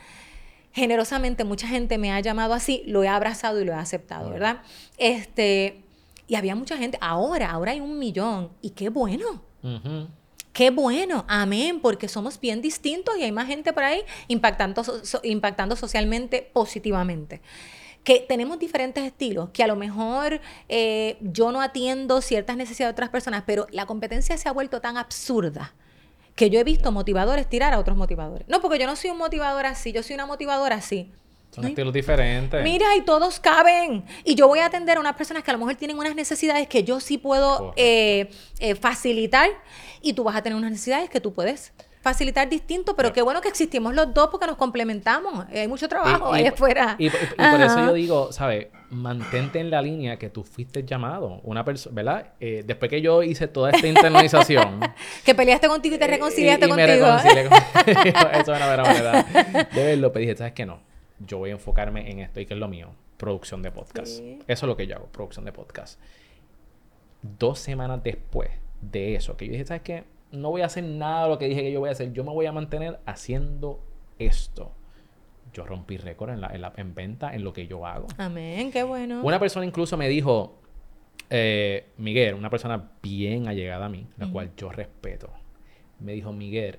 generosamente 0.78 1.44
mucha 1.44 1.68
gente 1.68 1.98
me 1.98 2.12
ha 2.12 2.20
llamado 2.20 2.54
así, 2.54 2.84
lo 2.86 3.04
he 3.04 3.08
abrazado 3.08 3.60
y 3.60 3.66
lo 3.66 3.72
he 3.72 3.76
aceptado, 3.76 4.30
¿verdad? 4.30 4.62
Este, 4.98 5.82
y 6.28 6.36
había 6.36 6.56
mucha 6.56 6.78
gente, 6.78 7.00
ahora, 7.02 7.50
ahora 7.50 7.72
hay 7.72 7.80
un 7.80 7.98
millón, 7.98 8.52
y 8.62 8.70
qué 8.70 8.90
bueno. 8.90 9.42
Ujú. 9.64 10.08
Qué 10.58 10.72
bueno, 10.72 11.24
amén, 11.28 11.82
porque 11.82 12.08
somos 12.08 12.40
bien 12.40 12.64
distintos 12.64 13.16
y 13.16 13.22
hay 13.22 13.32
más 13.32 13.46
gente 13.46 13.74
por 13.74 13.84
ahí 13.84 14.02
impactando, 14.28 14.84
impactando 15.22 15.76
socialmente 15.76 16.50
positivamente. 16.52 17.44
Que 18.04 18.26
tenemos 18.28 18.58
diferentes 18.58 19.04
estilos, 19.04 19.52
que 19.52 19.62
a 19.62 19.68
lo 19.68 19.76
mejor 19.76 20.42
eh, 20.68 21.18
yo 21.22 21.52
no 21.52 21.62
atiendo 21.62 22.22
ciertas 22.22 22.58
necesidades 22.58 22.96
de 22.96 22.96
otras 22.96 23.10
personas, 23.10 23.44
pero 23.46 23.68
la 23.70 23.86
competencia 23.86 24.36
se 24.36 24.50
ha 24.50 24.52
vuelto 24.52 24.82
tan 24.82 24.98
absurda 24.98 25.76
que 26.34 26.50
yo 26.50 26.60
he 26.60 26.64
visto 26.64 26.92
motivadores 26.92 27.48
tirar 27.48 27.76
a 27.76 27.78
otros 27.78 27.96
motivadores. 27.96 28.48
No, 28.48 28.60
porque 28.60 28.80
yo 28.80 28.88
no 28.88 28.96
soy 28.96 29.12
un 29.12 29.20
motivador 29.20 29.68
así, 29.68 29.92
yo 29.92 30.02
soy 30.02 30.16
una 30.16 30.26
motivadora 30.26 30.78
así. 30.78 31.12
Son 31.58 31.66
Ay, 31.66 31.72
estilos 31.72 31.92
diferentes. 31.92 32.64
Mira, 32.64 32.96
y 32.96 33.02
todos 33.02 33.40
caben. 33.40 34.06
Y 34.24 34.36
yo 34.36 34.48
voy 34.48 34.60
a 34.60 34.68
atender 34.68 34.98
a 34.98 35.00
unas 35.00 35.16
personas 35.16 35.42
que 35.44 35.50
a 35.50 35.54
lo 35.54 35.58
mejor 35.58 35.74
tienen 35.74 35.98
unas 35.98 36.14
necesidades 36.14 36.68
que 36.68 36.84
yo 36.84 37.00
sí 37.00 37.18
puedo 37.18 37.74
eh, 37.76 38.30
eh, 38.60 38.76
facilitar 38.76 39.50
y 40.04 40.14
tú 40.14 40.24
vas 40.24 40.36
a 40.36 40.44
tener 40.44 40.56
unas 40.56 40.70
necesidades 40.70 41.10
que 41.10 41.20
tú 41.20 41.34
puedes 41.34 41.74
facilitar 42.04 42.48
distinto, 42.48 42.96
pero 42.96 43.12
qué 43.12 43.22
bueno 43.24 43.42
que 43.42 43.50
existimos 43.50 43.94
los 43.96 44.14
dos 44.14 44.30
porque 44.30 44.46
nos 44.46 44.56
complementamos. 44.56 45.46
Eh, 45.52 45.62
Hay 45.62 45.68
mucho 45.68 45.90
trabajo 45.90 46.30
Y- 46.34 46.38
y- 46.38 46.42
ahí 46.42 46.48
afuera. 46.48 46.96
Y, 47.00 47.08
y- 47.08 47.10
por 47.10 47.60
eso 47.60 47.80
yo 47.88 47.94
digo, 47.94 48.32
¿sabes? 48.32 48.68
Mantente 48.92 49.60
en 49.60 49.72
la 49.72 49.82
línea 49.82 50.18
que 50.18 50.30
tú 50.30 50.44
fuiste 50.44 50.86
llamado. 50.86 51.42
Una 51.44 51.66
persona, 51.66 51.96
¿verdad? 51.96 52.28
Eh, 52.40 52.64
después 52.66 52.90
que 52.90 53.02
yo 53.02 53.24
hice 53.24 53.48
toda 53.48 53.72
esta 53.72 53.88
internalización. 53.88 54.80
Que 55.26 55.34
peleaste 55.36 55.68
contigo 55.68 55.96
y 55.96 55.98
te 55.98 56.08
reconciliaste 56.08 56.66
y, 56.68 56.70
y 56.70 56.74
me 56.74 56.86
contigo. 56.86 57.06
reconcilié 57.08 57.50
contigo. 57.50 58.20
eso 58.34 58.54
es 58.54 58.58
una 58.62 58.68
verdad. 58.68 59.26
De 59.74 59.84
verlo, 59.84 60.14
pero 60.14 60.22
dije, 60.22 60.38
¿sabes 60.38 60.54
qué? 60.54 60.66
No. 60.66 60.80
Yo 61.20 61.38
voy 61.40 61.50
a 61.50 61.54
enfocarme 61.54 62.10
en 62.12 62.20
esto 62.20 62.40
y 62.40 62.46
que 62.46 62.54
es 62.54 62.60
lo 62.60 62.68
mío. 62.68 62.90
Producción 63.18 63.62
de 63.64 63.72
podcast. 63.72 64.08
Sí. 64.08 64.40
Eso 64.48 64.66
es 64.66 64.68
lo 64.68 64.78
que 64.78 64.86
yo 64.88 64.96
hago, 64.96 65.08
producción 65.08 65.46
de 65.46 65.52
podcast. 65.52 66.00
Dos 67.22 67.60
semanas 67.60 68.02
después 68.04 68.50
de 68.82 69.16
eso, 69.16 69.36
que 69.38 69.46
yo 69.48 69.52
dije, 69.54 69.66
¿sabes 69.66 69.82
qué? 69.84 70.04
No 70.32 70.52
voy 70.52 70.62
a 70.62 70.66
hacer 70.66 70.84
nada 70.84 71.24
de 71.24 71.30
lo 71.30 71.38
que 71.40 71.48
dije 71.48 71.62
que 71.62 71.72
yo 71.72 71.80
voy 71.80 71.90
a 71.90 71.94
hacer. 71.94 72.14
Yo 72.14 72.24
me 72.24 72.32
voy 72.32 72.46
a 72.46 72.52
mantener 72.52 73.00
haciendo 73.06 73.80
esto. 74.20 74.72
Yo 75.54 75.66
rompí 75.66 75.98
récord 75.98 76.30
en, 76.30 76.42
la, 76.42 76.48
en, 76.54 76.62
la- 76.62 76.74
en 76.78 76.94
venta 76.94 77.34
en 77.34 77.44
lo 77.44 77.54
que 77.54 77.66
yo 77.68 77.86
hago. 77.88 78.08
Amén, 78.18 78.72
qué 78.72 78.84
bueno. 78.84 79.22
Una 79.24 79.40
persona 79.40 79.66
incluso 79.66 79.98
me 79.98 80.08
dijo, 80.10 80.60
eh, 81.30 81.88
Miguel, 81.98 82.36
una 82.36 82.50
persona 82.52 82.92
bien 83.02 83.48
allegada 83.48 83.86
a 83.86 83.90
mí, 83.90 84.08
la 84.18 84.30
cual 84.32 84.52
yo 84.56 84.70
respeto, 84.70 85.30
me 86.00 86.12
dijo, 86.12 86.32
Miguel, 86.34 86.78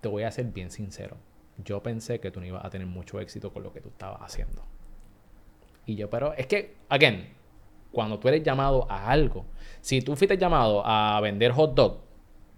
te 0.00 0.08
voy 0.08 0.24
a 0.24 0.30
ser 0.32 0.46
bien 0.46 0.70
sincero. 0.70 1.16
Yo 1.64 1.82
pensé 1.82 2.20
que 2.20 2.30
tú 2.30 2.40
no 2.40 2.46
ibas 2.46 2.64
a 2.64 2.70
tener 2.70 2.86
mucho 2.86 3.20
éxito 3.20 3.52
con 3.52 3.62
lo 3.62 3.72
que 3.72 3.80
tú 3.80 3.88
estabas 3.88 4.20
haciendo. 4.22 4.62
Y 5.86 5.96
yo, 5.96 6.08
pero 6.10 6.34
es 6.34 6.46
que, 6.46 6.76
again, 6.88 7.28
cuando 7.90 8.18
tú 8.18 8.28
eres 8.28 8.42
llamado 8.42 8.86
a 8.90 9.10
algo, 9.10 9.44
si 9.80 10.02
tú 10.02 10.14
fuiste 10.14 10.36
llamado 10.36 10.82
a 10.84 11.20
vender 11.20 11.52
hot 11.52 11.74
dog, 11.74 11.98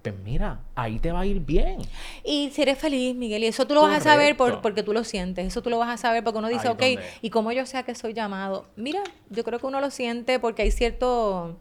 pues 0.03 0.15
mira, 0.25 0.61
ahí 0.75 0.99
te 0.99 1.13
va 1.13 1.21
a 1.21 1.27
ir 1.27 1.41
bien. 1.41 1.79
Y 2.25 2.51
si 2.51 2.63
eres 2.63 2.79
feliz, 2.79 3.15
Miguel, 3.15 3.45
y 3.45 3.47
eso 3.47 3.67
tú 3.67 3.75
lo 3.75 3.83
vas 3.83 3.99
a 3.99 4.01
saber 4.01 4.37
por- 4.37 4.61
porque 4.63 4.83
tú 4.83 4.93
lo 4.93 5.05
sientes, 5.05 5.47
eso 5.47 5.63
tú 5.63 5.69
lo 5.71 5.79
vas 5.79 5.91
a 5.91 5.97
saber 5.99 6.25
porque 6.25 6.39
uno 6.39 6.49
dice, 6.49 6.69
Ahí 6.69 6.73
ok, 6.75 6.81
donde- 6.81 7.05
¿y 7.23 7.31
cómo 7.31 7.53
yo 7.53 7.67
sé 7.67 7.83
que 7.85 7.95
soy 7.95 8.15
llamado? 8.15 8.67
Mira, 8.77 9.03
yo 9.29 9.45
creo 9.45 9.59
que 9.59 9.67
uno 9.67 9.81
lo 9.81 9.91
siente 9.91 10.39
porque 10.41 10.63
hay 10.63 10.71
cierto, 10.71 11.59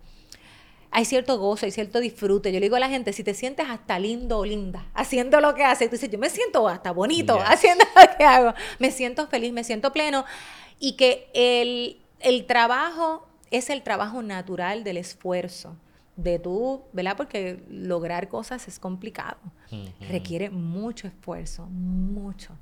hay 0.92 1.06
cierto 1.06 1.38
gozo, 1.38 1.66
hay 1.66 1.72
cierto 1.72 2.00
disfrute. 2.00 2.52
Yo 2.52 2.60
le 2.60 2.66
digo 2.66 2.76
a 2.76 2.80
la 2.80 2.90
gente, 2.90 3.14
si 3.14 3.24
te 3.24 3.34
sientes 3.34 3.68
hasta 3.70 4.00
lindo 4.00 4.40
o 4.40 4.46
linda 4.46 4.88
haciendo 4.94 5.40
lo 5.42 5.54
que 5.56 5.64
haces, 5.64 5.90
tú 5.90 5.96
dices, 5.96 6.10
yo 6.10 6.18
me 6.20 6.30
siento 6.30 6.68
hasta 6.68 6.92
bonito 6.92 7.36
Yes. 7.38 7.46
haciendo 7.48 7.86
lo 7.96 8.18
que 8.18 8.24
hago, 8.24 8.54
me 8.80 8.92
siento 8.92 9.28
feliz, 9.28 9.54
me 9.54 9.64
siento 9.64 9.94
pleno, 9.94 10.26
y 10.80 10.94
que 10.94 11.30
el, 11.34 12.02
el 12.20 12.46
trabajo 12.46 13.28
es 13.52 13.70
el 13.70 13.84
trabajo 13.84 14.22
natural 14.22 14.84
del 14.84 14.98
esfuerzo 14.98 15.76
de 16.16 16.38
tú, 16.40 16.84
¿verdad? 16.92 17.16
Porque 17.16 17.64
lograr 17.70 18.28
cosas 18.28 18.68
es 18.68 18.78
complicado. 18.80 19.38
Requiere 20.10 20.50
mucho 20.50 21.08
esfuerzo, 21.08 21.66
mucho. 21.68 22.58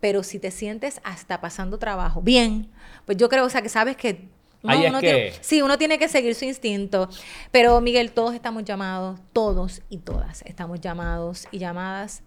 Pero 0.00 0.22
si 0.22 0.38
te 0.38 0.50
sientes 0.50 1.00
hasta 1.04 1.40
pasando 1.40 1.78
trabajo, 1.78 2.20
bien, 2.22 2.70
pues 3.04 3.18
yo 3.18 3.28
creo, 3.28 3.44
o 3.44 3.50
sea, 3.50 3.62
que 3.62 3.68
sabes 3.68 3.96
que... 3.96 4.28
Ahí 4.64 4.84
es 4.84 4.90
uno 4.90 5.00
que- 5.00 5.06
tiene, 5.12 5.32
sí, 5.40 5.62
uno 5.62 5.78
tiene 5.78 5.98
que 5.98 6.08
seguir 6.08 6.34
su 6.34 6.44
instinto. 6.44 7.08
Pero 7.50 7.80
Miguel, 7.80 8.12
todos 8.12 8.34
estamos 8.34 8.64
llamados, 8.64 9.18
todos 9.32 9.82
y 9.88 9.98
todas 9.98 10.42
estamos 10.42 10.80
llamados 10.80 11.46
y 11.50 11.58
llamadas 11.58 12.22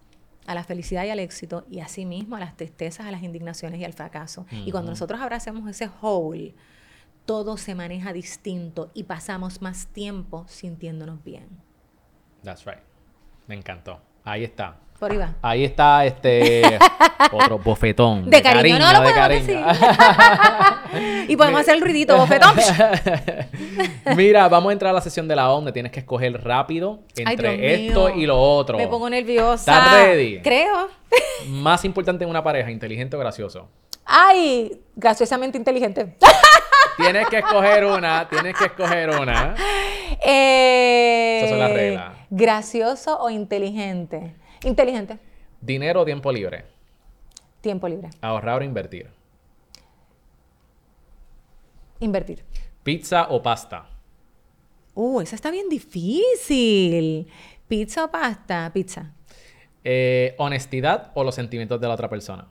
a 0.46 0.54
la 0.54 0.64
felicidad 0.64 1.04
y 1.04 1.10
al 1.10 1.20
éxito 1.20 1.64
y 1.70 1.80
asimismo 1.80 2.36
a 2.36 2.40
las 2.40 2.56
tristezas, 2.56 3.06
a 3.06 3.10
las 3.10 3.22
indignaciones 3.22 3.80
y 3.80 3.84
al 3.84 3.92
fracaso. 3.94 4.46
Y 4.50 4.70
cuando 4.72 4.90
nosotros 4.90 5.20
abracemos 5.20 5.68
ese 5.70 5.88
whole, 6.02 6.54
todo 7.24 7.56
se 7.56 7.74
maneja 7.74 8.12
distinto 8.12 8.90
y 8.94 9.04
pasamos 9.04 9.62
más 9.62 9.86
tiempo 9.86 10.44
sintiéndonos 10.48 11.24
bien. 11.24 11.48
That's 12.42 12.66
right. 12.66 12.80
Me 13.46 13.54
encantó. 13.54 14.00
Ahí 14.24 14.44
está. 14.44 14.80
Por 14.98 15.10
ahí 15.12 15.18
va. 15.18 15.34
Ahí 15.42 15.64
está 15.64 16.04
este 16.06 16.62
otro 17.32 17.58
bofetón. 17.58 18.30
De 18.30 18.40
cariño, 18.40 18.78
no 18.78 18.92
lo 18.92 19.00
de 19.00 19.12
podemos 19.12 19.76
Y 21.28 21.36
podemos 21.36 21.60
hacer 21.60 21.74
el 21.74 21.82
ruidito, 21.82 22.16
bofetón. 22.16 22.56
Mira, 24.16 24.48
vamos 24.48 24.70
a 24.70 24.72
entrar 24.72 24.90
a 24.90 24.94
la 24.94 25.00
sesión 25.00 25.26
de 25.26 25.36
la 25.36 25.50
O, 25.50 25.56
donde 25.56 25.72
tienes 25.72 25.90
que 25.92 26.00
escoger 26.00 26.42
rápido 26.42 27.00
entre 27.16 27.86
esto 27.86 28.06
mío. 28.08 28.16
y 28.16 28.26
lo 28.26 28.40
otro. 28.40 28.78
Me 28.78 28.86
pongo 28.86 29.10
nerviosa. 29.10 29.78
¿Estás 29.78 29.92
ready? 29.92 30.40
Creo. 30.40 30.88
Más 31.48 31.84
importante 31.84 32.24
en 32.24 32.30
una 32.30 32.42
pareja, 32.42 32.70
inteligente 32.70 33.16
o 33.16 33.18
gracioso. 33.18 33.68
Ay, 34.04 34.80
graciosamente 34.94 35.58
inteligente. 35.58 36.16
Tienes 36.96 37.26
que 37.28 37.38
escoger 37.38 37.84
una, 37.84 38.28
tienes 38.28 38.56
que 38.56 38.66
escoger 38.66 39.10
una. 39.10 39.54
Eh, 40.24 41.38
Esas 41.38 41.50
son 41.50 41.58
las 41.58 41.72
reglas. 41.72 42.12
Gracioso 42.30 43.18
o 43.20 43.30
inteligente. 43.30 44.34
Inteligente. 44.64 45.18
Dinero 45.60 46.02
o 46.02 46.04
tiempo 46.04 46.32
libre. 46.32 46.64
Tiempo 47.60 47.88
libre. 47.88 48.10
Ahorrar 48.20 48.60
o 48.60 48.64
invertir. 48.64 49.08
Invertir. 52.00 52.44
Pizza 52.82 53.28
o 53.30 53.42
pasta. 53.42 53.88
Uh, 54.94 55.20
esa 55.20 55.34
está 55.36 55.50
bien 55.50 55.68
difícil. 55.68 57.26
¿Pizza 57.66 58.04
o 58.04 58.10
pasta? 58.10 58.70
Pizza. 58.72 59.12
Eh, 59.82 60.34
honestidad 60.38 61.10
o 61.14 61.24
los 61.24 61.34
sentimientos 61.34 61.80
de 61.80 61.88
la 61.88 61.94
otra 61.94 62.08
persona. 62.08 62.48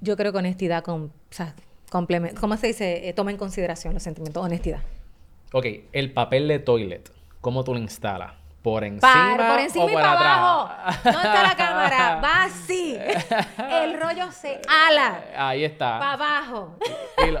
Yo 0.00 0.16
creo 0.16 0.32
que 0.32 0.38
honestidad 0.38 0.84
con. 0.84 1.04
O 1.04 1.10
sea, 1.30 1.54
complemento. 1.90 2.40
¿Cómo 2.40 2.56
se 2.56 2.68
dice? 2.68 3.08
Eh, 3.08 3.12
toma 3.12 3.32
en 3.32 3.36
consideración 3.36 3.94
los 3.94 4.02
sentimientos. 4.02 4.42
Honestidad. 4.42 4.82
Ok, 5.52 5.66
el 5.92 6.12
papel 6.12 6.48
de 6.48 6.58
toilet. 6.58 7.10
¿Cómo 7.40 7.64
tú 7.64 7.74
lo 7.74 7.80
instalas? 7.80 8.43
¿Por 8.64 8.82
encima, 8.82 9.36
Para, 9.36 9.48
por 9.50 9.60
encima 9.60 9.84
o 9.84 9.90
y 9.90 9.92
para 9.92 10.12
abajo. 10.12 10.70
¿Dónde 11.04 11.18
está 11.18 11.42
la 11.42 11.54
cámara? 11.54 12.20
Va 12.24 12.44
así. 12.44 12.98
El 13.70 14.00
rollo 14.00 14.32
se 14.32 14.58
ala. 14.66 15.20
Ahí 15.36 15.66
está. 15.66 15.98
Para 15.98 16.12
abajo. 16.14 16.78
Y 17.18 17.30
lo, 17.30 17.38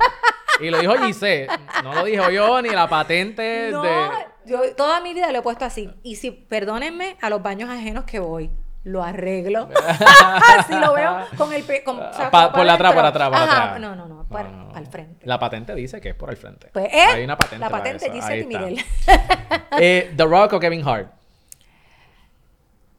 y 0.60 0.70
lo 0.70 0.78
dijo 0.80 0.92
Giselle. 1.06 1.48
No 1.82 1.94
lo 1.94 2.04
dijo 2.04 2.28
yo, 2.28 2.60
ni 2.60 2.68
la 2.68 2.86
patente 2.90 3.70
No, 3.72 3.80
de... 3.80 4.10
yo 4.44 4.76
toda 4.76 5.00
mi 5.00 5.14
vida 5.14 5.32
lo 5.32 5.38
he 5.38 5.42
puesto 5.42 5.64
así. 5.64 5.90
Y 6.02 6.16
si, 6.16 6.30
perdónenme, 6.30 7.16
a 7.22 7.30
los 7.30 7.42
baños 7.42 7.70
ajenos 7.70 8.04
que 8.04 8.18
voy. 8.18 8.50
Lo 8.84 9.02
arreglo. 9.02 9.68
si 10.68 10.74
lo 10.74 10.92
veo 10.94 11.26
con 11.36 11.52
el 11.52 11.62
pe- 11.64 11.82
con, 11.82 11.98
o 12.00 12.12
sea, 12.12 12.30
Pa- 12.30 12.44
como 12.46 12.56
por 12.56 12.66
la 12.66 12.74
atrás, 12.74 12.92
por 12.92 13.04
adentro. 13.04 13.24
atrás, 13.24 13.40
por 13.40 13.48
Ajá, 13.50 13.62
atrás. 13.64 13.80
No, 13.80 13.94
no, 13.96 14.06
no, 14.06 14.24
para, 14.28 14.48
No, 14.50 14.56
no, 14.64 14.68
para 14.68 14.80
el 14.80 14.86
frente. 14.86 15.26
La 15.26 15.38
patente 15.38 15.74
dice 15.74 16.00
que 16.00 16.10
es 16.10 16.14
por 16.14 16.30
el 16.30 16.36
frente. 16.36 16.68
Pues, 16.72 16.86
¿eh? 16.92 17.02
Hay 17.14 17.24
una 17.24 17.36
patente 17.36 17.58
La 17.64 17.70
para 17.70 17.82
patente 17.82 18.06
eso. 18.06 18.14
dice 18.14 18.26
Ahí 18.32 18.40
está. 18.40 18.58
Miguel. 18.60 18.84
Eh, 19.78 20.12
The 20.16 20.24
Rock 20.24 20.52
o 20.54 20.60
Kevin 20.60 20.86
Hart. 20.86 21.08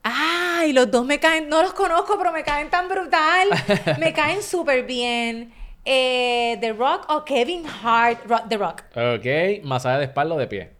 Ay, 0.03 0.73
los 0.73 0.91
dos 0.91 1.05
me 1.05 1.19
caen, 1.19 1.49
no 1.49 1.61
los 1.63 1.73
conozco, 1.73 2.17
pero 2.17 2.31
me 2.31 2.43
caen 2.43 2.69
tan 2.69 2.87
brutal. 2.87 3.49
me 3.99 4.13
caen 4.13 4.43
súper 4.43 4.83
bien. 4.85 5.53
Eh, 5.83 6.57
The 6.61 6.73
Rock 6.73 7.05
o 7.09 7.23
Kevin 7.25 7.63
Hart. 7.83 8.19
The 8.49 8.57
Rock, 8.57 8.83
Ok, 8.95 9.63
masaje 9.63 9.99
de 9.99 10.03
espalda 10.05 10.35
o 10.35 10.37
de 10.37 10.47
pie. 10.47 10.71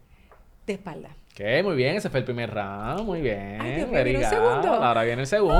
de 0.66 0.72
espalda. 0.74 1.10
Ok, 1.38 1.64
muy 1.64 1.76
bien, 1.76 1.96
ese 1.96 2.08
fue 2.08 2.20
el 2.20 2.24
primer 2.24 2.50
round, 2.50 3.02
muy 3.02 3.20
bien. 3.20 3.60
Ay, 3.60 3.74
Dios 3.74 3.90
¿viene 3.90 4.24
segundo? 4.24 4.72
Ahora 4.72 5.02
viene 5.02 5.20
el 5.20 5.26
segundo. 5.26 5.58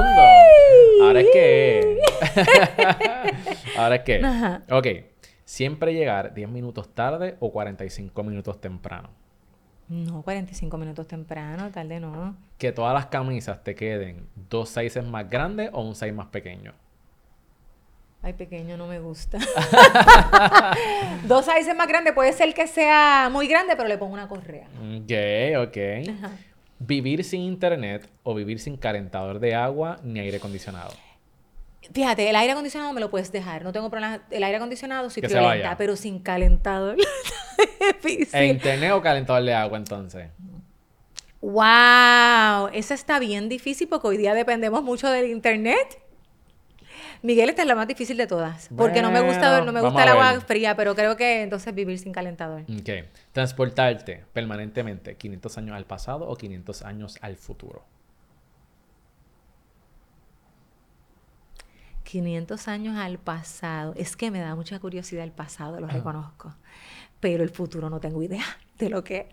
Ahora 1.02 1.20
es 1.20 1.26
que. 1.30 1.98
Ahora 3.76 3.96
es 3.96 4.02
que. 4.02 4.24
Ajá. 4.24 4.62
Ok, 4.70 4.86
siempre 5.44 5.92
llegar 5.92 6.32
10 6.32 6.48
minutos 6.48 6.94
tarde 6.94 7.36
o 7.40 7.52
45 7.52 8.22
minutos 8.22 8.58
temprano. 8.58 9.10
No, 9.90 10.22
45 10.22 10.78
minutos 10.78 11.06
temprano, 11.08 11.70
tarde 11.70 12.00
no. 12.00 12.38
Que 12.56 12.72
todas 12.72 12.94
las 12.94 13.06
camisas 13.06 13.62
te 13.62 13.74
queden 13.74 14.28
dos 14.48 14.70
sizes 14.70 15.04
más 15.04 15.28
grandes 15.28 15.68
o 15.74 15.82
un 15.82 15.94
size 15.94 16.12
más 16.12 16.28
pequeño. 16.28 16.72
Ay, 18.22 18.32
pequeño, 18.32 18.76
no 18.76 18.86
me 18.86 18.98
gusta. 18.98 19.38
Dos 21.24 21.44
sizes 21.44 21.76
más 21.76 21.86
grandes, 21.86 22.12
puede 22.12 22.32
ser 22.32 22.52
que 22.54 22.66
sea 22.66 23.28
muy 23.30 23.46
grande, 23.46 23.76
pero 23.76 23.88
le 23.88 23.98
pongo 23.98 24.14
una 24.14 24.28
correa. 24.28 24.66
Ok, 24.98 25.68
ok. 25.68 25.76
Ajá. 26.18 26.36
Vivir 26.78 27.24
sin 27.24 27.40
internet 27.42 28.08
o 28.22 28.34
vivir 28.34 28.58
sin 28.58 28.76
calentador 28.76 29.38
de 29.38 29.54
agua 29.54 29.98
ni 30.02 30.20
aire 30.20 30.36
acondicionado. 30.36 30.92
Fíjate, 31.92 32.28
el 32.28 32.36
aire 32.36 32.52
acondicionado 32.52 32.92
me 32.92 33.00
lo 33.00 33.10
puedes 33.10 33.30
dejar, 33.32 33.62
no 33.62 33.72
tengo 33.72 33.88
problema. 33.90 34.20
El 34.30 34.42
aire 34.42 34.56
acondicionado 34.56 35.08
sí 35.08 35.20
Que 35.20 35.28
vaya. 35.32 35.76
pero 35.78 35.96
sin 35.96 36.18
calentador. 36.18 36.96
Difícil. 38.02 38.38
¿E 38.38 38.46
internet 38.46 38.92
o 38.92 39.00
calentador 39.00 39.44
de 39.44 39.54
agua 39.54 39.78
entonces? 39.78 40.28
Wow, 41.40 42.68
esa 42.72 42.94
está 42.94 43.18
bien 43.20 43.48
difícil 43.48 43.88
porque 43.88 44.08
hoy 44.08 44.16
día 44.16 44.34
dependemos 44.34 44.82
mucho 44.82 45.08
del 45.08 45.30
internet. 45.30 46.02
Miguel, 47.22 47.48
esta 47.48 47.62
es 47.62 47.68
la 47.68 47.74
más 47.74 47.88
difícil 47.88 48.16
de 48.16 48.26
todas. 48.26 48.68
Porque 48.76 49.02
no 49.02 49.10
me 49.10 49.20
gusta, 49.20 49.64
no 49.64 49.72
me 49.72 49.80
gusta 49.80 50.02
el 50.02 50.08
agua 50.10 50.40
fría, 50.40 50.76
pero 50.76 50.94
creo 50.94 51.16
que 51.16 51.42
entonces 51.42 51.74
vivir 51.74 51.98
sin 51.98 52.12
calentador. 52.12 52.62
Ok. 52.62 53.06
Transportarte 53.32 54.24
permanentemente 54.32 55.16
500 55.16 55.58
años 55.58 55.76
al 55.76 55.84
pasado 55.84 56.28
o 56.28 56.36
500 56.36 56.82
años 56.82 57.18
al 57.20 57.36
futuro. 57.36 57.84
500 62.06 62.68
años 62.68 62.96
al 62.96 63.18
pasado. 63.18 63.92
Es 63.96 64.16
que 64.16 64.30
me 64.30 64.40
da 64.40 64.54
mucha 64.54 64.78
curiosidad 64.78 65.24
el 65.24 65.32
pasado, 65.32 65.80
lo 65.80 65.88
reconozco. 65.88 66.54
Pero 67.20 67.42
el 67.42 67.50
futuro 67.50 67.90
no 67.90 68.00
tengo 68.00 68.22
idea 68.22 68.44
de 68.78 68.88
lo 68.88 69.04
que 69.04 69.18
es. 69.18 69.26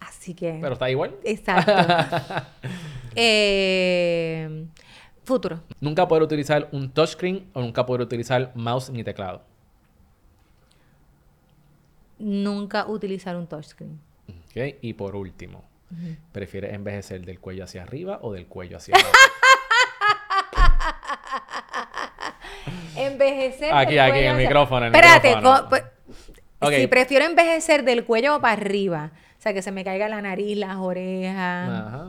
Así 0.00 0.34
que... 0.34 0.58
Pero 0.60 0.72
está 0.74 0.90
igual. 0.90 1.16
Exacto. 1.24 1.72
Eh, 3.14 4.68
futuro. 5.24 5.60
Nunca 5.80 6.08
poder 6.08 6.22
utilizar 6.24 6.68
un 6.72 6.90
touchscreen 6.90 7.48
o 7.52 7.60
nunca 7.60 7.86
poder 7.86 8.02
utilizar 8.02 8.50
mouse 8.54 8.90
ni 8.90 9.04
teclado. 9.04 9.42
Nunca 12.18 12.86
utilizar 12.86 13.36
un 13.36 13.46
touchscreen. 13.46 13.98
Ok. 14.28 14.76
Y 14.82 14.92
por 14.94 15.16
último, 15.16 15.64
¿prefieres 16.32 16.74
envejecer 16.74 17.24
del 17.24 17.40
cuello 17.40 17.64
hacia 17.64 17.82
arriba 17.82 18.18
o 18.22 18.32
del 18.32 18.46
cuello 18.46 18.76
hacia 18.76 18.94
abajo? 18.94 19.12
Envejecer. 22.96 23.72
Aquí, 23.72 23.92
del 23.94 24.00
aquí, 24.00 24.10
cuello 24.12 24.30
en 24.30 24.36
el 24.36 24.42
micrófono, 24.46 24.86
en 24.86 24.94
el 24.94 25.00
Espérate, 25.00 25.36
micrófono. 25.36 25.62
co- 25.62 25.68
pues, 25.70 25.84
Ok. 26.60 26.72
si 26.74 26.86
prefiero 26.86 27.24
envejecer 27.24 27.84
del 27.84 28.04
cuello 28.04 28.40
para 28.40 28.52
arriba, 28.52 29.10
o 29.38 29.42
sea, 29.42 29.52
que 29.52 29.62
se 29.62 29.72
me 29.72 29.82
caiga 29.84 30.08
la 30.08 30.22
nariz, 30.22 30.56
las 30.56 30.76
orejas, 30.76 31.68
Ajá. 31.70 32.06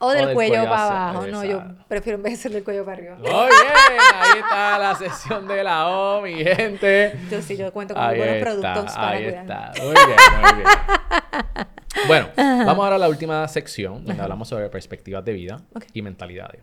O 0.00 0.10
del, 0.10 0.26
del 0.26 0.34
cuello, 0.34 0.52
cuello 0.54 0.68
para 0.70 0.84
hacia- 0.86 1.08
abajo. 1.10 1.26
No, 1.26 1.44
yo 1.44 1.62
prefiero 1.88 2.16
envejecer 2.18 2.52
del 2.52 2.62
cuello 2.64 2.84
para 2.84 2.96
arriba. 2.98 3.16
Muy 3.16 3.28
bien, 3.28 4.00
ahí 4.14 4.38
está 4.40 4.78
la 4.78 4.94
sesión 4.94 5.48
de 5.48 5.64
la 5.64 5.88
O, 5.88 6.22
mi 6.22 6.34
gente. 6.44 7.18
Yo 7.30 7.42
sí, 7.42 7.56
yo 7.56 7.72
cuento 7.72 7.94
con 7.94 8.02
Ahí 8.02 8.18
buenos 8.18 8.36
está, 8.36 8.50
productos 8.50 8.94
para 8.94 9.08
ahí 9.08 9.24
está. 9.24 9.72
Muy 9.82 9.94
bien, 9.94 10.18
muy 10.42 10.52
bien. 10.62 11.66
Bueno, 12.06 12.28
vamos 12.36 12.84
ahora 12.84 12.96
a 12.96 12.98
la 12.98 13.08
última 13.08 13.46
sección 13.48 14.04
donde 14.04 14.22
hablamos 14.22 14.48
sobre 14.48 14.68
perspectivas 14.68 15.24
de 15.24 15.32
vida 15.32 15.60
y 15.92 16.02
mentalidades. 16.02 16.62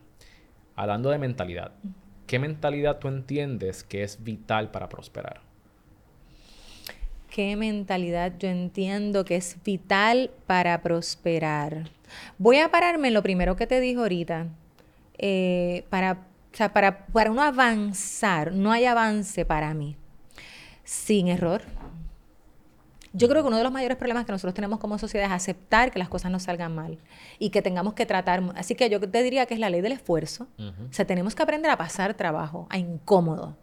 Hablando 0.77 1.09
de 1.09 1.17
mentalidad, 1.17 1.71
¿qué 2.27 2.39
mentalidad 2.39 2.99
tú 2.99 3.07
entiendes 3.09 3.83
que 3.83 4.03
es 4.03 4.23
vital 4.23 4.71
para 4.71 4.87
prosperar? 4.87 5.41
¿Qué 7.29 7.55
mentalidad 7.57 8.33
yo 8.39 8.47
entiendo 8.47 9.25
que 9.25 9.35
es 9.35 9.57
vital 9.63 10.31
para 10.47 10.81
prosperar? 10.81 11.89
Voy 12.37 12.57
a 12.57 12.69
pararme 12.69 13.07
en 13.09 13.13
lo 13.13 13.23
primero 13.23 13.55
que 13.55 13.67
te 13.67 13.79
dije 13.79 13.99
ahorita. 13.99 14.47
Eh, 15.17 15.85
para, 15.89 16.11
o 16.13 16.55
sea, 16.57 16.73
para, 16.73 17.05
para 17.07 17.31
uno 17.31 17.41
avanzar, 17.41 18.51
no 18.53 18.71
hay 18.71 18.85
avance 18.85 19.45
para 19.45 19.73
mí 19.73 19.95
sin 20.83 21.27
error. 21.27 21.61
Yo 23.13 23.29
creo 23.29 23.43
que 23.43 23.47
uno 23.47 23.57
de 23.57 23.63
los 23.63 23.71
mayores 23.71 23.95
problemas 23.97 24.25
que 24.25 24.33
nosotros 24.33 24.53
tenemos 24.53 24.77
como 24.79 24.99
sociedad 24.99 25.27
es 25.27 25.31
aceptar 25.31 25.89
que 25.91 25.99
las 25.99 26.09
cosas 26.09 26.31
nos 26.31 26.43
salgan 26.43 26.75
mal 26.75 26.97
y 27.39 27.49
que 27.49 27.61
tengamos 27.61 27.93
que 27.93 28.05
tratar. 28.05 28.43
Así 28.57 28.75
que 28.75 28.89
yo 28.89 28.99
te 28.99 29.23
diría 29.23 29.45
que 29.45 29.53
es 29.53 29.59
la 29.61 29.69
ley 29.69 29.79
del 29.79 29.93
esfuerzo. 29.93 30.47
O 30.89 30.93
sea, 30.93 31.05
tenemos 31.05 31.33
que 31.33 31.41
aprender 31.41 31.71
a 31.71 31.77
pasar 31.77 32.13
trabajo, 32.15 32.67
a 32.69 32.77
incómodo, 32.77 33.55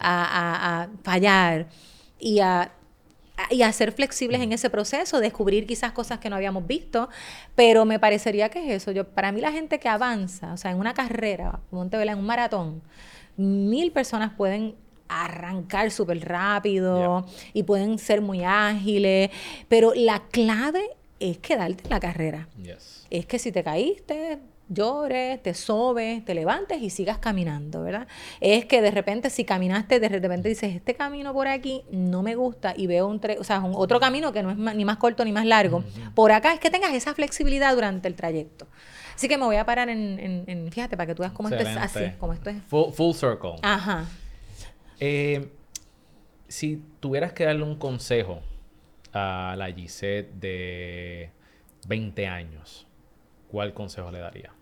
a, 0.00 0.24
a- 0.24 0.82
a 0.82 0.88
fallar 1.04 1.68
y 2.18 2.40
a- 2.40 2.72
y 3.50 3.62
a 3.62 3.72
ser 3.72 3.92
flexibles 3.92 4.40
en 4.40 4.52
ese 4.52 4.70
proceso, 4.70 5.20
descubrir 5.20 5.66
quizás 5.66 5.92
cosas 5.92 6.18
que 6.18 6.28
no 6.30 6.36
habíamos 6.36 6.66
visto, 6.66 7.08
pero 7.54 7.84
me 7.84 7.98
parecería 7.98 8.48
que 8.48 8.58
es 8.60 8.82
eso. 8.82 8.92
Yo, 8.92 9.04
para 9.04 9.32
mí 9.32 9.40
la 9.40 9.52
gente 9.52 9.78
que 9.78 9.88
avanza, 9.88 10.52
o 10.52 10.56
sea, 10.56 10.70
en 10.70 10.78
una 10.78 10.94
carrera, 10.94 11.60
ponte, 11.70 11.96
¿verdad? 11.96 12.14
en 12.14 12.20
un 12.20 12.26
maratón, 12.26 12.82
mil 13.36 13.92
personas 13.92 14.32
pueden 14.36 14.74
arrancar 15.08 15.90
súper 15.90 16.20
rápido 16.28 17.24
y 17.54 17.62
pueden 17.62 17.98
ser 17.98 18.20
muy 18.20 18.44
ágiles, 18.44 19.30
pero 19.68 19.92
la 19.94 20.22
clave 20.30 20.90
es 21.18 21.38
quedarte 21.38 21.84
en 21.84 21.90
la 21.90 21.98
carrera 22.00 22.48
Yes. 22.62 23.06
es 23.10 23.26
que 23.26 23.38
si 23.38 23.50
te 23.50 23.64
caíste, 23.64 24.38
llores, 24.68 25.42
te 25.42 25.54
sobes, 25.54 26.24
te 26.24 26.34
levantes 26.34 26.82
y 26.82 26.90
sigas 26.90 27.18
caminando, 27.18 27.82
¿verdad? 27.82 28.06
Es 28.40 28.66
que 28.66 28.82
de 28.82 28.90
repente 28.90 29.30
si 29.30 29.44
caminaste, 29.44 29.98
de 30.00 30.08
repente 30.08 30.48
dices, 30.48 30.74
este 30.76 30.94
camino 30.94 31.32
por 31.32 31.48
aquí 31.48 31.84
no 31.90 32.22
me 32.22 32.34
gusta 32.34 32.74
y 32.76 32.86
veo 32.86 33.06
un, 33.06 33.20
o 33.38 33.44
sea, 33.44 33.60
un- 33.60 33.72
otro 33.74 33.98
camino 34.00 34.32
que 34.32 34.42
no 34.42 34.50
es 34.50 34.56
ni 34.76 34.84
más 34.84 34.98
corto 34.98 35.24
ni 35.24 35.32
más 35.32 35.46
largo. 35.46 35.82
Por 36.14 36.32
acá 36.32 36.52
es 36.52 36.60
que 36.60 36.70
tengas 36.70 36.92
esa 36.92 37.14
flexibilidad 37.14 37.74
durante 37.74 38.08
el 38.08 38.14
trayecto. 38.14 38.66
Así 39.14 39.26
que 39.26 39.36
me 39.38 39.44
voy 39.44 39.56
a 39.56 39.64
parar 39.64 39.88
en, 39.88 40.18
en- 40.20 40.44
en- 40.46 40.70
fíjate, 40.70 40.96
para 40.96 41.06
que 41.08 41.14
tú 41.14 41.22
veas 41.22 41.32
cómo 41.32 41.48
esto 41.48 41.60
es 41.62 41.76
así, 41.84 41.98
cómo 42.18 42.32
esto 42.34 42.50
es. 42.50 42.62
Full, 42.68 42.92
full 42.92 43.14
circle. 43.14 43.54
Ajá. 43.62 44.04
Eh, 45.00 45.48
si 46.46 46.82
tuvieras 47.00 47.32
que 47.32 47.44
darle 47.44 47.62
un 47.64 47.76
consejo 47.76 48.40
a 49.12 49.54
la 49.56 49.72
Gisette 49.72 50.32
de 50.34 51.30
20 51.86 52.26
años, 52.26 52.86
¿cuál 53.48 53.72
consejo 53.74 54.10
le 54.10 54.18
daría? 54.20 54.52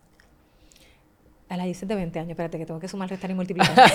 A 1.49 1.57
la 1.57 1.65
dices 1.65 1.89
de 1.89 1.95
20 1.95 2.19
años, 2.19 2.31
espérate 2.31 2.59
que 2.59 2.67
tengo 2.67 2.81
que 2.81 2.89
sumar, 2.89 3.09
restar 3.09 3.31
y 3.31 3.35
multiplicar. 3.35 3.73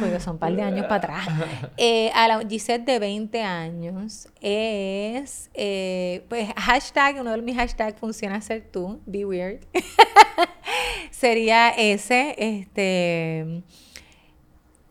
Porque 0.00 0.20
son 0.20 0.34
un 0.34 0.38
par 0.38 0.54
de 0.54 0.62
años 0.62 0.86
para 0.86 0.96
atrás. 0.96 1.26
Eh, 1.76 2.10
a 2.14 2.28
la 2.28 2.40
Gisette 2.46 2.84
de 2.84 2.98
20 3.00 3.42
años 3.42 4.28
es, 4.40 5.50
eh, 5.54 6.24
pues, 6.28 6.48
hashtag, 6.56 7.20
uno 7.20 7.32
de 7.32 7.42
mis 7.42 7.56
hashtags 7.56 7.98
funciona 7.98 8.40
ser 8.40 8.62
tú, 8.70 9.00
be 9.04 9.24
weird. 9.24 9.64
Sería 11.10 11.70
ese, 11.70 12.36
este... 12.38 13.62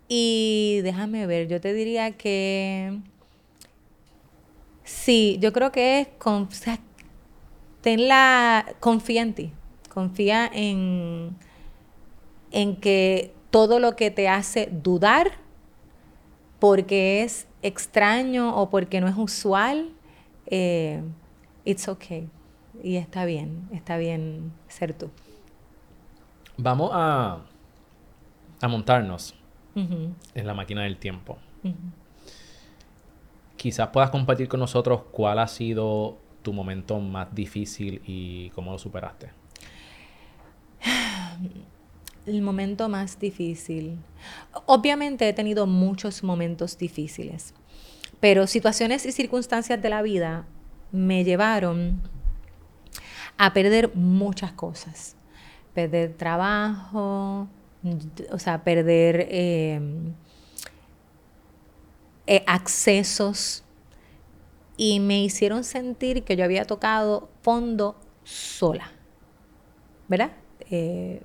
Y 0.09 0.81
déjame 0.83 1.25
ver, 1.27 1.47
yo 1.47 1.61
te 1.61 1.73
diría 1.73 2.11
que... 2.11 2.99
Sí, 4.83 5.37
yo 5.39 5.53
creo 5.53 5.71
que 5.71 6.01
es... 6.01 6.07
Con, 6.17 6.43
o 6.43 6.51
sea, 6.51 6.79
ten 7.79 8.09
la... 8.09 8.65
Confía 8.81 9.21
en 9.21 9.33
ti. 9.33 9.53
Confía 9.93 10.49
en, 10.53 11.35
en 12.51 12.75
que 12.77 13.33
todo 13.49 13.79
lo 13.79 13.95
que 13.95 14.09
te 14.09 14.29
hace 14.29 14.69
dudar 14.71 15.33
porque 16.59 17.23
es 17.23 17.47
extraño 17.61 18.55
o 18.55 18.69
porque 18.69 19.01
no 19.01 19.07
es 19.07 19.17
usual, 19.17 19.89
eh, 20.45 21.01
it's 21.65 21.87
okay. 21.87 22.29
Y 22.83 22.95
está 22.95 23.25
bien, 23.25 23.67
está 23.73 23.97
bien 23.97 24.53
ser 24.67 24.93
tú. 24.93 25.09
Vamos 26.57 26.91
a, 26.93 27.39
a 28.61 28.67
montarnos 28.67 29.35
en 29.75 30.15
la 30.47 30.53
máquina 30.53 30.83
del 30.83 30.97
tiempo. 30.97 31.37
Quizás 33.57 33.89
puedas 33.89 34.09
compartir 34.09 34.47
con 34.47 34.59
nosotros 34.59 35.01
cuál 35.11 35.39
ha 35.39 35.47
sido 35.47 36.17
tu 36.41 36.53
momento 36.53 36.99
más 36.99 37.33
difícil 37.33 38.01
y 38.05 38.49
cómo 38.51 38.71
lo 38.71 38.77
superaste. 38.77 39.40
El 42.25 42.41
momento 42.41 42.87
más 42.87 43.19
difícil. 43.19 43.97
Obviamente 44.65 45.27
he 45.27 45.33
tenido 45.33 45.65
muchos 45.65 46.23
momentos 46.23 46.77
difíciles, 46.77 47.53
pero 48.19 48.45
situaciones 48.47 49.05
y 49.05 49.11
circunstancias 49.11 49.81
de 49.81 49.89
la 49.89 50.01
vida 50.01 50.45
me 50.91 51.23
llevaron 51.23 52.01
a 53.37 53.53
perder 53.53 53.95
muchas 53.95 54.51
cosas. 54.51 55.15
Perder 55.73 56.13
trabajo, 56.13 57.47
o 58.31 58.39
sea, 58.39 58.63
perder 58.63 59.27
em, 59.29 60.13
eh, 62.27 62.43
accesos 62.45 63.63
y 64.77 64.99
me 64.99 65.23
hicieron 65.23 65.63
sentir 65.63 66.23
que 66.23 66.35
yo 66.35 66.43
había 66.43 66.65
tocado 66.65 67.29
fondo 67.41 67.99
sola, 68.23 68.91
¿verdad? 70.07 70.31
Eh, 70.69 71.23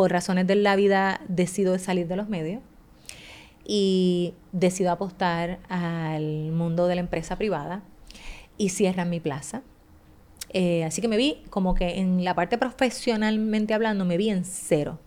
por 0.00 0.10
razones 0.10 0.46
de 0.46 0.54
la 0.54 0.76
vida 0.76 1.20
decido 1.28 1.78
salir 1.78 2.08
de 2.08 2.16
los 2.16 2.26
medios 2.26 2.62
y 3.66 4.32
decido 4.50 4.92
apostar 4.92 5.58
al 5.68 6.52
mundo 6.52 6.86
de 6.86 6.94
la 6.94 7.02
empresa 7.02 7.36
privada 7.36 7.82
y 8.56 8.70
cierran 8.70 9.10
mi 9.10 9.20
plaza. 9.20 9.60
Eh, 10.54 10.84
así 10.84 11.02
que 11.02 11.08
me 11.08 11.18
vi 11.18 11.42
como 11.50 11.74
que 11.74 11.98
en 11.98 12.24
la 12.24 12.34
parte 12.34 12.56
profesionalmente 12.56 13.74
hablando, 13.74 14.06
me 14.06 14.16
vi 14.16 14.30
en 14.30 14.46
cero. 14.46 14.98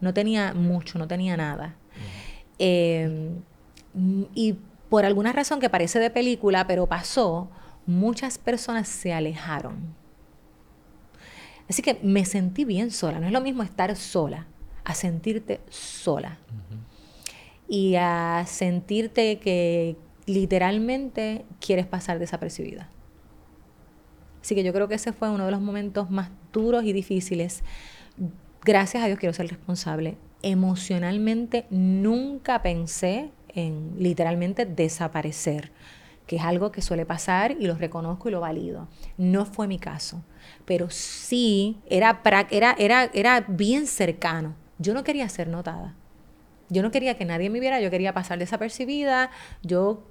No 0.00 0.12
tenía 0.12 0.52
mucho, 0.52 0.98
no 0.98 1.06
tenía 1.06 1.36
nada. 1.36 1.76
Em, 2.58 3.36
y 4.34 4.56
por 4.88 5.04
alguna 5.04 5.32
razón 5.32 5.60
que 5.60 5.70
parece 5.70 6.00
de 6.00 6.10
película, 6.10 6.66
pero 6.66 6.88
pasó, 6.88 7.50
muchas 7.86 8.38
personas 8.38 8.88
se 8.88 9.12
alejaron. 9.12 9.94
Así 11.68 11.82
que 11.82 11.98
me 12.02 12.24
sentí 12.24 12.64
bien 12.64 12.90
sola. 12.90 13.20
No 13.20 13.26
es 13.26 13.32
lo 13.32 13.40
mismo 13.40 13.62
estar 13.62 13.94
sola 13.96 14.46
a 14.84 14.94
sentirte 14.94 15.60
sola. 15.68 16.38
Y 17.68 17.94
a 17.96 18.44
sentirte 18.46 19.38
que 19.38 19.96
literalmente 20.26 21.44
quieres 21.60 21.86
pasar 21.86 22.18
desapercibida. 22.18 22.88
Así 24.42 24.54
que 24.54 24.62
yo 24.62 24.74
creo 24.74 24.88
que 24.88 24.96
ese 24.96 25.12
fue 25.12 25.30
uno 25.30 25.46
de 25.46 25.50
los 25.50 25.62
momentos 25.62 26.10
más 26.10 26.30
duros 26.52 26.84
y 26.84 26.92
difíciles. 26.92 27.62
Gracias 28.62 29.02
a 29.02 29.06
Dios 29.06 29.18
quiero 29.18 29.32
ser 29.32 29.48
responsable. 29.48 30.18
Emocionalmente 30.42 31.64
nunca 31.70 32.60
pensé 32.60 33.30
en 33.48 33.94
literalmente 33.98 34.66
desaparecer, 34.66 35.72
que 36.26 36.36
es 36.36 36.42
algo 36.42 36.72
que 36.72 36.82
suele 36.82 37.04
pasar 37.06 37.52
y 37.52 37.66
lo 37.66 37.74
reconozco 37.74 38.28
y 38.28 38.32
lo 38.32 38.40
valido. 38.40 38.88
No 39.16 39.44
fue 39.44 39.66
mi 39.66 39.78
caso, 39.78 40.24
pero 40.64 40.90
sí 40.90 41.78
era, 41.86 42.20
era, 42.50 42.74
era, 42.78 43.10
era 43.12 43.44
bien 43.46 43.86
cercano. 43.86 44.54
Yo 44.78 44.94
no 44.94 45.04
quería 45.04 45.28
ser 45.28 45.48
notada. 45.48 45.94
Yo 46.70 46.82
no 46.82 46.90
quería 46.90 47.16
que 47.16 47.24
nadie 47.24 47.50
me 47.50 47.60
viera, 47.60 47.80
yo 47.80 47.90
quería 47.90 48.14
pasar 48.14 48.38
desapercibida, 48.38 49.30
yo, 49.62 50.02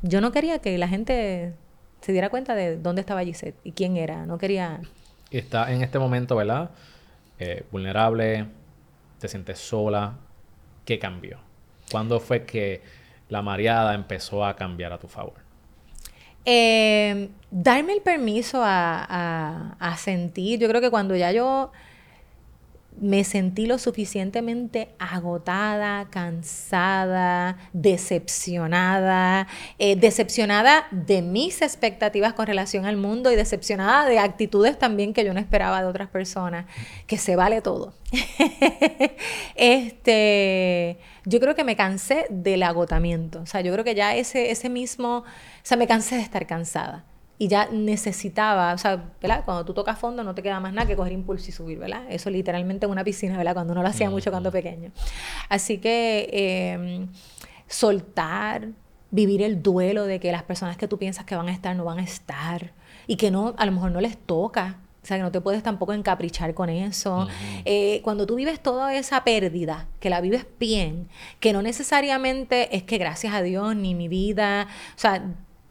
yo 0.00 0.20
no 0.20 0.32
quería 0.32 0.58
que 0.58 0.78
la 0.78 0.88
gente 0.88 1.54
se 2.00 2.12
diera 2.12 2.30
cuenta 2.30 2.54
de 2.54 2.78
dónde 2.78 3.00
estaba 3.00 3.22
Gisette 3.22 3.56
y 3.62 3.72
quién 3.72 3.96
era. 3.96 4.26
No 4.26 4.38
quería... 4.38 4.80
Está 5.30 5.72
en 5.72 5.82
este 5.82 5.98
momento, 5.98 6.34
¿verdad? 6.36 6.70
Eh, 7.38 7.64
vulnerable, 7.70 8.46
te 9.18 9.28
sientes 9.28 9.58
sola. 9.58 10.18
¿Qué 10.84 10.98
cambió? 10.98 11.38
¿Cuándo 11.90 12.20
fue 12.20 12.44
que 12.44 12.82
la 13.28 13.42
mareada 13.42 13.94
empezó 13.94 14.44
a 14.44 14.56
cambiar 14.56 14.92
a 14.92 14.98
tu 14.98 15.08
favor? 15.08 15.41
Eh, 16.44 17.28
darme 17.50 17.92
el 17.94 18.02
permiso 18.02 18.62
a, 18.64 19.76
a 19.78 19.96
sentir. 19.96 20.58
Yo 20.58 20.68
creo 20.68 20.80
que 20.80 20.90
cuando 20.90 21.14
ya 21.16 21.32
yo 21.32 21.70
me 23.00 23.24
sentí 23.24 23.66
lo 23.66 23.78
suficientemente 23.78 24.94
agotada, 24.98 26.08
cansada, 26.10 27.56
decepcionada, 27.72 29.48
eh, 29.78 29.96
decepcionada 29.96 30.86
de 30.90 31.22
mis 31.22 31.62
expectativas 31.62 32.34
con 32.34 32.46
relación 32.46 32.84
al 32.84 32.96
mundo 32.96 33.32
y 33.32 33.36
decepcionada 33.36 34.08
de 34.08 34.18
actitudes 34.18 34.78
también 34.78 35.14
que 35.14 35.24
yo 35.24 35.34
no 35.34 35.40
esperaba 35.40 35.82
de 35.82 35.88
otras 35.88 36.08
personas, 36.08 36.66
que 37.06 37.18
se 37.18 37.36
vale 37.36 37.62
todo. 37.62 37.94
este, 39.54 40.98
yo 41.24 41.40
creo 41.40 41.54
que 41.54 41.64
me 41.64 41.76
cansé 41.76 42.26
del 42.30 42.62
agotamiento, 42.62 43.40
o 43.40 43.46
sea, 43.46 43.62
yo 43.62 43.72
creo 43.72 43.84
que 43.84 43.94
ya 43.94 44.14
ese, 44.14 44.50
ese 44.50 44.68
mismo, 44.68 45.18
o 45.18 45.24
sea, 45.62 45.76
me 45.76 45.86
cansé 45.86 46.16
de 46.16 46.22
estar 46.22 46.46
cansada 46.46 47.04
y 47.38 47.48
ya 47.48 47.68
necesitaba, 47.70 48.72
o 48.72 48.78
sea, 48.78 49.10
¿verdad? 49.20 49.44
Cuando 49.44 49.64
tú 49.64 49.74
tocas 49.74 49.98
fondo 49.98 50.22
no 50.22 50.34
te 50.34 50.42
queda 50.42 50.60
más 50.60 50.72
nada 50.72 50.86
que 50.86 50.94
coger 50.94 51.12
impulso 51.12 51.48
y 51.48 51.52
subir, 51.52 51.78
¿verdad? 51.78 52.04
Eso 52.08 52.30
literalmente 52.30 52.86
en 52.86 52.92
una 52.92 53.02
piscina, 53.02 53.36
¿verdad? 53.36 53.54
Cuando 53.54 53.72
uno 53.72 53.82
lo 53.82 53.88
hacía 53.88 54.10
mucho 54.10 54.30
cuando 54.30 54.52
pequeño. 54.52 54.92
Así 55.48 55.78
que 55.78 56.28
em, 56.32 57.08
soltar, 57.66 58.68
vivir 59.10 59.42
el 59.42 59.62
duelo 59.62 60.06
de 60.06 60.20
que 60.20 60.30
las 60.32 60.42
personas 60.42 60.76
que 60.76 60.88
tú 60.88 60.98
piensas 60.98 61.24
que 61.24 61.34
van 61.34 61.48
a 61.48 61.52
estar 61.52 61.74
no 61.74 61.84
van 61.84 61.98
a 61.98 62.02
estar 62.02 62.72
y 63.06 63.16
que 63.16 63.30
no, 63.30 63.54
a 63.58 63.66
lo 63.66 63.72
mejor 63.72 63.90
no 63.90 64.00
les 64.00 64.16
toca. 64.16 64.78
O 65.02 65.06
sea, 65.06 65.16
que 65.16 65.24
no 65.24 65.32
te 65.32 65.40
puedes 65.40 65.64
tampoco 65.64 65.92
encaprichar 65.94 66.54
con 66.54 66.70
eso. 66.70 67.26
Eh, 67.64 68.00
cuando 68.04 68.24
tú 68.24 68.36
vives 68.36 68.62
toda 68.62 68.94
esa 68.94 69.24
pérdida, 69.24 69.88
que 69.98 70.10
la 70.10 70.20
vives 70.20 70.46
bien, 70.60 71.08
que 71.40 71.52
no 71.52 71.60
necesariamente 71.60 72.76
es 72.76 72.84
que 72.84 72.98
gracias 72.98 73.34
a 73.34 73.42
Dios 73.42 73.74
ni 73.74 73.96
mi 73.96 74.06
vida, 74.06 74.68
o 74.94 74.98
sea, 74.98 75.24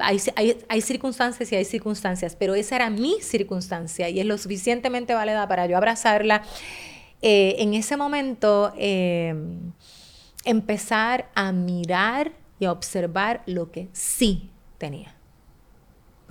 hay, 0.03 0.81
circunstancias 0.81 1.51
y 1.51 1.55
hay 1.55 1.65
circunstancias, 1.65 2.35
pero 2.37 2.55
esa 2.55 2.75
era 2.75 2.89
mi 2.89 3.21
circunstancia 3.21 4.09
y 4.09 4.19
es 4.19 4.25
lo 4.25 4.37
suficientemente 4.37 5.13
válida 5.13 5.47
para 5.47 5.65
yo 5.65 5.77
abrazarla. 5.77 6.43
Eh, 7.21 7.55
en 7.59 7.73
ese 7.73 7.97
momento, 7.97 8.73
eh, 8.77 9.33
empezar 10.43 11.29
a 11.35 11.51
mirar 11.51 12.31
y 12.59 12.65
a 12.65 12.71
observar 12.71 13.43
lo 13.45 13.71
que 13.71 13.89
sí 13.93 14.49
tenía. 14.77 15.15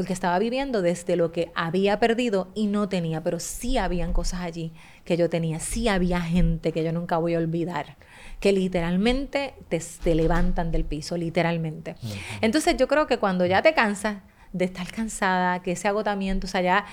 Porque 0.00 0.14
estaba 0.14 0.38
viviendo 0.38 0.80
desde 0.80 1.14
lo 1.14 1.30
que 1.30 1.52
había 1.54 2.00
perdido 2.00 2.48
y 2.54 2.68
no 2.68 2.88
tenía, 2.88 3.22
pero 3.22 3.38
sí 3.38 3.76
habían 3.76 4.14
cosas 4.14 4.40
allí 4.40 4.72
que 5.04 5.18
yo 5.18 5.28
tenía, 5.28 5.60
sí 5.60 5.88
había 5.88 6.22
gente 6.22 6.72
que 6.72 6.82
yo 6.82 6.90
nunca 6.90 7.18
voy 7.18 7.34
a 7.34 7.38
olvidar 7.38 7.98
que 8.40 8.54
literalmente 8.54 9.52
te, 9.68 10.14
levantan 10.14 10.72
del 10.72 10.86
piso, 10.86 11.18
literalmente. 11.18 11.96
Entonces 12.40 12.78
yo 12.78 12.88
creo 12.88 13.06
que 13.06 13.18
cuando 13.18 13.44
ya 13.44 13.60
te 13.60 13.74
cansas 13.74 14.22
de 14.54 14.64
estar 14.64 14.90
cansada, 14.90 15.60
que 15.60 15.72
ese 15.72 15.86
agotamiento, 15.86 16.46
o 16.46 16.48
sea, 16.48 16.62
ya 16.62 16.86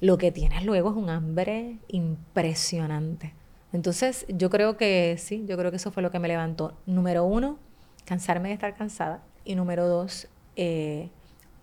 lo 0.00 0.16
que 0.16 0.32
tienes 0.32 0.64
luego 0.64 0.88
es 0.88 0.96
un 0.96 1.10
hambre 1.10 1.76
impresionante. 1.88 3.34
Entonces 3.74 4.24
yo 4.30 4.48
creo 4.48 4.78
que 4.78 5.16
sí, 5.18 5.44
yo 5.46 5.58
creo 5.58 5.70
que 5.70 5.76
eso 5.76 5.92
fue 5.92 6.02
lo 6.02 6.10
que 6.10 6.18
me 6.18 6.28
levantó. 6.28 6.78
Número 6.86 7.24
uno, 7.24 7.58
cansarme 8.06 8.48
de 8.48 8.54
estar 8.54 8.74
cansada. 8.74 9.20
Y 9.44 9.54
número 9.54 9.86
dos, 9.86 10.28
eh, 10.56 11.10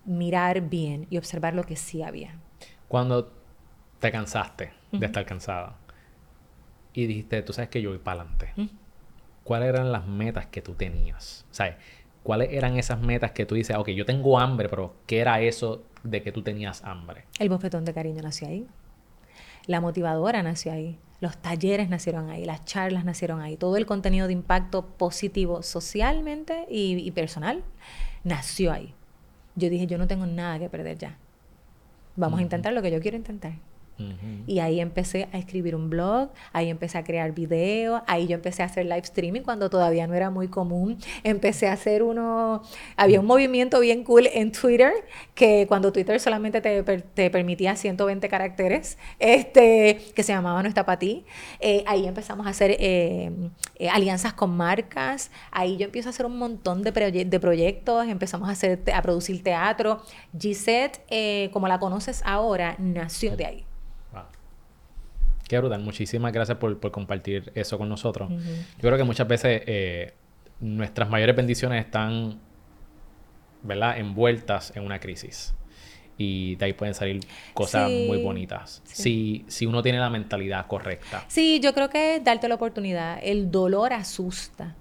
mirar 0.04 0.60
bien 0.62 1.06
y 1.10 1.18
observar 1.18 1.54
lo 1.54 1.64
que 1.64 1.76
sí 1.76 2.02
había. 2.02 2.38
Cuando 2.88 3.32
te 4.00 4.10
cansaste 4.10 4.72
de 4.92 5.06
estar 5.06 5.24
cansada 5.24 5.76
y 6.92 7.06
dijiste, 7.06 7.42
tú 7.42 7.52
sabes 7.52 7.70
que 7.70 7.82
yo 7.82 7.90
voy 7.90 7.98
para 7.98 8.22
adelante 8.22 8.52
cuáles 9.44 9.68
eran 9.68 9.92
las 9.92 10.06
metas 10.06 10.46
que 10.46 10.62
tú 10.62 10.74
tenías. 10.74 11.46
¿Sabes? 11.50 11.76
¿Cuáles 12.22 12.52
eran 12.52 12.78
esas 12.78 13.00
metas 13.00 13.32
que 13.32 13.46
tú 13.46 13.54
dices, 13.54 13.76
ok, 13.76 13.90
yo 13.90 14.06
tengo 14.06 14.38
hambre, 14.38 14.68
pero 14.68 14.96
¿qué 15.06 15.20
era 15.20 15.40
eso 15.40 15.84
de 16.02 16.22
que 16.22 16.32
tú 16.32 16.42
tenías 16.42 16.82
hambre? 16.82 17.26
El 17.38 17.50
bofetón 17.50 17.84
de 17.84 17.92
cariño 17.92 18.22
nació 18.22 18.48
ahí. 18.48 18.66
La 19.66 19.80
motivadora 19.80 20.42
nació 20.42 20.72
ahí. 20.72 20.98
Los 21.20 21.36
talleres 21.36 21.88
nacieron 21.90 22.30
ahí. 22.30 22.44
Las 22.44 22.64
charlas 22.64 23.04
nacieron 23.04 23.40
ahí. 23.40 23.56
Todo 23.56 23.76
el 23.76 23.86
contenido 23.86 24.26
de 24.26 24.32
impacto 24.32 24.86
positivo 24.86 25.62
socialmente 25.62 26.66
y, 26.70 27.10
personal 27.12 27.62
nació 28.24 28.72
ahí. 28.72 28.94
Yo 29.56 29.70
dije, 29.70 29.86
yo 29.86 29.98
no 29.98 30.06
tengo 30.06 30.26
nada 30.26 30.58
que 30.58 30.68
perder 30.68 30.98
ya. 30.98 31.16
Vamos 32.16 32.40
a 32.40 32.42
intentar 32.42 32.72
lo 32.72 32.82
que 32.82 32.90
yo 32.90 33.00
quiero 33.00 33.16
intentar. 33.16 33.54
Y 34.46 34.58
ahí 34.58 34.80
empecé 34.80 35.28
a 35.32 35.38
escribir 35.38 35.76
un 35.76 35.88
blog, 35.88 36.30
ahí 36.52 36.68
empecé 36.68 36.98
a 36.98 37.04
crear 37.04 37.32
videos, 37.32 38.02
ahí 38.06 38.26
yo 38.26 38.34
empecé 38.34 38.62
a 38.62 38.66
hacer 38.66 38.86
live 38.86 38.98
streaming 38.98 39.42
cuando 39.42 39.70
todavía 39.70 40.06
no 40.06 40.14
era 40.14 40.30
muy 40.30 40.48
común. 40.48 40.98
Empecé 41.24 41.68
a 41.68 41.72
hacer 41.72 42.02
uno, 42.02 42.62
había 42.96 43.20
un 43.20 43.26
movimiento 43.26 43.80
bien 43.80 44.04
cool 44.04 44.28
en 44.32 44.52
Twitter, 44.52 44.92
que 45.34 45.66
cuando 45.68 45.92
Twitter 45.92 46.18
solamente 46.20 46.60
te, 46.60 46.82
te 46.82 47.30
permitía 47.30 47.76
120 47.76 48.28
caracteres, 48.28 48.98
este, 49.18 50.00
que 50.14 50.22
se 50.22 50.32
llamaba 50.32 50.62
No 50.62 50.68
está 50.68 50.84
para 50.84 50.98
ti. 50.98 51.24
Eh, 51.60 51.84
ahí 51.86 52.06
empezamos 52.06 52.46
a 52.46 52.50
hacer 52.50 52.76
eh, 52.78 53.30
eh, 53.76 53.88
alianzas 53.88 54.34
con 54.34 54.56
marcas, 54.56 55.30
ahí 55.50 55.76
yo 55.76 55.84
empiezo 55.84 56.08
a 56.08 56.10
hacer 56.10 56.26
un 56.26 56.36
montón 56.36 56.82
de, 56.82 56.92
de 56.92 57.40
proyectos, 57.40 58.06
empezamos 58.08 58.48
a, 58.48 58.52
hacer, 58.52 58.82
a 58.92 59.02
producir 59.02 59.42
teatro. 59.42 60.02
Gisette, 60.38 61.00
como 61.52 61.68
la 61.68 61.78
conoces 61.78 62.22
ahora, 62.24 62.76
nació 62.78 63.36
de 63.36 63.46
ahí. 63.46 63.64
Qué 65.48 65.58
brutal. 65.58 65.80
Muchísimas 65.82 66.32
gracias 66.32 66.58
por, 66.58 66.78
compartir 66.90 67.52
eso 67.54 67.78
con 67.78 67.88
nosotros. 67.88 68.30
Yo 68.30 68.80
creo 68.80 68.96
que 68.96 69.04
muchas 69.04 69.28
veces 69.28 69.62
eh, 69.66 70.14
nuestras 70.60 71.08
mayores 71.10 71.36
bendiciones 71.36 71.84
están, 71.84 72.40
¿verdad?, 73.62 73.98
envueltas 73.98 74.74
en 74.76 74.84
una 74.84 74.98
crisis. 75.00 75.54
y 76.16 76.54
de 76.54 76.66
ahí 76.66 76.72
pueden 76.74 76.94
salir 76.94 77.20
cosas 77.54 77.88
Sí, 77.88 78.04
muy 78.06 78.22
bonitas. 78.22 78.80
sí. 78.84 79.02
Si, 79.02 79.44
si 79.48 79.66
uno 79.66 79.82
tiene 79.82 79.98
la 79.98 80.10
mentalidad 80.10 80.66
correcta. 80.68 81.24
Sí, 81.26 81.58
yo 81.60 81.74
creo 81.74 81.90
que 81.90 82.16
es 82.16 82.24
darte 82.24 82.46
la 82.48 82.54
oportunidad. 82.54 83.18
El 83.20 83.50
dolor 83.50 83.92
asusta, 83.92 84.76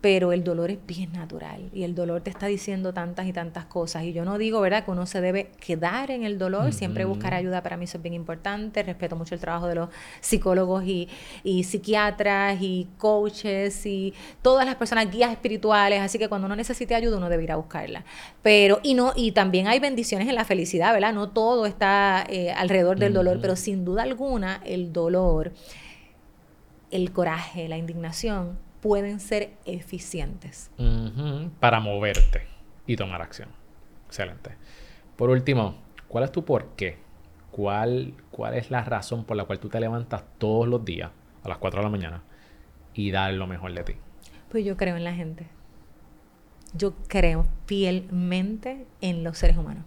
pero 0.00 0.32
el 0.32 0.44
dolor 0.44 0.70
es 0.70 0.78
bien 0.86 1.12
natural 1.12 1.70
y 1.72 1.82
el 1.82 1.96
dolor 1.96 2.20
te 2.20 2.30
está 2.30 2.46
diciendo 2.46 2.92
tantas 2.92 3.26
y 3.26 3.32
tantas 3.32 3.64
cosas. 3.64 4.04
Y 4.04 4.12
yo 4.12 4.24
no 4.24 4.38
digo, 4.38 4.60
¿verdad?, 4.60 4.84
que 4.84 4.92
uno 4.92 5.06
se 5.06 5.20
debe 5.20 5.50
quedar 5.58 6.12
en 6.12 6.22
el 6.22 6.38
dolor, 6.38 6.72
siempre 6.72 7.04
buscar 7.04 7.34
ayuda 7.34 7.62
para 7.64 7.76
mí 7.76 7.84
eso 7.84 7.96
es 7.96 8.02
bien 8.02 8.14
importante. 8.14 8.82
Respeto 8.84 9.16
mucho 9.16 9.34
el 9.34 9.40
trabajo 9.40 9.66
de 9.66 9.74
los 9.74 9.88
psicólogos 10.20 10.84
y, 10.84 11.08
y 11.42 11.64
psiquiatras 11.64 12.58
y 12.60 12.88
coaches 12.96 13.86
y 13.86 14.14
todas 14.40 14.64
las 14.64 14.76
personas, 14.76 15.10
guías 15.10 15.32
espirituales. 15.32 16.00
Así 16.00 16.16
que 16.16 16.28
cuando 16.28 16.46
uno 16.46 16.54
necesite 16.54 16.94
ayuda, 16.94 17.16
uno 17.16 17.28
debe 17.28 17.42
ir 17.42 17.52
a 17.52 17.56
buscarla. 17.56 18.04
Pero, 18.42 18.78
y 18.84 18.94
no, 18.94 19.12
y 19.16 19.32
también 19.32 19.66
hay 19.66 19.80
bendiciones 19.80 20.28
en 20.28 20.36
la 20.36 20.44
felicidad, 20.44 20.92
¿verdad? 20.92 21.12
No 21.12 21.30
todo 21.30 21.66
está 21.66 22.24
eh, 22.28 22.52
alrededor 22.52 23.00
del 23.00 23.12
dolor, 23.12 23.40
pero 23.40 23.56
sin 23.56 23.84
duda 23.84 24.04
alguna 24.04 24.60
el 24.64 24.92
dolor 24.92 25.52
el 26.90 27.12
coraje, 27.12 27.68
la 27.68 27.76
indignación 27.76 28.67
pueden 28.80 29.20
ser 29.20 29.52
eficientes. 29.64 30.70
Para 31.60 31.80
moverte 31.80 32.46
y 32.86 32.96
tomar 32.96 33.22
acción. 33.22 33.48
Excelente. 34.06 34.52
Por 35.16 35.30
último, 35.30 35.76
¿cuál 36.08 36.24
es 36.24 36.32
tu 36.32 36.44
por 36.44 36.74
qué? 36.76 36.98
¿Cuál, 37.50 38.14
¿Cuál 38.30 38.54
es 38.54 38.70
la 38.70 38.84
razón 38.84 39.24
por 39.24 39.36
la 39.36 39.44
cual 39.44 39.58
tú 39.58 39.68
te 39.68 39.80
levantas 39.80 40.22
todos 40.38 40.68
los 40.68 40.84
días 40.84 41.10
a 41.42 41.48
las 41.48 41.58
4 41.58 41.80
de 41.80 41.84
la 41.84 41.90
mañana 41.90 42.22
y 42.94 43.10
dar 43.10 43.32
lo 43.34 43.46
mejor 43.46 43.72
de 43.74 43.82
ti? 43.82 43.94
Pues 44.48 44.64
yo 44.64 44.76
creo 44.76 44.96
en 44.96 45.04
la 45.04 45.14
gente. 45.14 45.46
Yo 46.74 46.94
creo 47.08 47.46
fielmente 47.66 48.86
en 49.00 49.24
los 49.24 49.38
seres 49.38 49.56
humanos. 49.56 49.84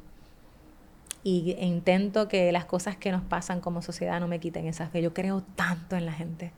Y 1.24 1.56
e 1.60 1.66
intento 1.66 2.28
que 2.28 2.52
las 2.52 2.66
cosas 2.66 2.98
que 2.98 3.12
nos 3.12 3.22
pasan 3.22 3.62
como 3.62 3.82
sociedad 3.82 4.20
no 4.20 4.28
me 4.28 4.40
quiten 4.40 4.68
esa 4.68 4.88
fe. 4.88 5.02
Yo 5.02 5.14
creo 5.14 5.42
tanto 5.56 5.96
en 5.96 6.06
la 6.06 6.14
gente. 6.14 6.52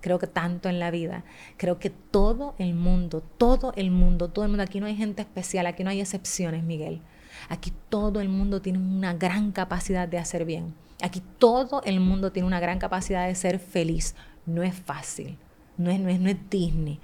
Creo 0.00 0.18
que 0.18 0.26
tanto 0.26 0.68
en 0.68 0.78
la 0.78 0.90
vida. 0.90 1.24
Creo 1.56 1.78
que 1.78 1.90
todo 1.90 2.54
el 2.58 2.74
mundo, 2.74 3.22
todo 3.38 3.72
el 3.76 3.90
mundo, 3.90 4.28
todo 4.28 4.44
el 4.44 4.50
mundo, 4.50 4.62
aquí 4.62 4.80
no 4.80 4.86
hay 4.86 4.96
gente 4.96 5.22
especial, 5.22 5.66
aquí 5.66 5.84
no 5.84 5.90
hay 5.90 6.00
excepciones, 6.00 6.62
Miguel. 6.62 7.00
Aquí 7.48 7.72
todo 7.88 8.20
el 8.20 8.28
mundo 8.28 8.62
tiene 8.62 8.78
una 8.78 9.14
gran 9.14 9.52
capacidad 9.52 10.08
de 10.08 10.18
hacer 10.18 10.44
bien. 10.44 10.74
Aquí 11.02 11.22
todo 11.38 11.82
el 11.84 12.00
mundo 12.00 12.32
tiene 12.32 12.46
una 12.46 12.60
gran 12.60 12.78
capacidad 12.78 13.26
de 13.26 13.34
ser 13.34 13.58
feliz. 13.58 14.14
No 14.46 14.62
es 14.62 14.74
fácil, 14.74 15.36
no 15.76 15.90
es, 15.90 16.00
no 16.00 16.08
es, 16.08 16.20
no 16.20 16.30
es 16.30 16.36
Disney. 16.50 17.00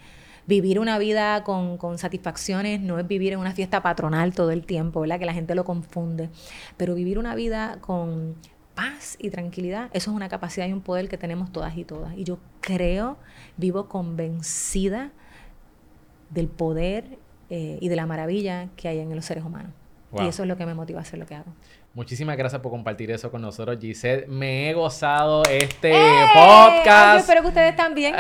Vivir 0.47 0.81
una 0.81 0.98
vida 0.98 1.44
con, 1.44 1.77
con 1.77 1.98
satisfacciones 1.98 2.81
no 2.81 2.98
es 2.98 3.06
vivir 3.06 3.32
en 3.32 3.39
una 3.39 3.52
fiesta 3.52 3.82
patronal 3.82 4.35
todo 4.35 4.51
el 4.51 4.64
tiempo, 4.64 5.01
¿verdad? 5.01 5.19
Que 5.19 5.27
la 5.27 5.35
gente 5.35 5.55
lo 5.55 5.64
confunde. 5.64 6.31
Pero 6.77 6.94
vivir 6.94 7.19
una 7.19 7.35
vida 7.35 7.78
con 7.81 8.35
paz 8.74 9.16
y 9.19 9.31
tranquilidad, 9.31 9.90
eso 9.93 10.11
es 10.11 10.16
una 10.16 10.28
capacidad 10.28 10.66
y 10.66 10.73
un 10.73 10.81
poder 10.81 11.09
que 11.09 11.19
tenemos 11.19 11.53
todas 11.53 11.77
y 11.77 11.85
todas. 11.85 12.16
Y 12.16 12.24
yo 12.24 12.39
creo, 12.61 13.19
vivo 13.57 13.89
convencida 13.89 15.12
del 16.31 16.49
poder 16.49 17.19
eh, 17.51 17.78
y 17.81 17.89
de 17.89 17.97
la 17.97 18.07
maravilla 18.07 18.69
que 18.77 18.89
hay 18.89 18.99
en 18.99 19.15
los 19.15 19.24
seres 19.24 19.44
humanos. 19.44 19.73
Wow. 20.12 20.24
Y 20.24 20.28
eso 20.28 20.43
es 20.43 20.49
lo 20.49 20.57
que 20.57 20.66
me 20.66 20.74
motiva 20.74 20.99
a 21.01 21.03
hacer 21.03 21.19
lo 21.19 21.27
que 21.27 21.35
hago. 21.35 21.53
Muchísimas 21.94 22.39
gracias 22.39 22.62
por 22.62 22.73
compartir 22.73 23.10
eso 23.10 23.31
con 23.31 23.43
nosotros, 23.43 23.77
Giselle. 23.78 24.27
Me 24.27 24.70
he 24.70 24.73
gozado 24.73 25.43
este 25.44 25.93
¡Eh! 25.93 25.94
Ay, 25.94 26.78
podcast. 26.78 27.20
espero 27.20 27.43
que 27.43 27.48
ustedes 27.48 27.77
también. 27.77 28.14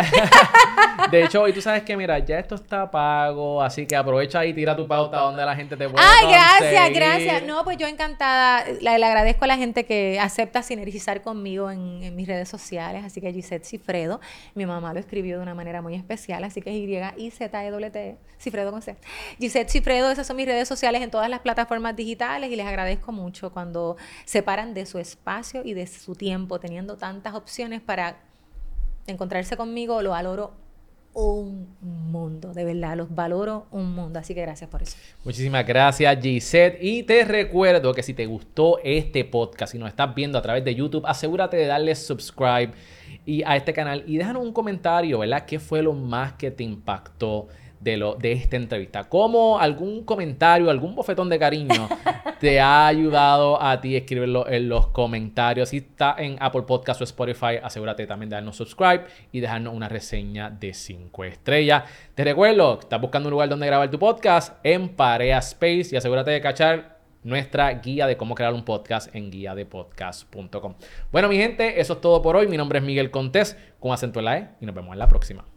De 1.10 1.24
hecho, 1.24 1.48
y 1.48 1.54
tú 1.54 1.62
sabes 1.62 1.82
que, 1.82 1.96
mira, 1.96 2.18
ya 2.18 2.38
esto 2.38 2.54
está 2.54 2.90
pago, 2.90 3.62
así 3.62 3.86
que 3.86 3.96
aprovecha 3.96 4.44
y 4.44 4.52
tira 4.52 4.76
tu 4.76 4.86
pauta 4.86 5.20
donde 5.20 5.42
la 5.44 5.56
gente 5.56 5.74
te 5.76 5.88
puede 5.88 6.04
Ay, 6.06 6.28
gracias, 6.28 6.58
conseguir. 6.82 6.96
gracias. 6.96 7.42
No, 7.44 7.64
pues 7.64 7.78
yo 7.78 7.86
encantada. 7.86 8.62
Le, 8.80 8.98
le 8.98 9.06
agradezco 9.06 9.44
a 9.44 9.48
la 9.48 9.56
gente 9.56 9.84
que 9.86 10.20
acepta 10.20 10.62
sinergizar 10.62 11.22
conmigo 11.22 11.70
en, 11.70 12.02
en 12.02 12.14
mis 12.14 12.28
redes 12.28 12.50
sociales. 12.50 13.04
Así 13.06 13.22
que 13.22 13.32
Gisette 13.32 13.64
Cifredo, 13.64 14.20
mi 14.54 14.66
mamá 14.66 14.92
lo 14.92 15.00
escribió 15.00 15.38
de 15.38 15.42
una 15.44 15.54
manera 15.54 15.80
muy 15.80 15.94
especial, 15.94 16.44
así 16.44 16.60
que 16.60 16.70
es 16.70 16.76
Y-I-Z-E-W-T, 16.76 18.08
E, 18.08 18.16
Cifredo 18.38 18.70
con 18.70 18.82
C. 18.82 18.96
Gisette 19.38 19.70
Cifredo, 19.70 20.10
esas 20.10 20.26
son 20.26 20.36
mis 20.36 20.46
redes 20.46 20.68
sociales 20.68 21.00
en 21.00 21.10
todas 21.10 21.30
las 21.30 21.40
plataformas 21.40 21.96
digitales 21.96 22.50
y 22.50 22.56
les 22.56 22.66
agradezco 22.66 23.12
mucho 23.12 23.50
cuando 23.62 23.96
se 24.24 24.42
paran 24.42 24.74
de 24.74 24.86
su 24.86 24.98
espacio 24.98 25.62
y 25.64 25.74
de 25.74 25.86
su 25.86 26.16
tiempo, 26.16 26.58
teniendo 26.58 26.96
tantas 26.96 27.34
opciones 27.34 27.80
para 27.80 28.16
encontrarse 29.06 29.56
conmigo, 29.56 30.02
lo 30.02 30.10
valoro 30.10 30.52
un 31.14 31.68
mundo, 31.80 32.52
de 32.52 32.64
verdad, 32.64 32.96
los 32.96 33.14
valoro 33.14 33.66
un 33.70 33.94
mundo. 33.94 34.18
Así 34.18 34.34
que 34.34 34.40
gracias 34.40 34.68
por 34.68 34.82
eso. 34.82 34.96
Muchísimas 35.22 35.64
gracias, 35.64 36.18
Gisette. 36.20 36.78
Y 36.82 37.04
te 37.04 37.24
recuerdo 37.24 37.94
que 37.94 38.02
si 38.02 38.14
te 38.14 38.26
gustó 38.26 38.80
este 38.82 39.24
podcast 39.24 39.76
y 39.76 39.78
nos 39.78 39.90
estás 39.90 40.12
viendo 40.12 40.38
a 40.38 40.42
través 40.42 40.64
de 40.64 40.74
YouTube, 40.74 41.04
asegúrate 41.06 41.56
de 41.56 41.66
darle 41.66 41.94
subscribe 41.94 42.72
y 43.24 43.44
a 43.44 43.54
este 43.54 43.72
canal 43.72 44.02
y 44.08 44.16
déjanos 44.16 44.42
un 44.42 44.52
comentario, 44.52 45.20
¿verdad? 45.20 45.44
¿Qué 45.44 45.60
fue 45.60 45.82
lo 45.82 45.92
más 45.92 46.32
que 46.32 46.50
te 46.50 46.64
impactó 46.64 47.46
de, 47.82 47.96
lo, 47.96 48.14
de 48.14 48.32
esta 48.32 48.56
entrevista? 48.56 49.04
¿Cómo 49.04 49.58
algún 49.58 50.04
comentario, 50.04 50.70
algún 50.70 50.94
bofetón 50.94 51.28
de 51.28 51.38
cariño 51.38 51.88
te 52.40 52.60
ha 52.60 52.86
ayudado 52.86 53.62
a 53.62 53.80
ti? 53.80 53.96
Escribirlo 53.96 54.48
en 54.48 54.68
los 54.68 54.88
comentarios. 54.88 55.70
Si 55.70 55.78
está 55.78 56.14
en 56.18 56.36
Apple 56.40 56.62
Podcast 56.62 57.00
o 57.00 57.04
Spotify, 57.04 57.58
asegúrate 57.62 58.06
también 58.06 58.30
de 58.30 58.36
darnos 58.36 58.56
subscribe 58.56 59.04
y 59.32 59.40
dejarnos 59.40 59.74
una 59.74 59.88
reseña 59.88 60.50
de 60.50 60.74
5 60.74 61.24
estrellas. 61.24 61.84
Te 62.14 62.24
recuerdo, 62.24 62.78
estás 62.80 63.00
buscando 63.00 63.28
un 63.28 63.32
lugar 63.32 63.48
donde 63.48 63.66
grabar 63.66 63.90
tu 63.90 63.98
podcast 63.98 64.54
en 64.62 64.88
Parea 64.90 65.38
Space 65.38 65.88
y 65.92 65.96
asegúrate 65.96 66.30
de 66.30 66.40
cachar 66.40 66.92
nuestra 67.22 67.72
guía 67.74 68.06
de 68.06 68.16
cómo 68.16 68.34
crear 68.34 68.52
un 68.52 68.64
podcast 68.64 69.14
en 69.14 69.30
guiadepodcast.com. 69.30 70.74
Bueno, 71.10 71.28
mi 71.28 71.36
gente, 71.36 71.80
eso 71.80 71.94
es 71.94 72.00
todo 72.00 72.22
por 72.22 72.36
hoy. 72.36 72.48
Mi 72.48 72.56
nombre 72.56 72.78
es 72.78 72.84
Miguel 72.84 73.10
Contés 73.10 73.56
con 73.78 73.92
acento 73.92 74.18
en 74.18 74.24
la 74.24 74.38
E 74.38 74.48
y 74.60 74.66
nos 74.66 74.74
vemos 74.74 74.92
en 74.92 74.98
la 74.98 75.08
próxima. 75.08 75.51